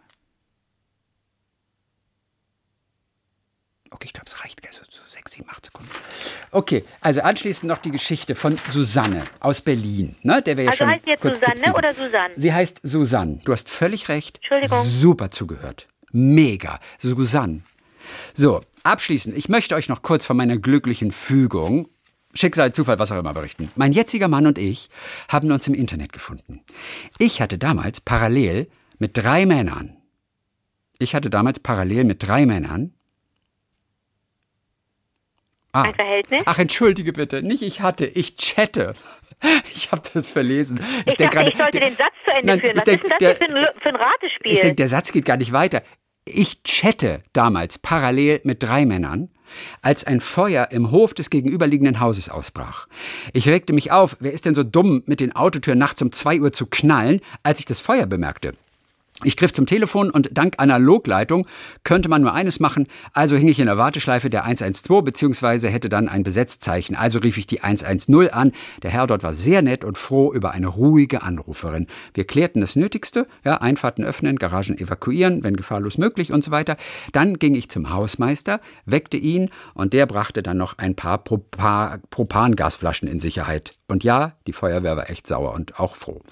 Okay, 3.90 4.06
ich 4.06 4.12
glaube, 4.12 4.26
es 4.26 4.42
reicht 4.42 4.62
gell, 4.62 4.72
so, 4.72 4.82
so 4.88 5.02
sechs, 5.06 5.32
sieben, 5.32 5.48
acht 5.48 5.64
Sekunden. 5.64 5.90
Okay, 6.50 6.84
also 7.00 7.22
anschließend 7.22 7.68
noch 7.68 7.78
die 7.78 7.90
Geschichte 7.90 8.34
von 8.34 8.58
Susanne 8.70 9.24
aus 9.40 9.60
Berlin. 9.60 10.16
Ne, 10.22 10.42
der 10.42 10.54
ja 10.54 10.66
Also 10.66 10.78
schon 10.78 10.88
heißt 10.88 11.06
jetzt 11.06 11.20
kurz 11.20 11.38
Susanne 11.38 11.60
Tipps 11.60 11.76
oder 11.76 11.94
Susanne? 11.94 12.34
Sie 12.36 12.52
heißt 12.52 12.80
Susanne. 12.82 13.40
Du 13.44 13.52
hast 13.52 13.68
völlig 13.68 14.08
recht. 14.08 14.38
Entschuldigung. 14.38 14.84
Super 14.84 15.30
zugehört. 15.30 15.88
Mega. 16.12 16.80
Susanne. 16.98 17.62
So, 18.34 18.60
abschließend, 18.84 19.36
ich 19.36 19.48
möchte 19.48 19.74
euch 19.74 19.88
noch 19.88 20.02
kurz 20.02 20.24
von 20.24 20.36
meiner 20.36 20.56
glücklichen 20.56 21.12
Fügung 21.12 21.88
Schicksal, 22.34 22.72
Zufall, 22.72 22.98
was 22.98 23.10
auch 23.10 23.18
immer 23.18 23.32
berichten. 23.32 23.70
Mein 23.74 23.92
jetziger 23.92 24.28
Mann 24.28 24.46
und 24.46 24.58
ich 24.58 24.90
haben 25.28 25.50
uns 25.50 25.66
im 25.66 25.74
Internet 25.74 26.12
gefunden. 26.12 26.62
Ich 27.18 27.40
hatte 27.40 27.58
damals 27.58 28.00
parallel 28.00 28.68
mit 28.98 29.16
drei 29.16 29.46
Männern, 29.46 29.96
ich 30.98 31.14
hatte 31.14 31.30
damals 31.30 31.60
parallel 31.60 32.04
mit 32.04 32.22
drei 32.22 32.44
Männern 32.44 32.92
Ah. 35.72 35.82
Ein 35.82 35.94
Verhältnis? 35.94 36.42
Ach, 36.46 36.58
entschuldige 36.58 37.12
bitte, 37.12 37.42
nicht 37.42 37.62
ich 37.62 37.80
hatte, 37.80 38.06
ich 38.06 38.36
chatte. 38.36 38.94
Ich 39.72 39.92
habe 39.92 40.02
das 40.12 40.28
verlesen. 40.28 40.80
Ich, 41.06 41.12
ich 41.12 41.14
dachte, 41.14 41.36
grade, 41.36 41.50
ich 41.50 41.56
sollte 41.56 41.78
den 41.78 41.96
Satz 41.96 42.12
zu 42.24 42.32
Ende 42.32 42.46
nein, 42.46 42.60
führen. 42.60 42.76
Was 42.76 42.84
denk, 42.84 43.04
ist 43.04 43.08
denn 43.08 43.10
das 43.10 43.18
der, 43.20 43.36
für, 43.36 43.54
ein, 43.54 43.66
für 43.80 43.88
ein 43.90 43.94
Ratespiel? 43.94 44.52
Ich 44.52 44.60
denke, 44.60 44.74
der 44.74 44.88
Satz 44.88 45.12
geht 45.12 45.24
gar 45.24 45.36
nicht 45.36 45.52
weiter. 45.52 45.82
Ich 46.24 46.64
chatte 46.64 47.22
damals 47.32 47.78
parallel 47.78 48.40
mit 48.42 48.64
drei 48.64 48.84
Männern, 48.84 49.30
als 49.80 50.04
ein 50.04 50.20
Feuer 50.20 50.68
im 50.72 50.90
Hof 50.90 51.14
des 51.14 51.30
gegenüberliegenden 51.30 52.00
Hauses 52.00 52.28
ausbrach. 52.28 52.88
Ich 53.32 53.48
regte 53.48 53.72
mich 53.72 53.92
auf, 53.92 54.16
wer 54.18 54.32
ist 54.32 54.44
denn 54.44 54.54
so 54.54 54.64
dumm, 54.64 55.04
mit 55.06 55.20
den 55.20 55.34
Autotüren 55.34 55.78
nachts 55.78 56.02
um 56.02 56.10
zwei 56.10 56.40
Uhr 56.40 56.52
zu 56.52 56.66
knallen, 56.66 57.20
als 57.44 57.60
ich 57.60 57.66
das 57.66 57.80
Feuer 57.80 58.06
bemerkte. 58.06 58.54
Ich 59.24 59.36
griff 59.36 59.52
zum 59.52 59.66
Telefon 59.66 60.10
und 60.10 60.28
dank 60.32 60.54
Analogleitung 60.58 61.48
könnte 61.82 62.08
man 62.08 62.22
nur 62.22 62.34
eines 62.34 62.60
machen, 62.60 62.86
also 63.12 63.36
hing 63.36 63.48
ich 63.48 63.58
in 63.58 63.66
der 63.66 63.76
Warteschleife 63.76 64.30
der 64.30 64.44
112 64.44 65.04
beziehungsweise 65.04 65.68
hätte 65.68 65.88
dann 65.88 66.08
ein 66.08 66.22
Besetzzeichen. 66.22 66.94
Also 66.94 67.18
rief 67.18 67.36
ich 67.36 67.48
die 67.48 67.60
110 67.60 68.30
an. 68.30 68.52
Der 68.84 68.92
Herr 68.92 69.08
dort 69.08 69.24
war 69.24 69.34
sehr 69.34 69.62
nett 69.62 69.82
und 69.82 69.98
froh 69.98 70.32
über 70.32 70.52
eine 70.52 70.68
ruhige 70.68 71.22
Anruferin. 71.22 71.88
Wir 72.14 72.28
klärten 72.28 72.60
das 72.60 72.76
Nötigste, 72.76 73.26
ja, 73.44 73.56
Einfahrten 73.56 74.04
öffnen, 74.04 74.36
Garagen 74.36 74.78
evakuieren, 74.78 75.42
wenn 75.42 75.56
gefahrlos 75.56 75.98
möglich 75.98 76.30
und 76.30 76.44
so 76.44 76.52
weiter. 76.52 76.76
Dann 77.10 77.40
ging 77.40 77.56
ich 77.56 77.68
zum 77.68 77.90
Hausmeister, 77.90 78.60
weckte 78.86 79.16
ihn 79.16 79.50
und 79.74 79.94
der 79.94 80.06
brachte 80.06 80.44
dann 80.44 80.58
noch 80.58 80.78
ein 80.78 80.94
paar 80.94 81.18
Propangasflaschen 81.24 83.08
in 83.08 83.18
Sicherheit. 83.18 83.72
Und 83.88 84.04
ja, 84.04 84.36
die 84.46 84.52
Feuerwehr 84.52 84.96
war 84.96 85.10
echt 85.10 85.26
sauer 85.26 85.54
und 85.54 85.80
auch 85.80 85.96
froh. 85.96 86.22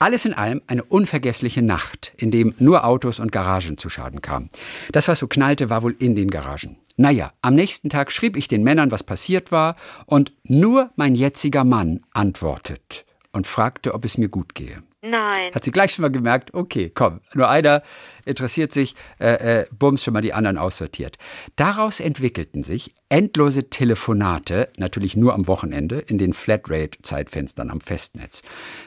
Alles 0.00 0.24
in 0.24 0.32
allem 0.32 0.62
eine 0.66 0.82
unvergessliche 0.82 1.60
Nacht, 1.60 2.14
in 2.16 2.30
dem 2.30 2.54
nur 2.58 2.84
Autos 2.84 3.20
und 3.20 3.32
Garagen 3.32 3.76
zu 3.76 3.90
Schaden 3.90 4.22
kamen. 4.22 4.48
Das, 4.92 5.08
was 5.08 5.18
so 5.18 5.28
knallte, 5.28 5.68
war 5.68 5.82
wohl 5.82 5.94
in 5.98 6.16
den 6.16 6.30
Garagen. 6.30 6.78
Naja, 6.96 7.34
am 7.42 7.54
nächsten 7.54 7.90
Tag 7.90 8.10
schrieb 8.10 8.34
ich 8.34 8.48
den 8.48 8.62
Männern, 8.62 8.90
was 8.90 9.04
passiert 9.04 9.52
war, 9.52 9.76
und 10.06 10.32
nur 10.42 10.90
mein 10.96 11.14
jetziger 11.14 11.64
Mann 11.64 12.00
antwortet 12.12 13.04
und 13.32 13.46
fragte, 13.46 13.92
ob 13.92 14.06
es 14.06 14.16
mir 14.16 14.30
gut 14.30 14.54
gehe. 14.54 14.82
Nein. 15.02 15.54
Hat 15.54 15.64
sie 15.64 15.70
gleich 15.70 15.92
schon 15.92 16.02
mal 16.02 16.10
gemerkt, 16.10 16.52
okay, 16.52 16.90
komm, 16.94 17.20
nur 17.32 17.48
einer 17.48 17.82
interessiert 18.26 18.70
sich, 18.70 18.94
äh, 19.18 19.60
äh, 19.60 19.66
bums, 19.70 20.04
schon 20.04 20.12
mal 20.12 20.20
die 20.20 20.34
anderen 20.34 20.58
aussortiert. 20.58 21.16
Daraus 21.56 22.00
entwickelten 22.00 22.64
sich 22.64 22.94
endlose 23.08 23.70
Telefonate, 23.70 24.68
natürlich 24.76 25.16
nur 25.16 25.32
am 25.32 25.46
Wochenende, 25.46 26.00
in 26.00 26.18
den 26.18 26.34
Flatrate-Zeitfenstern 26.34 27.70
am 27.70 27.80
Festnetz. 27.80 28.42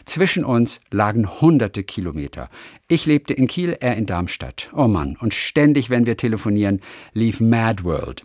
Zwischen 0.06 0.46
uns 0.46 0.82
lagen 0.92 1.42
hunderte 1.42 1.84
Kilometer. 1.84 2.50
Ich 2.88 3.08
lebte 3.08 3.34
in 3.34 3.48
Kiel, 3.48 3.76
er 3.80 3.98
in 3.98 4.06
Darmstadt. 4.06 4.70
Oh 4.76 4.88
Mann, 4.88 5.18
und 5.20 5.34
ständig, 5.34 5.90
wenn 5.90 6.06
wir 6.06 6.16
telefonieren, 6.16 6.82
lief 7.14 7.40
Mad 7.40 7.84
World. 7.84 8.24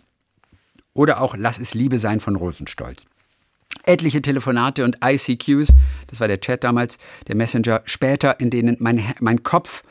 Oder 0.93 1.21
auch 1.21 1.35
Lass 1.35 1.59
es 1.59 1.73
Liebe 1.73 1.97
sein 1.97 2.19
von 2.19 2.35
Rosenstolz 2.35 3.08
etliche 3.83 4.21
Telefonate 4.21 4.83
und 4.83 4.97
ICQs, 5.03 5.73
das 6.07 6.19
war 6.19 6.27
der 6.27 6.39
Chat 6.39 6.63
damals, 6.63 6.97
der 7.27 7.35
Messenger, 7.35 7.81
später, 7.85 8.39
in 8.39 8.49
denen 8.49 8.77
mein, 8.79 9.03
mein 9.19 9.43
Kopf 9.43 9.83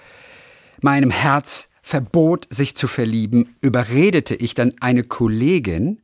meinem 0.80 1.10
Herz 1.10 1.68
verbot, 1.82 2.46
sich 2.50 2.76
zu 2.76 2.86
verlieben, 2.86 3.56
überredete 3.60 4.34
ich 4.34 4.54
dann 4.54 4.74
eine 4.80 5.04
Kollegin, 5.04 6.00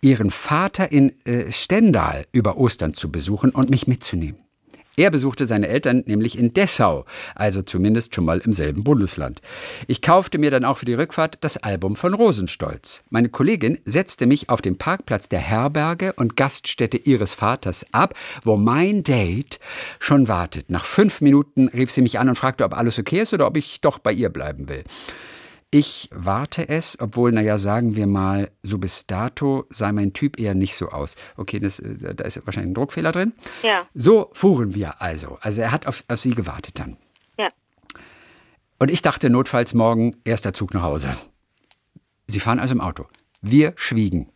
ihren 0.00 0.30
Vater 0.30 0.90
in 0.90 1.12
äh, 1.26 1.52
Stendal 1.52 2.26
über 2.32 2.56
Ostern 2.56 2.94
zu 2.94 3.12
besuchen 3.12 3.50
und 3.50 3.70
mich 3.70 3.86
mitzunehmen. 3.86 4.38
Er 4.96 5.10
besuchte 5.10 5.46
seine 5.46 5.68
Eltern 5.68 6.02
nämlich 6.06 6.36
in 6.36 6.52
Dessau, 6.52 7.04
also 7.34 7.62
zumindest 7.62 8.14
schon 8.14 8.24
mal 8.24 8.40
im 8.40 8.52
selben 8.52 8.82
Bundesland. 8.82 9.40
Ich 9.86 10.02
kaufte 10.02 10.38
mir 10.38 10.50
dann 10.50 10.64
auch 10.64 10.78
für 10.78 10.84
die 10.84 10.94
Rückfahrt 10.94 11.38
das 11.42 11.56
Album 11.56 11.94
von 11.94 12.12
Rosenstolz. 12.12 13.04
Meine 13.08 13.28
Kollegin 13.28 13.78
setzte 13.84 14.26
mich 14.26 14.48
auf 14.48 14.62
dem 14.62 14.78
Parkplatz 14.78 15.28
der 15.28 15.38
Herberge 15.38 16.12
und 16.14 16.36
Gaststätte 16.36 16.96
ihres 16.96 17.32
Vaters 17.32 17.86
ab, 17.92 18.14
wo 18.42 18.56
mein 18.56 19.04
Date 19.04 19.60
schon 20.00 20.26
wartet. 20.26 20.70
Nach 20.70 20.84
fünf 20.84 21.20
Minuten 21.20 21.68
rief 21.68 21.90
sie 21.90 22.02
mich 22.02 22.18
an 22.18 22.28
und 22.28 22.36
fragte, 22.36 22.64
ob 22.64 22.76
alles 22.76 22.98
okay 22.98 23.20
ist 23.20 23.32
oder 23.32 23.46
ob 23.46 23.56
ich 23.56 23.80
doch 23.80 24.00
bei 24.00 24.12
ihr 24.12 24.28
bleiben 24.28 24.68
will. 24.68 24.84
Ich 25.72 26.08
warte 26.12 26.68
es, 26.68 26.98
obwohl, 27.00 27.30
naja, 27.30 27.56
sagen 27.56 27.94
wir 27.94 28.08
mal, 28.08 28.50
so 28.64 28.78
bis 28.78 29.06
dato 29.06 29.66
sah 29.70 29.92
mein 29.92 30.12
Typ 30.12 30.40
eher 30.40 30.54
nicht 30.54 30.74
so 30.74 30.88
aus. 30.88 31.14
Okay, 31.36 31.60
das, 31.60 31.78
äh, 31.78 32.14
da 32.14 32.24
ist 32.24 32.44
wahrscheinlich 32.44 32.72
ein 32.72 32.74
Druckfehler 32.74 33.12
drin. 33.12 33.32
Ja. 33.62 33.86
So 33.94 34.30
fuhren 34.32 34.74
wir 34.74 35.00
also. 35.00 35.38
Also 35.40 35.60
er 35.60 35.70
hat 35.70 35.86
auf, 35.86 36.02
auf 36.08 36.20
sie 36.20 36.34
gewartet 36.34 36.80
dann. 36.80 36.96
Ja. 37.38 37.50
Und 38.80 38.90
ich 38.90 39.02
dachte 39.02 39.30
notfalls 39.30 39.72
morgen 39.72 40.16
erster 40.24 40.52
Zug 40.52 40.74
nach 40.74 40.82
Hause. 40.82 41.16
Sie 42.26 42.40
fahren 42.40 42.58
also 42.58 42.74
im 42.74 42.80
Auto. 42.80 43.06
Wir 43.40 43.72
schwiegen. 43.76 44.28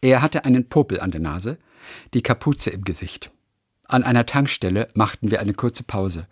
Er 0.00 0.22
hatte 0.22 0.44
einen 0.44 0.68
Popel 0.68 1.00
an 1.00 1.12
der 1.12 1.20
Nase, 1.20 1.58
die 2.14 2.22
Kapuze 2.22 2.70
im 2.70 2.84
Gesicht. 2.84 3.30
An 3.86 4.02
einer 4.02 4.26
Tankstelle 4.26 4.88
machten 4.94 5.30
wir 5.30 5.40
eine 5.40 5.54
kurze 5.54 5.84
Pause. 5.84 6.26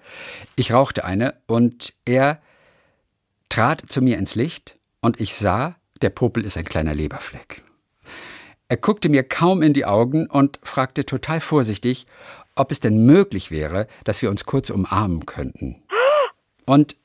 Ich 0.56 0.72
rauchte 0.72 1.04
eine 1.04 1.34
und 1.46 1.94
er 2.04 2.40
trat 3.52 3.82
zu 3.86 4.00
mir 4.00 4.16
ins 4.16 4.34
Licht 4.34 4.78
und 5.02 5.20
ich 5.20 5.34
sah, 5.36 5.76
der 6.00 6.08
Popel 6.08 6.46
ist 6.46 6.56
ein 6.56 6.64
kleiner 6.64 6.94
Leberfleck. 6.94 7.62
Er 8.68 8.78
guckte 8.78 9.10
mir 9.10 9.24
kaum 9.24 9.60
in 9.60 9.74
die 9.74 9.84
Augen 9.84 10.26
und 10.26 10.58
fragte 10.62 11.04
total 11.04 11.40
vorsichtig, 11.40 12.06
ob 12.54 12.72
es 12.72 12.80
denn 12.80 13.04
möglich 13.04 13.50
wäre, 13.50 13.88
dass 14.04 14.22
wir 14.22 14.30
uns 14.30 14.46
kurz 14.46 14.70
umarmen 14.70 15.26
könnten. 15.26 15.82
Und 16.64 16.96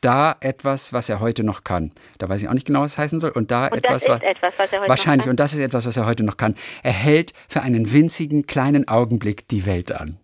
da 0.00 0.34
etwas, 0.40 0.94
was 0.94 1.10
er 1.10 1.20
heute 1.20 1.44
noch 1.44 1.62
kann. 1.62 1.92
Da 2.16 2.26
weiß 2.26 2.40
ich 2.40 2.48
auch 2.48 2.54
nicht 2.54 2.66
genau, 2.66 2.80
was 2.80 2.92
es 2.92 2.98
heißen 2.98 3.20
soll. 3.20 3.30
Und 3.30 3.50
da 3.50 3.66
und 3.66 3.76
etwas, 3.76 4.08
was, 4.08 4.22
etwas, 4.22 4.54
was 4.58 4.88
wahrscheinlich. 4.88 5.28
Und 5.28 5.38
das 5.38 5.52
ist 5.52 5.58
etwas, 5.58 5.84
was 5.84 5.98
er 5.98 6.06
heute 6.06 6.22
noch 6.22 6.38
kann. 6.38 6.56
Er 6.82 6.92
hält 6.92 7.34
für 7.48 7.60
einen 7.60 7.92
winzigen 7.92 8.46
kleinen 8.46 8.88
Augenblick 8.88 9.46
die 9.48 9.66
Welt 9.66 9.92
an. 9.92 10.18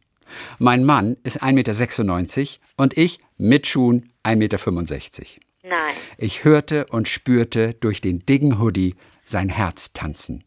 Mein 0.58 0.84
Mann 0.84 1.18
ist 1.24 1.42
1,96 1.42 2.38
Meter 2.38 2.58
und 2.76 2.96
ich 2.96 3.20
mit 3.36 3.66
Schuhen 3.66 4.10
1,65 4.24 4.36
Meter. 4.36 5.47
Nein. 5.68 5.96
Ich 6.16 6.44
hörte 6.44 6.86
und 6.86 7.08
spürte 7.08 7.74
durch 7.74 8.00
den 8.00 8.20
dicken 8.20 8.58
Hoodie 8.58 8.94
sein 9.24 9.50
Herz 9.50 9.92
tanzen. 9.92 10.44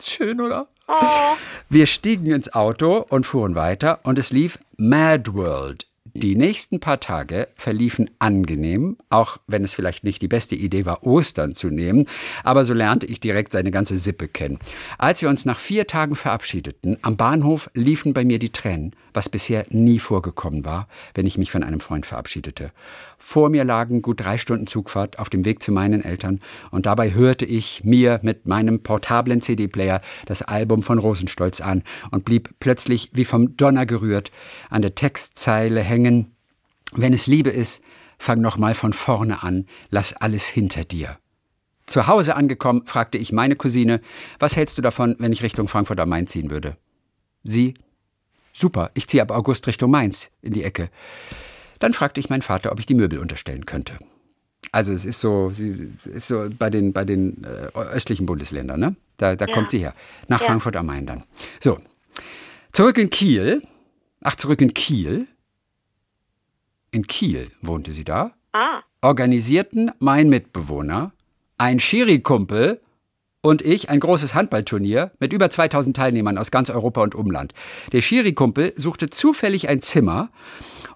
Schön, 0.00 0.40
oder? 0.40 0.68
Oh. 0.88 1.36
Wir 1.68 1.86
stiegen 1.86 2.32
ins 2.32 2.54
Auto 2.54 3.04
und 3.08 3.26
fuhren 3.26 3.54
weiter 3.54 4.00
und 4.04 4.18
es 4.18 4.30
lief 4.30 4.58
Mad 4.76 5.34
World 5.34 5.86
die 6.16 6.36
nächsten 6.36 6.80
paar 6.80 7.00
Tage 7.00 7.48
verliefen 7.56 8.10
angenehm, 8.18 8.96
auch 9.10 9.38
wenn 9.46 9.64
es 9.64 9.74
vielleicht 9.74 10.04
nicht 10.04 10.22
die 10.22 10.28
beste 10.28 10.54
Idee 10.54 10.86
war, 10.86 11.06
Ostern 11.06 11.54
zu 11.54 11.68
nehmen, 11.68 12.06
aber 12.44 12.64
so 12.64 12.74
lernte 12.74 13.06
ich 13.06 13.20
direkt 13.20 13.52
seine 13.52 13.70
ganze 13.70 13.96
Sippe 13.98 14.28
kennen. 14.28 14.58
Als 14.98 15.22
wir 15.22 15.28
uns 15.28 15.44
nach 15.44 15.58
vier 15.58 15.86
Tagen 15.86 16.16
verabschiedeten, 16.16 16.96
am 17.02 17.16
Bahnhof 17.16 17.70
liefen 17.74 18.14
bei 18.14 18.24
mir 18.24 18.38
die 18.38 18.50
Tränen, 18.50 18.94
was 19.12 19.28
bisher 19.28 19.66
nie 19.70 19.98
vorgekommen 19.98 20.64
war, 20.64 20.88
wenn 21.14 21.26
ich 21.26 21.38
mich 21.38 21.50
von 21.50 21.62
einem 21.62 21.80
Freund 21.80 22.06
verabschiedete. 22.06 22.70
Vor 23.18 23.48
mir 23.48 23.64
lagen 23.64 24.02
gut 24.02 24.20
drei 24.20 24.38
Stunden 24.38 24.66
Zugfahrt 24.66 25.18
auf 25.18 25.30
dem 25.30 25.44
Weg 25.44 25.62
zu 25.62 25.72
meinen 25.72 26.04
Eltern 26.04 26.40
und 26.70 26.86
dabei 26.86 27.14
hörte 27.14 27.46
ich 27.46 27.82
mir 27.82 28.20
mit 28.22 28.46
meinem 28.46 28.82
portablen 28.82 29.40
CD-Player 29.40 30.02
das 30.26 30.42
Album 30.42 30.82
von 30.82 30.98
Rosenstolz 30.98 31.60
an 31.60 31.82
und 32.10 32.24
blieb 32.24 32.50
plötzlich 32.60 33.10
wie 33.14 33.24
vom 33.24 33.56
Donner 33.56 33.86
gerührt 33.86 34.30
an 34.68 34.82
der 34.82 34.94
Textzeile 34.94 35.80
hängen. 35.80 36.05
Wenn 36.92 37.12
es 37.12 37.26
Liebe 37.26 37.50
ist, 37.50 37.82
fang 38.18 38.40
noch 38.40 38.56
mal 38.56 38.74
von 38.74 38.92
vorne 38.92 39.42
an, 39.42 39.66
lass 39.90 40.12
alles 40.12 40.46
hinter 40.46 40.84
dir. 40.84 41.18
Zu 41.86 42.06
Hause 42.06 42.34
angekommen, 42.34 42.82
fragte 42.86 43.18
ich 43.18 43.32
meine 43.32 43.56
Cousine, 43.56 44.00
was 44.38 44.56
hältst 44.56 44.76
du 44.76 44.82
davon, 44.82 45.16
wenn 45.18 45.32
ich 45.32 45.42
Richtung 45.42 45.68
Frankfurt 45.68 46.00
am 46.00 46.08
Main 46.08 46.26
ziehen 46.26 46.50
würde? 46.50 46.76
Sie, 47.44 47.74
super, 48.52 48.90
ich 48.94 49.06
ziehe 49.06 49.22
ab 49.22 49.30
August 49.30 49.66
Richtung 49.66 49.90
Mainz 49.90 50.30
in 50.42 50.52
die 50.52 50.64
Ecke. 50.64 50.90
Dann 51.78 51.92
fragte 51.92 52.18
ich 52.18 52.28
meinen 52.28 52.42
Vater, 52.42 52.72
ob 52.72 52.80
ich 52.80 52.86
die 52.86 52.94
Möbel 52.94 53.18
unterstellen 53.18 53.66
könnte. 53.66 53.98
Also 54.72 54.92
es 54.92 55.04
ist 55.04 55.20
so, 55.20 55.52
ist 56.04 56.28
so 56.28 56.48
bei 56.58 56.70
den, 56.70 56.92
bei 56.92 57.04
den 57.04 57.44
äh, 57.44 57.78
östlichen 57.78 58.26
Bundesländern, 58.26 58.80
ne? 58.80 58.96
Da, 59.16 59.36
da 59.36 59.46
ja. 59.46 59.54
kommt 59.54 59.70
sie 59.70 59.78
her. 59.78 59.94
Nach 60.28 60.40
ja. 60.40 60.46
Frankfurt 60.46 60.76
am 60.76 60.86
Main 60.86 61.06
dann. 61.06 61.22
So. 61.60 61.78
Zurück 62.72 62.98
in 62.98 63.10
Kiel. 63.10 63.62
Ach, 64.22 64.34
zurück 64.34 64.60
in 64.60 64.74
Kiel. 64.74 65.28
In 66.96 67.06
Kiel 67.06 67.50
wohnte 67.60 67.92
sie 67.92 68.04
da. 68.04 68.32
Ah. 68.52 68.80
Organisierten 69.02 69.90
mein 69.98 70.30
Mitbewohner, 70.30 71.12
ein 71.58 71.78
Schiri-Kumpel 71.78 72.80
und 73.42 73.60
ich 73.60 73.90
ein 73.90 74.00
großes 74.00 74.32
Handballturnier 74.32 75.12
mit 75.18 75.34
über 75.34 75.50
2000 75.50 75.94
Teilnehmern 75.94 76.38
aus 76.38 76.50
ganz 76.50 76.70
Europa 76.70 77.02
und 77.02 77.14
Umland. 77.14 77.52
Der 77.92 78.00
Schiri-Kumpel 78.00 78.72
suchte 78.78 79.10
zufällig 79.10 79.68
ein 79.68 79.82
Zimmer 79.82 80.30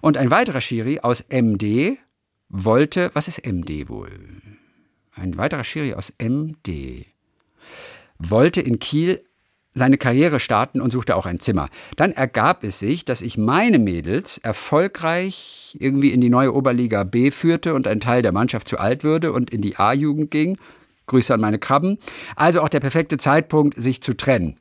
und 0.01 0.17
ein 0.17 0.31
weiterer 0.31 0.59
Schiri 0.59 1.01
aus 1.01 1.23
MD 1.29 1.99
wollte, 2.49 3.11
was 3.13 3.27
ist 3.27 3.45
MD 3.45 3.87
wohl? 3.87 4.09
Ein 5.13 5.37
weiterer 5.37 5.63
Schiri 5.63 5.93
aus 5.93 6.11
MD 6.17 7.05
wollte 8.17 8.59
in 8.59 8.79
Kiel 8.79 9.23
seine 9.73 9.97
Karriere 9.97 10.39
starten 10.39 10.81
und 10.81 10.91
suchte 10.91 11.15
auch 11.15 11.25
ein 11.25 11.39
Zimmer. 11.39 11.69
Dann 11.95 12.11
ergab 12.11 12.63
es 12.63 12.79
sich, 12.79 13.05
dass 13.05 13.21
ich 13.21 13.37
meine 13.37 13.79
Mädels 13.79 14.37
erfolgreich 14.37 15.77
irgendwie 15.79 16.11
in 16.11 16.21
die 16.21 16.29
neue 16.29 16.53
Oberliga 16.53 17.03
B 17.03 17.31
führte 17.31 17.73
und 17.73 17.87
ein 17.87 18.01
Teil 18.01 18.21
der 18.21 18.33
Mannschaft 18.33 18.67
zu 18.67 18.77
alt 18.79 19.03
würde 19.03 19.31
und 19.31 19.49
in 19.49 19.61
die 19.61 19.77
A-Jugend 19.77 20.31
ging. 20.31 20.57
Grüße 21.07 21.33
an 21.33 21.41
meine 21.41 21.59
Krabben. 21.59 21.97
Also 22.35 22.61
auch 22.61 22.69
der 22.69 22.79
perfekte 22.79 23.17
Zeitpunkt, 23.17 23.81
sich 23.81 24.01
zu 24.01 24.15
trennen. 24.15 24.57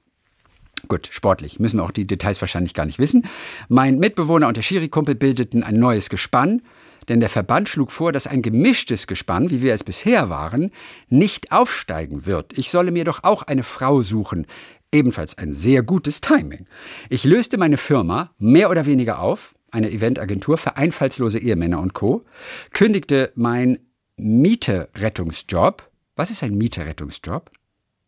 Gut, 0.88 1.08
sportlich 1.10 1.60
müssen 1.60 1.80
auch 1.80 1.90
die 1.90 2.06
Details 2.06 2.40
wahrscheinlich 2.40 2.74
gar 2.74 2.86
nicht 2.86 2.98
wissen. 2.98 3.26
Mein 3.68 3.98
Mitbewohner 3.98 4.48
und 4.48 4.56
der 4.56 4.62
Schiri-Kumpel 4.62 5.14
bildeten 5.14 5.62
ein 5.62 5.78
neues 5.78 6.08
Gespann, 6.08 6.62
denn 7.08 7.20
der 7.20 7.28
Verband 7.28 7.68
schlug 7.68 7.92
vor, 7.92 8.12
dass 8.12 8.26
ein 8.26 8.42
gemischtes 8.42 9.06
Gespann, 9.06 9.50
wie 9.50 9.62
wir 9.62 9.74
es 9.74 9.84
bisher 9.84 10.28
waren, 10.28 10.70
nicht 11.08 11.52
aufsteigen 11.52 12.24
wird. 12.24 12.56
Ich 12.56 12.70
solle 12.70 12.92
mir 12.92 13.04
doch 13.04 13.24
auch 13.24 13.42
eine 13.42 13.62
Frau 13.62 14.02
suchen. 14.02 14.46
Ebenfalls 14.92 15.38
ein 15.38 15.52
sehr 15.52 15.82
gutes 15.82 16.20
Timing. 16.20 16.66
Ich 17.08 17.24
löste 17.24 17.58
meine 17.58 17.76
Firma 17.76 18.32
mehr 18.38 18.70
oder 18.70 18.86
weniger 18.86 19.20
auf, 19.20 19.54
eine 19.70 19.90
Eventagentur 19.90 20.58
für 20.58 20.76
einfallslose 20.76 21.38
Ehemänner 21.38 21.80
und 21.80 21.94
Co., 21.94 22.24
kündigte 22.72 23.30
mein 23.36 23.78
Mieterettungsjob. 24.16 25.88
Was 26.16 26.30
ist 26.30 26.42
ein 26.42 26.56
Mieterettungsjob? 26.56 27.50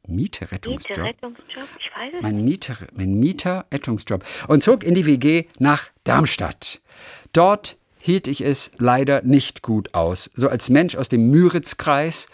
Mieterettungsjob? 0.09 0.97
Mieterettungsjob? 0.97 1.69
Ich 1.79 1.91
weiß 1.97 2.15
es 2.17 2.23
mein 2.23 2.45
Mieter, 2.45 2.77
mein 2.95 3.15
Mieterrettungsjob. 3.15 4.25
Und 4.49 4.65
zog 4.65 4.83
in 4.83 4.95
die 4.95 5.07
WG 5.07 5.45
nach 5.61 5.89
Darmstadt. 6.03 6.81
Dort 7.33 7.77
hielt 8.01 8.27
ich 8.27 8.45
es 8.45 8.73
leider 8.79 9.23
nicht 9.23 9.63
gut 9.63 9.95
aus. 9.95 10.31
So 10.35 10.49
als 10.49 10.69
Mensch 10.69 10.97
aus 10.97 11.09
dem 11.09 11.31
Müritzkreis 11.31 12.29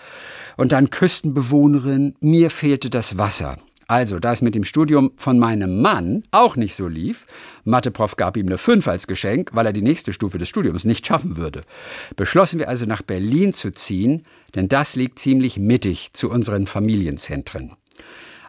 und 0.56 0.72
dann 0.72 0.88
Küstenbewohnerin, 0.88 2.16
mir 2.20 2.50
fehlte 2.50 2.88
das 2.88 3.18
Wasser. 3.18 3.58
Also, 3.88 4.18
da 4.18 4.32
es 4.32 4.42
mit 4.42 4.54
dem 4.54 4.64
Studium 4.64 5.12
von 5.16 5.38
meinem 5.38 5.80
Mann 5.80 6.22
auch 6.30 6.56
nicht 6.56 6.76
so 6.76 6.86
lief, 6.86 7.26
Matheprof 7.64 8.16
gab 8.16 8.36
ihm 8.36 8.46
eine 8.46 8.58
5 8.58 8.86
als 8.86 9.06
Geschenk, 9.06 9.50
weil 9.54 9.64
er 9.64 9.72
die 9.72 9.82
nächste 9.82 10.12
Stufe 10.12 10.36
des 10.36 10.50
Studiums 10.50 10.84
nicht 10.84 11.06
schaffen 11.06 11.38
würde, 11.38 11.62
beschlossen 12.14 12.58
wir 12.58 12.68
also 12.68 12.84
nach 12.84 13.00
Berlin 13.00 13.54
zu 13.54 13.72
ziehen, 13.72 14.26
denn 14.54 14.68
das 14.68 14.94
liegt 14.94 15.18
ziemlich 15.18 15.56
mittig 15.58 16.12
zu 16.12 16.30
unseren 16.30 16.66
Familienzentren. 16.66 17.76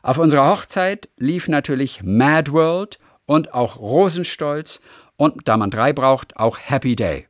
Auf 0.01 0.17
unserer 0.17 0.49
Hochzeit 0.51 1.07
lief 1.17 1.47
natürlich 1.47 2.03
Mad 2.03 2.51
World 2.51 2.99
und 3.25 3.53
auch 3.53 3.77
Rosenstolz 3.79 4.81
und 5.15 5.47
da 5.47 5.55
man 5.55 5.71
drei 5.71 5.93
braucht, 5.93 6.35
auch 6.35 6.57
Happy 6.59 6.97
Day. 6.97 7.27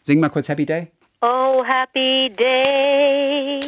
Sing 0.00 0.18
mal 0.18 0.30
kurz 0.30 0.48
Happy 0.48 0.64
Day. 0.64 0.90
Oh, 1.20 1.62
happy 1.62 2.32
day. 2.36 3.60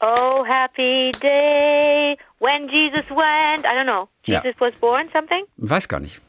Oh, 0.00 0.44
happy 0.46 1.10
day. 1.20 2.16
When 2.40 2.68
Jesus 2.68 3.08
went. 3.10 3.66
I 3.66 3.74
don't 3.76 3.84
know. 3.84 4.08
Ja. 4.26 4.42
Jesus 4.42 4.58
was 4.60 4.72
born, 4.80 5.08
something? 5.12 5.44
Weiß 5.58 5.88
gar 5.88 6.00
nicht. 6.00 6.20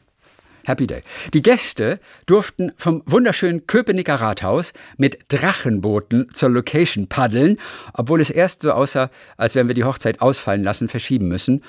Happy 0.64 0.86
Day. 0.86 1.00
Die 1.32 1.42
Gäste 1.42 1.98
durften 2.26 2.72
vom 2.76 3.02
wunderschönen 3.06 3.66
Köpenicker 3.66 4.16
Rathaus 4.16 4.74
mit 4.96 5.18
Drachenbooten 5.28 6.28
zur 6.32 6.50
Location 6.50 7.08
paddeln, 7.08 7.58
obwohl 7.94 8.20
es 8.20 8.30
erst 8.30 8.62
so 8.62 8.72
aussah, 8.72 9.10
als 9.36 9.54
wären 9.54 9.68
wir 9.68 9.74
die 9.74 9.84
Hochzeit 9.84 10.20
ausfallen 10.20 10.62
lassen, 10.62 10.88
verschieben 10.88 11.28
müssen. 11.28 11.64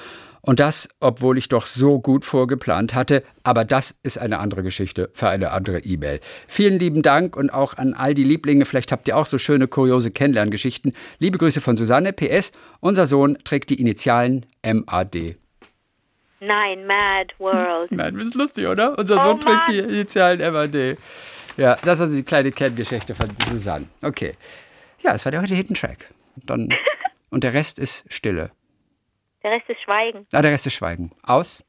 Und 0.45 0.59
das, 0.59 0.89
obwohl 0.99 1.37
ich 1.37 1.47
doch 1.47 1.65
so 1.65 1.99
gut 2.01 2.25
vorgeplant 2.25 2.93
hatte. 2.93 3.23
Aber 3.43 3.63
das 3.63 3.95
ist 4.03 4.17
eine 4.17 4.39
andere 4.39 4.61
Geschichte 4.61 5.09
für 5.13 5.29
eine 5.29 5.51
andere 5.51 5.79
E-Mail. 5.79 6.19
Vielen 6.49 6.79
lieben 6.79 7.01
Dank 7.01 7.37
und 7.37 7.49
auch 7.49 7.75
an 7.77 7.93
all 7.93 8.13
die 8.13 8.25
Lieblinge. 8.25 8.65
Vielleicht 8.65 8.91
habt 8.91 9.07
ihr 9.07 9.15
auch 9.15 9.25
so 9.25 9.37
schöne, 9.37 9.69
kuriose 9.69 10.11
Kennenlerngeschichten. 10.11 10.93
Liebe 11.17 11.37
Grüße 11.37 11.61
von 11.61 11.77
Susanne. 11.77 12.11
PS. 12.11 12.51
Unser 12.81 13.05
Sohn 13.05 13.37
trägt 13.45 13.69
die 13.69 13.79
Initialen 13.79 14.45
MAD. 14.65 15.37
Nein, 16.41 16.85
Mad 16.87 17.33
World. 17.37 17.91
Nein, 17.93 18.15
das 18.15 18.23
ist 18.25 18.35
lustig, 18.35 18.67
oder? 18.67 18.97
Unser 18.97 19.19
Oh 19.19 19.23
Sohn 19.29 19.39
trägt 19.39 19.55
Mann. 19.55 19.71
die 19.71 19.79
Initialen 19.79 20.53
MAD. 20.53 20.97
Ja, 21.55 21.77
das 21.85 21.99
war 21.99 22.07
die 22.07 22.21
kleine 22.23 22.51
Kenngeschichte 22.51 23.13
von 23.15 23.29
Susanne. 23.49 23.85
Okay. 24.01 24.33
Ja, 25.01 25.15
es 25.15 25.23
war 25.23 25.31
der 25.31 25.41
heute 25.41 25.55
Hidden 25.55 25.77
Track. 25.77 26.11
Dann, 26.35 26.67
und 27.29 27.45
der 27.45 27.53
Rest 27.53 27.79
ist 27.79 28.03
Stille. 28.09 28.51
Der 29.43 29.51
Rest 29.51 29.69
ist 29.69 29.81
Schweigen. 29.81 30.25
Ah, 30.33 30.41
der 30.41 30.51
Rest 30.51 30.65
ist 30.67 30.73
Schweigen. 30.73 31.11
Aus. 31.23 31.63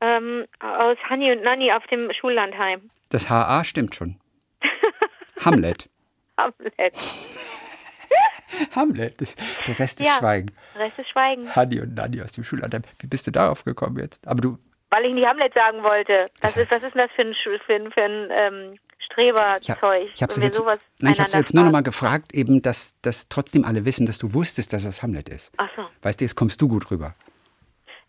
Ähm, 0.00 0.46
aus 0.60 0.96
Hanni 1.08 1.32
und 1.32 1.42
Nanni 1.42 1.72
auf 1.72 1.86
dem 1.86 2.10
Schullandheim. 2.12 2.90
Das 3.10 3.28
HA 3.30 3.64
stimmt 3.64 3.94
schon. 3.94 4.18
Hamlet. 5.44 5.88
Hamlet. 6.38 6.94
Hamlet. 8.74 9.20
Das, 9.20 9.36
der 9.66 9.78
Rest 9.78 10.00
ist 10.00 10.06
Ja. 10.06 10.18
Schweigen. 10.18 10.50
Der 10.74 10.86
Rest 10.86 10.98
ist 10.98 11.08
Schweigen. 11.10 11.54
Hanni 11.54 11.80
und 11.80 11.94
Nanni 11.94 12.20
aus 12.22 12.32
dem 12.32 12.44
Schullandheim. 12.44 12.82
Wie 13.00 13.06
bist 13.06 13.26
du 13.26 13.30
darauf 13.30 13.64
gekommen 13.64 13.98
jetzt? 13.98 14.26
Aber 14.28 14.40
du, 14.40 14.58
Weil 14.90 15.04
ich 15.06 15.12
nicht 15.14 15.26
Hamlet 15.26 15.52
sagen 15.54 15.82
wollte. 15.82 16.26
Das 16.40 16.56
ist, 16.56 16.70
was 16.70 16.82
ist 16.82 16.94
denn 16.94 17.02
das 17.02 17.10
für 17.12 17.22
ein, 17.22 17.34
für 17.34 17.74
ein, 17.74 17.90
für 17.92 18.02
ein 18.02 18.28
ähm, 18.30 18.78
Streberzeug? 19.06 20.10
ich 20.14 20.22
habe 20.22 20.40
jetzt, 20.40 20.56
sowas 20.56 20.78
nein, 20.98 21.12
ich 21.12 21.20
hab's 21.20 21.32
jetzt 21.32 21.54
nur 21.54 21.64
noch 21.64 21.72
mal 21.72 21.82
gefragt, 21.82 22.34
eben, 22.34 22.62
dass, 22.62 22.94
dass 23.02 23.28
trotzdem 23.28 23.64
alle 23.64 23.84
wissen, 23.84 24.06
dass 24.06 24.18
du 24.18 24.34
wusstest, 24.34 24.72
dass 24.72 24.84
es 24.84 25.02
Hamlet 25.02 25.28
ist. 25.28 25.52
Ach 25.56 25.68
so. 25.76 25.86
Weißt 26.02 26.20
du, 26.20 26.24
jetzt 26.24 26.34
kommst 26.34 26.60
du 26.60 26.68
gut 26.68 26.90
rüber. 26.90 27.14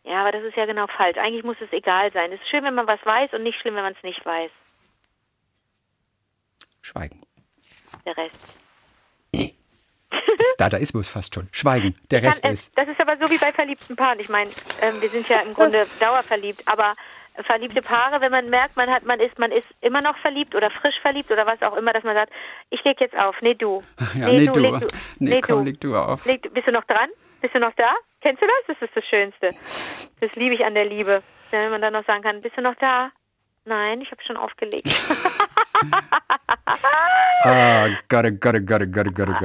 Ja, 0.03 0.21
aber 0.21 0.31
das 0.31 0.43
ist 0.43 0.55
ja 0.55 0.65
genau 0.65 0.87
falsch. 0.87 1.17
Eigentlich 1.17 1.43
muss 1.43 1.57
es 1.59 1.71
egal 1.71 2.11
sein. 2.13 2.31
Es 2.31 2.39
ist 2.39 2.49
schön, 2.49 2.63
wenn 2.63 2.75
man 2.75 2.87
was 2.87 2.99
weiß 3.05 3.33
und 3.33 3.43
nicht 3.43 3.59
schlimm, 3.59 3.75
wenn 3.75 3.83
man 3.83 3.93
es 3.93 4.03
nicht 4.03 4.25
weiß. 4.25 4.51
Schweigen. 6.81 7.21
Der 8.05 8.15
Rest. 8.15 8.57
Das 10.37 10.47
ist 10.47 10.59
Dadaismus 10.59 11.09
fast 11.09 11.35
schon. 11.35 11.49
Schweigen. 11.51 11.95
Der 12.11 12.23
Rest 12.23 12.41
Kann, 12.41 12.51
äh, 12.51 12.53
ist. 12.53 12.77
Das 12.77 12.87
ist 12.87 12.99
aber 12.99 13.17
so 13.17 13.29
wie 13.29 13.37
bei 13.37 13.51
verliebten 13.51 13.95
Paaren. 13.95 14.19
Ich 14.19 14.29
meine, 14.29 14.49
ähm, 14.81 15.01
wir 15.01 15.09
sind 15.09 15.27
ja 15.27 15.39
im 15.41 15.53
Grunde 15.53 15.85
dauerverliebt, 15.99 16.63
aber 16.67 16.93
verliebte 17.43 17.81
Paare, 17.81 18.21
wenn 18.21 18.31
man 18.31 18.49
merkt, 18.49 18.75
man 18.77 18.89
hat, 18.89 19.03
man 19.05 19.19
ist, 19.19 19.37
man 19.39 19.51
ist 19.51 19.67
immer 19.81 20.01
noch 20.01 20.17
verliebt 20.19 20.55
oder 20.55 20.69
frisch 20.69 20.99
verliebt 21.01 21.31
oder 21.31 21.45
was 21.45 21.61
auch 21.61 21.75
immer, 21.77 21.93
dass 21.93 22.03
man 22.03 22.15
sagt, 22.15 22.31
ich 22.69 22.83
leg 22.83 22.99
jetzt 22.99 23.15
auf, 23.17 23.41
nee 23.41 23.53
du, 23.55 23.81
Ja, 24.15 24.27
nee, 24.29 24.45
du. 24.47 24.59
leg 24.59 24.73
Nee, 25.19 25.41
komm, 25.41 25.65
leg 25.65 25.79
du 25.81 25.95
auf. 25.95 26.25
Leg, 26.25 26.41
du- 26.43 26.49
bist 26.49 26.67
du 26.67 26.71
noch 26.71 26.83
dran? 26.85 27.09
Bist 27.41 27.53
du 27.55 27.59
noch 27.59 27.73
da? 27.75 27.93
Kennst 28.21 28.41
du 28.41 28.47
das? 28.47 28.75
Das 28.79 28.87
ist 28.89 28.95
das 28.97 29.05
Schönste. 29.05 29.51
Das 30.19 30.31
liebe 30.35 30.55
ich 30.55 30.65
an 30.65 30.73
der 30.73 30.85
Liebe, 30.85 31.21
wenn 31.51 31.69
man 31.71 31.81
dann 31.81 31.93
noch 31.93 32.05
sagen 32.05 32.23
kann, 32.23 32.41
bist 32.41 32.57
du 32.57 32.61
noch 32.61 32.75
da? 32.75 33.11
Nein, 33.65 34.01
ich 34.01 34.09
habe 34.11 34.21
schon 34.23 34.37
aufgelegt. 34.37 34.87
Ah, 37.43 37.85
oh 37.85 37.89
Gott, 38.09 38.25
oh 38.25 38.31
Gott, 38.31 38.55
oh 38.55 38.59
Gott, 38.65 38.81
oh 38.81 38.87
Gott, 38.87 39.07
oh 39.07 39.11
Gott. 39.11 39.41